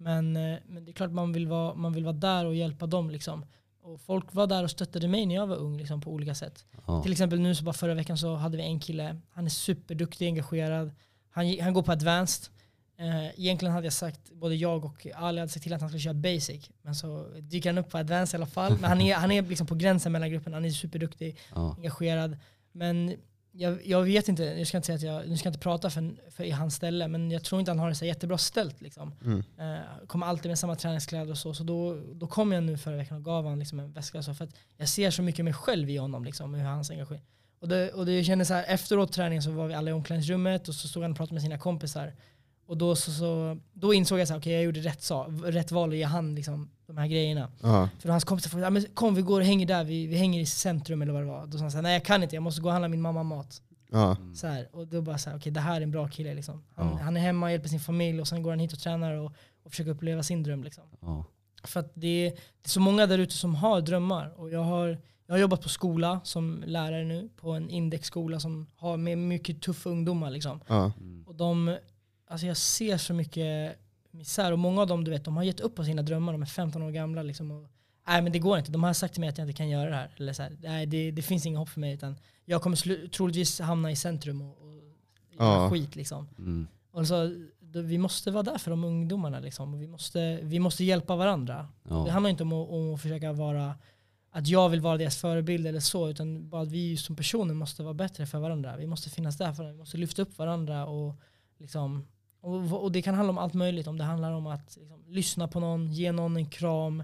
Men, 0.00 0.36
eh, 0.36 0.58
men 0.66 0.84
det 0.84 0.90
är 0.90 0.92
klart 0.92 1.10
man 1.10 1.32
vill, 1.32 1.46
vara, 1.46 1.74
man 1.74 1.92
vill 1.92 2.04
vara 2.04 2.16
där 2.16 2.46
och 2.46 2.54
hjälpa 2.54 2.86
dem. 2.86 3.10
Liksom. 3.10 3.46
Och 3.82 4.00
folk 4.00 4.34
var 4.34 4.46
där 4.46 4.64
och 4.64 4.70
stöttade 4.70 5.08
mig 5.08 5.26
när 5.26 5.34
jag 5.34 5.46
var 5.46 5.56
ung 5.56 5.76
liksom, 5.76 6.00
på 6.00 6.10
olika 6.10 6.34
sätt. 6.34 6.64
ja, 6.86 7.02
Till 7.02 7.12
exempel 7.12 7.40
nu 7.40 7.54
så 7.54 7.64
bara 7.64 7.72
förra 7.72 7.94
veckan 7.94 8.18
så 8.18 8.34
hade 8.34 8.56
vi 8.56 8.62
en 8.62 8.80
kille, 8.80 9.20
han 9.30 9.44
är 9.44 9.50
superduktig, 9.50 10.26
engagerad. 10.26 10.90
Han, 11.30 11.58
han 11.60 11.74
går 11.74 11.82
på 11.82 11.92
advanced. 11.92 12.52
Eh, 12.98 13.40
egentligen 13.40 13.74
hade 13.74 13.86
jag 13.86 13.92
sagt, 13.92 14.30
både 14.32 14.54
jag 14.54 14.84
och 14.84 15.06
Ali 15.14 15.40
hade 15.40 15.52
sagt 15.52 15.62
till 15.62 15.72
att 15.72 15.80
han 15.80 15.90
skulle 15.90 16.00
köra 16.00 16.14
basic. 16.14 16.70
Men 16.82 16.94
så 16.94 17.26
dyker 17.40 17.68
han 17.70 17.78
upp 17.78 17.90
på 17.90 17.98
advanced 17.98 18.34
i 18.34 18.42
alla 18.42 18.50
fall. 18.50 18.72
Men 18.80 18.84
han 18.90 19.00
är, 19.00 19.14
han 19.14 19.30
är 19.30 19.42
liksom 19.42 19.66
på 19.66 19.74
gränsen 19.74 20.12
mellan 20.12 20.30
grupperna, 20.30 20.56
han 20.56 20.64
är 20.64 20.70
superduktig 20.70 21.38
ja, 21.54 21.74
engagerad. 21.76 22.36
Men 22.72 23.16
jag, 23.52 23.86
jag 23.86 24.02
vet 24.02 24.28
inte, 24.28 24.44
jag 24.44 24.66
ska 24.66 24.76
inte 24.76 24.86
säga 24.86 24.96
att 24.96 25.22
jag, 25.22 25.28
nu 25.28 25.36
ska 25.36 25.46
jag 25.46 25.50
inte 25.50 25.62
prata 25.62 25.90
för, 25.90 26.30
för 26.30 26.44
i 26.44 26.50
hans 26.50 26.74
ställe, 26.74 27.08
men 27.08 27.30
jag 27.30 27.44
tror 27.44 27.60
inte 27.60 27.70
han 27.70 27.78
har 27.78 27.88
det 27.88 27.94
så 27.94 28.04
jättebra 28.04 28.38
ställt. 28.38 28.80
Liksom. 28.80 29.14
Mm. 29.24 29.42
Eh, 29.58 30.06
kommer 30.06 30.26
alltid 30.26 30.50
med 30.50 30.58
samma 30.58 30.76
träningskläder 30.76 31.30
och 31.30 31.38
så. 31.38 31.54
Så 31.54 31.64
då, 31.64 32.00
då 32.12 32.26
kom 32.26 32.52
jag 32.52 32.62
nu 32.62 32.78
förra 32.78 32.96
veckan 32.96 33.16
och 33.16 33.24
gav 33.24 33.44
honom 33.44 33.58
liksom 33.58 33.80
en 33.80 33.92
väska. 33.92 34.22
Så 34.22 34.34
för 34.34 34.44
att 34.44 34.54
jag 34.76 34.88
ser 34.88 35.10
så 35.10 35.22
mycket 35.22 35.44
mig 35.44 35.54
själv 35.54 35.90
i 35.90 35.96
honom, 35.96 36.24
liksom, 36.24 36.54
hur 36.54 36.64
hans 36.64 36.90
engagemang. 36.90 37.22
Och 37.60 37.68
det, 37.68 37.92
och 37.92 38.06
det 38.06 38.24
kändes 38.24 38.48
så 38.48 38.54
här, 38.54 38.64
efteråt 38.68 39.12
träningen 39.12 39.42
så 39.42 39.50
var 39.50 39.66
vi 39.66 39.74
alla 39.74 39.90
i 39.90 39.92
omklädningsrummet 39.92 40.68
och 40.68 40.74
så 40.74 40.88
stod 40.88 41.02
han 41.02 41.10
och 41.10 41.16
pratade 41.16 41.34
med 41.34 41.42
sina 41.42 41.58
kompisar. 41.58 42.14
Och 42.70 42.76
då, 42.76 42.96
så, 42.96 43.10
så, 43.10 43.58
då 43.72 43.94
insåg 43.94 44.18
jag 44.18 44.24
att 44.24 44.36
okay, 44.36 44.52
jag 44.52 44.62
gjorde 44.62 44.80
rätt, 44.80 45.02
sa, 45.02 45.26
rätt 45.44 45.72
val 45.72 45.90
och 45.90 45.96
ge 45.96 46.02
han 46.04 46.34
liksom, 46.34 46.70
de 46.86 46.96
här 46.98 47.06
grejerna. 47.06 47.48
Ja. 47.62 47.88
För 47.98 48.08
hans 48.08 48.24
kompisar 48.24 48.50
frågade, 48.50 48.80
ja, 48.80 48.86
kom 48.94 49.14
vi 49.14 49.22
går 49.22 49.40
och 49.40 49.46
hänger 49.46 49.66
där, 49.66 49.84
vi, 49.84 50.06
vi 50.06 50.16
hänger 50.16 50.40
i 50.40 50.46
centrum 50.46 51.02
eller 51.02 51.12
vad 51.12 51.22
det 51.22 51.26
var. 51.26 51.46
Då 51.46 51.58
sa 51.58 51.64
han 51.64 51.82
nej 51.82 51.92
jag 51.92 52.04
kan 52.04 52.22
inte, 52.22 52.36
jag 52.36 52.42
måste 52.42 52.60
gå 52.60 52.68
och 52.68 52.72
handla 52.72 52.88
min 52.88 53.00
mamma 53.00 53.22
mat. 53.22 53.62
Ja. 53.90 54.16
Så 54.34 54.46
här, 54.46 54.68
och 54.72 54.86
då 54.86 55.02
bara 55.02 55.18
så 55.18 55.30
här, 55.30 55.36
okej 55.36 55.52
det 55.52 55.60
här 55.60 55.76
är 55.76 55.80
en 55.80 55.90
bra 55.90 56.08
kille 56.08 56.34
liksom. 56.34 56.62
Han, 56.74 56.86
Ja. 56.86 56.98
han 57.02 57.16
är 57.16 57.20
hemma, 57.20 57.50
hjälper 57.50 57.68
sin 57.68 57.80
familj 57.80 58.20
och 58.20 58.28
sen 58.28 58.42
går 58.42 58.50
han 58.50 58.58
hit 58.58 58.72
och 58.72 58.78
tränar 58.78 59.14
och, 59.14 59.32
och 59.62 59.70
försöker 59.70 59.90
uppleva 59.90 60.22
sin 60.22 60.42
dröm 60.42 60.64
liksom. 60.64 60.84
För 61.64 61.80
att 61.80 61.92
det 61.94 62.26
är, 62.26 62.30
det 62.30 62.66
är 62.66 62.70
så 62.70 62.80
många 62.80 63.06
där 63.06 63.18
ute 63.18 63.34
som 63.34 63.54
har 63.54 63.80
drömmar. 63.80 64.40
Och 64.40 64.50
jag 64.50 64.62
har, 64.62 64.98
jag 65.26 65.34
har 65.34 65.38
jobbat 65.38 65.62
på 65.62 65.68
skola 65.68 66.20
som 66.24 66.64
lärare 66.66 67.04
nu, 67.04 67.28
på 67.36 67.50
en 67.50 67.70
indexskola 67.70 68.40
som 68.40 68.66
har 68.76 68.96
med 68.96 69.18
mycket 69.18 69.62
tuffa 69.62 69.90
ungdomar. 69.90 70.30
Liksom. 70.30 70.60
Ja. 70.66 70.92
Mm. 71.00 71.24
Och 71.26 71.34
de, 71.34 71.76
alltså 72.30 72.46
jag 72.46 72.56
ser 72.56 72.96
så 72.96 73.14
mycket 73.14 73.78
misär 74.10 74.52
och 74.52 74.58
många 74.58 74.80
av 74.80 74.86
dem 74.86 75.04
du 75.04 75.10
vet, 75.10 75.24
de 75.24 75.36
har 75.36 75.42
gett 75.44 75.60
upp 75.60 75.74
på 75.74 75.84
sina 75.84 76.02
drömmar, 76.02 76.32
de 76.32 76.42
är 76.42 76.46
15 76.46 76.82
år 76.82 76.90
gamla. 76.90 77.22
Liksom, 77.22 77.50
och, 77.50 77.66
nej 78.06 78.22
men 78.22 78.32
det 78.32 78.38
går 78.38 78.58
inte, 78.58 78.70
de 78.72 78.82
har 78.82 78.92
sagt 78.92 79.14
till 79.14 79.20
mig 79.20 79.28
att 79.28 79.38
jag 79.38 79.44
inte 79.48 79.56
kan 79.56 79.68
göra 79.68 79.90
det 79.90 79.96
här. 79.96 80.10
Eller 80.16 80.32
så 80.32 80.42
här, 80.42 80.56
nej 80.62 80.86
det, 80.86 81.10
det 81.10 81.22
finns 81.22 81.46
inget 81.46 81.58
hopp 81.58 81.68
för 81.68 81.80
mig 81.80 81.94
utan 81.94 82.16
jag 82.44 82.62
kommer 82.62 83.08
troligtvis 83.08 83.60
hamna 83.60 83.90
i 83.90 83.96
centrum 83.96 84.42
och, 84.42 84.48
och 84.48 84.82
Ja. 85.38 85.70
skit. 85.70 85.96
Liksom. 85.96 86.28
Mm. 86.38 86.66
Och 86.92 87.06
så, 87.06 87.34
då, 87.60 87.80
vi 87.80 87.98
måste 87.98 88.30
vara 88.30 88.42
där 88.42 88.58
för 88.58 88.70
de 88.70 88.84
ungdomarna. 88.84 89.40
Liksom. 89.40 89.74
Och 89.74 89.82
Vi, 89.82 89.86
måste, 89.86 90.38
vi 90.42 90.58
måste 90.58 90.84
hjälpa 90.84 91.16
varandra. 91.16 91.68
Det 91.82 91.90
Ja. 91.94 92.10
handlar 92.10 92.30
inte 92.30 92.42
om 92.42 92.52
att, 92.52 92.68
om 92.70 92.94
att 92.94 93.00
försöka 93.02 93.32
vara, 93.32 93.74
att 94.30 94.48
jag 94.48 94.68
vill 94.68 94.80
vara 94.80 94.96
deras 94.96 95.16
förebild 95.16 95.66
eller 95.66 95.80
så, 95.80 96.08
utan 96.08 96.48
bara 96.48 96.62
att 96.62 96.68
vi 96.68 96.96
som 96.96 97.16
personer 97.16 97.54
måste 97.54 97.82
vara 97.82 97.94
bättre 97.94 98.26
för 98.26 98.38
varandra. 98.38 98.76
Vi 98.76 98.86
måste 98.86 99.10
finnas 99.10 99.38
där 99.38 99.52
för 99.52 99.56
varandra, 99.62 99.72
vi 99.72 99.78
måste 99.78 99.96
lyfta 99.96 100.22
upp 100.22 100.38
varandra. 100.38 100.86
Och, 100.86 101.14
liksom, 101.58 102.06
och, 102.40 102.82
och 102.82 102.92
det 102.92 103.02
kan 103.02 103.14
handla 103.14 103.30
om 103.30 103.38
allt 103.38 103.54
möjligt. 103.54 103.86
Om 103.86 103.98
det 103.98 104.04
handlar 104.04 104.32
om 104.32 104.46
att 104.46 104.76
liksom, 104.80 105.04
lyssna 105.08 105.48
på 105.48 105.60
någon, 105.60 105.92
ge 105.92 106.12
någon 106.12 106.36
en 106.36 106.46
kram, 106.46 107.00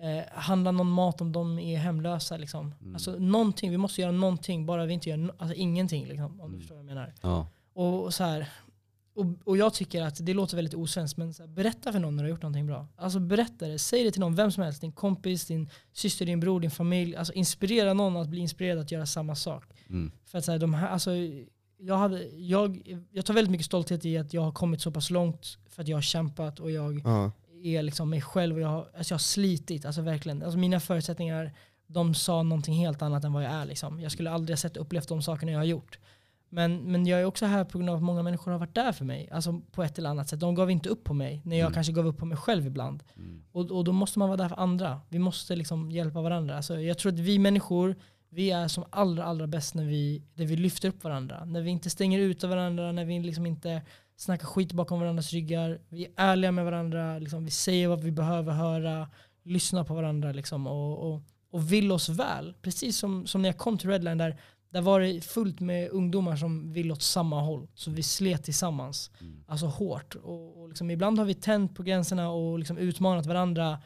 eh, 0.00 0.24
handla 0.32 0.70
någon 0.72 0.90
mat 0.90 1.20
om 1.20 1.32
de 1.32 1.58
är 1.58 1.78
hemlösa. 1.78 2.36
Liksom. 2.36 2.74
Mm. 2.80 2.94
Alltså, 2.94 3.10
någonting, 3.18 3.70
vi 3.70 3.76
måste 3.76 4.00
göra 4.00 4.12
någonting, 4.12 4.66
bara 4.66 4.86
vi 4.86 4.94
inte 4.94 5.08
gör 5.10 5.16
no- 5.16 5.34
alltså, 5.38 5.54
ingenting. 5.54 6.06
Liksom, 6.06 6.40
om 6.40 6.40
Mm. 6.40 6.52
du 6.52 6.58
förstår 6.58 6.74
vad 6.74 6.84
jag 6.84 6.86
menar. 6.86 7.12
Ja. 7.22 7.46
Och, 7.72 8.04
och 8.04 8.14
så 8.14 8.24
här, 8.24 8.48
och, 9.14 9.26
och 9.44 9.56
jag 9.56 9.74
tycker 9.74 10.02
att 10.02 10.26
det 10.26 10.34
låter 10.34 10.56
väldigt 10.56 10.74
osvenskt, 10.74 11.16
men 11.18 11.34
här, 11.38 11.46
berätta 11.46 11.92
för 11.92 11.98
någon 11.98 12.16
när 12.16 12.22
du 12.22 12.28
har 12.28 12.30
gjort 12.30 12.42
någonting 12.42 12.66
bra. 12.66 12.86
Alltså 12.96 13.18
berätta 13.20 13.68
det, 13.68 13.78
säg 13.78 14.04
det 14.04 14.10
till 14.10 14.20
någon, 14.20 14.34
vem 14.34 14.52
som 14.52 14.62
helst, 14.62 14.80
din 14.80 14.92
kompis, 14.92 15.46
din 15.46 15.70
syster, 15.92 16.26
din 16.26 16.40
bror, 16.40 16.60
din 16.60 16.70
familj. 16.70 17.16
Alltså 17.16 17.32
inspirera 17.32 17.94
någon 17.94 18.16
att 18.16 18.28
bli 18.28 18.40
inspirerad 18.40 18.78
att 18.78 18.90
göra 18.92 19.06
samma 19.06 19.34
sak. 19.34 19.64
Mm. 19.88 20.12
För 20.24 20.38
att 20.38 20.44
så 20.44 20.52
här, 20.52 20.58
de 20.58 20.74
här, 20.74 20.88
alltså, 20.88 21.10
jag, 21.80 21.96
hade, 21.96 22.24
jag, 22.24 22.82
jag 23.10 23.24
tar 23.26 23.34
väldigt 23.34 23.50
mycket 23.50 23.66
stolthet 23.66 24.04
i 24.04 24.18
att 24.18 24.34
jag 24.34 24.42
har 24.42 24.52
kommit 24.52 24.80
så 24.80 24.90
pass 24.90 25.10
långt 25.10 25.58
för 25.68 25.82
att 25.82 25.88
jag 25.88 25.96
har 25.96 26.02
kämpat 26.02 26.60
och 26.60 26.70
jag 26.70 27.00
Ja. 27.04 27.32
är 27.62 27.82
liksom 27.82 28.10
mig 28.10 28.20
själv 28.20 28.54
och 28.56 28.60
jag 28.62 28.68
har, 28.68 28.88
alltså 28.96 29.12
jag 29.12 29.16
har 29.16 29.18
slitit, 29.18 29.84
alltså 29.84 30.02
verkligen. 30.02 30.42
Alltså 30.42 30.58
mina 30.58 30.80
förutsättningar, 30.80 31.52
de 31.86 32.14
sa 32.14 32.42
någonting 32.42 32.74
helt 32.74 33.02
annat 33.02 33.24
än 33.24 33.32
vad 33.32 33.44
jag 33.44 33.50
är. 33.52 33.64
Liksom. 33.64 34.00
Jag 34.00 34.12
skulle 34.12 34.30
aldrig 34.30 34.52
ha 34.52 34.58
sett 34.60 34.76
och 34.76 34.82
upplevt 34.82 35.08
de 35.08 35.22
sakerna 35.22 35.52
jag 35.52 35.58
har 35.58 35.64
gjort. 35.64 35.98
Men, 36.52 36.76
men 36.92 37.06
jag 37.06 37.20
är 37.20 37.24
också 37.24 37.46
här 37.46 37.64
på 37.64 37.78
grund 37.78 37.90
av 37.90 37.96
att 37.96 38.02
många 38.02 38.22
människor 38.22 38.52
har 38.52 38.58
varit 38.58 38.74
där 38.74 38.92
för 38.92 39.04
mig. 39.04 39.28
Alltså 39.32 39.60
på 39.72 39.82
ett 39.82 39.98
eller 39.98 40.10
annat 40.10 40.28
sätt. 40.28 40.40
De 40.40 40.54
gav 40.54 40.70
inte 40.70 40.88
upp 40.88 41.04
på 41.04 41.14
mig 41.14 41.42
när 41.44 41.56
jag 41.56 41.66
Mm. 41.66 41.74
kanske 41.74 41.92
gav 41.92 42.06
upp 42.06 42.18
på 42.18 42.24
mig 42.26 42.36
själv 42.38 42.66
ibland. 42.66 43.02
Mm. 43.16 43.42
Och, 43.52 43.70
och 43.70 43.84
då 43.84 43.92
måste 43.92 44.18
man 44.18 44.28
vara 44.28 44.36
där 44.36 44.48
för 44.48 44.56
andra. 44.60 45.00
Vi 45.08 45.18
måste 45.18 45.56
liksom 45.56 45.90
hjälpa 45.90 46.20
varandra. 46.22 46.56
Alltså 46.56 46.80
jag 46.80 46.98
tror 46.98 47.12
att 47.12 47.18
vi 47.18 47.38
människor, 47.38 47.96
vi 48.30 48.50
är 48.50 48.68
som 48.68 48.84
allra, 48.90 49.24
allra 49.24 49.46
bäst 49.46 49.74
när 49.74 49.84
vi, 49.84 50.22
när 50.34 50.46
vi 50.46 50.56
lyfter 50.56 50.88
upp 50.88 51.04
varandra. 51.04 51.44
När 51.44 51.60
vi 51.60 51.70
inte 51.70 51.90
stänger 51.90 52.18
ut 52.18 52.44
varandra, 52.44 52.92
när 52.92 53.04
vi 53.04 53.20
liksom 53.20 53.46
inte 53.46 53.82
snackar 54.16 54.46
skit 54.46 54.72
bakom 54.72 55.00
varandras 55.00 55.32
ryggar. 55.32 55.80
Vi 55.88 56.04
är 56.04 56.10
ärliga 56.16 56.52
med 56.52 56.64
varandra, 56.64 57.18
liksom, 57.18 57.44
vi 57.44 57.50
säger 57.50 57.88
vad 57.88 58.00
vi 58.02 58.10
behöver 58.10 58.52
höra, 58.52 59.08
lyssnar 59.42 59.84
på 59.84 59.94
varandra 59.94 60.32
liksom, 60.32 60.66
och, 60.66 61.12
och, 61.12 61.22
och 61.50 61.72
vill 61.72 61.92
oss 61.92 62.08
väl. 62.08 62.54
Precis 62.62 62.98
som, 62.98 63.26
som 63.26 63.42
när 63.42 63.48
jag 63.48 63.58
kom 63.58 63.78
till 63.78 63.90
Redline 63.90 64.18
där, 64.18 64.40
där 64.70 64.80
var 64.80 65.00
det 65.00 65.20
fullt 65.20 65.60
med 65.60 65.90
ungdomar 65.90 66.36
som 66.36 66.72
vill 66.72 66.92
åt 66.92 67.02
samma 67.02 67.40
håll. 67.40 67.68
Så 67.74 67.90
vi 67.90 68.02
slet 68.02 68.44
tillsammans, 68.44 69.10
Mm. 69.20 69.44
alltså 69.46 69.66
hårt. 69.66 70.14
Och, 70.14 70.60
och 70.60 70.68
liksom, 70.68 70.90
ibland 70.90 71.18
har 71.18 71.26
vi 71.26 71.34
tänt 71.34 71.74
på 71.74 71.82
gränserna 71.82 72.30
och 72.30 72.58
liksom 72.58 72.78
utmanat 72.78 73.26
varandra, 73.26 73.78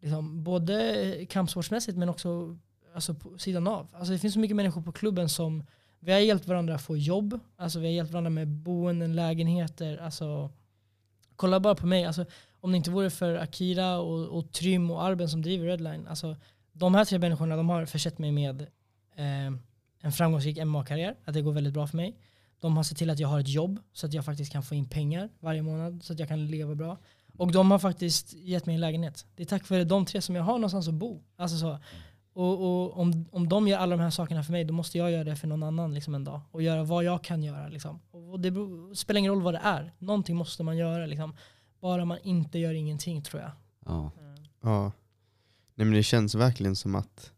liksom, 0.00 0.44
både 0.44 1.26
kampsportsmässigt 1.30 1.98
men 1.98 2.08
också 2.08 2.58
alltså, 2.94 3.14
på 3.14 3.38
sidan 3.38 3.66
av. 3.66 3.88
Alltså, 3.92 4.12
det 4.12 4.18
finns 4.18 4.34
så 4.34 4.40
mycket 4.40 4.56
människor 4.56 4.82
på 4.82 4.92
klubben 4.92 5.28
som 5.28 5.64
vi 6.00 6.12
har 6.12 6.18
hjälpt 6.18 6.46
varandra 6.46 6.74
att 6.74 6.82
få 6.82 6.96
jobb, 6.96 7.40
alltså, 7.56 7.78
vi 7.78 7.86
har 7.86 7.92
hjälpt 7.92 8.12
varandra 8.12 8.30
med 8.30 8.48
boenden, 8.48 9.16
lägenheter. 9.16 9.98
Alltså, 9.98 10.50
kolla 11.36 11.60
bara 11.60 11.74
på 11.74 11.86
mig, 11.86 12.04
alltså, 12.04 12.24
om 12.60 12.70
det 12.70 12.76
inte 12.76 12.90
vore 12.90 13.10
för 13.10 13.34
Akira 13.34 13.98
och, 13.98 14.38
och 14.38 14.52
Trym 14.52 14.90
och 14.90 15.02
Arben 15.02 15.28
som 15.28 15.42
driver 15.42 15.66
Redline, 15.66 16.06
alltså, 16.06 16.36
de 16.72 16.94
här 16.94 17.04
tre 17.04 17.18
människorna 17.18 17.56
de 17.56 17.68
har 17.68 17.86
försett 17.86 18.18
mig 18.18 18.32
med 18.32 18.62
eh, 19.16 19.52
en 20.00 20.12
framgångsrik 20.12 20.64
MMA-karriär, 20.64 21.16
att 21.24 21.34
det 21.34 21.42
går 21.42 21.52
väldigt 21.52 21.74
bra 21.74 21.86
för 21.86 21.96
mig. 21.96 22.16
De 22.60 22.76
har 22.76 22.84
sett 22.84 22.98
till 22.98 23.10
att 23.10 23.18
jag 23.18 23.28
har 23.28 23.40
ett 23.40 23.48
jobb 23.48 23.80
så 23.92 24.06
att 24.06 24.12
jag 24.12 24.24
faktiskt 24.24 24.52
kan 24.52 24.62
få 24.62 24.74
in 24.74 24.88
pengar 24.88 25.28
varje 25.40 25.62
månad 25.62 26.02
så 26.02 26.12
att 26.12 26.18
jag 26.18 26.28
kan 26.28 26.46
leva 26.46 26.74
bra. 26.74 26.98
Och 27.36 27.52
de 27.52 27.70
har 27.70 27.78
faktiskt 27.78 28.34
gett 28.34 28.66
mig 28.66 28.74
en 28.74 28.80
lägenhet. 28.80 29.26
Det 29.36 29.42
är 29.42 29.46
tack 29.46 29.68
vare 29.68 29.84
de 29.84 30.06
tre 30.06 30.22
som 30.22 30.34
jag 30.34 30.42
har 30.42 30.52
någonstans 30.52 30.88
att 30.88 30.94
bo. 30.94 31.22
Alltså 31.36 31.56
så. 31.56 31.78
Och, 32.38 32.52
och 32.52 33.00
om, 33.00 33.24
om 33.32 33.48
de 33.48 33.68
gör 33.68 33.78
alla 33.78 33.96
de 33.96 34.02
här 34.02 34.10
sakerna 34.10 34.42
för 34.42 34.52
mig, 34.52 34.64
då 34.64 34.74
måste 34.74 34.98
jag 34.98 35.10
göra 35.10 35.24
det 35.24 35.36
för 35.36 35.46
någon 35.46 35.62
annan 35.62 35.94
liksom 35.94 36.14
en 36.14 36.24
dag. 36.24 36.40
Och 36.50 36.62
göra 36.62 36.84
vad 36.84 37.04
jag 37.04 37.24
kan 37.24 37.42
göra. 37.42 37.68
Liksom. 37.68 38.00
Och 38.10 38.40
det 38.40 38.50
beror, 38.50 38.94
spelar 38.94 39.18
ingen 39.18 39.32
roll 39.32 39.42
vad 39.42 39.54
det 39.54 39.60
är. 39.64 39.92
Någonting 39.98 40.36
måste 40.36 40.62
man 40.62 40.76
göra. 40.76 41.06
Liksom. 41.06 41.36
Bara 41.80 42.04
man 42.04 42.18
inte 42.22 42.58
gör 42.58 42.74
ingenting 42.74 43.22
tror 43.22 43.42
jag. 43.42 43.50
Ja. 43.86 44.10
Ja. 44.62 44.92
Nej, 45.74 45.84
men 45.84 45.90
det 45.90 46.02
känns 46.02 46.34
verkligen 46.34 46.76
som 46.76 46.94
att 46.94 47.32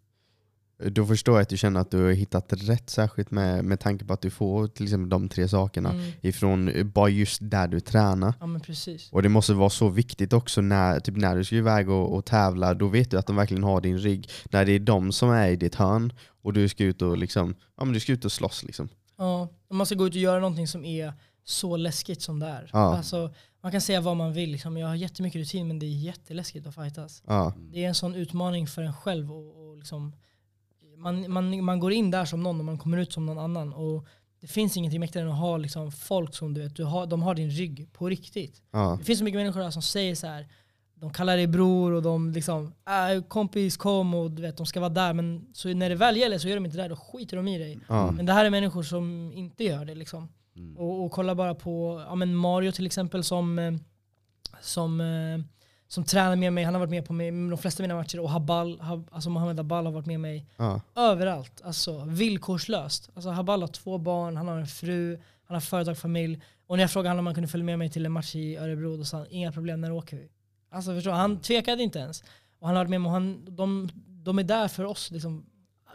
då 0.89 1.07
förstår 1.07 1.35
jag 1.35 1.43
att 1.43 1.49
du 1.49 1.57
känner 1.57 1.81
att 1.81 1.91
du 1.91 2.05
har 2.05 2.12
hittat 2.12 2.53
rätt, 2.53 2.91
särskilt 2.91 3.31
med, 3.31 3.64
med 3.64 3.81
tanke 3.81 4.05
på 4.05 4.12
att 4.12 4.20
du 4.20 4.31
får 4.31 4.66
till 4.66 4.85
exempel 4.85 5.09
de 5.09 5.28
tre 5.28 5.49
sakerna 5.49 5.91
Mm. 5.91 6.12
ifrån 6.20 6.68
eh, 6.68 6.85
bara 6.85 7.09
just 7.09 7.39
där 7.43 7.68
du 7.68 7.81
tränar. 7.81 8.35
Ja 8.41 8.47
men 8.47 8.61
precis. 8.61 9.12
Och 9.12 9.22
det 9.22 9.28
måste 9.28 9.55
vara 9.55 9.70
så 9.70 9.89
viktigt 9.89 10.33
också 10.33 10.61
när, 10.61 11.01
typ 11.01 11.16
när 11.16 11.37
du 11.37 11.45
ska 11.45 11.57
iväg 11.57 11.91
och, 11.91 12.14
och 12.14 12.24
tävla, 12.24 12.74
då 12.74 12.89
vet 12.89 13.11
du 13.11 13.18
att 13.18 13.26
de 13.26 13.37
verkligen 13.37 13.64
har 13.64 13.81
din 13.81 13.99
rygg. 13.99 14.28
När 14.51 14.64
det 14.64 14.72
är 14.72 14.78
de 14.78 15.12
som 15.12 15.31
är 15.31 15.49
i 15.49 15.57
ditt 15.57 15.74
hörn 15.74 16.12
och 16.43 16.53
du 16.53 16.68
ska 16.68 16.85
ut 16.85 17.03
och, 17.03 17.18
liksom, 17.18 17.55
ja, 17.76 17.85
men 17.85 17.95
du 17.95 18.01
ska 18.01 18.12
ut 18.12 18.24
och 18.24 18.33
slåss. 18.33 18.64
Liksom. 18.64 18.89
Ja, 19.18 19.49
man 19.70 19.87
ska 19.87 19.95
gå 19.95 20.07
ut 20.07 20.12
och 20.14 20.20
göra 20.20 20.41
någonting 20.41 20.68
som 20.68 20.85
är 20.85 21.12
så 21.45 21.76
läskigt 21.76 22.22
som 22.22 22.39
det 22.39 22.47
är. 22.47 22.70
Ja. 22.72 22.97
Alltså, 22.97 23.35
man 23.62 23.72
kan 23.72 23.81
säga 23.81 24.01
vad 24.01 24.16
man 24.16 24.33
vill, 24.33 24.51
liksom. 24.51 24.76
jag 24.76 24.89
har 24.89 24.95
jättemycket 24.95 25.39
rutin 25.41 25.68
men 25.68 25.78
det 25.78 25.87
är 25.87 25.99
jätteläskigt 25.99 26.66
att 26.66 26.74
fightas. 26.74 27.22
Ja. 27.26 27.53
Det 27.72 27.85
är 27.85 27.89
en 27.89 27.95
sån 27.95 28.14
utmaning 28.14 28.66
för 28.66 28.83
en 28.83 28.93
själv. 28.93 29.33
Och, 29.33 29.68
och 29.68 29.76
liksom, 29.76 30.12
man, 31.01 31.33
man, 31.33 31.65
man 31.65 31.81
går 31.81 31.93
in 31.93 32.11
där 32.11 32.25
som 32.25 32.43
någon 32.43 32.59
och 32.59 32.65
man 32.65 32.79
kommer 32.79 32.99
ut 32.99 33.13
som 33.13 33.27
någon 33.27 33.39
annan. 33.39 33.73
Och 33.73 34.07
det 34.41 34.47
finns 34.47 34.77
ingenting 34.77 35.01
mäktigare 35.01 35.27
än 35.27 35.33
att 35.33 35.39
ha 35.39 35.57
liksom, 35.57 35.93
folk 35.93 36.35
som 36.35 36.55
du 36.55 36.63
vet, 36.63 36.77
du 36.77 36.85
har, 36.85 37.07
de 37.07 37.23
har 37.23 37.35
din 37.35 37.51
rygg 37.51 37.93
på 37.93 38.09
riktigt. 38.09 38.63
Ja. 38.71 38.97
Det 38.99 39.05
finns 39.05 39.19
så 39.19 39.25
mycket 39.25 39.41
människor 39.41 39.61
där 39.61 39.71
som 39.71 39.83
säger 39.83 40.15
så 40.15 40.27
här. 40.27 40.47
De 40.95 41.13
kallar 41.13 41.37
dig 41.37 41.47
bror 41.47 41.93
och 41.93 42.03
de 42.03 42.33
liksom, 42.33 42.73
äh, 43.15 43.23
kompis 43.23 43.77
kom 43.77 44.15
och 44.15 44.31
du 44.31 44.43
vet, 44.43 44.57
de 44.57 44.67
ska 44.67 44.81
vara 44.81 44.91
där. 44.91 45.13
Men 45.13 45.47
så 45.53 45.69
när 45.69 45.89
det 45.89 45.95
väl 45.95 46.17
gäller 46.17 46.39
så 46.39 46.49
gör 46.49 46.57
de 46.57 46.67
inte 46.67 46.79
det, 46.79 46.89
då 46.89 46.97
skiter 46.97 47.37
de 47.37 47.49
i 47.49 47.59
dig. 47.59 47.79
Ja. 47.89 48.11
Men 48.11 48.27
det 48.27 48.33
här 48.33 48.45
är 48.45 48.51
människor 48.51 48.83
som 48.83 49.33
inte 49.33 49.65
gör 49.65 49.85
det. 49.85 49.95
Liksom. 49.95 50.29
Mm. 50.57 50.77
Och, 50.77 51.05
och 51.05 51.13
kolla 51.13 51.35
bara 51.35 51.55
på 51.55 52.05
ja, 52.09 52.15
men 52.15 52.37
Mario 52.37 52.73
till 52.73 52.87
exempel 52.87 53.25
som, 53.25 53.59
eh, 53.59 53.73
som, 54.61 55.01
eh, 55.01 55.41
som 55.91 56.05
tränar 56.05 56.36
med 56.36 56.53
mig. 56.53 56.64
Han 56.64 56.74
har 56.74 56.78
varit 56.78 56.91
med 56.91 57.05
på 57.07 57.12
mig, 57.12 57.30
de 57.30 57.59
flesta 57.59 57.82
av 57.82 57.88
mina 57.88 57.95
matcher. 57.95 58.20
Och 58.20 58.30
Habal, 58.30 58.80
Hab, 58.80 59.09
alltså 59.12 59.30
Mohamed 59.30 59.57
Habal 59.57 59.84
har 59.84 59.93
varit 59.93 60.07
med 60.07 60.20
mig 60.20 60.47
Ja. 60.57 60.80
överallt. 60.97 61.61
Alltså 61.64 62.05
villkorslöst. 62.05 63.11
Alltså 63.14 63.30
Habal 63.30 63.61
har 63.61 63.68
två 63.68 63.99
barn, 63.99 64.36
han 64.36 64.49
har 64.49 64.59
en 64.59 64.66
fru, 64.66 65.18
han 65.45 65.55
har 65.55 65.61
företag, 65.61 65.99
familj. 65.99 66.41
Och 66.66 66.76
när 66.76 66.82
jag 66.82 66.91
frågade 66.91 67.09
honom 67.11 67.22
om 67.22 67.26
han 67.26 67.34
kunde 67.34 67.49
följa 67.49 67.64
med 67.64 67.78
mig 67.78 67.91
till 67.91 68.07
en 68.07 68.12
match 68.12 68.34
i 68.34 68.57
Örebro, 68.57 68.97
då 68.97 69.05
sa 69.05 69.16
han 69.18 69.26
inga 69.30 69.53
problem, 69.53 69.80
när 69.80 69.93
åker 69.93 70.16
vi? 70.16 70.28
Alltså 70.70 70.95
förstår? 70.95 71.11
Han 71.12 71.41
tvekade 71.41 71.82
inte 71.82 71.99
ens. 71.99 72.22
Och 72.59 72.66
han 72.66 72.76
har 72.76 72.84
varit 72.84 72.91
med 72.91 73.01
mig 73.01 73.09
och 73.09 73.12
han, 73.12 73.45
de, 73.57 73.88
de 74.07 74.38
är 74.38 74.45
där 74.45 74.68
för 74.68 74.84
oss 74.84 75.11
liksom, 75.11 75.47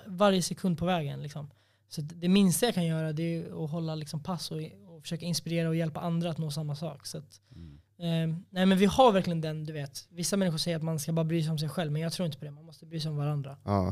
varje 0.05 0.41
sekund 0.41 0.77
på 0.77 0.85
vägen. 0.85 1.21
Liksom. 1.21 1.49
Så 1.89 2.01
det 2.01 2.29
minsta 2.29 2.65
jag 2.65 2.75
kan 2.75 2.85
göra 2.85 3.13
det 3.13 3.23
är 3.35 3.63
att 3.63 3.71
hålla 3.71 3.95
liksom 3.95 4.23
pass 4.23 4.51
och, 4.51 4.57
och 4.87 5.01
försöka 5.01 5.25
inspirera 5.25 5.69
och 5.69 5.75
hjälpa 5.75 5.99
andra 5.99 6.29
att 6.29 6.37
nå 6.37 6.51
samma 6.51 6.75
sak. 6.75 7.05
Så 7.05 7.17
att, 7.17 7.41
Mm. 7.55 7.74
Eh, 7.99 8.35
nej 8.49 8.65
men 8.65 8.77
vi 8.77 8.85
har 8.85 9.11
verkligen 9.11 9.41
den, 9.41 9.63
du 9.65 9.73
vet. 9.73 10.07
Vissa 10.09 10.37
människor 10.37 10.57
säger 10.57 10.77
att 10.77 10.83
man 10.83 10.99
ska 10.99 11.11
bara 11.13 11.23
bry 11.25 11.43
sig 11.43 11.51
om 11.51 11.57
sig 11.59 11.69
själv, 11.69 11.91
men 11.91 12.01
jag 12.01 12.13
tror 12.13 12.25
inte 12.25 12.37
på 12.37 12.45
det. 12.45 12.51
Man 12.51 12.65
måste 12.65 12.85
bry 12.85 12.99
sig 12.99 13.11
om 13.11 13.17
varandra. 13.17 13.57
Ja. 13.63 13.87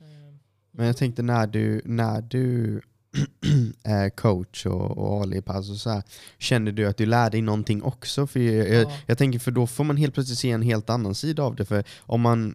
Eh, 0.00 0.34
Men 0.72 0.86
jag 0.86 0.96
tänkte 0.96 1.22
när 1.22 1.46
du, 1.46 1.82
när 1.84 2.20
du 2.22 2.80
är 3.84 4.10
coach 4.10 4.66
och, 4.66 4.98
och 4.98 5.18
håller 5.18 5.36
i 5.36 5.42
pass 5.42 5.70
och 5.70 5.76
så 5.76 5.90
här, 5.90 6.02
kände 6.38 6.72
du 6.72 6.86
att 6.88 6.96
du 6.96 7.06
lärde 7.06 7.30
dig 7.30 7.42
någonting 7.42 7.82
också? 7.82 8.26
För 8.26 8.40
jag, 8.40 8.68
jag, 8.68 8.82
Ja. 8.84 8.92
jag 9.06 9.18
tänker 9.18 9.38
för 9.38 9.50
då 9.50 9.66
får 9.66 9.84
man 9.84 9.96
helt 9.96 10.14
plötsligt 10.14 10.38
se 10.38 10.50
en 10.50 10.62
helt 10.62 10.90
annan 10.90 11.14
sida 11.14 11.42
av 11.42 11.56
det. 11.56 11.64
För 11.64 11.84
om 12.00 12.20
man, 12.20 12.54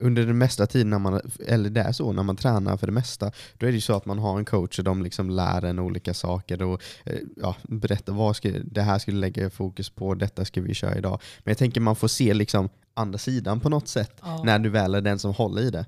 under 0.00 0.26
den 0.26 0.38
mesta 0.38 0.66
tiden, 0.66 0.90
när 0.90 0.98
man, 0.98 1.20
eller 1.46 1.70
det 1.70 1.80
är 1.80 1.92
så, 1.92 2.12
när 2.12 2.22
man 2.22 2.36
tränar 2.36 2.76
för 2.76 2.86
det 2.86 2.92
mesta, 2.92 3.32
då 3.58 3.66
är 3.66 3.70
det 3.70 3.74
ju 3.74 3.80
så 3.80 3.96
att 3.96 4.06
man 4.06 4.18
har 4.18 4.38
en 4.38 4.44
coach 4.44 4.78
och 4.78 4.84
de 4.84 5.02
liksom 5.02 5.30
lär 5.30 5.64
en 5.64 5.78
olika 5.78 6.14
saker 6.14 6.62
och 6.62 6.82
eh, 7.04 7.18
ja, 7.36 7.56
berättar 7.62 8.12
vad 8.12 8.36
ska, 8.36 8.50
det 8.64 8.82
här 8.82 8.98
ska 8.98 9.10
du 9.12 9.18
lägga 9.18 9.50
fokus 9.50 9.90
på, 9.90 10.14
detta 10.14 10.44
ska 10.44 10.60
vi 10.60 10.74
köra 10.74 10.96
idag. 10.98 11.20
Men 11.38 11.50
jag 11.50 11.58
tänker 11.58 11.80
man 11.80 11.96
får 11.96 12.08
se 12.08 12.34
liksom 12.34 12.68
andra 12.94 13.18
sidan 13.18 13.60
på 13.60 13.68
något 13.68 13.88
sätt 13.88 14.12
Ja. 14.22 14.42
när 14.44 14.58
du 14.58 14.68
väl 14.68 14.94
är 14.94 15.00
den 15.00 15.18
som 15.18 15.34
håller 15.34 15.62
i 15.62 15.70
det. 15.70 15.86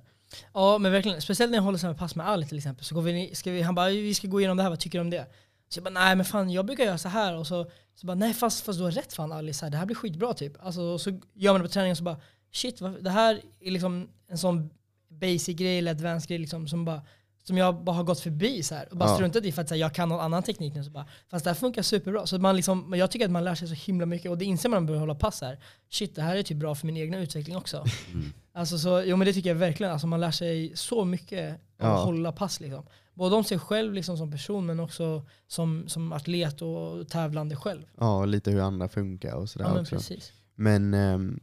Ja 0.55 0.79
men 0.79 0.93
verkligen, 0.93 1.21
speciellt 1.23 1.51
när 1.51 1.59
jag 1.59 1.63
håller 1.63 1.79
samma 1.79 1.95
pass 1.95 2.15
med 2.17 2.29
Ali 2.29 2.47
till 2.47 2.57
exempel. 2.59 2.85
Så 2.85 2.95
går 2.95 3.03
vi, 3.03 3.31
ska 3.35 3.51
vi, 3.51 3.63
han 3.63 3.75
bara 3.75 3.89
vi 3.89 4.15
ska 4.15 4.29
gå 4.29 4.41
igenom 4.41 4.57
det 4.57 4.63
här, 4.63 4.71
vad 4.71 4.81
tycker 4.81 4.99
du 4.99 5.03
om 5.03 5.11
det? 5.11 5.27
Så 5.69 5.79
jag 5.79 5.85
bara 5.85 5.91
nej 6.05 6.17
men 6.17 6.27
fan 6.27 6.51
jag 6.51 6.67
brukar 6.67 6.85
göra 6.85 6.99
så 6.99 7.09
här 7.09 7.37
och 7.37 7.47
så, 7.47 7.71
så 7.95 8.07
bara 8.07 8.15
nej 8.15 8.35
fast, 8.35 8.65
fast 8.65 8.79
du 8.79 8.85
har 8.85 8.91
rätt 8.91 9.13
fan 9.13 9.33
Ali, 9.33 9.53
så 9.53 9.65
här, 9.67 9.71
det 9.71 9.79
här 9.79 9.87
blir 9.87 9.97
skitbra 9.97 10.35
typ. 10.35 10.53
Alltså, 10.65 10.99
så 10.99 11.21
gör 11.35 11.53
man 11.53 11.61
det 11.61 11.69
på 11.69 11.73
träningen 11.73 11.97
så 11.97 12.03
bara 12.03 12.17
shit 12.53 12.81
det 13.01 13.11
här 13.11 13.41
är 13.61 13.71
liksom 13.71 14.09
en 14.29 14.39
sån 14.39 14.71
basic 15.09 15.57
grej 15.57 15.79
eller 15.79 15.91
advanced 15.91 16.29
grej 16.29 16.39
liksom, 16.39 16.69
som, 16.69 16.85
bara, 16.85 17.03
som 17.43 17.57
jag 17.59 17.85
bara 17.85 17.97
har 17.97 18.05
gått 18.05 18.21
förbi 18.21 18.63
så 18.63 18.75
här, 18.75 18.89
och 18.91 18.97
bara 18.97 19.09
Ja. 19.09 19.15
struntat 19.15 19.45
i 19.45 19.53
för 19.53 19.63
att 19.63 19.71
här, 19.71 19.77
jag 19.77 19.95
kan 19.95 20.09
någon 20.09 20.21
annan 20.21 20.43
teknik 20.43 20.75
nu. 20.75 20.85
Så 20.85 20.91
bara, 20.91 21.07
fast 21.31 21.45
det 21.45 21.51
här 21.51 21.55
funkar 21.55 21.83
superbra. 21.83 22.27
Så 22.27 22.39
man 22.39 22.57
liksom, 22.57 22.95
jag 22.97 23.11
tycker 23.11 23.25
att 23.27 23.31
man 23.33 23.45
lär 23.45 23.55
sig 23.55 23.69
så 23.69 23.75
himla 23.75 24.07
mycket 24.07 24.31
och 24.31 24.39
det 24.39 24.45
inser 24.45 24.69
man 24.69 24.75
när 24.77 24.81
man 24.81 24.87
börjar 24.87 25.01
hålla 25.01 25.15
pass 25.15 25.41
här. 25.41 25.59
Shit 25.91 26.15
det 26.15 26.23
här 26.23 26.37
är 26.37 26.43
typ 26.43 26.59
bra 26.59 26.75
för 26.75 26.87
min 26.87 26.97
egna 26.97 27.19
utveckling 27.19 27.57
också. 27.57 27.85
Mm. 28.15 28.33
Alltså 28.53 28.79
så, 28.79 29.03
jo 29.07 29.17
men 29.17 29.27
det 29.27 29.33
tycker 29.33 29.51
jag 29.51 29.55
verkligen. 29.57 29.93
Alltså 29.93 30.07
man 30.07 30.21
lär 30.21 30.31
sig 30.31 30.73
så 30.77 31.05
mycket 31.05 31.51
av 31.53 31.59
Ja. 31.79 31.99
att 31.99 32.05
hålla 32.05 32.33
pass. 32.33 32.61
Liksom. 32.61 32.83
Både 33.15 33.37
om 33.37 33.45
sig 33.45 33.59
själv 33.59 33.95
liksom, 33.95 34.17
som 34.17 34.31
person 34.31 34.67
men 34.67 34.81
också 34.81 35.23
som, 35.47 35.89
som 35.89 36.13
atlet 36.13 36.63
och 36.63 37.09
tävlande 37.09 37.57
själv. 37.57 37.83
Ja, 37.99 38.19
och 38.19 38.29
lite 38.29 38.51
hur 38.51 38.61
andra 38.61 38.89
funkar 38.89 39.35
och 39.35 39.49
sådär 39.51 39.65
Ja, 39.67 39.73
men 39.73 39.81
också. 39.83 39.97
precis. 39.97 40.33
Men 40.55 40.95
ehm, 40.95 41.41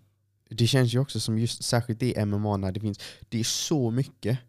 det 0.49 0.67
känns 0.67 0.93
ju 0.93 0.99
också 0.99 1.19
som 1.19 1.39
just 1.39 1.63
särskilt 1.63 2.03
i 2.03 2.25
MMA 2.25 2.57
när 2.57 2.71
det 2.71 2.79
finns, 2.79 2.99
det 3.29 3.39
är 3.39 3.43
så 3.43 3.91
mycket 3.91 4.39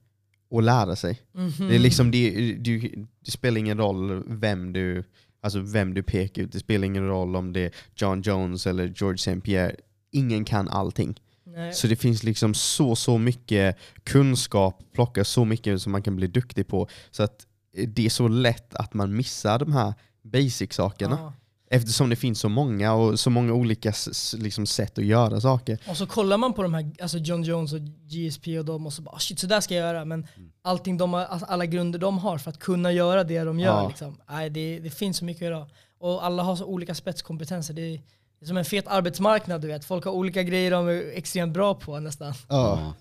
att 0.51 0.64
lära 0.64 0.96
sig. 0.96 1.20
Mhm. 1.32 1.68
Det, 1.68 1.74
är 1.74 1.78
liksom, 1.78 2.11
det, 2.11 2.55
det, 2.55 2.94
det 3.24 3.30
spelar 3.30 3.59
ingen 3.59 3.78
roll 3.78 4.24
vem 4.26 4.72
du, 4.72 5.05
alltså 5.40 5.61
vem 5.61 5.94
du 5.94 6.03
pekar 6.03 6.42
ut, 6.42 6.53
det 6.53 6.61
spelar 6.61 6.86
ingen 6.86 7.07
roll 7.07 7.36
om 7.36 7.53
det 7.53 7.61
är 7.61 7.72
John 7.96 8.22
Jones 8.22 8.66
eller 8.66 8.94
George 8.96 9.14
St. 9.14 9.40
Pierre. 9.40 9.76
Ingen 10.11 10.44
kan 10.44 10.68
allting. 10.68 11.20
Nej. 11.44 11.72
Så 11.72 11.86
det 11.86 11.96
finns 11.96 12.22
liksom 12.22 12.55
så, 12.55 12.96
så 12.96 13.18
mycket 13.18 13.76
kunskap, 14.05 14.82
plocka 14.92 15.24
så 15.24 15.44
mycket 15.44 15.82
som 15.82 15.92
man 15.92 16.03
kan 16.03 16.16
bli 16.16 16.26
duktig 16.26 16.66
på. 16.66 16.88
Så 17.11 17.22
att 17.22 17.46
det 17.86 18.07
är 18.07 18.11
så 18.11 18.28
lätt 18.28 18.74
att 18.74 18.94
man 18.94 19.16
missar 19.16 19.59
de 19.59 19.72
här 19.72 19.94
basic-sakerna. 20.22 21.18
Ja. 21.20 21.32
Eftersom 21.70 22.10
det 22.10 22.16
finns 22.16 22.40
så 22.40 22.48
många 22.48 22.92
och 22.94 23.20
så 23.20 23.30
många 23.30 23.52
olika 23.52 23.92
liksom, 24.36 24.66
sätt 24.66 24.98
att 24.98 25.04
göra 25.04 25.40
saker. 25.40 25.78
Och 25.88 25.96
så 25.96 26.06
kollar 26.06 26.36
man 26.36 26.52
på 26.54 26.62
de 26.62 26.74
här, 26.74 26.90
alltså 27.02 27.18
John 27.18 27.42
Jones 27.42 27.72
och 27.72 27.80
GSP 27.80 28.58
och 28.58 28.64
dem 28.64 28.86
och 28.86 28.92
så 28.92 29.02
bara 29.02 29.14
"Ah, 29.16 29.18
shit 29.18 29.38
så 29.38 29.46
där 29.46 29.60
ska 29.60 29.74
jag 29.74 29.82
göra. 29.94 30.04
Men 30.04 30.26
allting 30.62 30.96
de 30.98 31.12
har, 31.12 31.24
alltså, 31.24 31.46
alla 31.46 31.66
grunder 31.66 31.98
de 31.98 32.18
har 32.18 32.38
för 32.38 32.50
att 32.50 32.58
kunna 32.58 32.92
göra 32.92 33.24
det 33.24 33.44
de 33.44 33.60
gör. 33.60 33.82
Ja. 33.82 33.88
Liksom. 33.88 34.20
Nej, 34.28 34.50
det, 34.50 34.78
det 34.78 34.90
finns 34.90 35.16
så 35.16 35.24
mycket 35.24 35.42
idag. 35.42 35.66
Och 35.98 36.24
alla 36.24 36.42
har 36.42 36.56
så 36.56 36.64
olika 36.64 36.94
spetskompetenser. 36.94 37.74
Det 37.74 37.82
är, 37.82 37.92
det 38.38 38.44
är 38.44 38.46
som 38.46 38.56
en 38.56 38.64
fet 38.64 38.84
arbetsmarknad 38.88 39.60
du 39.60 39.68
vet. 39.68 39.84
Folk 39.84 40.04
har 40.04 40.12
olika 40.12 40.42
grejer 40.42 40.70
de 40.70 40.88
är 40.88 41.10
extremt 41.14 41.52
bra 41.54 41.74
på 41.74 42.00
nästan. 42.00 42.34
Ja. 42.48 42.94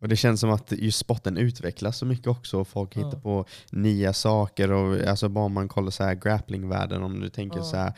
Och 0.00 0.08
det 0.08 0.16
känns 0.16 0.40
som 0.40 0.50
att 0.50 0.72
just 0.72 0.98
sporten 0.98 1.36
utvecklas 1.36 1.98
så 1.98 2.06
mycket 2.06 2.26
också. 2.26 2.58
och 2.60 2.68
Folk 2.68 2.96
Ja. 2.96 3.04
hittar 3.06 3.18
på 3.20 3.44
nya 3.70 4.12
saker. 4.12 4.72
Och, 4.72 5.00
alltså 5.08 5.28
bara 5.28 5.48
man 5.48 5.68
kollar 5.68 5.90
så 5.90 6.04
här 6.04 6.14
grapplingvärlden, 6.14 7.02
om 7.02 7.20
du 7.20 7.28
tänker 7.28 7.58
Ja. 7.58 7.64
så 7.64 7.76
här 7.76 7.92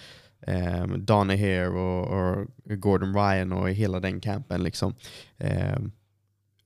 um, 0.82 1.04
Donna 1.04 1.32
Hare 1.36 1.68
och, 1.68 2.06
och 2.30 2.46
Gordon 2.80 3.14
Ryan 3.14 3.52
och 3.52 3.70
hela 3.70 4.00
den 4.00 4.20
campen. 4.20 4.62
Liksom. 4.62 4.94
Ehm, 5.38 5.92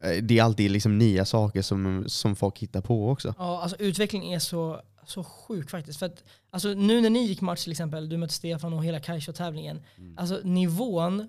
eh, 0.02 0.22
det 0.22 0.38
är 0.38 0.42
alltid 0.42 0.70
liksom 0.70 0.98
nya 0.98 1.24
saker 1.24 1.62
som, 1.62 2.04
som 2.06 2.36
folk 2.36 2.58
hittar 2.58 2.80
på 2.80 3.10
också. 3.10 3.34
Ja, 3.38 3.62
alltså 3.62 3.76
utveckling 3.78 4.32
är 4.32 4.38
så, 4.38 4.80
så 5.06 5.24
sjuk 5.24 5.70
faktiskt. 5.70 5.98
För 5.98 6.06
att, 6.06 6.24
alltså, 6.50 6.68
nu 6.68 7.00
när 7.00 7.10
ni 7.10 7.24
gick 7.24 7.40
match 7.40 7.62
till 7.62 7.72
exempel, 7.72 8.08
du 8.08 8.16
mötte 8.16 8.34
Stefan 8.34 8.72
och 8.72 8.84
hela 8.84 8.98
Kaicho-tävlingen. 9.00 9.82
Alltså 10.16 10.40
nivån 10.44 11.28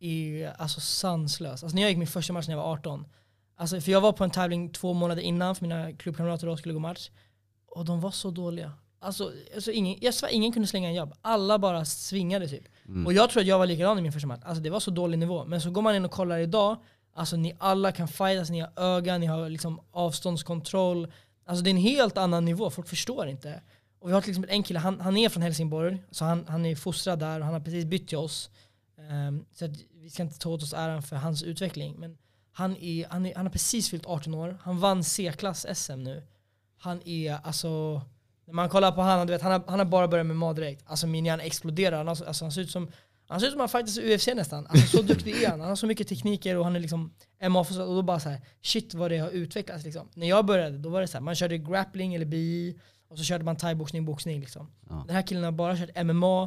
är 0.00 0.52
alltså 0.58 0.80
sanslös. 0.80 1.62
Alltså 1.62 1.74
när 1.74 1.82
jag 1.82 1.88
gick 1.90 1.98
min 1.98 2.06
första 2.08 2.32
match 2.32 2.48
när 2.48 2.54
jag 2.54 2.62
var 2.62 2.72
18. 2.72 3.04
Alltså, 3.62 3.80
för 3.80 3.92
jag 3.92 4.00
var 4.00 4.12
på 4.12 4.24
en 4.24 4.30
tävling 4.30 4.68
två 4.68 4.92
månader 4.92 5.22
innan 5.22 5.54
för 5.54 5.62
mina 5.62 5.92
klubbkamrater 5.92 6.46
då 6.46 6.56
skulle 6.56 6.74
gå 6.74 6.80
match. 6.80 7.10
Och 7.66 7.84
de 7.84 8.00
var 8.00 8.10
så 8.10 8.30
dåliga. 8.30 8.72
Alltså, 9.00 9.32
alltså 9.54 9.70
ingen, 9.70 9.98
jag 10.00 10.14
svär, 10.14 10.28
ingen 10.28 10.52
kunde 10.52 10.68
slänga 10.68 10.88
en 10.88 10.94
jobb. 10.94 11.14
Alla 11.20 11.58
bara 11.58 11.84
svingade 11.84 12.48
typ. 12.48 12.64
Mm. 12.88 13.06
Och 13.06 13.12
jag 13.12 13.30
tror 13.30 13.40
att 13.40 13.46
jag 13.46 13.58
var 13.58 13.66
likadan 13.66 13.98
i 13.98 14.02
min 14.02 14.12
första 14.12 14.28
match. 14.28 14.40
Alltså 14.44 14.62
det 14.62 14.70
var 14.70 14.80
så 14.80 14.90
dålig 14.90 15.18
nivå. 15.18 15.44
Men 15.44 15.60
så 15.60 15.70
går 15.70 15.82
man 15.82 15.94
in 15.94 16.04
och 16.04 16.10
kollar 16.10 16.38
idag, 16.38 16.76
alltså 17.14 17.36
ni 17.36 17.56
alla 17.58 17.92
kan 17.92 18.08
fightas, 18.08 18.50
ni 18.50 18.60
har 18.60 18.70
ögon, 18.76 19.20
ni 19.20 19.26
har 19.26 19.48
liksom 19.48 19.80
avståndskontroll. 19.90 21.12
Alltså 21.46 21.64
det 21.64 21.70
är 21.70 21.74
en 21.74 21.76
helt 21.76 22.18
annan 22.18 22.44
nivå, 22.44 22.70
folk 22.70 22.88
förstår 22.88 23.28
inte. 23.28 23.62
Och 23.98 24.08
vi 24.08 24.12
har 24.12 24.20
till 24.20 24.30
exempel 24.30 24.50
en 24.50 24.62
kille, 24.62 24.78
han, 24.78 25.00
han 25.00 25.16
är 25.16 25.28
från 25.28 25.42
Helsingborg, 25.42 26.02
så 26.10 26.24
han, 26.24 26.46
han 26.48 26.66
är 26.66 26.76
fostrad 26.76 27.18
där 27.18 27.38
och 27.38 27.44
han 27.44 27.54
har 27.54 27.60
precis 27.60 27.84
bytt 27.84 28.08
till 28.08 28.18
oss. 28.18 28.50
Ehm, 29.10 29.44
så 29.52 29.68
vi 29.94 30.10
ska 30.10 30.22
inte 30.22 30.38
ta 30.38 30.48
åt 30.50 30.62
oss 30.62 30.72
äran 30.72 31.02
för 31.02 31.16
hans 31.16 31.42
utveckling. 31.42 31.96
Men 31.98 32.18
han, 32.52 32.76
är, 32.76 33.06
han, 33.08 33.26
är, 33.26 33.34
han 33.34 33.46
har 33.46 33.52
precis 33.52 33.90
fyllt 33.90 34.06
18 34.06 34.34
år, 34.34 34.58
han 34.62 34.78
vann 34.78 35.04
C-klass 35.04 35.66
SM 35.74 36.02
nu. 36.02 36.22
Han 36.78 37.08
är 37.08 37.38
alltså, 37.44 38.02
när 38.46 38.54
man 38.54 38.68
kollar 38.68 38.92
på 38.92 39.02
honom, 39.02 39.26
du 39.26 39.32
vet, 39.32 39.42
han, 39.42 39.52
har, 39.52 39.62
han 39.66 39.78
har 39.78 39.86
bara 39.86 40.08
börjat 40.08 40.26
med 40.26 40.36
mat 40.36 40.56
direkt. 40.56 40.82
Alltså 40.86 41.06
min 41.06 41.26
hjärna 41.26 41.42
exploderar. 41.42 41.96
Han, 41.96 42.08
har, 42.08 42.24
alltså, 42.24 42.44
han 42.44 42.52
ser 42.52 42.60
ut 42.60 42.70
som 42.70 42.90
han 43.32 43.40
ser 43.40 43.46
ut 43.46 43.52
som 43.52 43.60
han 43.60 43.68
faktiskt 43.68 43.98
är 43.98 44.14
UFC 44.14 44.26
nästan. 44.26 44.66
Alltså, 44.66 44.96
så 44.96 45.02
duktig 45.02 45.42
är 45.42 45.48
han. 45.48 45.60
Han 45.60 45.68
har 45.68 45.76
så 45.76 45.86
mycket 45.86 46.08
tekniker 46.08 46.56
och 46.56 46.64
han 46.64 46.76
är 46.76 46.80
liksom 46.80 47.14
ma 47.48 47.60
och 47.60 47.74
då 47.74 48.02
bara 48.02 48.20
så 48.20 48.28
här, 48.28 48.40
shit 48.62 48.94
vad 48.94 49.10
det 49.10 49.18
har 49.18 49.30
utvecklats. 49.30 49.84
Liksom. 49.84 50.08
När 50.14 50.28
jag 50.28 50.46
började 50.46 50.78
då 50.78 50.88
var 50.88 51.00
det 51.00 51.08
så 51.08 51.16
här, 51.16 51.22
man 51.22 51.34
körde 51.34 51.58
grappling 51.58 52.14
eller 52.14 52.26
BI 52.26 52.80
och 53.08 53.18
så 53.18 53.24
körde 53.24 53.44
man 53.44 53.56
thaiboxning, 53.56 54.04
boxning. 54.04 54.40
Liksom. 54.40 54.70
Ja. 54.88 55.04
Den 55.06 55.16
här 55.16 55.22
killen 55.22 55.44
har 55.44 55.52
bara 55.52 55.76
kört 55.76 56.04
MMA 56.04 56.42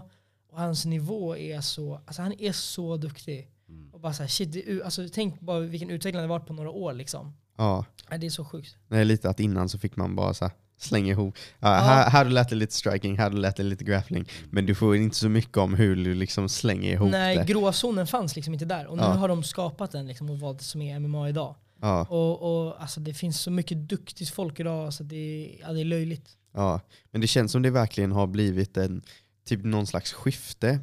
och 0.50 0.60
hans 0.60 0.86
nivå 0.86 1.38
är 1.38 1.62
så, 1.62 2.02
alltså 2.06 2.22
han 2.22 2.34
är 2.40 2.52
så 2.52 2.98
duktig. 2.98 3.50
Mm. 3.70 3.90
Och 3.94 4.00
bara 4.00 4.14
så 4.14 4.24
här, 4.24 4.28
shit, 4.28 4.52
det, 4.54 4.84
alltså, 4.84 5.08
tänk 5.14 5.40
bara 5.40 5.60
vilken 5.60 5.90
utveckling 5.90 6.22
det 6.22 6.28
varit 6.28 6.48
på 6.48 6.54
några 6.54 6.70
år 6.70 6.94
liksom. 6.94 7.34
Ja, 7.58 7.86
Nej, 8.10 8.20
det 8.20 8.26
är 8.26 8.30
så 8.30 8.46
sjukt. 8.46 8.76
det 8.88 8.98
är 8.98 9.06
lite 9.06 9.30
att 9.30 9.40
innan 9.40 9.70
så 9.70 9.80
fick 9.80 9.96
man 9.96 10.16
bara 10.16 10.34
så 10.34 10.46
här, 10.46 10.54
slänga 10.78 11.12
ihop. 11.12 11.36
Ja, 11.60 11.68
Här, 11.68 12.10
här 12.10 12.18
har 12.18 12.26
du 12.26 12.32
lärt 12.32 12.50
dig 12.50 12.58
lite 12.58 12.74
striking, 12.74 13.18
här 13.18 13.30
du 13.30 13.38
lärt 13.38 13.56
dig 13.56 13.66
lite 13.66 13.84
grappling. 13.84 14.26
Men 14.50 14.66
du 14.66 14.76
får 14.76 14.96
inte 14.96 15.16
så 15.16 15.30
mycket 15.30 15.58
om 15.58 15.74
hur 15.74 15.96
du 15.96 16.14
liksom 16.14 16.50
slänger 16.50 16.92
ihop 16.92 17.12
Nej, 17.12 17.38
det. 17.38 17.44
gråzonen 17.46 18.08
fanns 18.08 18.36
liksom 18.36 18.54
inte 18.54 18.66
där. 18.66 18.88
Och 18.88 18.98
nu 18.98 19.04
Ja. 19.04 19.10
har 19.10 19.28
de 19.28 19.44
skapat 19.44 19.92
den 19.92 20.08
liksom, 20.08 20.30
och 20.30 20.40
vad 20.40 20.62
som 20.62 20.82
är 20.82 21.00
MMA 21.00 21.30
idag. 21.30 21.56
Ja, 21.82 22.06
Och, 22.10 22.66
och 22.68 22.82
alltså, 22.82 23.00
det 23.00 23.14
finns 23.14 23.42
så 23.42 23.52
mycket 23.52 23.78
duktigt 23.90 24.30
folk 24.30 24.60
idag 24.60 24.94
så 24.94 25.04
det, 25.04 25.16
är- 25.16 25.62
ja, 25.62 25.74
det 25.74 25.80
är 25.82 25.86
löjligt. 25.86 26.38
ja. 26.54 26.80
Men 27.12 27.22
det 27.22 27.28
känns 27.28 27.52
som 27.52 27.62
det 27.62 27.70
verkligen 27.70 28.12
har 28.12 28.28
blivit 28.28 28.78
en, 28.78 29.02
typ 29.46 29.64
någon 29.64 29.88
slags 29.88 30.14
skifte 30.14 30.80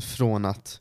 från 0.00 0.44
att 0.44 0.80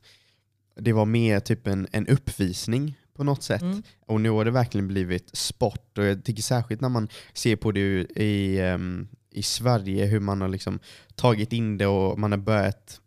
det 0.82 0.94
var 0.94 1.06
mer 1.06 1.40
typ 1.40 1.68
en, 1.68 1.88
en 1.92 2.08
uppvisning 2.08 2.98
på 3.16 3.24
något 3.24 3.44
sätt. 3.44 3.62
Mm. 3.62 3.84
Och 4.06 4.22
nu 4.22 4.30
har 4.30 4.46
det 4.46 4.52
verkligen 4.52 4.88
blivit 4.88 5.36
sport. 5.36 5.98
Och 5.98 6.06
jag 6.06 6.24
tycker 6.24 6.42
särskilt 6.42 6.82
när 6.82 6.90
man 6.90 7.08
ser 7.34 7.56
på 7.56 7.72
det 7.72 7.82
i, 8.16 8.60
ehm, 8.60 9.08
i 9.32 9.44
Sverige, 9.44 10.06
hur 10.06 10.20
man 10.20 10.42
har 10.42 10.48
liksom 10.48 10.80
tagit 11.16 11.54
in 11.54 11.78
det 11.78 11.88
och 11.88 12.20
man 12.20 12.32
har 12.32 12.40
börjat 12.40 13.02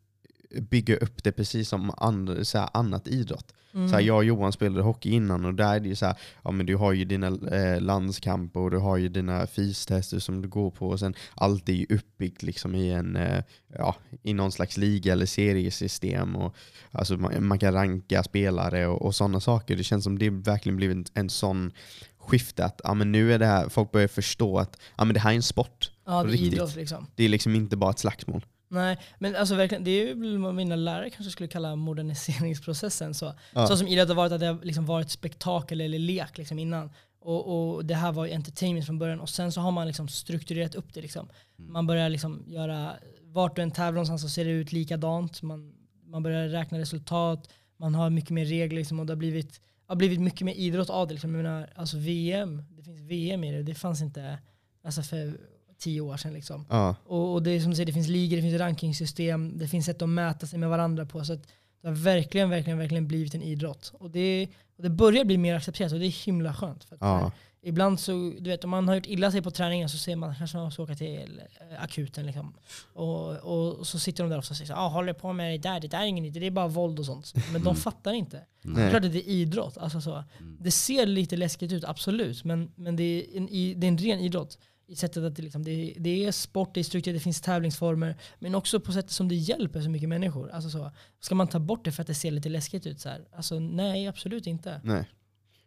bygga 0.61 0.97
upp 0.97 1.25
det 1.25 1.33
precis 1.33 1.69
som 1.69 1.93
andra, 1.97 2.45
så 2.45 2.59
här, 2.59 2.69
annat 2.73 3.09
idrott. 3.09 3.55
Mm. 3.75 3.89
Så 3.89 3.95
här, 3.95 4.03
jag 4.03 4.17
och 4.17 4.25
Johan 4.25 4.53
spelade 4.53 4.83
hockey 4.83 5.11
innan 5.11 5.45
och 5.45 5.55
där 5.55 5.75
är 5.75 5.81
det 5.81 5.89
ju 5.89 5.95
så 5.95 6.07
här, 6.07 6.17
ja 6.45 6.51
men 6.51 6.67
du 6.67 6.77
har 6.77 6.93
ju 6.93 7.05
dina 7.05 7.27
eh, 7.27 7.81
landskamper 7.81 8.61
och 8.61 8.71
du 8.71 8.79
har 8.79 8.97
ju 8.97 9.09
dina 9.09 9.47
fystester 9.47 10.19
som 10.19 10.43
du 10.43 10.49
går 10.49 10.71
på 10.71 10.89
och 10.89 11.01
sen 11.01 11.15
allt 11.35 11.69
är 11.69 11.73
ju 11.73 11.87
uppbyggt 11.91 12.43
liksom 12.43 12.75
i 12.75 12.91
en, 12.91 13.17
eh, 13.17 13.45
ja, 13.79 13.97
i 14.23 14.35
någon 14.35 14.53
slags 14.53 14.77
liga 14.77 15.13
eller 15.13 15.27
seriesystem 15.27 16.37
och 16.37 16.57
alltså 16.91 17.17
man, 17.17 17.47
man 17.47 17.59
kan 17.59 17.73
ranka 17.73 18.23
spelare 18.23 18.87
och, 18.87 19.03
och 19.03 19.15
sådana 19.15 19.41
saker. 19.41 19.77
Det 19.77 19.85
känns 19.85 20.05
som 20.05 20.19
det 20.19 20.31
verkligen 20.31 20.77
blivit 20.77 20.97
en, 20.97 21.07
en 21.15 21.31
sån 21.31 21.73
skifte 22.19 22.65
att 22.65 22.81
ja, 22.85 22.95
men 22.95 23.13
nu 23.13 23.33
är 23.33 23.39
det 23.39 23.47
här, 23.47 23.69
folk 23.69 23.93
börjar 23.93 24.09
förstå 24.09 24.59
att 24.59 24.79
ja, 24.97 25.05
men 25.05 25.15
det 25.15 25.21
här 25.21 25.31
är 25.31 25.37
en 25.37 25.43
sport. 25.43 25.91
ja, 26.07 26.25
det 26.25 26.33
är 26.33 26.37
idrott 26.37 26.77
liksom. 26.77 27.07
Det 27.15 27.25
är 27.25 27.29
liksom 27.29 27.55
inte 27.55 27.77
bara 27.77 27.91
ett 27.91 27.99
slagsmål. 27.99 28.45
Nej, 28.73 28.99
men 29.19 29.37
alltså 29.37 29.55
verkligen, 29.55 29.85
det 29.85 29.91
är 29.91 30.07
ju 30.07 30.37
vad 30.39 30.55
mina 30.55 30.77
lärare 30.77 31.11
kanske 31.11 31.31
skulle 31.31 31.49
kalla 31.49 31.77
moderniseringsprocessen. 31.77 33.15
Så, 33.15 33.35
Ja. 33.55 33.67
så 33.67 33.77
som 33.77 33.89
idrott 33.89 34.09
har 34.09 34.15
varit, 34.15 34.33
att 34.33 34.41
det 34.41 34.47
har 34.47 34.65
liksom 34.65 34.87
varit 34.87 35.11
spektakel 35.11 35.81
eller 35.81 35.99
lek 35.99 36.39
liksom 36.39 36.59
innan. 36.59 36.91
Och, 37.21 37.75
och 37.75 37.85
det 37.85 37.95
här 37.95 38.13
var 38.13 38.27
ju 38.27 38.33
entertainment 38.33 38.87
från 38.87 38.99
början 38.99 39.21
och 39.21 39.29
sen 39.29 39.53
så 39.53 39.61
har 39.61 39.71
man 39.71 39.87
liksom 39.87 40.09
strukturerat 40.09 40.75
upp 40.75 40.95
det. 40.95 41.01
Liksom. 41.01 41.29
Man 41.57 41.87
börjar 41.87 42.09
liksom 42.09 42.45
göra, 42.47 42.93
vart 43.23 43.57
du 43.57 43.63
än 43.63 43.71
tävlar 43.71 43.93
någonstans 43.93 44.23
så 44.23 44.29
ser 44.29 44.45
det 44.45 44.51
ut 44.51 44.73
likadant. 44.73 45.43
Man, 45.43 45.73
man 46.07 46.23
börjar 46.23 46.49
räkna 46.49 46.79
resultat, 46.79 47.49
man 47.77 47.95
har 47.95 48.11
mycket 48.11 48.31
mer 48.31 48.45
regler 48.45 48.79
liksom, 48.79 49.01
och 49.01 49.07
det 49.07 49.13
har 49.13 49.19
blivit, 49.19 49.61
har 49.87 49.97
blivit 49.97 50.21
mycket 50.21 50.45
mer 50.45 50.55
idrott 50.55 50.91
av 50.91 51.07
det. 51.09 51.15
Liksom. 51.15 51.35
Jag 51.35 51.43
menar, 51.43 51.69
alltså 51.77 51.97
VM, 51.97 52.63
det 52.71 52.83
finns 52.83 53.01
VM 53.01 53.45
i 53.45 53.53
det, 53.53 53.63
det 53.63 53.75
fanns 53.75 54.03
inte 54.03 54.39
alltså 54.85 55.03
för 55.03 55.39
tio 55.83 56.01
år 56.01 56.17
sedan. 56.17 56.33
Liksom. 56.33 56.67
Ja, 56.71 56.95
Och, 57.05 57.33
och 57.33 57.43
det 57.43 57.51
är 57.51 57.61
som 57.61 57.71
du 57.71 57.77
säger, 57.77 57.87
det 57.87 57.93
finns 57.93 58.09
ligor, 58.09 58.37
det 58.37 58.43
finns 58.43 58.59
rankingsystem, 58.61 59.59
det 59.59 59.69
finns 59.69 59.87
sätt 59.87 60.03
att 60.03 60.09
mäta 60.09 60.47
sig 60.47 60.59
med 60.59 60.69
varandra 60.69 61.07
på. 61.07 61.25
Så 61.25 61.33
att 61.33 61.43
Det 61.83 61.89
har 61.89 61.95
verkligen, 61.95 62.51
verkligen, 62.51 62.79
verkligen 62.79 63.09
blivit 63.09 63.35
en 63.35 63.43
idrott. 63.43 63.93
Och 63.99 64.11
det, 64.11 64.49
och 64.77 64.83
det 64.83 64.91
börjar 64.91 65.25
bli 65.25 65.37
mer 65.39 65.55
accepterat 65.55 65.93
och 65.93 65.99
det 65.99 66.07
är 66.07 66.25
himla 66.27 66.55
skönt. 66.55 66.85
För 66.85 66.95
att 66.95 67.01
Ja. 67.03 67.33
Ibland 67.65 68.01
så, 68.01 68.13
du 68.41 68.51
vet 68.51 68.65
om 68.65 68.71
man 68.71 68.89
har 68.89 68.95
gjort 68.95 69.07
illa 69.07 69.31
sig 69.31 69.43
på 69.43 69.51
träningen 69.51 69.89
så 69.89 69.99
ser 69.99 70.17
man 70.17 70.35
kanske 70.35 70.57
man 70.57 70.65
måste 70.65 70.83
åka 70.83 70.95
till 70.95 71.41
eh, 71.71 71.83
akuten 71.83 72.27
liksom. 72.27 72.55
och, 72.95 73.37
och, 73.37 73.75
och 73.75 73.87
så 73.87 73.99
sitter 73.99 74.25
de 74.25 74.31
där 74.31 74.39
och 74.39 74.45
säger 74.45 74.67
så, 74.67 74.75
ah, 74.75 74.89
håller 74.89 75.13
på 75.13 75.33
med 75.33 75.53
det 75.53 75.59
där, 75.69 75.81
det 75.81 75.89
där 75.89 75.99
är 76.01 76.05
ingen 76.07 76.25
idé, 76.25 76.41
det 76.41 76.47
är 76.47 76.51
bara 76.51 76.67
våld 76.69 76.99
och 76.99 77.07
sånt. 77.07 77.33
Men 77.35 77.63
de 77.63 77.69
Mm. 77.69 77.75
fattar 77.77 78.13
inte. 78.13 78.37
Det 78.63 78.69
är 78.69 78.73
Nej. 78.73 78.91
klart 78.91 79.05
att 79.05 79.13
det 79.13 79.19
är 79.19 79.29
idrott. 79.29 79.79
Alltså 79.79 80.01
så. 80.01 80.11
Mm. 80.41 80.57
Det 80.61 80.71
ser 80.71 81.07
lite 81.07 81.37
läskigt 81.37 81.73
ut, 81.73 81.85
absolut. 81.85 82.45
Men, 82.45 82.73
men 82.77 82.97
det, 82.97 83.05
är 83.05 83.37
en, 83.37 83.47
det 83.81 83.87
är 83.87 83.89
en 83.89 83.99
ren 83.99 84.21
idrott. 84.21 84.59
I 84.93 84.97
sättet 84.97 85.25
att 85.25 85.37
det, 85.37 85.43
liksom, 85.43 85.65
det, 85.65 85.95
det 85.99 86.25
är 86.27 86.33
sport, 86.33 86.75
det 86.75 86.81
är 86.81 86.85
struktur, 86.85 87.13
det 87.13 87.21
finns 87.21 87.41
tävlingsformer. 87.41 88.17
Men 88.39 88.55
också 88.55 88.81
på 88.81 88.93
sättet 88.93 89.11
som 89.11 89.29
det 89.29 89.35
hjälper 89.35 89.81
så 89.81 89.91
mycket 89.91 90.09
människor. 90.09 90.51
Alltså 90.51 90.71
så. 90.71 90.91
Ska 91.21 91.35
man 91.35 91.49
ta 91.49 91.59
bort 91.59 91.85
det 91.85 91.93
för 91.93 92.01
att 92.01 92.07
det 92.07 92.15
ser 92.15 92.31
lite 92.31 92.49
läskigt 92.49 92.87
ut? 92.87 93.01
Så 93.01 93.09
här? 93.09 93.25
Alltså, 93.37 93.59
nej, 93.59 94.07
absolut 94.07 94.47
inte. 94.47 94.81
Nej. 94.85 95.05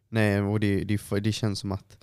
Nej, 0.09 0.41
och 0.41 0.59
det, 0.59 0.83
det, 0.83 1.19
det 1.19 1.31
känns 1.31 1.59
som 1.59 1.71
att 1.71 1.97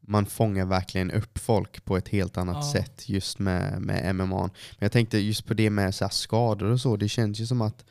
man 0.00 0.26
fångar 0.26 0.66
verkligen 0.66 1.10
upp 1.10 1.38
folk 1.38 1.84
på 1.84 1.96
ett 1.96 2.08
helt 2.08 2.36
annat 2.36 2.56
Ja. 2.56 2.72
sätt 2.72 3.08
just 3.08 3.38
med, 3.38 3.82
med 3.82 4.14
MMA. 4.14 4.40
Men 4.42 4.50
jag 4.78 4.92
tänkte 4.92 5.18
just 5.18 5.46
på 5.46 5.54
det 5.54 5.70
med 5.70 5.94
så 5.94 6.08
skador 6.08 6.70
och 6.70 6.80
så, 6.80 6.96
det 6.96 7.08
känns 7.08 7.40
ju 7.40 7.46
som 7.46 7.60
att 7.62 7.84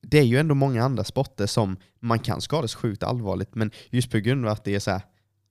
det 0.00 0.18
är 0.18 0.22
ju 0.24 0.38
ändå 0.38 0.54
många 0.54 0.84
andra 0.84 1.04
sporter 1.04 1.46
som 1.46 1.76
man 2.00 2.18
kan 2.18 2.40
skadas 2.40 2.74
sjukt 2.74 3.02
allvarligt, 3.02 3.54
men 3.54 3.70
just 3.90 4.10
på 4.10 4.18
grund 4.18 4.46
av 4.46 4.52
att 4.52 4.64
det 4.64 4.74
är 4.74 4.80
så 4.80 4.90
här, 4.90 5.02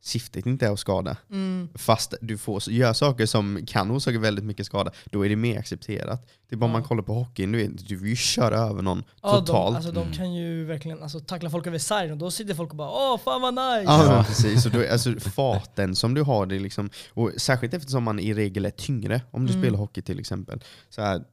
syftet 0.04 0.46
inte 0.46 0.66
är 0.68 0.72
att 0.72 0.80
skada. 0.80 1.18
Mm. 1.32 1.70
Fast 1.76 2.14
du 2.22 2.38
får 2.38 2.70
göra 2.70 2.94
saker 2.94 3.26
som 3.26 3.60
kan 3.68 3.92
orsaka 3.92 4.20
väldigt 4.20 4.46
mycket 4.46 4.66
skada, 4.66 4.92
då 5.06 5.26
är 5.26 5.30
det 5.30 5.36
mer 5.36 5.60
accepterat. 5.60 6.30
Det 6.50 6.56
är 6.56 6.58
bara 6.58 6.66
om 6.66 6.72
Ja. 6.72 6.78
man 6.80 6.84
kollar 6.88 7.04
på 7.04 7.14
hockeyn, 7.14 7.52
du, 7.52 7.58
vet, 7.58 7.88
du 7.88 7.96
vill 7.96 8.10
ju 8.10 8.16
köra 8.16 8.56
över 8.58 8.82
någon 8.82 9.04
Ja, 9.22 9.32
totalt. 9.40 9.46
De, 9.74 9.76
alltså, 9.76 9.92
de 9.92 10.02
Mm. 10.02 10.14
kan 10.14 10.34
ju 10.34 10.66
verkligen 10.66 11.04
alltså, 11.04 11.20
tackla 11.20 11.50
folk 11.50 11.68
över 11.68 11.78
sargen 11.78 12.12
och 12.12 12.18
då 12.18 12.32
sitter 12.32 12.54
folk 12.54 12.70
och 12.70 12.76
bara 12.78 12.90
åh 12.90 13.18
fan 13.20 13.42
vad 13.42 13.54
nice! 13.54 13.84
Ja, 13.92 14.06
Ja. 14.18 14.24
precis. 14.28 14.66
Och 14.66 14.72
då, 14.72 14.86
alltså, 14.92 15.20
farten 15.20 15.96
som 15.96 16.14
du 16.14 16.22
har, 16.22 16.46
det 16.46 16.60
liksom, 16.60 16.90
och 17.14 17.32
särskilt 17.38 17.74
eftersom 17.74 18.04
man 18.04 18.20
i 18.20 18.34
regel 18.34 18.66
är 18.66 18.70
tyngre 18.70 19.22
om 19.32 19.46
du 19.46 19.52
Mm. 19.54 19.64
spelar 19.64 19.78
hockey 19.80 20.02
till 20.02 20.20
exempel. 20.20 20.64
Så 20.90 21.02
här, 21.02 21.24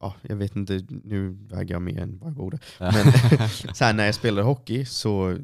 ja, 0.00 0.14
jag 0.22 0.36
vet 0.36 0.56
inte, 0.56 0.84
nu 1.04 1.28
väger 1.50 1.74
jag 1.74 1.82
mer 1.82 2.00
än 2.00 2.18
vad 2.18 2.28
jag 2.30 2.36
borde. 2.36 2.58
Men 2.78 3.12
så 3.74 3.84
här, 3.84 3.92
när 3.92 4.06
jag 4.06 4.14
spelade 4.14 4.42
hockey 4.46 4.84
så 4.84 5.38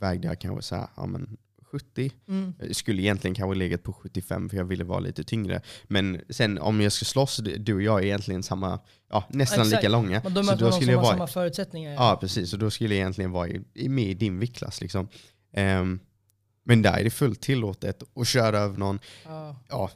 vägde 0.00 0.28
jag 0.28 0.40
kanske 0.40 0.62
så 0.62 0.74
här, 0.76 0.86
ja, 0.96 1.06
men 1.06 1.36
70. 1.72 2.12
Mm. 2.28 2.54
Jag 2.58 2.76
skulle 2.76 3.02
egentligen 3.02 3.34
kanske 3.34 3.58
legat 3.58 3.82
på 3.82 3.92
75 3.92 4.48
för 4.48 4.56
jag 4.56 4.64
ville 4.64 4.84
vara 4.84 5.00
lite 5.00 5.24
tyngre. 5.24 5.62
Men 5.84 6.20
sen 6.30 6.58
om 6.58 6.80
jag 6.80 6.92
ska 6.92 7.04
slåss, 7.04 7.40
du 7.58 7.74
och 7.74 7.82
jag 7.82 8.00
är 8.00 8.04
egentligen 8.04 8.42
samma, 8.42 8.80
ja, 9.10 9.24
nästan 9.30 9.60
Exakt. 9.60 9.82
lika 9.82 9.88
långa. 9.88 10.20
Men 10.24 10.34
då 10.34 10.44
Så 10.44 10.54
då 10.56 10.72
skulle 10.72 10.92
jag 10.92 11.02
vara- 11.02 11.12
samma 11.12 11.26
förutsättningar. 11.26 11.92
Ja, 11.94 12.18
precis. 12.20 12.52
Och 12.52 12.58
då 12.58 12.70
skulle 12.70 12.94
jag 12.94 13.00
egentligen 13.00 13.30
vara 13.30 13.48
i, 13.74 13.88
med 13.88 14.04
i 14.10 14.14
din 14.14 14.38
viktklass. 14.38 14.80
Liksom. 14.80 15.08
Ehm, 15.54 16.00
men 16.70 16.82
där 16.82 16.98
är 16.98 17.04
det 17.04 17.10
fullt 17.10 17.40
tillåtet 17.40 18.02
att 18.14 18.26
köra 18.28 18.58
över 18.58 18.78
någon. 18.78 18.98
Ja. 19.24 19.56
Ja, 19.68 19.90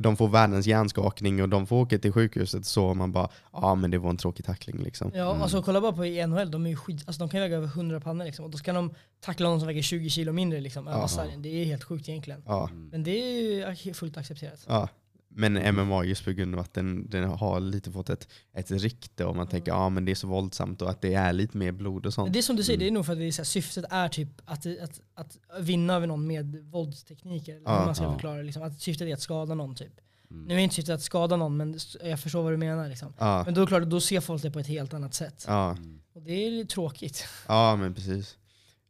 de 0.00 0.16
får 0.16 0.28
världens 0.28 0.66
hjärnskakning 0.66 1.42
och 1.42 1.48
de 1.48 1.66
får 1.66 1.76
åka 1.76 1.98
till 1.98 2.12
sjukhuset 2.12 2.66
så 2.66 2.94
man 2.94 3.12
bara, 3.12 3.28
ja 3.52 3.74
men 3.74 3.90
det 3.90 3.98
var 3.98 4.10
en 4.10 4.16
tråkig 4.16 4.44
tackling 4.44 4.78
liksom. 4.78 5.10
Ja, 5.14 5.30
Mm. 5.30 5.42
alltså 5.42 5.62
kolla 5.62 5.80
bara 5.80 5.92
på 5.92 6.04
NHL, 6.04 6.50
de, 6.50 6.66
är 6.66 6.70
ju 6.70 6.76
skit, 6.76 7.02
alltså, 7.06 7.20
de 7.22 7.28
kan 7.28 7.40
väga 7.40 7.56
över 7.56 7.66
100 7.66 8.00
pannor 8.00 8.24
liksom, 8.24 8.44
och 8.44 8.50
då 8.50 8.58
ska 8.58 8.72
de 8.72 8.94
tackla 9.20 9.48
någon 9.48 9.60
som 9.60 9.66
väger 9.66 9.82
20 9.82 10.10
kilo 10.10 10.32
mindre 10.32 10.60
liksom, 10.60 10.88
över 10.88 11.06
sargen. 11.06 11.42
Det 11.42 11.48
är 11.48 11.64
helt 11.64 11.84
sjukt 11.84 12.08
egentligen. 12.08 12.42
Ja. 12.46 12.70
Men 12.90 13.02
det 13.02 13.10
är 13.10 13.76
ju 13.86 13.94
fullt 13.94 14.16
accepterat. 14.16 14.64
ja. 14.68 14.88
Men 15.32 15.74
MMA 15.74 16.04
just 16.04 16.24
på 16.24 16.30
grund 16.32 16.54
av 16.54 16.60
att 16.60 16.74
den, 16.74 17.10
den 17.10 17.24
har 17.28 17.60
lite 17.60 17.92
fått 17.92 18.10
ett, 18.10 18.28
ett 18.52 18.70
rykte 18.70 19.24
och 19.24 19.36
man 19.36 19.46
tänker 19.46 19.72
ja 19.72 19.88
men 19.88 20.04
det 20.04 20.10
är 20.12 20.14
så 20.14 20.26
våldsamt 20.26 20.82
och 20.82 20.90
att 20.90 21.00
det 21.00 21.14
är 21.14 21.32
lite 21.32 21.56
mer 21.58 21.72
blod 21.72 22.06
och 22.06 22.14
sånt. 22.14 22.32
det 22.32 22.38
är 22.38 22.42
som 22.42 22.56
du 22.56 22.62
säger, 22.64 22.76
Mm. 22.78 22.84
det 22.86 22.90
är 22.90 22.94
nog 22.94 23.06
för 23.06 23.12
att 23.12 23.18
det 23.18 23.24
är 23.24 23.32
så 23.32 23.42
här, 23.42 23.44
syftet 23.44 23.84
är 23.90 24.08
typ 24.08 24.28
att, 24.44 24.66
att, 24.66 25.00
att 25.14 25.38
vinna 25.60 25.94
över 25.94 26.06
någon 26.06 26.26
med 26.26 26.56
våldstekniker. 26.56 27.56
Eller 27.56 27.64
Ja. 27.70 27.84
man 27.84 27.94
ska 27.94 28.04
Ja. 28.04 28.12
förklara. 28.12 28.42
Liksom. 28.42 28.62
Att 28.62 28.80
syftet 28.80 29.08
är 29.08 29.14
att 29.14 29.20
skada 29.20 29.54
någon 29.54 29.74
typ. 29.74 29.92
Mm. 30.30 30.44
Nu 30.44 30.54
är 30.54 30.58
inte 30.58 30.74
syftet 30.74 30.94
att 30.94 31.02
skada 31.02 31.36
någon 31.36 31.56
men 31.56 31.78
jag 32.04 32.20
förstår 32.20 32.42
vad 32.42 32.52
du 32.52 32.56
menar. 32.56 32.88
Liksom. 32.88 33.12
Ja, 33.18 33.42
Men 33.44 33.54
då, 33.54 33.66
klart, 33.66 33.82
då 33.82 34.00
ser 34.00 34.20
folk 34.20 34.42
det 34.42 34.50
på 34.50 34.58
ett 34.58 34.66
helt 34.66 34.94
annat 34.94 35.14
sätt. 35.14 35.44
ja. 35.48 35.70
Mm. 35.76 36.00
Och 36.14 36.22
det 36.22 36.32
är 36.32 36.64
tråkigt. 36.64 37.24
Ja, 37.48 37.76
men 37.76 37.94
precis. 37.94 38.36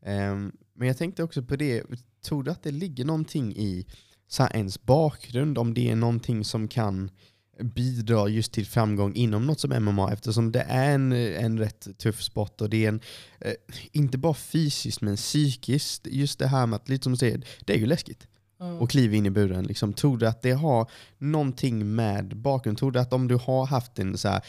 Ehm, 0.03 0.53
men 0.74 0.88
jag 0.88 0.99
tänkte 0.99 1.22
också 1.22 1.43
på 1.43 1.57
det, 1.57 1.82
tror 2.24 2.43
du 2.43 2.51
att 2.51 2.62
det 2.62 2.70
ligger 2.70 3.05
någonting 3.05 3.57
i 3.57 3.86
så 4.31 4.43
här, 4.43 4.57
ens 4.57 4.83
bakgrund, 4.83 5.59
om 5.59 5.74
det 5.74 5.91
är 5.91 5.97
någonting 5.97 6.45
som 6.45 6.68
kan 6.68 7.11
bidra 7.61 8.28
just 8.28 8.53
till 8.53 8.66
framgång 8.66 9.14
inom 9.14 9.47
något 9.47 9.61
som 9.61 9.85
MMA 9.85 10.12
eftersom 10.12 10.53
det 10.53 10.66
är 10.68 10.95
en, 10.95 11.12
en 11.12 11.59
rätt 11.59 11.99
tuff 11.99 12.22
sport 12.22 12.61
och 12.61 12.70
det 12.70 12.85
är 12.85 12.89
en, 12.89 13.01
eh, 13.41 13.53
inte 13.93 14.18
bara 14.18 14.35
fysiskt 14.35 15.01
men 15.01 15.16
psykiskt, 15.16 16.07
just 16.07 16.39
det 16.39 16.47
här 16.47 16.66
med 16.66 16.76
att, 16.76 16.89
lite 16.89 17.03
som 17.03 17.12
du 17.12 17.16
säger, 17.16 17.45
det 17.64 17.72
är 17.72 17.78
ju 17.78 17.87
läskigt 17.87 18.26
Ja. 18.62 18.72
och 18.72 18.91
kliva 18.91 19.14
in 19.16 19.26
i 19.26 19.31
buren. 19.31 19.64
Liksom, 19.64 19.93
tror 19.93 20.18
du 20.18 20.26
att 20.26 20.43
det 20.43 20.53
har 20.53 20.91
någonting 21.18 21.95
med 21.95 22.37
bakgrund? 22.37 22.78
Tror 22.78 22.91
du 22.91 23.01
att 23.01 23.12
om 23.12 23.28
du 23.28 23.35
har 23.35 23.66
haft 23.66 23.99
en 23.99 24.18
så 24.18 24.28
här, 24.28 24.43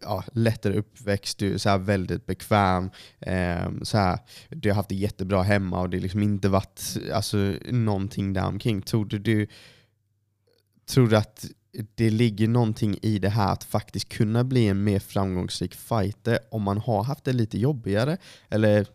ja, 0.00 0.24
lättare 0.32 0.78
uppväxt, 0.78 1.38
du 1.38 1.54
är 1.54 1.58
så 1.58 1.78
väldigt 1.78 2.26
bekväm, 2.26 2.90
eh, 3.20 3.70
så 3.82 3.98
här, 3.98 4.18
du 4.48 4.68
har 4.68 4.76
haft 4.76 4.88
det 4.88 4.94
jättebra 4.94 5.42
hemma 5.42 5.80
och 5.80 5.90
det 5.90 5.96
har 5.96 6.02
liksom 6.02 6.22
inte 6.22 6.48
varit 6.48 6.96
alltså, 7.14 7.36
någonting 7.70 8.32
där 8.32 8.46
omkring. 8.46 8.82
Tror 8.82 9.04
du, 9.04 9.18
du, 9.18 9.46
tror 10.86 11.08
du 11.08 11.16
att 11.16 11.46
det 11.94 12.10
ligger 12.10 12.48
någonting 12.48 12.98
i 13.02 13.18
det 13.18 13.28
här 13.28 13.52
att 13.52 13.64
faktiskt 13.64 14.08
kunna 14.08 14.44
bli 14.44 14.68
en 14.68 14.84
mer 14.84 14.98
framgångsrik 14.98 15.74
fighter 15.74 16.38
om 16.50 16.62
man 16.62 16.78
har 16.78 17.02
haft 17.02 17.24
det 17.24 17.32
lite 17.32 17.58
jobbigare? 17.58 18.16
Eller 18.48 18.86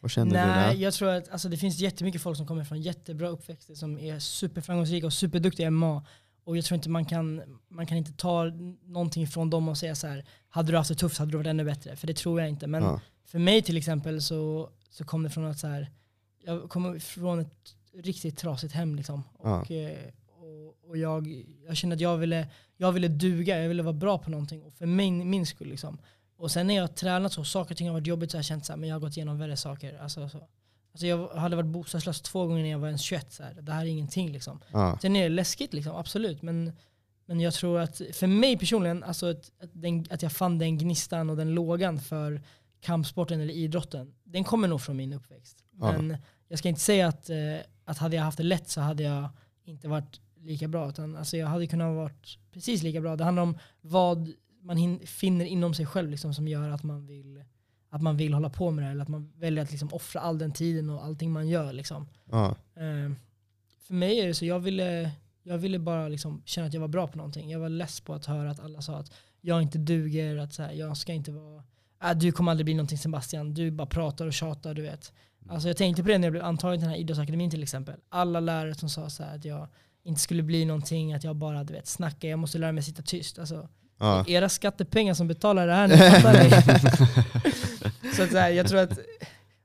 vad 0.00 0.10
känner 0.10 0.30
du 0.30 0.36
Nej, 0.36 0.76
där? 0.76 0.82
jag 0.82 0.94
tror 0.94 1.08
att 1.08 1.28
alltså, 1.28 1.48
det 1.48 1.56
finns 1.56 1.78
jättemycket 1.78 2.22
folk 2.22 2.36
som 2.36 2.46
kommer 2.46 2.64
från 2.64 2.82
jättebra 2.82 3.28
uppväxter 3.28 3.74
som 3.74 3.98
är 3.98 4.18
superframgångsrika 4.18 5.06
och 5.06 5.12
superduktiga 5.12 5.66
i 5.66 5.70
MMA. 5.70 6.04
Och 6.44 6.56
jag 6.56 6.64
tror 6.64 6.76
inte 6.76 6.88
man 6.90 7.04
kan, 7.04 7.42
man 7.68 7.86
kan 7.86 7.98
inte 7.98 8.12
ta 8.12 8.44
någonting 8.84 9.26
från 9.26 9.50
dem 9.50 9.68
och 9.68 9.78
säga 9.78 9.94
så 9.94 10.06
här, 10.06 10.24
hade 10.48 10.72
du 10.72 10.76
haft 10.76 10.88
det 10.88 10.94
tufft 10.94 11.18
hade 11.18 11.30
du 11.30 11.36
varit 11.36 11.46
ännu 11.46 11.64
bättre. 11.64 11.96
För 11.96 12.06
det 12.06 12.16
tror 12.16 12.40
jag 12.40 12.48
inte. 12.48 12.66
Men 12.66 12.82
Ja, 12.82 13.00
för 13.24 13.38
mig 13.38 13.62
till 13.62 13.76
exempel 13.76 14.22
så, 14.22 14.70
så 14.90 15.04
kom 15.04 15.22
det 15.22 15.30
från 15.30 15.44
att 15.44 15.58
så 15.58 15.66
här, 15.66 15.90
jag 16.44 16.70
kommer 16.70 16.98
från 16.98 17.40
ett 17.40 17.74
riktigt 17.94 18.38
trasigt 18.38 18.74
hem 18.74 18.94
liksom. 18.94 19.22
Ja. 19.42 19.60
Och, 19.60 19.70
eh, 19.70 19.98
och, 20.28 20.90
och 20.90 20.96
jag, 20.96 21.44
jag 21.66 21.76
kände 21.76 21.94
att 21.94 22.00
jag 22.00 22.16
ville, 22.16 22.48
jag 22.76 22.92
ville 22.92 23.08
duga, 23.08 23.62
jag 23.62 23.68
ville 23.68 23.82
vara 23.82 23.92
bra 23.92 24.18
på 24.18 24.30
någonting. 24.30 24.62
Och 24.62 24.74
för 24.74 24.86
min, 24.86 25.30
min 25.30 25.46
skull 25.46 25.68
liksom. 25.68 25.98
Och 26.36 26.50
sen 26.50 26.66
när 26.66 26.74
jag 26.74 26.82
har 26.82 26.88
tränat 26.88 27.32
så, 27.32 27.44
saker 27.44 27.74
och 27.74 27.78
ting 27.78 27.86
har 27.86 27.94
varit 27.94 28.06
jobbigt 28.06 28.30
så 28.30 28.36
har 28.36 28.38
jag 28.38 28.44
känt 28.44 28.70
att 28.70 28.86
jag 28.86 28.94
har 28.94 29.00
gått 29.00 29.16
igenom 29.16 29.38
värre 29.38 29.56
saker. 29.56 29.98
Alltså, 30.02 30.28
så. 30.28 30.48
Alltså 30.94 31.06
jag 31.06 31.28
hade 31.28 31.56
varit 31.56 31.68
bostadslös 31.68 32.20
två 32.22 32.46
gånger 32.46 32.62
när 32.62 32.70
jag 32.70 32.78
var 32.78 32.86
ens 32.88 33.02
21. 33.02 33.32
Så 33.32 33.42
här. 33.42 33.54
Det 33.54 33.72
här 33.72 33.82
är 33.82 33.86
ingenting 33.90 34.32
liksom. 34.32 34.60
ja, 34.72 34.98
Sen 35.02 35.16
är 35.16 35.22
det 35.22 35.28
läskigt 35.28 35.72
liksom, 35.74 35.96
absolut. 35.96 36.42
Men, 36.42 36.72
men 37.26 37.40
jag 37.40 37.54
tror 37.54 37.80
att 37.80 38.00
för 38.12 38.26
mig 38.26 38.58
personligen, 38.58 39.02
alltså 39.02 39.30
att, 39.30 39.50
att, 39.62 39.70
den, 39.72 40.06
att 40.10 40.22
jag 40.22 40.32
fann 40.32 40.58
den 40.58 40.78
gnistan 40.78 41.30
och 41.30 41.36
den 41.36 41.54
lågan 41.54 42.00
för 42.00 42.42
kampsporten 42.80 43.40
eller 43.40 43.54
idrotten, 43.54 44.14
den 44.24 44.44
kommer 44.44 44.68
nog 44.68 44.80
från 44.80 44.96
min 44.96 45.12
uppväxt. 45.12 45.64
Ja. 45.80 45.92
Men 45.92 46.16
jag 46.48 46.58
ska 46.58 46.68
inte 46.68 46.80
säga 46.80 47.08
att, 47.08 47.30
eh, 47.30 47.36
att 47.84 47.98
hade 47.98 48.16
jag 48.16 48.22
haft 48.22 48.38
det 48.38 48.44
lätt 48.44 48.68
så 48.68 48.80
hade 48.80 49.02
jag 49.02 49.28
inte 49.64 49.88
varit 49.88 50.20
lika 50.40 50.68
bra. 50.68 50.88
Utan 50.88 51.16
alltså 51.16 51.36
jag 51.36 51.46
hade 51.46 51.66
kunnat 51.66 51.94
vara 51.96 52.10
precis 52.52 52.82
lika 52.82 53.00
bra. 53.00 53.16
Det 53.16 53.24
handlar 53.24 53.42
om 53.42 53.58
vad 53.80 54.32
man 54.62 54.76
hin- 54.78 55.06
finner 55.06 55.44
inom 55.44 55.74
sig 55.74 55.86
själv 55.86 56.10
liksom, 56.10 56.34
som 56.34 56.48
gör 56.48 56.68
att 56.70 56.82
man 56.82 57.06
vill 57.06 57.44
att 57.94 58.02
man 58.02 58.16
vill 58.16 58.34
hålla 58.34 58.50
på 58.50 58.70
med 58.70 58.84
det 58.84 58.90
eller 58.90 59.02
att 59.02 59.08
man 59.08 59.32
väljer 59.36 59.62
att 59.62 59.70
liksom 59.70 59.88
offra 59.92 60.20
all 60.20 60.38
den 60.38 60.52
tiden 60.52 60.90
och 60.90 61.04
allting 61.04 61.32
man 61.32 61.48
gör. 61.48 61.72
Liksom. 61.72 62.08
ja, 62.30 62.56
Eh, 62.74 63.12
för 63.86 63.94
mig 63.94 64.20
är 64.20 64.26
det 64.26 64.34
så, 64.34 64.44
jag 64.44 64.60
ville, 64.60 65.10
jag 65.42 65.58
ville 65.58 65.78
bara 65.78 66.08
liksom 66.08 66.42
känna 66.44 66.66
att 66.66 66.74
jag 66.74 66.80
var 66.80 66.88
bra 66.88 67.06
på 67.06 67.18
någonting. 67.18 67.50
Jag 67.50 67.60
var 67.60 67.68
less 67.68 68.00
på 68.00 68.14
att 68.14 68.26
höra 68.26 68.50
att 68.50 68.60
alla 68.60 68.82
sa 68.82 68.96
att 68.96 69.12
jag 69.40 69.62
inte 69.62 69.78
duger, 69.78 70.36
att 70.36 70.52
så 70.52 70.62
här, 70.62 70.72
jag 70.72 70.96
ska 70.96 71.12
inte 71.12 71.32
vara, 71.32 71.62
äh, 72.04 72.16
du 72.16 72.32
kommer 72.32 72.50
aldrig 72.50 72.64
bli 72.64 72.74
någonting 72.74 72.98
Sebastian, 72.98 73.54
du 73.54 73.70
bara 73.70 73.86
pratar 73.86 74.26
och 74.26 74.32
tjatar, 74.32 74.74
du 74.74 74.82
vet. 74.82 75.12
Alltså 75.48 75.68
jag 75.68 75.76
tänkte 75.76 76.02
på 76.02 76.08
det 76.08 76.18
när 76.18 76.26
jag 76.26 76.32
blev 76.32 76.44
antagen 76.44 76.78
till 76.78 76.84
den 76.84 76.90
här 76.90 77.00
idrottsakademin 77.00 77.50
till 77.50 77.62
exempel. 77.62 78.00
Alla 78.08 78.40
lärare 78.40 78.74
som 78.74 78.88
sa 78.88 79.10
så 79.10 79.22
här, 79.22 79.36
att 79.36 79.44
jag 79.44 79.68
inte 80.04 80.20
skulle 80.20 80.42
bli 80.42 80.64
någonting, 80.64 81.12
att 81.12 81.24
jag 81.24 81.36
bara 81.36 81.64
du 81.64 81.72
vet, 81.72 81.86
snackar, 81.86 82.28
jag 82.28 82.38
måste 82.38 82.58
lära 82.58 82.72
mig 82.72 82.82
sitta 82.82 83.02
tyst. 83.02 83.38
Alltså, 83.38 83.68
ja. 83.98 84.24
era 84.28 84.48
skattepengar 84.48 85.14
som 85.14 85.28
betalar 85.28 85.66
det 85.66 85.74
här, 85.74 85.88
det. 85.88 87.64
Så 88.16 88.22
att, 88.22 88.30
så 88.30 88.38
här, 88.38 88.50
jag 88.50 88.68
tror 88.68 88.80
att 88.80 88.98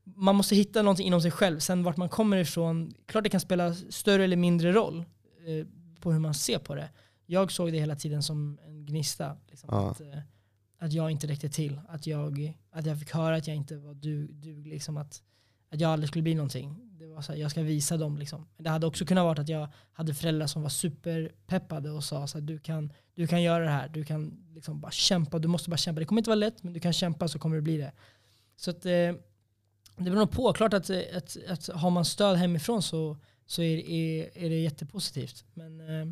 man 0.03 0.35
måste 0.35 0.55
hitta 0.55 0.81
någonting 0.81 1.07
inom 1.07 1.21
sig 1.21 1.31
själv. 1.31 1.59
Sen 1.59 1.83
vart 1.83 1.97
man 1.97 2.09
kommer 2.09 2.37
ifrån, 2.37 2.93
klart 3.05 3.23
det 3.23 3.29
kan 3.29 3.39
spela 3.39 3.73
större 3.73 4.23
eller 4.23 4.37
mindre 4.37 4.71
roll 4.71 4.97
eh, 5.45 5.67
på 5.99 6.11
hur 6.11 6.19
man 6.19 6.33
ser 6.33 6.59
på 6.59 6.75
det. 6.75 6.89
Jag 7.25 7.51
såg 7.51 7.71
det 7.71 7.79
hela 7.79 7.95
tiden 7.95 8.23
som 8.23 8.59
en 8.65 8.85
gnista. 8.85 9.37
Liksom, 9.49 9.69
Ja. 9.71 9.91
att, 9.91 10.01
eh, 10.01 10.07
att 10.79 10.93
jag 10.93 11.11
inte 11.11 11.27
räckte 11.27 11.49
till. 11.49 11.79
Att 11.89 12.07
jag, 12.07 12.53
att 12.71 12.85
jag 12.85 12.99
fick 12.99 13.11
höra 13.11 13.35
att 13.35 13.47
jag 13.47 13.55
inte 13.55 13.77
var 13.77 13.93
du, 13.93 14.27
duglig. 14.27 14.73
Liksom 14.73 14.97
att, 14.97 15.21
att 15.71 15.79
jag 15.79 15.91
aldrig 15.91 16.07
skulle 16.09 16.23
bli 16.23 16.35
någonting. 16.35 16.79
Det 16.99 17.07
var 17.07 17.21
så 17.21 17.31
här, 17.31 17.39
jag 17.39 17.51
ska 17.51 17.61
visa 17.61 17.97
dem 17.97 18.17
liksom. 18.17 18.47
Men 18.57 18.63
det 18.63 18.69
hade 18.69 18.87
också 18.87 19.05
kunnat 19.05 19.23
vara 19.23 19.41
att 19.41 19.49
jag 19.49 19.67
hade 19.91 20.13
föräldrar 20.13 20.47
som 20.47 20.61
var 20.61 20.69
superpeppade 20.69 21.91
och 21.91 22.03
sa 22.03 22.27
så 22.27 22.37
här, 22.37 22.45
du 22.45 22.59
kan, 22.59 22.93
du 23.15 23.27
kan 23.27 23.41
göra 23.43 23.63
det 23.63 23.69
här, 23.69 23.89
du 23.89 24.03
kan 24.03 24.37
liksom 24.53 24.81
bara 24.81 24.91
kämpa, 24.91 25.39
du 25.39 25.47
måste 25.47 25.69
bara 25.69 25.77
kämpa. 25.77 25.99
Det 25.99 26.05
kommer 26.05 26.19
inte 26.21 26.29
vara 26.29 26.35
lätt 26.35 26.63
men 26.63 26.73
du 26.73 26.79
kan 26.79 26.93
kämpa 26.93 27.27
så 27.27 27.39
kommer 27.39 27.55
det 27.55 27.61
bli 27.61 27.77
det. 27.77 27.91
Så 28.59 28.71
att, 28.71 28.85
eh, 28.85 28.91
det 29.97 30.03
beror 30.03 30.15
nog 30.15 30.31
på. 30.31 30.53
Klart 30.53 30.73
att, 30.73 30.89
att, 30.89 31.37
att 31.47 31.67
har 31.67 31.89
man 31.89 32.05
stöd 32.05 32.37
hemifrån 32.37 32.81
så, 32.81 33.17
så 33.45 33.61
är, 33.61 33.77
är, 33.77 34.37
är 34.37 34.49
det 34.49 34.59
jättepositivt. 34.59 35.45
Men 35.53 35.79
eh, 35.79 36.07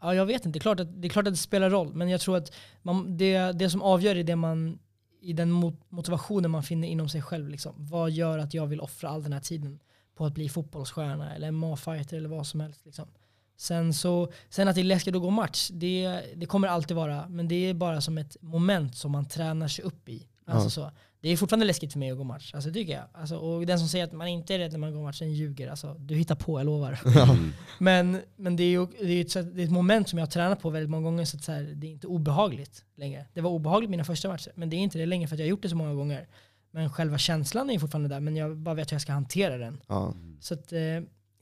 ja, 0.00 0.14
jag 0.14 0.26
vet 0.26 0.46
inte. 0.46 0.58
Det 0.58 0.58
är, 0.58 0.60
klart 0.60 0.80
att, 0.80 1.02
det 1.02 1.08
är 1.08 1.10
klart 1.10 1.26
att 1.26 1.32
det 1.32 1.36
spelar 1.38 1.70
roll. 1.70 1.94
Men 1.94 2.08
jag 2.08 2.20
tror 2.20 2.36
att 2.36 2.52
man, 2.82 3.16
det, 3.16 3.52
det 3.52 3.70
som 3.70 3.82
avgör 3.82 4.16
är 4.16 4.24
det 4.24 4.36
man, 4.36 4.78
i 5.20 5.32
den 5.32 5.50
motivationen 5.88 6.50
man 6.50 6.62
finner 6.62 6.88
inom 6.88 7.08
sig 7.08 7.22
själv. 7.22 7.48
Liksom. 7.48 7.74
Vad 7.76 8.10
gör 8.10 8.38
att 8.38 8.54
jag 8.54 8.66
vill 8.66 8.80
offra 8.80 9.08
all 9.08 9.22
den 9.22 9.32
här 9.32 9.40
tiden 9.40 9.78
på 10.14 10.26
att 10.26 10.34
bli 10.34 10.48
fotbollsstjärna 10.48 11.34
eller 11.34 11.50
MMA-fighter 11.50 12.16
eller 12.16 12.28
vad 12.28 12.46
som 12.46 12.60
helst. 12.60 12.84
Liksom. 12.84 13.08
Sen, 13.56 13.94
så, 13.94 14.32
sen 14.48 14.68
att 14.68 14.74
det 14.74 14.80
är 14.80 14.84
läskigt 14.84 15.14
att 15.14 15.22
gå 15.22 15.30
match, 15.30 15.70
det, 15.72 16.22
det 16.34 16.46
kommer 16.46 16.68
alltid 16.68 16.96
vara. 16.96 17.28
Men 17.28 17.48
det 17.48 17.54
är 17.54 17.74
bara 17.74 18.00
som 18.00 18.18
ett 18.18 18.36
moment 18.40 18.96
som 18.96 19.12
man 19.12 19.28
tränar 19.28 19.68
sig 19.68 19.84
upp 19.84 20.08
i. 20.08 20.28
Alltså 20.46 20.70
så. 20.70 20.90
Det 21.26 21.32
är 21.32 21.36
fortfarande 21.36 21.66
läskigt 21.66 21.92
för 21.92 21.98
mig 21.98 22.10
att 22.10 22.18
gå 22.18 22.24
match, 22.24 22.54
alltså, 22.54 22.72
tycker 22.72 22.92
jag. 22.92 23.04
Alltså, 23.12 23.36
och 23.36 23.66
den 23.66 23.78
som 23.78 23.88
säger 23.88 24.04
att 24.04 24.12
man 24.12 24.28
inte 24.28 24.54
är 24.54 24.58
rädd 24.58 24.72
när 24.72 24.78
man 24.78 24.92
går 24.92 25.02
match, 25.02 25.18
den 25.18 25.32
ljuger. 25.32 25.70
Alltså, 25.70 25.94
du 25.94 26.14
hittar 26.14 26.34
på, 26.34 26.60
jag 26.60 26.66
lovar. 26.66 27.00
Mm. 27.06 27.52
men 27.78 28.20
men 28.36 28.56
det, 28.56 28.62
är 28.62 28.68
ju, 28.68 28.86
det, 28.86 29.12
är 29.12 29.20
ett, 29.20 29.54
det 29.56 29.62
är 29.62 29.64
ett 29.64 29.70
moment 29.70 30.08
som 30.08 30.18
jag 30.18 30.26
har 30.26 30.30
tränat 30.30 30.60
på 30.60 30.70
väldigt 30.70 30.90
många 30.90 31.02
gånger, 31.02 31.24
så, 31.24 31.36
att 31.36 31.44
så 31.44 31.52
här, 31.52 31.62
det 31.62 31.86
är 31.86 31.90
inte 31.90 32.06
obehagligt 32.06 32.84
längre. 32.96 33.26
Det 33.34 33.40
var 33.40 33.50
obehagligt 33.50 33.90
mina 33.90 34.04
första 34.04 34.28
matcher, 34.28 34.52
men 34.54 34.70
det 34.70 34.76
är 34.76 34.78
inte 34.78 34.98
det 34.98 35.06
längre 35.06 35.28
för 35.28 35.36
att 35.36 35.38
jag 35.38 35.46
har 35.46 35.50
gjort 35.50 35.62
det 35.62 35.68
så 35.68 35.76
många 35.76 35.94
gånger. 35.94 36.28
Men 36.70 36.90
själva 36.90 37.18
känslan 37.18 37.70
är 37.70 37.78
fortfarande 37.78 38.08
där, 38.08 38.20
men 38.20 38.36
jag 38.36 38.56
bara 38.56 38.74
vet 38.74 38.92
hur 38.92 38.94
jag 38.94 39.02
ska 39.02 39.12
hantera 39.12 39.58
den. 39.58 39.80
Ja. 39.86 40.14
Så, 40.40 40.54
att, 40.54 40.72
eh, 40.72 40.80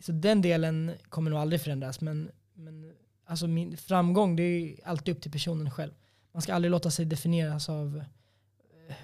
så 0.00 0.12
den 0.12 0.42
delen 0.42 0.92
kommer 1.08 1.30
nog 1.30 1.40
aldrig 1.40 1.60
förändras. 1.60 2.00
Men, 2.00 2.30
men 2.54 2.92
alltså 3.26 3.46
min 3.46 3.76
framgång, 3.76 4.36
det 4.36 4.42
är 4.42 4.74
alltid 4.84 5.16
upp 5.16 5.22
till 5.22 5.32
personen 5.32 5.70
själv. 5.70 5.92
Man 6.32 6.42
ska 6.42 6.54
aldrig 6.54 6.70
låta 6.70 6.90
sig 6.90 7.04
definieras 7.04 7.68
av 7.68 8.04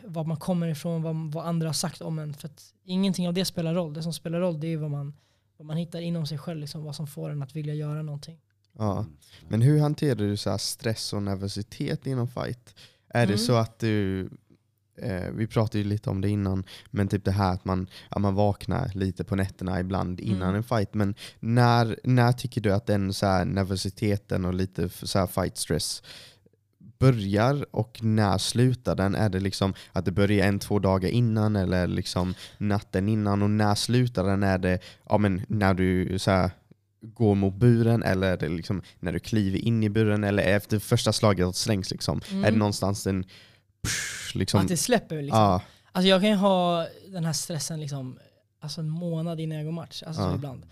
var 0.05 0.25
man 0.25 0.37
kommer 0.37 0.69
ifrån, 0.69 1.03
vad, 1.03 1.17
vad 1.33 1.47
andra 1.47 1.69
har 1.69 1.73
sagt 1.73 2.03
om 2.03 2.19
en. 2.19 2.35
För 2.35 2.49
att 2.49 2.75
ingenting 2.85 3.29
av 3.29 3.35
det 3.35 3.45
spelar 3.45 3.75
roll. 3.75 3.95
Det 3.95 4.03
som 4.03 4.13
spelar 4.13 4.41
roll 4.41 4.61
det 4.61 4.67
är 4.73 4.77
vad 4.77 4.91
man, 4.91 5.15
vad 5.57 5.67
man 5.67 5.77
hittar 5.77 6.01
inom 6.01 6.27
sig 6.27 6.39
själv, 6.39 6.61
liksom, 6.61 6.85
vad 6.85 6.97
som 6.97 7.07
får 7.07 7.31
en 7.31 7.43
att 7.43 7.57
vilja 7.57 7.75
göra 7.75 8.03
någonting. 8.03 8.39
Ja. 8.79 9.07
Men 9.49 9.63
hur 9.63 9.81
hanterar 9.81 10.15
du 10.15 10.37
så 10.37 10.51
här 10.51 10.59
stress 10.59 11.13
och 11.13 11.23
nervositet 11.23 12.07
inom 12.07 12.29
fight? 12.29 12.75
Är 13.09 13.27
det 13.27 13.33
Mm. 13.33 13.39
så 13.39 13.55
att 13.55 13.79
du, 13.79 14.21
eh, 14.99 15.31
vi 15.35 15.47
pratade 15.47 15.79
ju 15.79 15.85
lite 15.85 16.11
om 16.11 16.21
det 16.21 16.29
innan, 16.29 16.65
men 16.91 17.09
typ 17.09 17.25
det 17.25 17.31
här 17.31 17.53
att 17.55 17.65
man, 17.65 17.87
ja, 18.11 18.19
man 18.19 18.35
vaknar 18.35 18.91
lite 18.95 19.25
på 19.25 19.37
nätterna 19.37 19.81
ibland 19.81 20.21
innan 20.21 20.43
Mm. 20.43 20.55
en 20.55 20.63
fight. 20.63 20.95
Men 20.95 21.15
när, 21.41 21.99
när 22.05 22.33
tycker 22.33 22.61
du 22.61 22.73
att 22.75 22.87
den 22.87 23.13
så 23.13 23.27
här 23.27 23.45
nervositeten 23.45 24.45
och 24.45 24.55
lite 24.55 24.89
så 24.89 25.19
här 25.19 25.27
fight 25.27 25.57
stress 25.57 26.03
börjar 27.01 27.67
och 27.71 27.99
när 28.03 28.39
slutar 28.39 28.95
den? 28.97 29.15
Är 29.15 29.29
det 29.29 29.41
liksom 29.41 29.75
att 29.93 30.05
det 30.05 30.13
börjar 30.13 30.47
en, 30.47 30.59
två 30.59 30.79
dagar 30.79 31.09
innan 31.09 31.57
eller 31.57 31.87
liksom 31.87 32.35
natten 32.59 33.09
innan? 33.09 33.43
Och 33.43 33.51
när 33.51 33.75
slutar 33.75 34.25
den? 34.25 34.43
Är 34.43 34.59
det 34.59 34.79
ja, 35.09 35.19
men 35.19 35.43
när 35.49 35.75
du 35.75 36.19
så 36.19 36.31
här, 36.31 36.51
går 37.03 37.35
mot 37.35 37.55
buren 37.55 38.03
eller 38.03 38.33
är 38.33 38.37
det 38.37 38.49
liksom 38.49 38.83
när 39.01 39.13
du 39.13 39.19
kliver 39.19 39.59
in 39.59 39.83
i 39.83 39.89
buren 39.89 40.25
eller 40.25 40.43
efter 40.43 40.79
första 40.79 41.13
slaget 41.13 41.47
att 41.47 41.57
slängs? 41.57 41.91
Liksom? 41.91 42.21
Mm. 42.31 42.45
Är 42.45 42.51
det 42.51 42.59
någonstans 42.59 43.07
en... 43.07 43.25
Psh, 43.83 44.37
liksom, 44.37 44.61
Att 44.61 44.69
det 44.69 44.77
släpper 44.77 45.23
liksom. 45.23 45.39
ja, 45.41 45.63
Alltså 45.93 46.09
jag 46.09 46.21
kan 46.21 46.31
ju 46.31 46.37
ha 46.37 46.87
den 47.09 47.25
här 47.25 47.33
stressen 47.33 47.81
liksom, 47.81 48.19
alltså 48.61 48.81
en 48.81 48.89
månad 48.89 49.41
innan 49.41 49.57
jag 49.59 49.65
går 49.65 49.73
match. 49.73 50.03
Alltså 50.07 50.23
Ja. 50.23 50.35
ibland. 50.35 50.63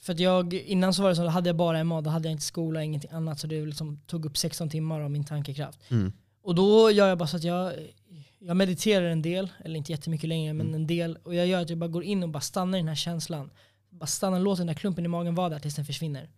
För 0.00 0.12
att 0.12 0.20
jag, 0.20 0.54
innan 0.54 0.94
så 0.94 1.02
var 1.02 1.08
det 1.08 1.16
så, 1.16 1.26
hade 1.26 1.48
jag 1.48 1.56
bara 1.56 1.84
MA, 1.84 2.00
då 2.00 2.10
hade 2.10 2.28
jag 2.28 2.32
inte 2.32 2.44
skola, 2.44 2.82
ingenting 2.82 3.10
annat. 3.10 3.38
Så 3.38 3.46
det 3.46 3.66
liksom 3.66 4.00
tog 4.06 4.24
upp 4.26 4.36
16 4.36 4.70
timmar 4.70 5.00
av 5.00 5.10
min 5.10 5.24
tankekraft. 5.24 5.78
mm, 5.90 6.12
Och 6.42 6.54
då 6.54 6.90
gör 6.90 7.08
jag 7.08 7.18
bara 7.18 7.26
så 7.28 7.36
att 7.36 7.44
jag, 7.44 7.72
jag 8.38 8.56
mediterar 8.56 9.06
en 9.06 9.22
del, 9.22 9.48
eller 9.64 9.76
inte 9.78 9.92
jättemycket 9.92 10.28
längre, 10.28 10.52
men 10.52 10.74
en 10.74 10.86
del. 10.86 11.18
Och 11.22 11.34
jag 11.34 11.46
gör 11.46 11.62
att 11.62 11.70
jag 11.70 11.78
bara 11.78 11.88
går 11.88 12.04
in 12.04 12.22
och 12.22 12.28
bara 12.28 12.40
stannar 12.40 12.78
i 12.78 12.80
den 12.80 12.88
här 12.88 12.94
känslan. 12.94 13.50
Bara 13.90 14.06
stannar, 14.06 14.40
låter 14.40 14.60
den 14.60 14.66
där 14.66 14.74
klumpen 14.74 15.04
i 15.04 15.08
magen 15.08 15.34
vara 15.34 15.48
där 15.48 15.58
tills 15.58 15.74
den 15.74 15.84
försvinner. 15.84 16.30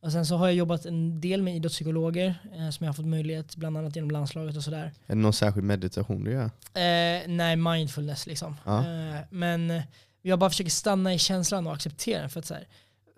Och 0.00 0.12
sen 0.12 0.26
så 0.26 0.36
har 0.36 0.46
jag 0.46 0.54
jobbat 0.54 0.86
en 0.86 1.20
del 1.20 1.42
med 1.42 1.56
idrottspsykologer 1.56 2.34
eh, 2.56 2.70
som 2.70 2.84
jag 2.84 2.88
har 2.88 2.94
fått 2.94 3.06
möjlighet, 3.06 3.56
bland 3.56 3.78
annat 3.78 3.96
genom 3.96 4.10
landslaget 4.10 4.56
och 4.56 4.64
sådär. 4.64 4.84
är 5.06 5.14
det 5.14 5.14
någon 5.14 5.32
särskild 5.32 5.66
meditation 5.66 6.24
du 6.24 6.30
gör? 6.30 6.44
Eh, 6.44 7.22
nej, 7.28 7.56
mindfulness 7.56 8.26
liksom. 8.26 8.56
Ja. 8.64 8.78
Eh, 8.78 9.16
men 9.30 9.82
jag 10.22 10.38
bara 10.38 10.50
försöker 10.50 10.70
stanna 10.70 11.14
i 11.14 11.18
känslan 11.18 11.66
och 11.66 11.72
acceptera 11.72 12.20
den. 12.20 12.30
För 12.30 12.40
att 12.40 12.46
så 12.46 12.54
här, 12.54 12.66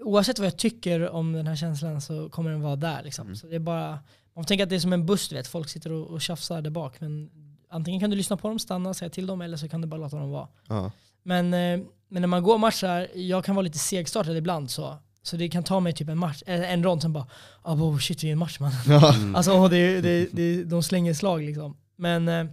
oavsett 0.02 0.38
vad 0.38 0.46
jag 0.46 0.56
tycker 0.56 1.10
om 1.10 1.32
den 1.32 1.46
här 1.46 1.56
känslan 1.56 2.00
så 2.00 2.28
kommer 2.28 2.50
den 2.50 2.60
vara 2.60 2.76
där. 2.76 3.02
Liksom. 3.02 3.26
Mm. 3.26 3.36
Så 3.36 3.46
det 3.46 3.54
är 3.54 3.60
bara, 3.60 3.98
man 4.34 4.44
tänka 4.44 4.64
att 4.64 4.70
det 4.70 4.76
är 4.76 4.80
som 4.80 4.92
en 4.92 5.06
buss, 5.06 5.28
du 5.28 5.36
vet. 5.36 5.46
folk 5.46 5.68
sitter 5.68 5.92
och, 5.92 6.06
och 6.06 6.20
tjafsar 6.20 6.62
där 6.62 6.70
bak. 6.70 7.00
Men 7.00 7.30
antingen 7.68 8.00
kan 8.00 8.10
du 8.10 8.16
lyssna 8.16 8.36
på 8.36 8.48
dem, 8.48 8.58
stanna, 8.58 8.94
säga 8.94 9.10
till 9.10 9.26
dem 9.26 9.40
eller 9.40 9.56
så 9.56 9.68
kan 9.68 9.80
du 9.80 9.86
bara 9.86 10.00
låta 10.00 10.16
dem 10.16 10.30
vara. 10.30 10.48
Ja. 10.68 10.90
Men, 11.22 11.54
eh, 11.54 11.80
men 12.08 12.22
när 12.22 12.26
man 12.26 12.42
går 12.42 12.58
matcher, 12.58 13.18
jag 13.18 13.44
kan 13.44 13.54
vara 13.54 13.62
lite 13.62 13.78
segstartad 13.78 14.36
ibland 14.36 14.70
så. 14.70 14.96
Så 15.22 15.36
det 15.36 15.48
kan 15.48 15.64
ta 15.64 15.80
mig 15.80 15.92
typ 15.92 16.08
en 16.08 16.18
match, 16.18 16.42
en 16.46 16.84
rond, 16.84 17.02
sen 17.02 17.12
bara 17.12 17.26
oh, 17.64 17.98
shit 17.98 18.24
vi 18.24 18.28
är 18.28 18.32
en 18.32 18.38
match 18.38 18.60
man. 18.60 18.72
Mm. 18.86 19.34
Alltså 19.36 19.68
det, 19.68 20.00
det, 20.00 20.28
det, 20.32 20.64
de 20.64 20.82
slänger 20.82 21.14
slag 21.14 21.42
liksom. 21.42 21.76
Men, 21.96 22.28
eh, 22.28 22.46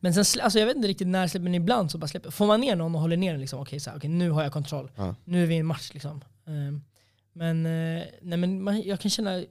men 0.00 0.14
sen, 0.14 0.42
alltså 0.42 0.58
jag 0.58 0.66
vet 0.66 0.76
inte 0.76 0.88
riktigt 0.88 1.08
när 1.08 1.26
släpper, 1.26 1.44
men 1.44 1.54
ibland 1.54 1.90
så 1.90 1.98
bara 1.98 2.08
släpper 2.08 2.30
Får 2.30 2.46
man 2.46 2.60
ner 2.60 2.76
någon 2.76 2.94
och 2.94 3.00
håller 3.00 3.16
ner 3.16 3.32
den, 3.32 3.40
liksom, 3.40 3.60
okej 3.60 3.80
här, 3.86 3.96
okej, 3.96 4.10
nu 4.10 4.30
har 4.30 4.42
jag 4.42 4.52
kontroll. 4.52 4.90
Ja. 4.96 5.14
Nu 5.24 5.42
är 5.42 5.46
vi 5.46 5.54
i 5.54 5.58
en 5.58 5.66
match 5.66 5.90
liksom. 5.92 6.24
Eh, 6.46 6.80
Men, 7.32 7.66
eh, 7.66 8.02
nej, 8.22 8.38
men 8.38 8.62
man, 8.62 8.82
jag 8.82 9.00
kan 9.00 9.10
känna 9.10 9.44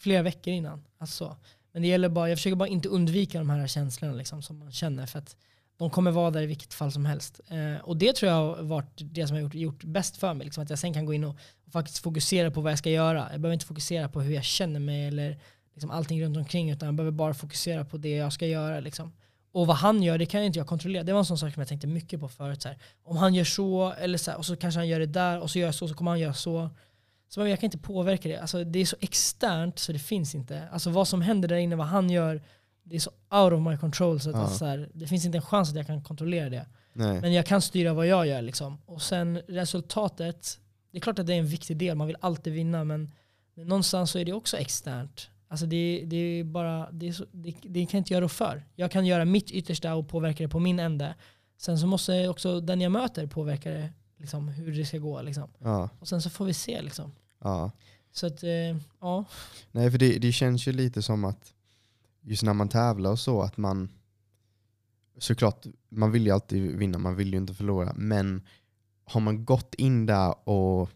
flera 0.00 0.22
veckor 0.22 0.52
innan. 0.52 0.84
Alltså. 0.98 1.36
Men 1.72 1.82
det 1.82 1.88
gäller 1.88 2.08
bara, 2.08 2.28
jag 2.28 2.38
försöker 2.38 2.56
bara 2.56 2.68
inte 2.68 2.88
undvika 2.88 3.38
de 3.38 3.50
här 3.50 3.66
känslorna 3.66 4.14
liksom, 4.14 4.42
som 4.42 4.58
man 4.58 4.72
känner. 4.72 5.06
För 5.06 5.18
att 5.18 5.36
de 5.76 5.90
kommer 5.90 6.10
vara 6.10 6.30
där 6.30 6.42
i 6.42 6.46
vilket 6.46 6.74
fall 6.74 6.92
som 6.92 7.06
helst. 7.06 7.40
Eh, 7.48 7.84
och 7.84 7.96
det 7.96 8.16
tror 8.16 8.32
jag 8.32 8.38
har 8.38 8.62
varit 8.62 8.92
det 8.96 9.26
som 9.26 9.36
har 9.36 9.42
gjort, 9.42 9.54
gjort 9.54 9.84
bäst 9.84 10.16
för 10.16 10.34
mig. 10.34 10.44
Liksom, 10.44 10.62
att 10.62 10.70
jag 10.70 10.78
sen 10.78 10.94
kan 10.94 11.06
gå 11.06 11.14
in 11.14 11.24
och, 11.24 11.36
och 11.66 11.72
faktiskt 11.72 11.98
fokusera 11.98 12.50
på 12.50 12.60
vad 12.60 12.72
jag 12.72 12.78
ska 12.78 12.90
göra. 12.90 13.28
Jag 13.32 13.40
behöver 13.40 13.52
inte 13.52 13.66
fokusera 13.66 14.08
på 14.08 14.20
hur 14.20 14.34
jag 14.34 14.44
känner 14.44 14.80
mig 14.80 15.06
eller 15.06 15.38
liksom 15.74 15.90
allting 15.90 16.22
runt 16.22 16.36
omkring. 16.36 16.70
Utan 16.70 16.86
jag 16.86 16.94
behöver 16.94 17.16
bara 17.16 17.34
fokusera 17.34 17.84
på 17.84 17.96
det 17.96 18.10
jag 18.16 18.32
ska 18.32 18.46
göra. 18.46 18.80
Liksom. 18.80 19.12
Och 19.52 19.66
vad 19.66 19.76
han 19.76 20.02
gör, 20.02 20.18
det 20.18 20.26
kan 20.26 20.42
inte 20.42 20.58
jag 20.58 20.66
kontrollera. 20.66 21.02
Det 21.04 21.12
var 21.12 21.18
en 21.18 21.24
sån 21.26 21.38
sak 21.38 21.54
som 21.54 21.60
jag 21.60 21.68
tänkte 21.68 21.86
mycket 21.86 22.20
på 22.20 22.28
förut. 22.28 22.62
Så 22.62 22.68
här. 22.68 22.78
Om 23.02 23.16
han 23.16 23.34
gör 23.34 23.44
så, 23.44 23.92
eller 23.92 24.18
så 24.18 24.30
här, 24.30 24.38
och 24.38 24.46
så 24.46 24.56
kanske 24.56 24.80
han 24.80 24.88
gör 24.88 25.00
det 25.00 25.06
där, 25.06 25.40
och 25.40 25.50
så 25.50 25.58
gör 25.58 25.66
jag 25.66 25.74
så, 25.74 25.88
så 25.88 25.94
kommer 25.94 26.10
han 26.10 26.20
göra 26.20 26.34
så. 26.34 26.70
Så 27.28 27.46
jag 27.46 27.60
kan 27.60 27.66
inte 27.66 27.78
påverka 27.78 28.28
det. 28.28 28.36
Alltså, 28.36 28.64
det 28.64 28.78
är 28.78 28.86
så 28.86 28.96
externt 29.00 29.78
så 29.78 29.92
det 29.92 29.98
finns 29.98 30.34
inte. 30.34 30.68
Alltså 30.72 30.90
vad 30.90 31.08
som 31.08 31.22
händer 31.22 31.48
där 31.48 31.56
inne, 31.56 31.76
vad 31.76 31.86
han 31.86 32.10
gör, 32.10 32.42
det 32.82 32.96
är 32.96 33.00
så 33.00 33.10
out 33.30 33.52
of 33.52 33.60
my 33.60 33.76
control. 33.76 34.20
Så 34.20 34.30
att 34.30 34.36
Ja. 34.36 34.42
alltså, 34.42 34.58
så 34.58 34.64
här, 34.64 34.88
det 34.94 35.06
finns 35.06 35.24
inte 35.24 35.38
en 35.38 35.42
chans 35.42 35.70
att 35.70 35.76
jag 35.76 35.86
kan 35.86 36.02
kontrollera 36.02 36.50
det. 36.50 36.66
Nej. 36.92 37.20
Men 37.20 37.32
jag 37.32 37.46
kan 37.46 37.62
styra 37.62 37.92
vad 37.92 38.06
jag 38.06 38.26
gör. 38.26 38.42
Liksom. 38.42 38.78
Och 38.86 39.02
sen 39.02 39.40
resultatet, 39.48 40.58
det 40.92 40.98
är 40.98 41.00
klart 41.00 41.18
att 41.18 41.26
det 41.26 41.34
är 41.34 41.38
en 41.38 41.46
viktig 41.46 41.76
del, 41.76 41.96
man 41.96 42.06
vill 42.06 42.16
alltid 42.20 42.52
vinna 42.52 42.84
men, 42.84 43.12
men 43.54 43.66
någonstans 43.66 44.10
så 44.10 44.18
är 44.18 44.24
det 44.24 44.32
också 44.32 44.56
externt. 44.56 45.29
Alltså 45.50 45.66
det, 45.66 46.04
det 46.06 46.16
är 46.16 46.44
bara, 46.44 46.90
det, 46.90 47.08
är 47.08 47.12
så, 47.12 47.24
det, 47.32 47.54
det 47.62 47.86
kan 47.86 47.98
jag 47.98 48.00
inte 48.00 48.14
göra 48.14 48.28
för. 48.28 48.64
Jag 48.74 48.90
kan 48.90 49.06
göra 49.06 49.24
mitt 49.24 49.50
yttersta 49.50 49.94
och 49.94 50.08
påverka 50.08 50.42
det 50.42 50.48
på 50.48 50.58
min 50.58 50.78
ände. 50.78 51.14
Sen 51.56 51.78
så 51.78 51.86
måste 51.86 52.28
också 52.28 52.60
den 52.60 52.80
jag 52.80 52.92
möter 52.92 53.26
påverka 53.26 53.70
det, 53.70 53.92
liksom, 54.16 54.48
hur 54.48 54.72
det 54.72 54.84
ska 54.84 54.98
gå. 54.98 55.22
Liksom. 55.22 55.50
Ja. 55.58 55.88
Och 55.98 56.08
sen 56.08 56.22
så 56.22 56.30
får 56.30 56.44
vi 56.44 56.54
se. 56.54 56.82
Liksom. 56.82 57.12
Ja. 57.38 57.70
Så 58.12 58.26
att, 58.26 58.42
eh, 58.42 58.76
ja. 59.00 59.24
Nej, 59.72 59.90
för 59.90 59.98
det, 59.98 60.18
det 60.18 60.32
känns 60.32 60.68
ju 60.68 60.72
lite 60.72 61.02
som 61.02 61.24
att 61.24 61.54
just 62.20 62.42
när 62.42 62.54
man 62.54 62.68
tävlar 62.68 63.10
och 63.10 63.18
så, 63.18 63.42
att 63.42 63.56
man 63.56 63.88
såklart, 65.18 65.66
man 65.88 66.12
vill 66.12 66.26
ju 66.26 66.32
alltid 66.32 66.76
vinna, 66.76 66.98
man 66.98 67.16
vill 67.16 67.32
ju 67.32 67.36
inte 67.36 67.54
förlora, 67.54 67.92
men 67.96 68.46
har 69.04 69.20
man 69.20 69.44
gått 69.44 69.74
in 69.74 70.06
där 70.06 70.48
och 70.48 70.90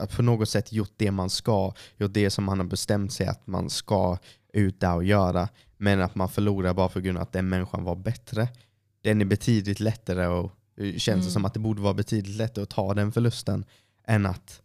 att 0.00 0.16
på 0.16 0.22
något 0.22 0.48
sätt 0.48 0.72
gjort 0.72 0.92
det 0.96 1.10
man 1.10 1.30
ska, 1.30 1.72
gjort 1.96 2.12
det 2.14 2.30
som 2.30 2.44
man 2.44 2.58
har 2.58 2.66
bestämt 2.66 3.12
sig 3.12 3.26
att 3.26 3.46
man 3.46 3.70
ska 3.70 4.18
ut 4.52 4.80
där 4.80 4.94
och 4.94 5.04
göra, 5.04 5.48
men 5.76 6.00
att 6.02 6.14
man 6.14 6.28
förlorar 6.28 6.74
bara 6.74 6.88
på 6.88 7.00
grund 7.00 7.18
av 7.18 7.22
att 7.22 7.32
den 7.32 7.48
människan 7.48 7.84
var 7.84 7.96
bättre, 7.96 8.48
den 9.02 9.20
är 9.20 9.24
betydligt 9.24 9.80
lättare 9.80 10.26
och 10.26 10.52
det 10.76 11.00
känns 11.00 11.04
det 11.04 11.12
Mm. 11.12 11.30
som 11.30 11.44
att 11.44 11.54
det 11.54 11.60
borde 11.60 11.82
vara 11.82 11.94
betydligt 11.94 12.36
lättare 12.36 12.62
att 12.62 12.70
ta 12.70 12.94
den 12.94 13.12
förlusten 13.12 13.64
än 14.06 14.26
att 14.26 14.62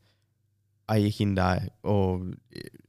jag 0.87 0.99
gick 0.99 1.21
in 1.21 1.35
där 1.35 1.69
och 1.81 2.19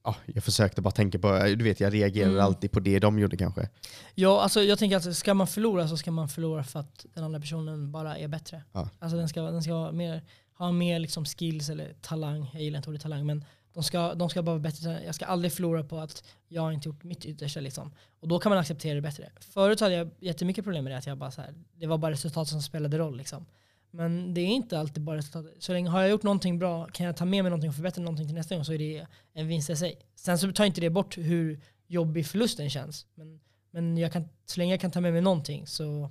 ja, 0.05 0.17
jag 0.27 0.45
försökte 0.45 0.81
bara 0.83 0.91
tänka 0.91 1.19
på, 1.19 1.39
du 1.57 1.65
vet 1.65 1.81
jag 1.81 1.95
reagerade 1.95 2.33
Mm. 2.33 2.45
alltid 2.45 2.71
på 2.71 2.81
det 2.81 2.99
de 2.99 3.19
gjorde 3.19 3.37
kanske. 3.37 3.69
Ja, 4.15 4.43
alltså 4.43 4.63
jag 4.63 4.79
tänker 4.79 4.97
att 4.97 5.17
ska 5.17 5.35
man 5.35 5.47
förlora 5.47 5.89
så 5.89 5.97
ska 5.97 6.11
man 6.11 6.29
förlora 6.29 6.65
för 6.65 6.81
att 6.81 7.07
den 7.15 7.25
andra 7.25 7.41
personen 7.41 7.93
bara 7.93 8.19
är 8.19 8.29
bättre. 8.29 8.63
Ja. 8.73 8.89
Alltså 8.99 9.17
den 9.17 9.29
ska, 9.29 9.43
den 9.43 9.63
ska 9.63 9.73
ha 9.73 9.93
mer, 9.93 10.23
ha 10.59 10.73
mer 10.73 10.99
liksom 10.99 11.25
skills 11.25 11.69
eller 11.69 11.95
talang, 12.01 12.51
jag 12.53 12.63
gillar 12.63 12.77
inte 12.77 12.91
ordet 12.91 13.03
talang, 13.03 13.27
men 13.27 13.45
de 13.77 13.83
ska, 13.83 14.15
de 14.15 14.31
ska 14.31 14.43
bara 14.43 14.53
vara 14.53 14.59
bättre. 14.59 15.03
Jag 15.05 15.15
ska 15.15 15.25
aldrig 15.25 15.53
förlora 15.53 15.85
på 15.85 15.99
att 15.99 16.25
jag 16.49 16.63
har 16.63 16.73
inte 16.73 16.89
gjort 16.89 17.05
mitt 17.05 17.25
yttersta. 17.25 17.61
Liksom. 17.61 17.95
Och 18.21 18.29
då 18.29 18.39
kan 18.39 18.51
man 18.51 18.59
acceptera 18.59 18.95
det 18.95 19.01
bättre. 19.01 19.31
Förut 19.41 19.81
hade 19.81 19.95
jag 19.95 20.11
jättemycket 20.19 20.65
problem 20.65 20.85
med 20.85 20.93
det, 20.93 20.99
att 20.99 21.07
jag 21.07 21.19
bara 21.19 21.31
så 21.31 21.41
här, 21.41 21.55
det 21.75 21.87
var 21.87 21.99
bara 21.99 22.13
resultatet 22.13 22.51
som 22.51 22.63
spelade 22.63 22.99
roll. 22.99 23.17
Liksom. 23.17 23.47
Men 23.91 24.35
det 24.35 24.41
är 24.41 24.47
inte 24.47 24.79
alltid 24.79 25.03
bara 25.03 25.17
resultatet. 25.17 25.63
Så 25.63 25.73
länge 25.73 25.89
har 25.91 26.01
jag 26.01 26.11
gjort 26.11 26.23
någonting 26.23 26.59
bra, 26.59 26.87
kan 26.87 27.07
jag 27.07 27.17
ta 27.17 27.25
med 27.25 27.45
mig 27.45 27.51
någonting 27.51 27.69
och 27.69 27.75
förbättra 27.75 28.03
någonting 28.03 28.27
till 28.27 28.35
nästa 28.35 28.55
gång 28.55 28.65
så 28.65 28.73
är 28.73 28.79
det 28.79 29.07
en 29.33 29.49
vinst 29.49 29.71
i 29.71 29.77
sig. 29.77 29.99
Sen 30.15 30.39
så 30.39 30.53
tar 30.53 30.65
inte 30.65 30.81
det 30.81 30.91
bort 30.91 31.19
hur 31.19 31.61
jobbig 31.87 32.27
förlusten 32.27 32.71
känns. 32.71 33.07
Men, 33.15 33.41
men 33.71 33.97
jag 33.97 34.13
kan, 34.13 34.29
så 34.47 34.61
länge 34.61 34.73
jag 34.73 34.81
kan 34.81 34.91
ta 34.91 35.01
med 35.01 35.13
mig 35.13 35.23
någonting 35.23 35.67
så, 35.67 36.11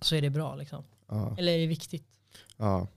så 0.00 0.16
är 0.16 0.22
det 0.22 0.30
bra. 0.30 0.56
Liksom. 0.56 0.84
Ja. 1.08 1.36
Eller 1.38 1.52
är 1.52 1.58
det 1.58 1.66
viktigt. 1.66 2.06
Ja. 2.56 2.88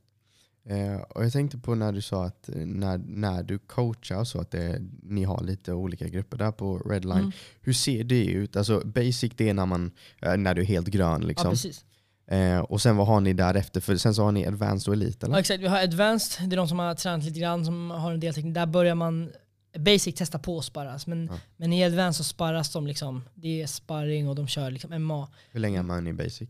Eh, 0.69 0.95
och 1.01 1.25
jag 1.25 1.31
tänkte 1.33 1.57
på 1.57 1.75
när 1.75 1.91
du 1.91 2.01
sa 2.01 2.25
att 2.25 2.49
eh, 2.49 2.55
när, 2.55 2.97
när 2.97 3.43
du 3.43 3.57
coachar 3.57 4.23
så 4.23 4.41
att 4.41 4.51
det, 4.51 4.81
ni 5.03 5.23
har 5.23 5.43
lite 5.43 5.73
olika 5.73 6.07
grupper 6.07 6.37
där 6.37 6.51
på 6.51 6.77
Redline. 6.77 7.17
Mm. 7.19 7.31
Hur 7.61 7.73
ser 7.73 8.03
det 8.03 8.25
ut? 8.25 8.55
Alltså 8.55 8.81
basic 8.85 9.31
det 9.35 9.49
är 9.49 9.53
när, 9.53 9.65
man, 9.65 9.91
eh, 10.21 10.37
när 10.37 10.53
du 10.55 10.61
är 10.61 10.65
helt 10.65 10.87
grön 10.87 11.21
Ja, 11.21 11.27
liksom. 11.27 11.49
precis. 11.49 11.85
eh, 12.27 12.59
och 12.59 12.81
sen 12.81 12.97
vad 12.97 13.07
har 13.07 13.21
ni 13.21 13.33
därefter? 13.33 13.81
För 13.81 13.97
sen 13.97 14.15
så 14.15 14.23
har 14.23 14.31
ni 14.31 14.45
advanced 14.47 14.87
och 14.87 14.93
elite 14.93 15.25
eller? 15.25 15.35
Ja, 15.35 15.39
exakt. 15.39 15.61
Vi 15.63 15.67
har 15.67 15.83
advanced, 15.83 16.49
det 16.49 16.55
är 16.55 16.57
de 16.57 16.67
som 16.67 16.79
har 16.79 16.95
tränat 16.95 17.25
lite 17.25 17.39
grann, 17.39 17.65
som 17.65 17.91
har 17.91 18.11
en 18.13 18.19
del 18.19 18.33
teknik. 18.33 18.55
Där 18.55 18.65
börjar 18.65 18.95
man 18.95 19.31
basic 19.77 20.15
testa 20.15 20.39
på 20.39 20.57
att 20.57 20.65
sparras. 20.65 21.07
Men, 21.07 21.25
Ja. 21.31 21.39
men 21.57 21.73
i 21.73 21.83
advanced 21.83 22.15
så 22.17 22.23
sparras 22.23 22.71
de 22.73 22.87
liksom. 22.87 23.23
Det 23.35 23.61
är 23.61 23.67
sparring 23.67 24.29
och 24.29 24.35
de 24.35 24.47
kör 24.47 24.71
liksom 24.71 24.91
MMA. 25.03 25.27
Hur 25.51 25.59
länge 25.59 25.79
är 25.79 25.83
man 25.83 26.07
i 26.07 26.13
basic? 26.13 26.49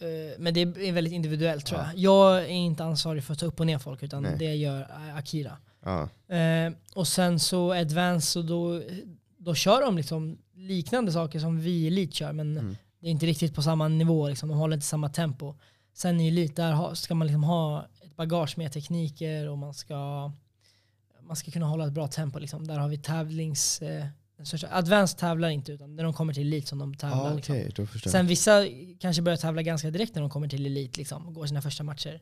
Eh, 0.00 0.38
Men 0.38 0.54
det 0.54 0.60
är 0.60 0.92
väldigt 0.92 1.12
individuellt 1.12 1.66
tror 1.66 1.80
Ja. 1.80 1.86
jag. 1.94 1.98
Jag 1.98 2.42
är 2.44 2.48
inte 2.48 2.84
ansvarig 2.84 3.24
för 3.24 3.32
att 3.32 3.38
ta 3.38 3.46
upp 3.46 3.60
och 3.60 3.66
ner 3.66 3.78
folk 3.78 4.02
utan 4.02 4.22
Nej. 4.22 4.36
det 4.38 4.54
gör 4.54 4.80
eh, 4.80 5.16
Akira. 5.16 5.56
Ja. 5.84 6.08
Eh, 6.36 6.72
och 6.94 7.08
sen 7.08 7.40
så 7.40 7.72
advanced 7.72 8.22
så 8.22 8.42
då, 8.42 8.82
då 9.38 9.54
kör 9.54 9.80
de 9.82 9.96
liksom 9.96 10.38
liknande 10.54 11.12
saker 11.12 11.38
som 11.38 11.60
vi 11.60 11.70
i 11.70 11.86
Elite 11.86 12.16
kör 12.16 12.32
men 12.32 12.58
Mm. 12.58 12.76
det 13.00 13.06
är 13.06 13.10
inte 13.10 13.26
riktigt 13.26 13.54
på 13.54 13.62
samma 13.62 13.88
nivå, 13.88 14.28
liksom. 14.28 14.48
de 14.48 14.58
håller 14.58 14.74
inte 14.76 14.86
samma 14.86 15.08
tempo. 15.08 15.54
Sen 15.94 16.20
i 16.20 16.28
Elite 16.28 16.62
där 16.62 16.94
ska 16.94 17.14
man 17.14 17.26
liksom 17.26 17.44
ha 17.44 17.86
ett 18.04 18.16
bagage 18.16 18.58
med 18.58 18.72
tekniker 18.72 19.48
och 19.48 19.58
man 19.58 19.74
ska, 19.74 20.32
man 21.22 21.36
ska 21.36 21.50
kunna 21.50 21.66
hålla 21.66 21.86
ett 21.86 21.92
bra 21.92 22.08
tempo. 22.08 22.38
Liksom. 22.38 22.66
Där 22.66 22.78
har 22.78 22.88
vi 22.88 22.98
tävlings... 22.98 23.82
Största- 24.44 24.68
advanced 24.70 25.18
tävlar 25.18 25.48
inte 25.48 25.72
utan 25.72 25.96
när 25.96 26.04
de 26.04 26.12
kommer 26.12 26.34
till 26.34 26.42
Elite 26.46 26.66
som 26.66 26.78
de 26.78 26.94
tävlar. 26.94 27.30
Ah, 27.30 27.34
liksom. 27.34 27.56
Förstår 27.86 28.00
jag. 28.04 28.10
Sen 28.12 28.26
vissa 28.26 28.64
kanske 29.00 29.22
börjar 29.22 29.36
tävla 29.36 29.62
ganska 29.62 29.90
direkt 29.90 30.14
när 30.14 30.22
de 30.22 30.30
kommer 30.30 30.48
till 30.48 30.66
elit, 30.66 30.96
liksom, 30.96 31.26
och 31.26 31.34
går 31.34 31.46
sina 31.46 31.62
första 31.62 31.82
matcher. 31.82 32.20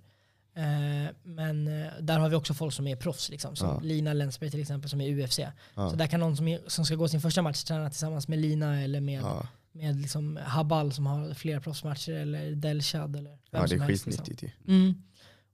Eh, 0.57 1.15
men 1.23 1.83
eh, 1.83 1.87
där 2.01 2.19
har 2.19 2.29
vi 2.29 2.37
också 2.37 2.55
folk 2.55 2.75
som 2.75 2.87
är 2.87 2.97
proffs, 2.97 3.31
liksom, 3.31 3.57
som 3.57 3.69
Ja. 3.69 3.81
Lina 3.83 4.13
Länsberg 4.13 4.51
till 4.51 4.61
exempel 4.61 4.91
som 4.91 5.01
är 5.01 5.21
UFC. 5.25 5.39
Ja. 5.75 5.91
Så 5.91 5.97
där 5.97 6.07
kan 6.07 6.21
någon 6.21 6.37
som, 6.37 6.49
är, 6.49 6.61
som 6.67 6.85
ska 6.87 6.95
gå 6.95 7.09
sin 7.09 7.21
första 7.21 7.43
match 7.43 7.63
träna 7.65 7.91
tillsammans 7.91 8.29
med 8.29 8.39
Lina 8.39 8.81
eller 8.83 9.01
med, 9.01 9.25
med 9.73 10.01
liksom 10.01 10.39
Habal 10.45 10.93
som 10.93 11.07
har 11.07 11.35
flera 11.35 11.61
proffsmatcher 11.61 12.13
eller 12.13 12.51
Delshad 12.51 13.17
eller 13.17 13.31
vem 13.31 13.39
ja, 13.51 13.67
det 13.67 13.75
är 13.75 13.79
helst. 13.81 14.07
Liksom. 14.07 14.25
skitnyttigt 14.25 14.55
ju. 14.67 14.75
Mm. 14.75 15.03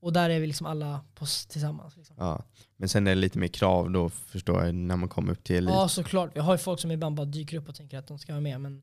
Och 0.00 0.12
där 0.12 0.30
är 0.30 0.40
vi 0.40 0.46
liksom 0.46 0.66
alla 0.66 1.04
på, 1.14 1.26
tillsammans. 1.48 1.96
Liksom. 1.96 2.16
Ja. 2.18 2.44
Men 2.76 2.88
sen 2.88 3.06
är 3.06 3.10
det 3.10 3.20
lite 3.20 3.38
mer 3.38 3.48
krav 3.48 3.90
då 3.90 4.08
förstår 4.08 4.64
jag 4.64 4.74
när 4.74 4.96
man 4.96 5.08
kommer 5.08 5.32
upp 5.32 5.44
till 5.44 5.56
elit. 5.56 5.70
Ja 5.70 5.88
såklart, 5.88 6.36
vi 6.36 6.40
har 6.40 6.54
ju 6.54 6.58
folk 6.58 6.80
som 6.80 6.90
ibland 6.90 7.16
bara 7.16 7.26
dyker 7.26 7.56
upp 7.56 7.68
och 7.68 7.74
tänker 7.74 7.98
att 7.98 8.06
de 8.06 8.18
ska 8.18 8.32
vara 8.32 8.40
med 8.40 8.60
men 8.60 8.82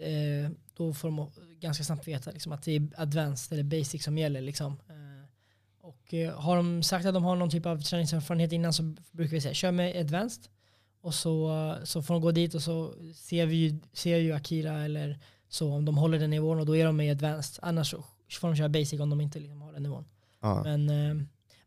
eh, 0.00 0.50
då 0.76 0.94
får 0.94 1.08
de 1.08 1.30
ganska 1.60 1.84
snabbt 1.84 2.08
veta 2.08 2.30
liksom, 2.30 2.52
att 2.52 2.62
det 2.62 2.72
är 2.72 2.88
advanced 2.96 3.52
eller 3.52 3.78
basic 3.78 4.04
som 4.04 4.18
gäller. 4.18 4.40
Liksom. 4.40 4.72
Eh, 4.88 5.28
och 5.80 6.14
eh, 6.14 6.40
har 6.40 6.56
de 6.56 6.82
sagt 6.82 7.06
att 7.06 7.14
de 7.14 7.24
har 7.24 7.36
någon 7.36 7.50
typ 7.50 7.66
av 7.66 7.80
träningserfarenhet 7.80 8.52
innan 8.52 8.72
så 8.72 8.94
brukar 9.12 9.30
vi 9.30 9.40
säga 9.40 9.54
kör 9.54 9.72
med 9.72 9.96
advanced 9.96 10.44
och 11.00 11.14
så, 11.14 11.76
så 11.84 12.02
får 12.02 12.14
de 12.14 12.22
gå 12.22 12.30
dit 12.30 12.54
och 12.54 12.62
så 12.62 12.94
ser 13.14 13.46
vi 13.46 13.56
ju, 13.56 13.78
ser 13.92 14.16
ju 14.16 14.32
Akira 14.32 14.84
eller 14.84 15.18
så 15.48 15.72
om 15.72 15.84
de 15.84 15.98
håller 15.98 16.18
den 16.18 16.30
nivån 16.30 16.60
och 16.60 16.66
då 16.66 16.76
är 16.76 16.84
de 16.84 16.96
med 16.96 17.10
advanced. 17.10 17.58
Annars 17.62 17.94
får 18.40 18.48
de 18.48 18.56
köra 18.56 18.68
basic 18.68 19.00
om 19.00 19.10
de 19.10 19.20
inte 19.20 19.38
liksom, 19.38 19.62
har 19.62 19.72
den 19.72 19.82
nivån. 19.82 20.04
Ja. 20.44 20.62
Men, 20.62 20.88
eh, 20.90 21.14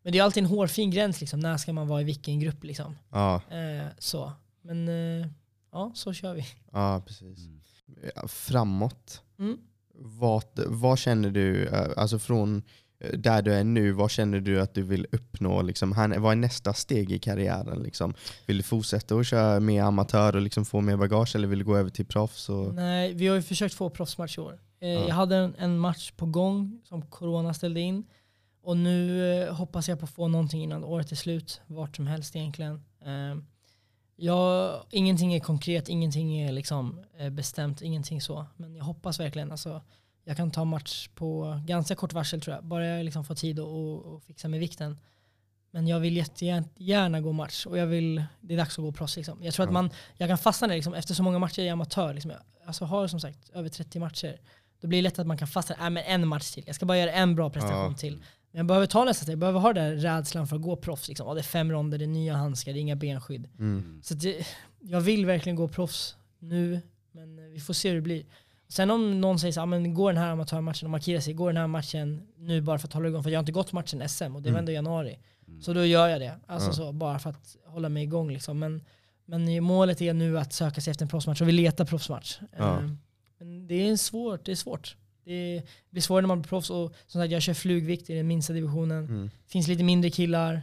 men 0.03 0.11
det 0.13 0.17
är 0.19 0.23
alltid 0.23 0.43
en 0.43 0.49
hårfin 0.49 0.91
gräns 0.91 1.19
liksom, 1.21 1.39
när 1.39 1.57
ska 1.57 1.73
man 1.73 1.87
vara 1.87 2.01
i 2.01 2.03
vilken 2.03 2.39
grupp. 2.39 2.63
Liksom. 2.63 2.95
Ja. 3.11 3.35
Eh, 3.51 3.87
så. 3.97 4.31
Men 4.61 4.87
eh, 4.87 5.27
ja, 5.71 5.91
så 5.95 6.13
kör 6.13 6.33
vi. 6.33 6.45
ja, 6.71 7.01
precis. 7.07 7.39
Mm. 7.47 8.27
Framåt, 8.27 9.21
Mm. 9.39 9.57
vad, 9.93 10.43
vad 10.67 10.99
känner 10.99 11.31
du, 11.31 11.65
eh, 11.67 11.87
alltså 11.97 12.19
från 12.19 12.63
eh, 12.99 13.17
där 13.19 13.41
du 13.41 13.53
är 13.53 13.63
nu, 13.63 13.91
vad 13.91 14.11
känner 14.11 14.39
du 14.39 14.61
att 14.61 14.73
du 14.73 14.81
vill 14.81 15.07
uppnå? 15.11 15.61
Liksom, 15.61 15.91
här- 15.91 16.19
vad 16.19 16.31
är 16.31 16.35
nästa 16.35 16.73
steg 16.73 17.11
i 17.11 17.19
karriären? 17.19 17.83
Liksom? 17.83 18.13
Vill 18.45 18.57
du 18.57 18.63
fortsätta 18.63 19.15
att 19.15 19.27
köra 19.27 19.59
mer 19.59 19.83
amatör 19.83 20.35
och 20.35 20.41
liksom 20.41 20.65
få 20.65 20.81
mer 20.81 20.97
bagage 20.97 21.35
eller 21.35 21.47
vill 21.47 21.59
du 21.59 21.65
gå 21.65 21.77
över 21.77 21.89
till 21.89 22.05
proffs? 22.05 22.49
Och, 22.49 22.73
Nej, 22.73 23.13
vi 23.13 23.27
har 23.27 23.35
ju 23.35 23.41
försökt 23.41 23.73
få 23.75 23.89
proffsmatch 23.89 24.37
i 24.37 24.41
år. 24.41 24.59
Eh, 24.79 24.89
Ja. 24.89 25.07
Jag 25.07 25.15
hade 25.15 25.35
en, 25.35 25.55
en 25.57 25.79
match 25.79 26.11
på 26.11 26.25
gång 26.25 26.81
som 26.83 27.01
corona 27.01 27.53
ställde 27.53 27.79
in. 27.79 28.03
Och 28.67 28.77
nu 28.77 29.23
eh, 29.43 29.53
hoppas 29.53 29.89
jag 29.89 29.99
på 29.99 30.05
att 30.05 30.11
få 30.11 30.27
någonting 30.27 30.63
innan 30.63 30.83
året 30.83 31.11
är 31.11 31.15
slut. 31.15 31.61
Vart 31.67 31.95
som 31.95 32.07
helst 32.07 32.35
egentligen. 32.35 32.83
Eh, 33.05 33.35
jag, 34.15 34.81
ingenting 34.89 35.33
är 35.33 35.39
konkret, 35.39 35.89
ingenting 35.89 36.37
är 36.37 36.51
liksom, 36.51 36.99
eh, 37.17 37.29
bestämt, 37.29 37.81
ingenting 37.81 38.21
så. 38.21 38.45
Men 38.55 38.75
jag 38.75 38.83
hoppas 38.83 39.19
verkligen. 39.19 39.51
Alltså, 39.51 39.81
jag 40.23 40.37
kan 40.37 40.51
ta 40.51 40.65
match 40.65 41.07
på 41.15 41.61
ganska 41.65 41.95
kort 41.95 42.13
varsel 42.13 42.41
tror 42.41 42.55
jag. 42.55 42.65
Bara 42.65 42.87
jag 42.87 43.05
liksom 43.05 43.25
får 43.25 43.35
tid 43.35 43.59
och, 43.59 44.05
och, 44.05 44.23
fixa 44.23 44.47
med 44.47 44.59
vikten. 44.59 44.99
Men 45.71 45.87
jag 45.87 45.99
vill 45.99 46.17
jättegärna 46.17 47.21
gå 47.21 47.31
match 47.31 47.65
och 47.65 47.77
jag 47.77 47.87
vill, 47.87 48.23
det 48.41 48.53
är 48.53 48.57
dags 48.57 48.79
att 48.79 48.83
gå 48.85 48.91
proffs. 48.91 49.17
Liksom. 49.17 49.43
Jag 49.43 49.53
tror 49.53 49.63
att 49.63 49.69
Ja. 49.69 49.73
man, 49.73 49.89
jag 50.17 50.29
kan 50.29 50.37
fastna 50.37 50.67
där 50.67 50.75
liksom, 50.75 50.93
efter 50.93 51.13
så 51.13 51.23
många 51.23 51.39
matcher 51.39 51.61
i 51.61 51.69
amatör. 51.69 52.13
Liksom, 52.13 52.31
jag 52.31 52.39
alltså, 52.65 52.85
har 52.85 53.07
som 53.07 53.19
sagt 53.19 53.49
över 53.49 53.69
30 53.69 53.99
matcher. 53.99 54.39
Då 54.81 54.87
blir 54.87 54.97
det 54.99 55.03
lätt 55.03 55.19
att 55.19 55.27
man 55.27 55.37
kan 55.37 55.47
fastna, 55.47 55.75
äh, 55.75 55.89
men 55.89 56.03
en 56.03 56.27
match 56.27 56.51
till. 56.51 56.63
Jag 56.67 56.75
ska 56.75 56.85
bara 56.85 56.97
göra 56.97 57.11
en 57.11 57.35
bra 57.35 57.49
prestation 57.49 57.91
Ja. 57.91 57.97
till. 57.97 58.23
Men 58.57 58.59
jag 58.59 58.67
behöver 58.67 58.87
ta 58.87 59.03
nästa 59.03 59.23
steg, 59.23 59.33
jag 59.33 59.39
behöver 59.39 59.59
ha 59.59 59.73
den 59.73 59.83
där 59.89 59.95
rädslan 59.95 60.47
för 60.47 60.55
att 60.55 60.61
gå 60.61 60.75
proffs. 60.75 61.07
Liksom. 61.07 61.27
Ja, 61.27 61.33
det 61.33 61.41
är 61.41 61.43
fem 61.43 61.71
ronder, 61.71 61.97
det 61.97 62.05
är 62.05 62.07
nya 62.07 62.35
handskar, 62.35 62.73
det 62.73 62.79
är 62.79 62.81
inga 62.81 62.95
benskydd. 62.95 63.47
mm. 63.59 64.01
Så 64.03 64.13
det, 64.13 64.47
jag 64.81 65.01
vill 65.01 65.25
verkligen 65.25 65.55
gå 65.55 65.67
proffs 65.67 66.17
nu, 66.39 66.81
men 67.11 67.51
vi 67.53 67.59
får 67.59 67.73
se 67.73 67.89
hur 67.89 67.95
det 67.95 68.01
blir. 68.01 68.23
Sen 68.67 68.91
om 68.91 69.21
någon 69.21 69.39
säger 69.39 69.51
så, 69.51 69.61
ah, 69.61 69.65
men 69.65 69.93
går 69.93 70.13
den 70.13 70.21
här 70.21 70.29
amatörmatchen, 70.31 70.85
om 70.87 70.93
Akira 70.93 71.21
säger 71.21 71.37
går 71.37 71.49
den 71.49 71.57
här 71.57 71.67
matchen 71.67 72.21
nu 72.37 72.61
bara 72.61 72.79
för 72.79 72.87
att 72.87 72.93
hålla 72.93 73.07
igång, 73.07 73.23
för 73.23 73.29
jag 73.29 73.37
har 73.37 73.41
inte 73.43 73.51
gått 73.51 73.71
matchen 73.73 74.09
SM 74.09 74.35
och 74.35 74.41
det 74.41 74.49
var 74.49 74.57
Mm. 74.57 74.59
ändå 74.59 74.71
i 74.71 74.75
januari. 74.75 75.19
Mm. 75.47 75.61
Så 75.61 75.73
då 75.73 75.85
gör 75.85 76.07
jag 76.07 76.21
det, 76.21 76.39
alltså 76.47 76.69
Ja. 76.69 76.73
så, 76.73 76.91
bara 76.91 77.19
för 77.19 77.29
att 77.29 77.55
hålla 77.65 77.89
mig 77.89 78.03
igång. 78.03 78.31
Liksom. 78.31 78.59
Men, 78.59 78.83
men 79.25 79.63
målet 79.63 80.01
är 80.01 80.13
nu 80.13 80.39
att 80.39 80.53
söka 80.53 80.81
sig 80.81 80.91
efter 80.91 81.05
en 81.05 81.09
proffsmatch 81.09 81.41
och 81.41 81.47
vi 81.47 81.51
letar 81.51 81.85
proffsmatch. 81.85 82.39
Ja. 82.57 82.77
Eh, 82.79 82.89
Men 83.39 83.67
det 83.67 83.89
är 83.89 83.97
svårt, 83.97 84.45
det 84.45 84.51
är 84.51 84.55
svårt. 84.55 84.95
Det 85.27 85.63
blir 85.89 86.01
svårare 86.01 86.21
när 86.21 86.27
man 86.27 86.41
blir 86.41 86.49
proffs 86.49 86.69
och 86.69 86.93
som 87.07 87.21
sagt 87.21 87.31
jag 87.31 87.41
kör 87.41 87.53
flugvikt 87.53 88.09
i 88.09 88.15
den 88.15 88.27
minsta 88.27 88.53
divisionen. 88.53 89.05
Mm. 89.05 89.29
finns 89.47 89.67
lite 89.67 89.83
mindre 89.83 90.09
killar. 90.09 90.61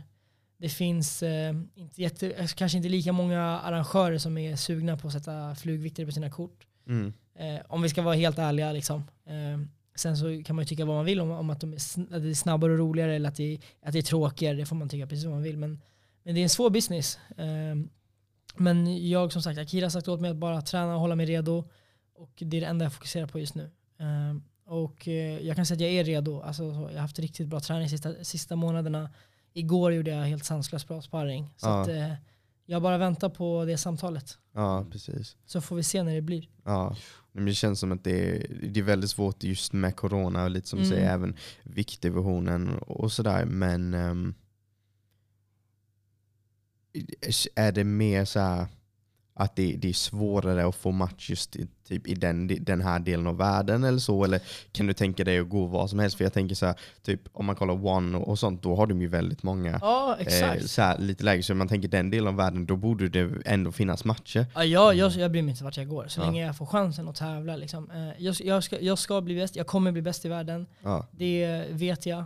Det 0.56 0.68
finns 0.68 1.22
eh, 1.22 1.54
inte 1.74 2.02
jätte, 2.02 2.30
eh, 2.30 2.46
kanske 2.46 2.78
inte 2.78 2.88
lika 2.88 3.12
många 3.12 3.42
arrangörer 3.42 4.18
som 4.18 4.38
är 4.38 4.56
sugna 4.56 4.96
på 4.96 5.06
att 5.06 5.12
sätta 5.12 5.54
flugvikter 5.54 6.06
på 6.06 6.12
sina 6.12 6.30
kort. 6.30 6.66
Mm. 6.88 7.12
Eh, 7.38 7.60
om 7.68 7.82
vi 7.82 7.88
ska 7.88 8.02
vara 8.02 8.14
helt 8.14 8.38
ärliga. 8.38 8.72
Liksom. 8.72 9.04
Eh, 9.26 9.66
sen 9.94 10.16
så 10.16 10.42
kan 10.44 10.56
man 10.56 10.62
ju 10.62 10.66
tycka 10.66 10.84
vad 10.84 10.96
man 10.96 11.04
vill 11.04 11.20
om, 11.20 11.30
om 11.30 11.50
att, 11.50 11.60
de 11.60 11.72
är 11.72 11.76
att 12.16 12.22
det 12.22 12.30
är 12.30 12.34
snabbare 12.34 12.72
och 12.72 12.78
roligare 12.78 13.14
eller 13.14 13.28
att 13.28 13.36
det, 13.36 13.58
att 13.82 13.92
det 13.92 13.98
är 13.98 14.02
tråkigare. 14.02 14.56
Det 14.56 14.66
får 14.66 14.76
man 14.76 14.88
tycka 14.88 15.06
precis 15.06 15.24
vad 15.24 15.34
man 15.34 15.42
vill. 15.42 15.56
Men, 15.56 15.80
men 16.22 16.34
det 16.34 16.40
är 16.40 16.42
en 16.42 16.48
svår 16.48 16.70
business. 16.70 17.18
Eh, 17.36 17.74
men 18.56 19.08
jag 19.08 19.32
som 19.32 19.42
sagt, 19.42 19.58
Akira 19.58 19.84
har 19.84 19.90
sagt 19.90 20.08
åt 20.08 20.20
mig 20.20 20.30
att 20.30 20.36
bara 20.36 20.62
träna 20.62 20.94
och 20.94 21.00
hålla 21.00 21.14
mig 21.14 21.26
redo. 21.26 21.64
Och 22.14 22.32
det 22.36 22.56
är 22.56 22.60
det 22.60 22.66
enda 22.66 22.84
jag 22.84 22.92
fokuserar 22.92 23.26
på 23.26 23.38
just 23.38 23.54
nu. 23.54 23.70
Och 24.74 25.08
eh, 25.08 25.38
jag 25.46 25.56
kan 25.56 25.66
säga 25.66 25.76
att 25.76 25.80
jag 25.80 25.90
är 25.90 26.04
redo. 26.04 26.40
Alltså, 26.40 26.74
så, 26.74 26.80
jag 26.80 26.88
har 26.94 26.98
haft 27.00 27.18
riktigt 27.18 27.48
bra 27.48 27.60
träning 27.60 27.88
sista, 27.88 28.24
sista 28.24 28.56
månaderna. 28.56 29.10
Igår 29.52 29.92
gjorde 29.92 30.10
jag 30.10 30.24
helt 30.24 30.44
sanslöst 30.44 30.88
bra 30.88 31.02
sparring. 31.02 31.54
Så 31.56 31.66
Ja. 31.66 31.82
att, 31.82 31.88
eh, 31.88 32.12
jag 32.66 32.82
bara 32.82 32.98
väntar 32.98 33.28
på 33.28 33.64
det 33.64 33.78
samtalet. 33.78 34.38
Ja, 34.52 34.86
precis. 34.90 35.36
Så 35.46 35.60
får 35.60 35.76
vi 35.76 35.82
se 35.82 36.02
när 36.02 36.14
det 36.14 36.20
blir. 36.22 36.48
Ja. 36.64 36.96
Men 37.32 37.44
det 37.44 37.54
känns 37.54 37.80
som 37.80 37.92
att 37.92 38.04
det 38.04 38.36
är, 38.36 38.46
det 38.68 38.80
är 38.80 38.84
väldigt 38.84 39.10
svårt 39.10 39.42
just 39.44 39.72
med 39.72 39.96
corona 39.96 40.44
och 40.44 40.50
lite 40.50 40.68
som 40.68 40.78
Mm. 40.78 40.90
säger 40.90 41.10
även 41.10 41.36
viktdivisionen 41.62 42.78
och 42.78 43.12
sådär. 43.12 43.44
Men 43.44 43.94
ehm, 43.94 44.34
är 47.54 47.72
det 47.72 47.84
mer 47.84 48.24
så 48.24 48.40
här 48.40 48.66
att 49.36 49.56
det, 49.56 49.72
det 49.76 49.88
är 49.88 49.92
svårare 49.92 50.66
att 50.66 50.74
få 50.76 50.90
match 50.90 51.30
just 51.30 51.56
i, 51.56 51.66
typ 51.88 52.06
i 52.06 52.14
den, 52.14 52.64
den 52.64 52.80
här 52.80 52.98
delen 52.98 53.26
av 53.26 53.36
världen 53.36 53.84
eller 53.84 53.98
så? 53.98 54.24
Eller 54.24 54.40
kan 54.72 54.86
du 54.86 54.92
tänka 54.92 55.24
dig 55.24 55.38
att 55.38 55.48
gå 55.48 55.66
vad 55.66 55.90
som 55.90 55.98
helst? 55.98 56.16
För 56.16 56.24
jag 56.24 56.32
tänker 56.32 56.54
så 56.54 56.66
här, 56.66 56.74
typ 57.02 57.20
om 57.32 57.46
man 57.46 57.56
kollar 57.56 57.86
One 57.86 58.18
och, 58.18 58.28
och 58.28 58.38
sånt, 58.38 58.62
då 58.62 58.76
har 58.76 58.86
de 58.86 59.00
ju 59.00 59.08
väldigt 59.08 59.42
många 59.42 59.78
Ja, 59.82 60.16
eh, 60.18 60.58
så 60.60 60.82
här, 60.82 60.98
lite 60.98 61.24
lägre. 61.24 61.42
Så 61.42 61.54
man 61.54 61.68
tänker 61.68 61.88
den 61.88 62.10
delen 62.10 62.28
av 62.28 62.34
världen, 62.36 62.66
då 62.66 62.76
borde 62.76 63.08
det 63.08 63.30
ändå 63.46 63.72
finnas 63.72 64.04
matcher. 64.04 64.46
Ja, 64.54 64.64
jag, 64.64 64.94
jag, 64.94 65.12
jag 65.12 65.30
bryr 65.30 65.42
mig 65.42 65.50
inte 65.50 65.64
vart 65.64 65.76
jag 65.76 65.88
går, 65.88 66.06
så 66.08 66.20
Ja. 66.20 66.24
länge 66.26 66.46
jag 66.46 66.56
får 66.56 66.66
chansen 66.66 67.08
att 67.08 67.16
tävla. 67.16 67.56
Liksom. 67.56 67.90
Eh, 67.90 68.22
Jag, 68.24 68.36
jag, 68.40 68.64
ska, 68.64 68.80
jag 68.80 68.98
ska 68.98 69.20
bli 69.20 69.34
bäst, 69.34 69.56
jag 69.56 69.66
kommer 69.66 69.92
bli 69.92 70.02
bäst 70.02 70.24
i 70.24 70.28
världen. 70.28 70.66
Ja, 70.82 71.06
Det 71.12 71.64
vet 71.70 72.06
jag. 72.06 72.18
Eh, 72.18 72.24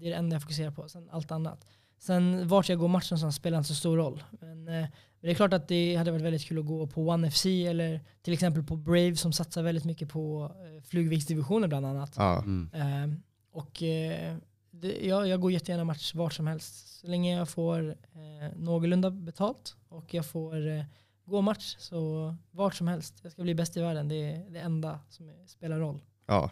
Det 0.00 0.06
är 0.06 0.10
det 0.10 0.16
enda 0.16 0.34
jag 0.34 0.42
fokuserar 0.42 0.70
på. 0.70 0.88
Sen 0.88 1.08
allt 1.12 1.30
annat. 1.32 1.66
Sen 2.02 2.48
vart 2.48 2.68
jag 2.68 2.78
går 2.78 2.88
matchen 2.88 3.18
som 3.18 3.32
spelar 3.32 3.58
inte 3.58 3.68
så 3.68 3.74
stor 3.74 3.96
roll. 3.96 4.24
Men, 4.40 4.68
eh, 4.68 4.74
men 4.74 4.90
det 5.20 5.30
är 5.30 5.34
klart 5.34 5.52
att 5.52 5.68
det 5.68 5.96
hade 5.96 6.10
varit 6.10 6.24
väldigt 6.24 6.44
kul 6.44 6.58
att 6.58 6.66
gå 6.66 6.86
på 6.86 7.08
One 7.08 7.30
FC 7.30 7.46
eller 7.46 8.00
till 8.22 8.32
exempel 8.32 8.62
på 8.62 8.76
Brave 8.76 9.16
som 9.16 9.32
satsar 9.32 9.62
väldigt 9.62 9.84
mycket 9.84 10.08
på 10.08 10.52
eh, 10.64 10.82
flugviktsdivisioner 10.82 11.68
bland 11.68 11.86
annat. 11.86 12.14
ja, 12.16 12.38
Mm. 12.38 12.70
Eh, 12.74 13.18
och 13.52 13.82
eh, 13.82 14.36
det, 14.70 15.06
ja, 15.06 15.26
jag 15.26 15.40
går 15.40 15.52
jättegärna 15.52 15.84
match 15.84 16.14
vart 16.14 16.32
som 16.32 16.46
helst. 16.46 17.00
Så 17.00 17.06
länge 17.06 17.36
jag 17.36 17.48
får 17.48 17.90
eh, 17.90 18.56
någorlunda 18.56 19.10
betalt 19.10 19.76
och 19.88 20.14
jag 20.14 20.26
får 20.26 20.68
eh, 20.68 20.84
gå 21.24 21.40
match 21.40 21.76
så 21.78 22.34
vart 22.50 22.74
som 22.74 22.88
helst. 22.88 23.14
Jag 23.22 23.32
ska 23.32 23.42
bli 23.42 23.54
bäst 23.54 23.76
i 23.76 23.80
världen. 23.80 24.08
Det 24.08 24.32
är 24.32 24.50
det 24.50 24.60
enda 24.60 25.00
som 25.08 25.32
spelar 25.46 25.78
roll. 25.78 26.00
Ja. 26.26 26.50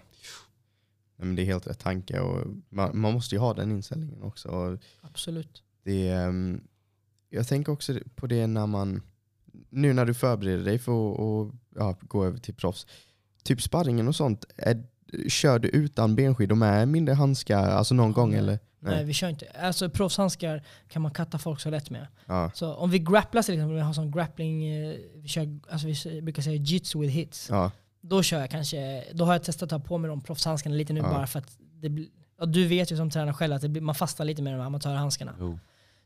Nej, 1.20 1.26
men 1.26 1.36
det 1.36 1.42
är 1.42 1.46
helt 1.46 1.66
rätt 1.66 1.78
tanke 1.78 2.20
och 2.20 2.46
man, 2.68 3.00
man 3.00 3.12
måste 3.12 3.34
ju 3.34 3.38
ha 3.38 3.54
den 3.54 3.70
inställningen 3.70 4.22
också. 4.22 4.48
Och 4.48 4.78
Absolut. 5.00 5.62
Det, 5.84 6.08
ehm, 6.08 6.60
jag 7.30 7.48
tänker 7.48 7.72
också 7.72 7.98
på 8.14 8.26
det 8.26 8.46
när 8.46 8.66
man, 8.66 9.02
nu 9.70 9.92
när 9.92 10.06
du 10.06 10.14
förbereder 10.14 10.64
dig 10.64 10.78
för 10.78 11.12
att 11.12 11.18
och, 11.18 11.54
ja, 11.76 11.96
gå 12.00 12.24
över 12.24 12.38
till 12.38 12.54
proffs, 12.54 12.86
typ 13.42 13.62
sparringen 13.62 14.08
och 14.08 14.16
sånt, 14.16 14.44
är, 14.56 14.82
kör 15.28 15.58
du 15.58 15.68
utan 15.68 16.14
benskydd 16.14 16.52
och 16.52 16.58
med 16.58 16.88
mindre 16.88 17.14
handskar 17.14 17.68
alltså 17.70 17.94
någon 17.94 18.12
gång 18.12 18.30
nej. 18.30 18.38
eller? 18.38 18.58
Nej. 18.78 19.04
vi 19.04 19.12
kör 19.12 19.28
inte. 19.28 19.46
Alltså 19.46 19.90
proffshandskar 19.90 20.62
kan 20.88 21.02
man 21.02 21.10
katta 21.10 21.38
folk 21.38 21.60
så 21.60 21.70
lätt 21.70 21.90
med. 21.90 22.06
Ja, 22.26 22.50
Så 22.54 22.74
om 22.74 22.90
vi 22.90 22.98
grapplar 22.98 23.42
till 23.42 23.54
exempel, 23.54 23.74
vi 23.74 23.80
har 23.80 23.92
sån 23.92 24.10
grappling, 24.10 24.66
eh, 24.66 24.96
vi, 25.14 25.28
kör, 25.28 25.58
alltså 25.70 26.08
vi 26.08 26.22
brukar 26.22 26.42
säga 26.42 26.56
jitsu 26.56 27.00
with 27.00 27.12
hits. 27.12 27.48
ja, 27.50 27.70
Då 28.02 28.22
kör 28.22 28.40
jag 28.40 28.50
kanske, 28.50 29.04
då 29.12 29.24
har 29.24 29.32
jag 29.32 29.42
testat 29.42 29.72
att 29.72 29.82
ta 29.82 29.88
på 29.88 29.98
mig 29.98 30.08
de 30.08 30.20
proffshandskarna 30.20 30.76
lite 30.76 30.92
nu 30.92 31.00
Ja. 31.00 31.10
bara 31.10 31.26
för 31.26 31.38
att 31.38 31.58
det 31.82 32.06
ja, 32.38 32.46
du 32.46 32.66
vet 32.66 32.92
ju 32.92 32.96
som 32.96 33.10
tränare 33.10 33.32
själv 33.34 33.54
att 33.54 33.62
det 33.62 33.68
blir, 33.68 33.82
man 33.82 33.94
fastnar 33.94 34.26
lite 34.26 34.42
med 34.42 34.52
de 34.54 34.60
amatörhandskarna. 34.60 35.34
Jo. 35.40 35.58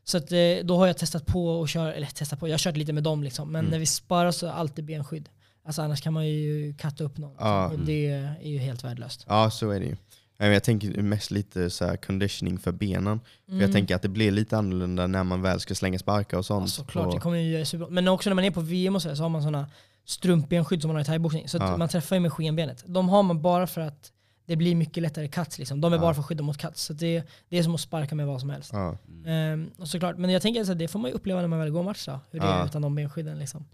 Så 0.03 0.17
att, 0.17 0.31
eh, 0.31 0.37
då 0.63 0.77
har 0.77 0.87
jag 0.87 0.97
testat 0.97 1.25
på 1.25 1.47
och 1.59 1.69
kör, 1.69 1.91
eller 1.91 2.07
testat 2.07 2.39
på, 2.39 2.47
jag 2.47 2.53
har 2.53 2.57
kört 2.59 2.77
lite 2.77 2.93
med 2.93 3.03
dem 3.03 3.23
liksom. 3.23 3.51
Men 3.51 3.59
Mm. 3.59 3.71
när 3.71 3.79
vi 3.79 3.85
sparar 3.85 4.31
så 4.31 4.47
är 4.47 4.51
alltid 4.51 4.85
benskydd. 4.85 5.29
Alltså 5.65 5.81
annars 5.81 6.01
kan 6.01 6.13
man 6.13 6.27
ju 6.27 6.73
katta 6.77 7.03
upp 7.03 7.17
någon. 7.17 7.31
liksom. 7.31 7.47
Ja. 7.47 7.67
Och 7.69 7.79
det 7.79 8.07
är 8.41 8.47
ju 8.49 8.57
helt 8.57 8.83
värdelöst. 8.83 9.25
ja, 9.29 9.49
så 9.51 9.69
är 9.69 9.79
det 9.79 9.85
ju. 9.85 9.95
Jag 10.37 10.63
tänker 10.63 11.01
mest 11.01 11.31
lite 11.31 11.69
så 11.69 11.85
här 11.85 11.97
conditioning 11.97 12.57
för 12.59 12.71
benen. 12.71 13.19
För 13.19 13.53
jag 13.53 13.59
Mm. 13.61 13.71
tänker 13.71 13.95
att 13.95 14.01
det 14.01 14.09
blir 14.09 14.31
lite 14.31 14.57
annorlunda 14.57 15.07
när 15.07 15.23
man 15.23 15.41
väl 15.41 15.59
ska 15.59 15.75
slänga 15.75 15.99
sparkar 15.99 16.37
och 16.37 16.39
Ja, 16.39 16.43
sånt. 16.43 16.69
såklart, 16.69 17.07
och, 17.07 17.13
det 17.13 17.19
kommer 17.19 17.37
ju 17.37 17.51
göra 17.51 17.65
superbra. 17.65 17.89
Men 17.93 18.07
också 18.07 18.29
när 18.29 18.35
man 18.35 18.45
är 18.45 18.51
på 18.51 18.61
VM 18.61 18.95
och 18.95 19.01
så, 19.01 19.07
där, 19.07 19.15
så 19.15 19.23
har 19.23 19.29
man 19.29 19.41
sådana 19.41 19.67
strumpbenskydd 20.05 20.81
som 20.81 20.89
man 20.89 20.95
har 20.95 21.01
i 21.01 21.05
thaiboxning. 21.05 21.49
Så 21.49 21.57
att 21.57 21.63
Ja. 21.69 21.77
man 21.77 21.89
träffar 21.89 22.15
ju 22.15 22.19
med 22.19 22.33
skenbenet. 22.33 22.83
De 22.87 23.09
har 23.09 23.23
man 23.23 23.41
bara 23.41 23.67
för 23.67 23.81
att 23.81 24.11
det 24.45 24.55
blir 24.55 24.75
mycket 24.75 25.03
lättare 25.03 25.27
cuts. 25.27 25.59
Liksom. 25.59 25.81
De 25.81 25.93
är 25.93 25.97
Ja. 25.97 26.01
bara 26.01 26.13
för 26.13 26.21
att 26.21 26.25
skydda 26.27 26.43
mot 26.43 26.57
cuts. 26.57 26.81
Så 26.83 26.93
det, 26.93 27.23
det 27.49 27.57
är 27.57 27.63
som 27.63 27.75
att 27.75 27.81
sparka 27.81 28.15
med 28.15 28.27
vad 28.27 28.39
som 28.39 28.49
helst. 28.49 28.73
ja. 28.73 28.97
Ehm, 29.25 29.71
och 29.77 29.87
såklart, 29.87 30.17
men 30.17 30.29
jag 30.29 30.41
tänker 30.41 30.71
att 30.71 30.79
det 30.79 30.87
får 30.87 30.99
man 30.99 31.11
ju 31.11 31.15
uppleva 31.15 31.41
när 31.41 31.47
man 31.47 31.59
väl 31.59 31.69
går 31.69 31.83
match 31.83 32.05
då, 32.05 32.19
hur 32.31 32.39
det 32.39 32.45
Ja. 32.45 32.53
är 32.61 32.65
utan 32.65 32.81
de 32.81 32.95
benskydden. 32.95 33.39
Liksom. 33.39 33.65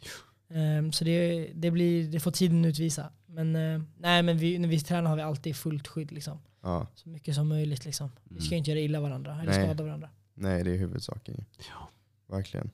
Ehm, 0.50 0.92
så 0.92 1.04
det, 1.04 1.48
det, 1.54 1.72
blir, 1.72 2.08
det 2.12 2.20
får 2.20 2.32
tiden 2.32 2.66
utvisa. 2.66 3.10
Men, 3.26 3.56
eh, 3.56 3.82
nej, 3.98 4.24
men 4.24 4.38
vi, 4.38 4.60
när 4.60 4.68
vi 4.68 4.80
tränar 4.80 5.10
har 5.10 5.16
vi 5.18 5.22
alltid 5.24 5.56
fullt 5.56 5.88
skydd. 5.88 6.12
Liksom. 6.12 6.40
ja. 6.64 6.88
Så 6.96 7.10
mycket 7.10 7.36
som 7.36 7.48
möjligt. 7.48 7.86
Liksom. 7.86 8.12
Vi 8.24 8.42
ska 8.42 8.48
Mm. 8.50 8.58
inte 8.58 8.72
göra 8.72 8.80
illa 8.80 9.00
varandra 9.00 9.34
eller 9.42 9.52
Nej. 9.52 9.64
skada 9.66 9.84
varandra. 9.84 10.10
Nej, 10.34 10.64
det 10.64 10.72
är 10.72 10.78
huvudsaken. 10.78 11.36
ju. 11.38 11.44
Ja. 11.70 11.90
Verkligen. 12.36 12.70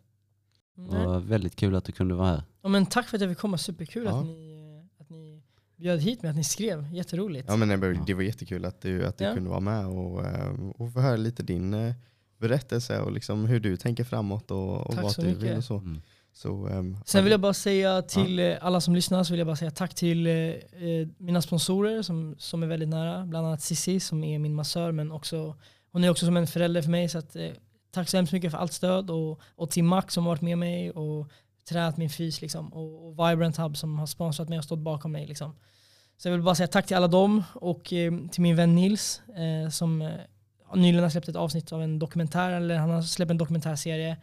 Nej. 0.77 0.99
Det 0.99 1.05
var 1.07 1.19
väldigt 1.19 1.55
kul 1.55 1.75
att 1.75 1.83
du 1.85 1.91
kunde 1.91 2.15
vara 2.15 2.27
här. 2.27 2.43
Ja, 2.61 2.69
men 2.69 2.85
tack 2.85 3.07
för 3.07 3.17
att 3.17 3.21
jag 3.21 3.29
fick 3.31 3.37
komma, 3.39 3.57
superkul 3.57 4.05
Ja. 4.05 4.19
att, 4.19 4.25
ni, 4.25 4.87
att 4.99 5.09
ni 5.09 5.41
bjöd 5.75 5.99
hit 5.99 6.21
mig, 6.23 6.29
att 6.29 6.35
ni 6.35 6.43
skrev. 6.43 6.93
Jätteroligt. 6.93 7.45
Ja, 7.49 7.55
men 7.55 7.67
det, 7.69 7.77
var, 7.77 7.87
Ja. 7.87 8.03
det 8.07 8.13
var 8.13 8.21
jättekul 8.21 8.65
att 8.65 8.81
du, 8.81 9.05
att 9.05 9.17
du 9.17 9.23
Ja. 9.23 9.33
kunde 9.33 9.49
vara 9.49 9.59
med 9.59 9.85
och, 9.87 10.25
eh, 10.25 10.51
och 10.77 10.93
få 10.93 10.99
höra 10.99 11.15
lite 11.15 11.43
din 11.43 11.73
eh, 11.73 11.93
berättelse 12.37 12.99
och 12.99 13.11
liksom 13.11 13.45
hur 13.45 13.59
du 13.59 13.77
tänker 13.77 14.03
framåt 14.03 14.51
och, 14.51 14.87
och 14.87 14.93
Tack 14.95 15.03
vad 15.03 15.11
så 15.11 15.21
du 15.21 15.27
mycket. 15.27 15.43
vill 15.43 15.57
och 15.57 15.63
så. 15.63 15.77
Mm. 15.77 16.01
så 16.33 16.67
ehm, 16.67 16.97
Sen 17.05 17.23
vill 17.23 17.31
jag 17.31 17.39
bara 17.41 17.53
säga 17.53 18.01
till 18.01 18.39
eh, 18.39 18.55
alla 18.61 18.81
som 18.81 18.95
lyssnar, 18.95 19.23
så 19.23 19.33
vill 19.33 19.37
jag 19.39 19.47
bara 19.47 19.55
säga 19.55 19.71
tack 19.71 19.95
till 19.95 20.27
eh, 20.27 20.33
eh, 20.33 21.07
mina 21.17 21.41
sponsorer 21.41 22.01
som, 22.01 22.35
som 22.37 22.63
är 22.63 22.67
väldigt 22.67 22.89
nära. 22.89 23.25
Bland 23.25 23.47
annat 23.47 23.61
Cissi 23.61 23.99
som 23.99 24.23
är 24.23 24.39
min 24.39 24.55
massör, 24.55 24.91
men 24.91 25.11
också, 25.11 25.55
hon 25.91 26.03
är 26.03 26.09
också 26.09 26.25
som 26.25 26.37
en 26.37 26.47
förälder 26.47 26.81
för 26.81 26.89
mig. 26.89 27.09
Så 27.09 27.17
att, 27.17 27.35
eh, 27.35 27.49
tack 27.98 28.10
så 28.10 28.18
hemskt 28.18 28.34
mycket 28.34 28.52
för 28.52 28.57
allt 28.57 28.74
stöd. 28.74 29.10
Och, 29.10 29.41
och 29.56 29.69
till 29.69 29.84
Max 29.84 30.14
som 30.14 30.26
varit 30.26 30.41
med 30.41 30.57
mig 30.57 30.91
och 30.91 31.32
tränat 31.69 31.98
min 31.98 32.10
fys. 32.10 32.41
Liksom, 32.41 32.74
och, 32.74 33.07
och 33.07 33.11
Vibrant 33.11 33.57
Hub 33.57 33.78
som 33.78 33.99
har 33.99 34.06
sponsrat 34.06 34.49
mig 34.49 34.57
och 34.57 34.64
stått 34.64 34.80
bakom 34.80 35.11
mig. 35.11 35.28
Liksom. 35.28 35.56
Så 36.18 36.28
jag 36.28 36.34
vill 36.34 36.41
bara 36.41 36.56
säga 36.56 36.68
tack 36.68 36.88
till 36.88 36.98
alla 36.98 37.07
dem 37.07 37.44
och 37.53 37.94
eh, 37.94 38.14
till 38.32 38.41
min 38.41 38.56
vän 38.56 38.76
Nils 38.76 39.22
eh, 39.36 39.69
som 39.69 40.02
eh, 40.02 40.10
nyligen 40.76 41.03
har 41.03 41.10
släppt 41.10 41.28
ett 41.28 41.36
avsnitt 41.36 41.72
av 41.72 41.84
en 41.84 41.99
dokumentär, 41.99 42.52
eller 42.52 42.78
han 42.78 42.90
har 42.90 43.02
släppt 43.02 43.32
en 43.32 43.38
dokumentärserie 43.38 44.18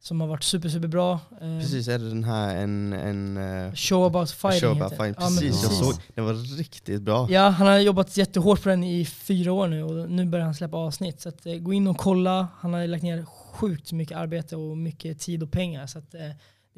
som 0.00 0.20
har 0.20 0.28
varit 0.28 0.42
super, 0.42 0.68
super 0.68 0.88
bra. 0.88 1.12
Eh, 1.40 1.58
Precis, 1.60 1.88
är 1.88 1.98
det 1.98 2.08
den 2.08 2.24
här 2.24 2.56
en, 2.56 2.92
en 2.92 3.36
eh, 3.66 3.74
Show 3.74 4.06
about 4.06 4.30
fighting 4.30 4.60
show 4.60 4.70
about 4.70 4.90
fighting? 4.90 5.14
Ja, 5.18 5.30
men 5.30 5.38
Precis, 5.38 5.62
jag 5.62 5.70
precis. 5.70 5.86
såg, 5.86 5.94
den 6.14 6.24
var 6.24 6.56
riktigt 6.58 7.02
bra. 7.02 7.26
Ja, 7.30 7.48
han 7.48 7.66
har 7.66 7.78
jobbat 7.78 8.16
jättehårt 8.16 8.62
på 8.62 8.68
den 8.68 8.84
i 8.84 9.04
fyra 9.04 9.52
år 9.52 9.68
nu 9.68 9.82
och 9.82 10.10
nu 10.10 10.24
börjar 10.26 10.44
han 10.44 10.54
släppa 10.54 10.76
avsnitt. 10.76 11.20
Så 11.20 11.28
att, 11.28 11.46
eh, 11.46 11.54
gå 11.54 11.72
in 11.72 11.86
och 11.86 11.96
kolla. 11.98 12.48
Han 12.60 12.72
har 12.74 12.86
lagt 12.86 13.02
ner 13.02 13.24
sjukt 13.24 13.92
mycket 13.92 14.16
arbete 14.16 14.56
och 14.56 14.76
mycket 14.78 15.20
tid 15.20 15.42
och 15.42 15.50
pengar. 15.50 15.86
Så 15.86 15.98
att, 15.98 16.14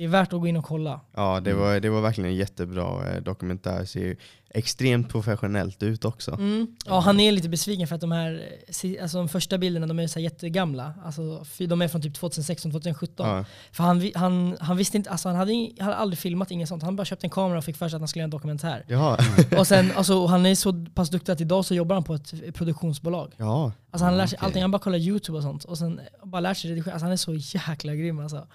det 0.01 0.05
är 0.05 0.09
värt 0.09 0.33
att 0.33 0.41
gå 0.41 0.47
in 0.47 0.57
och 0.57 0.65
kolla. 0.65 1.01
Ja, 1.17 1.41
det 1.41 1.51
Mm. 1.51 1.63
var, 1.63 1.81
det 1.81 1.91
var 1.91 2.01
verkligen 2.01 2.31
en 2.31 2.37
jättebra 2.37 3.09
eh, 3.09 3.23
dokumentär. 3.23 3.85
Ser 3.85 4.01
ju 4.01 4.17
extremt 4.51 5.09
professionellt 5.09 5.83
ut 5.83 6.05
också. 6.05 6.31
Mm. 6.33 6.77
Ja, 6.87 7.01
han 7.01 7.21
är 7.21 7.33
lite 7.33 7.49
besviken 7.49 7.87
för 7.89 7.95
att 7.95 8.01
de 8.01 8.13
här 8.13 8.49
eh, 8.85 9.03
alltså 9.03 9.19
de 9.19 9.29
första 9.29 9.59
bilderna 9.59 9.87
de 9.87 9.99
är 9.99 10.07
så 10.07 10.19
här 10.19 10.25
jättegamla. 10.25 10.95
Alltså, 11.05 11.45
de 11.59 11.83
är 11.83 11.89
från 11.89 12.03
typ 12.03 12.17
2016-2017. 12.17 13.09
Ja, 13.17 13.45
För 13.73 13.85
han, 13.85 14.11
han, 14.15 14.57
han 14.61 14.77
visste 14.77 14.97
inte, 14.97 15.11
alltså 15.11 15.29
han 15.29 15.37
hade, 15.37 15.53
ing- 15.53 15.75
han 15.79 15.85
hade 15.87 15.97
aldrig 15.97 16.19
filmat 16.19 16.51
inget 16.51 16.69
sånt. 16.69 16.83
Han 16.83 16.97
bara 16.97 17.05
köpte 17.05 17.27
en 17.27 17.31
kamera 17.31 17.59
och 17.59 17.65
fick 17.65 17.77
för 17.77 17.89
sig 17.89 17.97
att 17.97 18.01
han 18.01 18.09
skulle 18.09 18.21
göra 18.21 18.25
en 18.25 18.31
dokumentär. 18.31 18.85
Jaha. 18.89 19.19
Och 19.59 19.67
sen, 19.67 19.93
alltså, 19.97 20.27
han 20.27 20.47
är 20.47 20.55
så 20.55 20.87
pass 20.95 21.11
duktig 21.11 21.33
att 21.33 21.41
idag 21.41 21.65
så 21.65 21.75
jobbar 21.75 21.97
han 21.97 22.05
på 22.05 22.15
ett 22.15 22.55
produktionsbolag. 22.55 23.33
ja. 23.37 23.73
Alltså 23.93 24.05
han 24.05 24.17
lär 24.17 24.27
sig 24.27 24.37
Okej. 24.37 24.47
allting, 24.47 24.63
han 24.63 24.71
bara 24.71 24.79
kollar 24.79 24.99
youtube 24.99 25.37
och 25.39 25.43
sånt 25.45 25.65
och 25.65 25.79
sen 25.79 26.01
bara 26.25 26.41
lär 26.41 26.55
sig 26.55 26.71
redigera. 26.71 26.93
Alltså 26.95 27.05
han 27.05 27.13
är 27.13 27.17
så 27.17 27.35
jäkla 27.35 27.95
grym 27.95 28.21
alltså. 28.21 28.47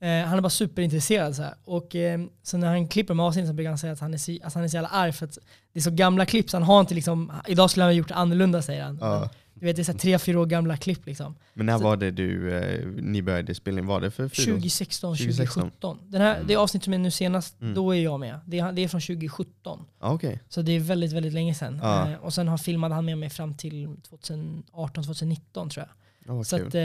Eh, 0.00 0.08
han 0.26 0.38
är 0.38 0.40
bara 0.40 0.50
superintresserad 0.50 1.36
så 1.36 1.42
här. 1.42 1.54
Och 1.64 1.96
eh, 1.96 2.20
så 2.42 2.56
när 2.56 2.66
han 2.68 2.88
klipper 2.88 3.14
med 3.14 3.26
avsnitt 3.26 3.46
så 3.46 3.52
brukar 3.52 3.68
han 3.68 3.78
säga 3.78 3.92
att 3.92 4.00
han 4.00 4.14
är, 4.14 4.18
så, 4.18 4.32
alltså 4.44 4.58
han 4.58 4.64
är 4.64 4.68
så 4.68 4.76
jävla 4.76 4.88
arg 4.88 5.12
för 5.12 5.26
att 5.26 5.38
det 5.72 5.78
är 5.78 5.82
så 5.82 5.90
gamla 5.90 6.26
klipp 6.26 6.50
så 6.50 6.56
han 6.56 6.62
har 6.64 6.80
inte 6.80 6.94
liksom, 6.94 7.32
idag 7.46 7.70
skulle 7.70 7.84
han 7.84 7.88
ha 7.92 7.96
gjort 7.96 8.10
annorlunda 8.10 8.62
säger 8.62 8.82
han. 8.84 8.98
Ja. 9.00 9.18
Men, 9.20 9.28
du 9.60 9.66
vet 9.66 9.76
det 9.76 9.82
är 9.82 9.84
så 9.84 9.92
här 9.92 9.98
tre, 9.98 10.18
fyra 10.18 10.40
år 10.40 10.46
gamla 10.46 10.76
klipp 10.76 11.06
liksom. 11.06 11.34
Men 11.54 11.66
när 11.66 11.78
Så- 11.78 11.84
var 11.84 11.96
det 11.96 12.10
du, 12.10 12.58
eh, 12.58 12.86
ni 12.86 13.22
började 13.22 13.54
spela 13.54 13.78
in? 13.78 13.86
Var 13.86 14.00
det 14.00 14.10
för 14.10 14.28
fyra 14.28 14.52
år? 14.52 14.56
2016, 14.56 15.16
2016. 15.16 15.62
2017. 15.62 15.98
Den 16.10 16.20
här, 16.20 16.42
Det 16.46 16.56
avsnitt 16.56 16.84
som 16.84 16.92
är 16.94 16.98
nu 16.98 17.10
senast, 17.10 17.60
Mm. 17.60 17.74
då 17.74 17.94
är 17.96 18.00
jag 18.02 18.20
med. 18.20 18.40
Det 18.46 18.58
är, 18.58 18.72
det 18.72 18.84
är 18.84 18.88
från 18.88 19.00
2017. 19.00 19.84
Ja, 20.00 20.12
Okej. 20.12 20.40
Så 20.48 20.62
det 20.62 20.72
är 20.72 20.80
väldigt, 20.80 21.12
väldigt 21.12 21.32
länge 21.32 21.54
sedan. 21.54 21.80
Ja. 21.82 22.10
Eh, 22.10 22.16
och 22.18 22.34
sen 22.34 22.48
har 22.48 22.58
filmade 22.58 22.94
han 22.94 23.04
med 23.04 23.18
mig 23.18 23.30
fram 23.30 23.54
till 23.54 23.88
2018-2019 24.72 25.70
tror 25.70 25.76
jag. 25.76 25.88
Vad 26.36 26.46
Så 26.46 26.56
att, 26.56 26.74
eh, 26.74 26.80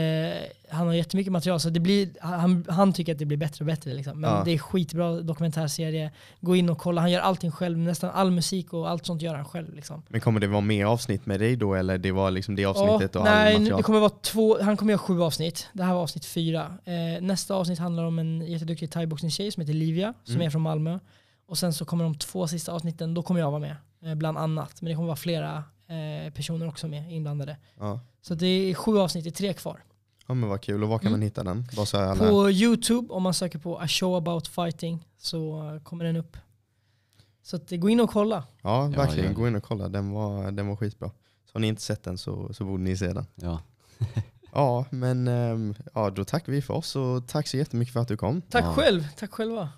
han 0.70 0.86
har 0.86 0.94
jättemycket 0.94 1.32
material, 1.32 1.60
så 1.60 1.70
det 1.70 1.80
blir, 1.80 2.08
han, 2.20 2.64
han 2.68 2.92
tycker 2.92 3.12
att 3.12 3.18
det 3.18 3.24
blir 3.24 3.36
bättre 3.38 3.62
och 3.62 3.66
bättre. 3.66 3.94
Liksom. 3.94 4.20
Men 4.20 4.30
Ja. 4.30 4.42
det 4.44 4.50
är 4.50 4.58
skitbra 4.58 5.20
dokumentärserie. 5.20 6.10
Gå 6.40 6.56
in 6.56 6.68
och 6.70 6.78
kolla, 6.78 7.00
han 7.00 7.10
gör 7.10 7.20
allting 7.20 7.50
själv. 7.50 7.78
Nästan 7.78 8.10
all 8.10 8.30
musik 8.30 8.72
och 8.72 8.90
allt 8.90 9.06
sånt 9.06 9.22
gör 9.22 9.34
han 9.34 9.44
själv. 9.44 9.74
Liksom. 9.74 10.02
Men 10.08 10.20
kommer 10.20 10.40
det 10.40 10.46
vara 10.46 10.60
mer 10.60 10.84
avsnitt 10.84 11.26
med 11.26 11.40
dig 11.40 11.56
då 11.56 11.74
eller 11.74 11.98
det 11.98 12.12
var 12.12 12.30
liksom 12.30 12.56
det 12.56 12.64
avsnittet 12.64 13.14
Ja, 13.14 13.20
och 13.20 13.26
all 13.28 13.34
nej, 13.34 13.52
material? 13.58 13.76
det 13.76 13.82
kommer 13.82 14.00
vara 14.00 14.10
två, 14.10 14.62
han 14.62 14.76
kommer 14.76 14.92
göra 14.92 14.98
sju 14.98 15.22
avsnitt. 15.22 15.68
Det 15.72 15.82
här 15.82 15.94
var 15.94 16.02
avsnitt 16.02 16.24
fyra. 16.24 16.78
Eh, 16.84 17.22
nästa 17.22 17.54
avsnitt 17.54 17.78
handlar 17.78 18.04
om 18.04 18.18
en 18.18 18.40
jätteduktig 18.46 18.90
thaiboxningstjej 18.90 19.50
som 19.50 19.60
heter 19.60 19.74
Livia, 19.74 20.14
som 20.24 20.34
Mm. 20.34 20.46
är 20.46 20.50
från 20.50 20.62
Malmö. 20.62 20.98
Och 21.46 21.58
sen 21.58 21.72
så 21.72 21.84
kommer 21.84 22.04
de 22.04 22.14
två 22.14 22.46
sista 22.46 22.72
avsnitten, 22.72 23.14
då 23.14 23.22
kommer 23.22 23.40
jag 23.40 23.50
vara 23.50 23.60
med. 23.60 23.76
Eh, 24.04 24.14
bland 24.14 24.38
annat. 24.38 24.82
Men 24.82 24.88
det 24.88 24.94
kommer 24.94 25.06
vara 25.06 25.16
flera 25.16 25.64
eh, 25.88 26.32
personer 26.32 26.68
också 26.68 26.88
med 26.88 27.12
inblandade. 27.12 27.56
Ja. 27.78 28.00
Så 28.26 28.34
det 28.34 28.46
är 28.46 28.74
sju 28.74 28.98
avsnitt, 28.98 29.24
det 29.24 29.30
är 29.30 29.32
tre 29.32 29.52
kvar. 29.52 29.84
ja 30.26 30.34
men 30.34 30.48
vad 30.48 30.60
kul. 30.60 30.82
Och 30.82 30.88
var 30.88 30.98
kan 30.98 31.06
Mm. 31.06 31.20
man 31.20 31.22
hitta 31.22 31.44
den? 31.44 31.66
På 32.18 32.50
Youtube, 32.50 33.12
om 33.14 33.22
man 33.22 33.34
söker 33.34 33.58
på 33.58 33.78
A 33.78 33.88
show 33.88 34.16
about 34.16 34.48
fighting, 34.48 35.06
så 35.18 35.62
kommer 35.84 36.04
den 36.04 36.16
upp. 36.16 36.36
Så 37.42 37.56
att, 37.56 37.70
gå 37.70 37.88
in 37.88 38.00
och 38.00 38.10
kolla. 38.10 38.44
Ja, 38.62 38.82
Ja, 38.82 38.88
verkligen. 38.98 39.28
det. 39.28 39.34
Gå 39.34 39.48
in 39.48 39.54
och 39.56 39.62
kolla. 39.64 39.88
Den 39.88 40.10
var, 40.10 40.50
den 40.50 40.66
var 40.68 40.76
skitbra. 40.76 41.08
Så 41.44 41.50
har 41.52 41.60
ni 41.60 41.66
inte 41.66 41.82
sett 41.82 42.02
den 42.02 42.18
så, 42.18 42.54
så 42.54 42.64
borde 42.64 42.82
ni 42.82 42.96
se 42.96 43.12
den. 43.12 43.26
Ja. 43.34 43.60
Ja, 44.56 44.84
men 44.90 45.28
ehm, 45.28 45.74
ja, 45.94 46.10
då 46.10 46.24
tackar 46.24 46.52
vi 46.52 46.62
för 46.62 46.74
oss 46.74 46.96
och 46.96 47.26
tack 47.28 47.46
så 47.48 47.56
jättemycket 47.56 47.92
för 47.92 48.00
att 48.00 48.08
du 48.08 48.16
kom. 48.16 48.42
Tack 48.42 48.64
Ja. 48.64 48.74
själv, 48.74 49.04
tack 49.16 49.32
själva. 49.32 49.68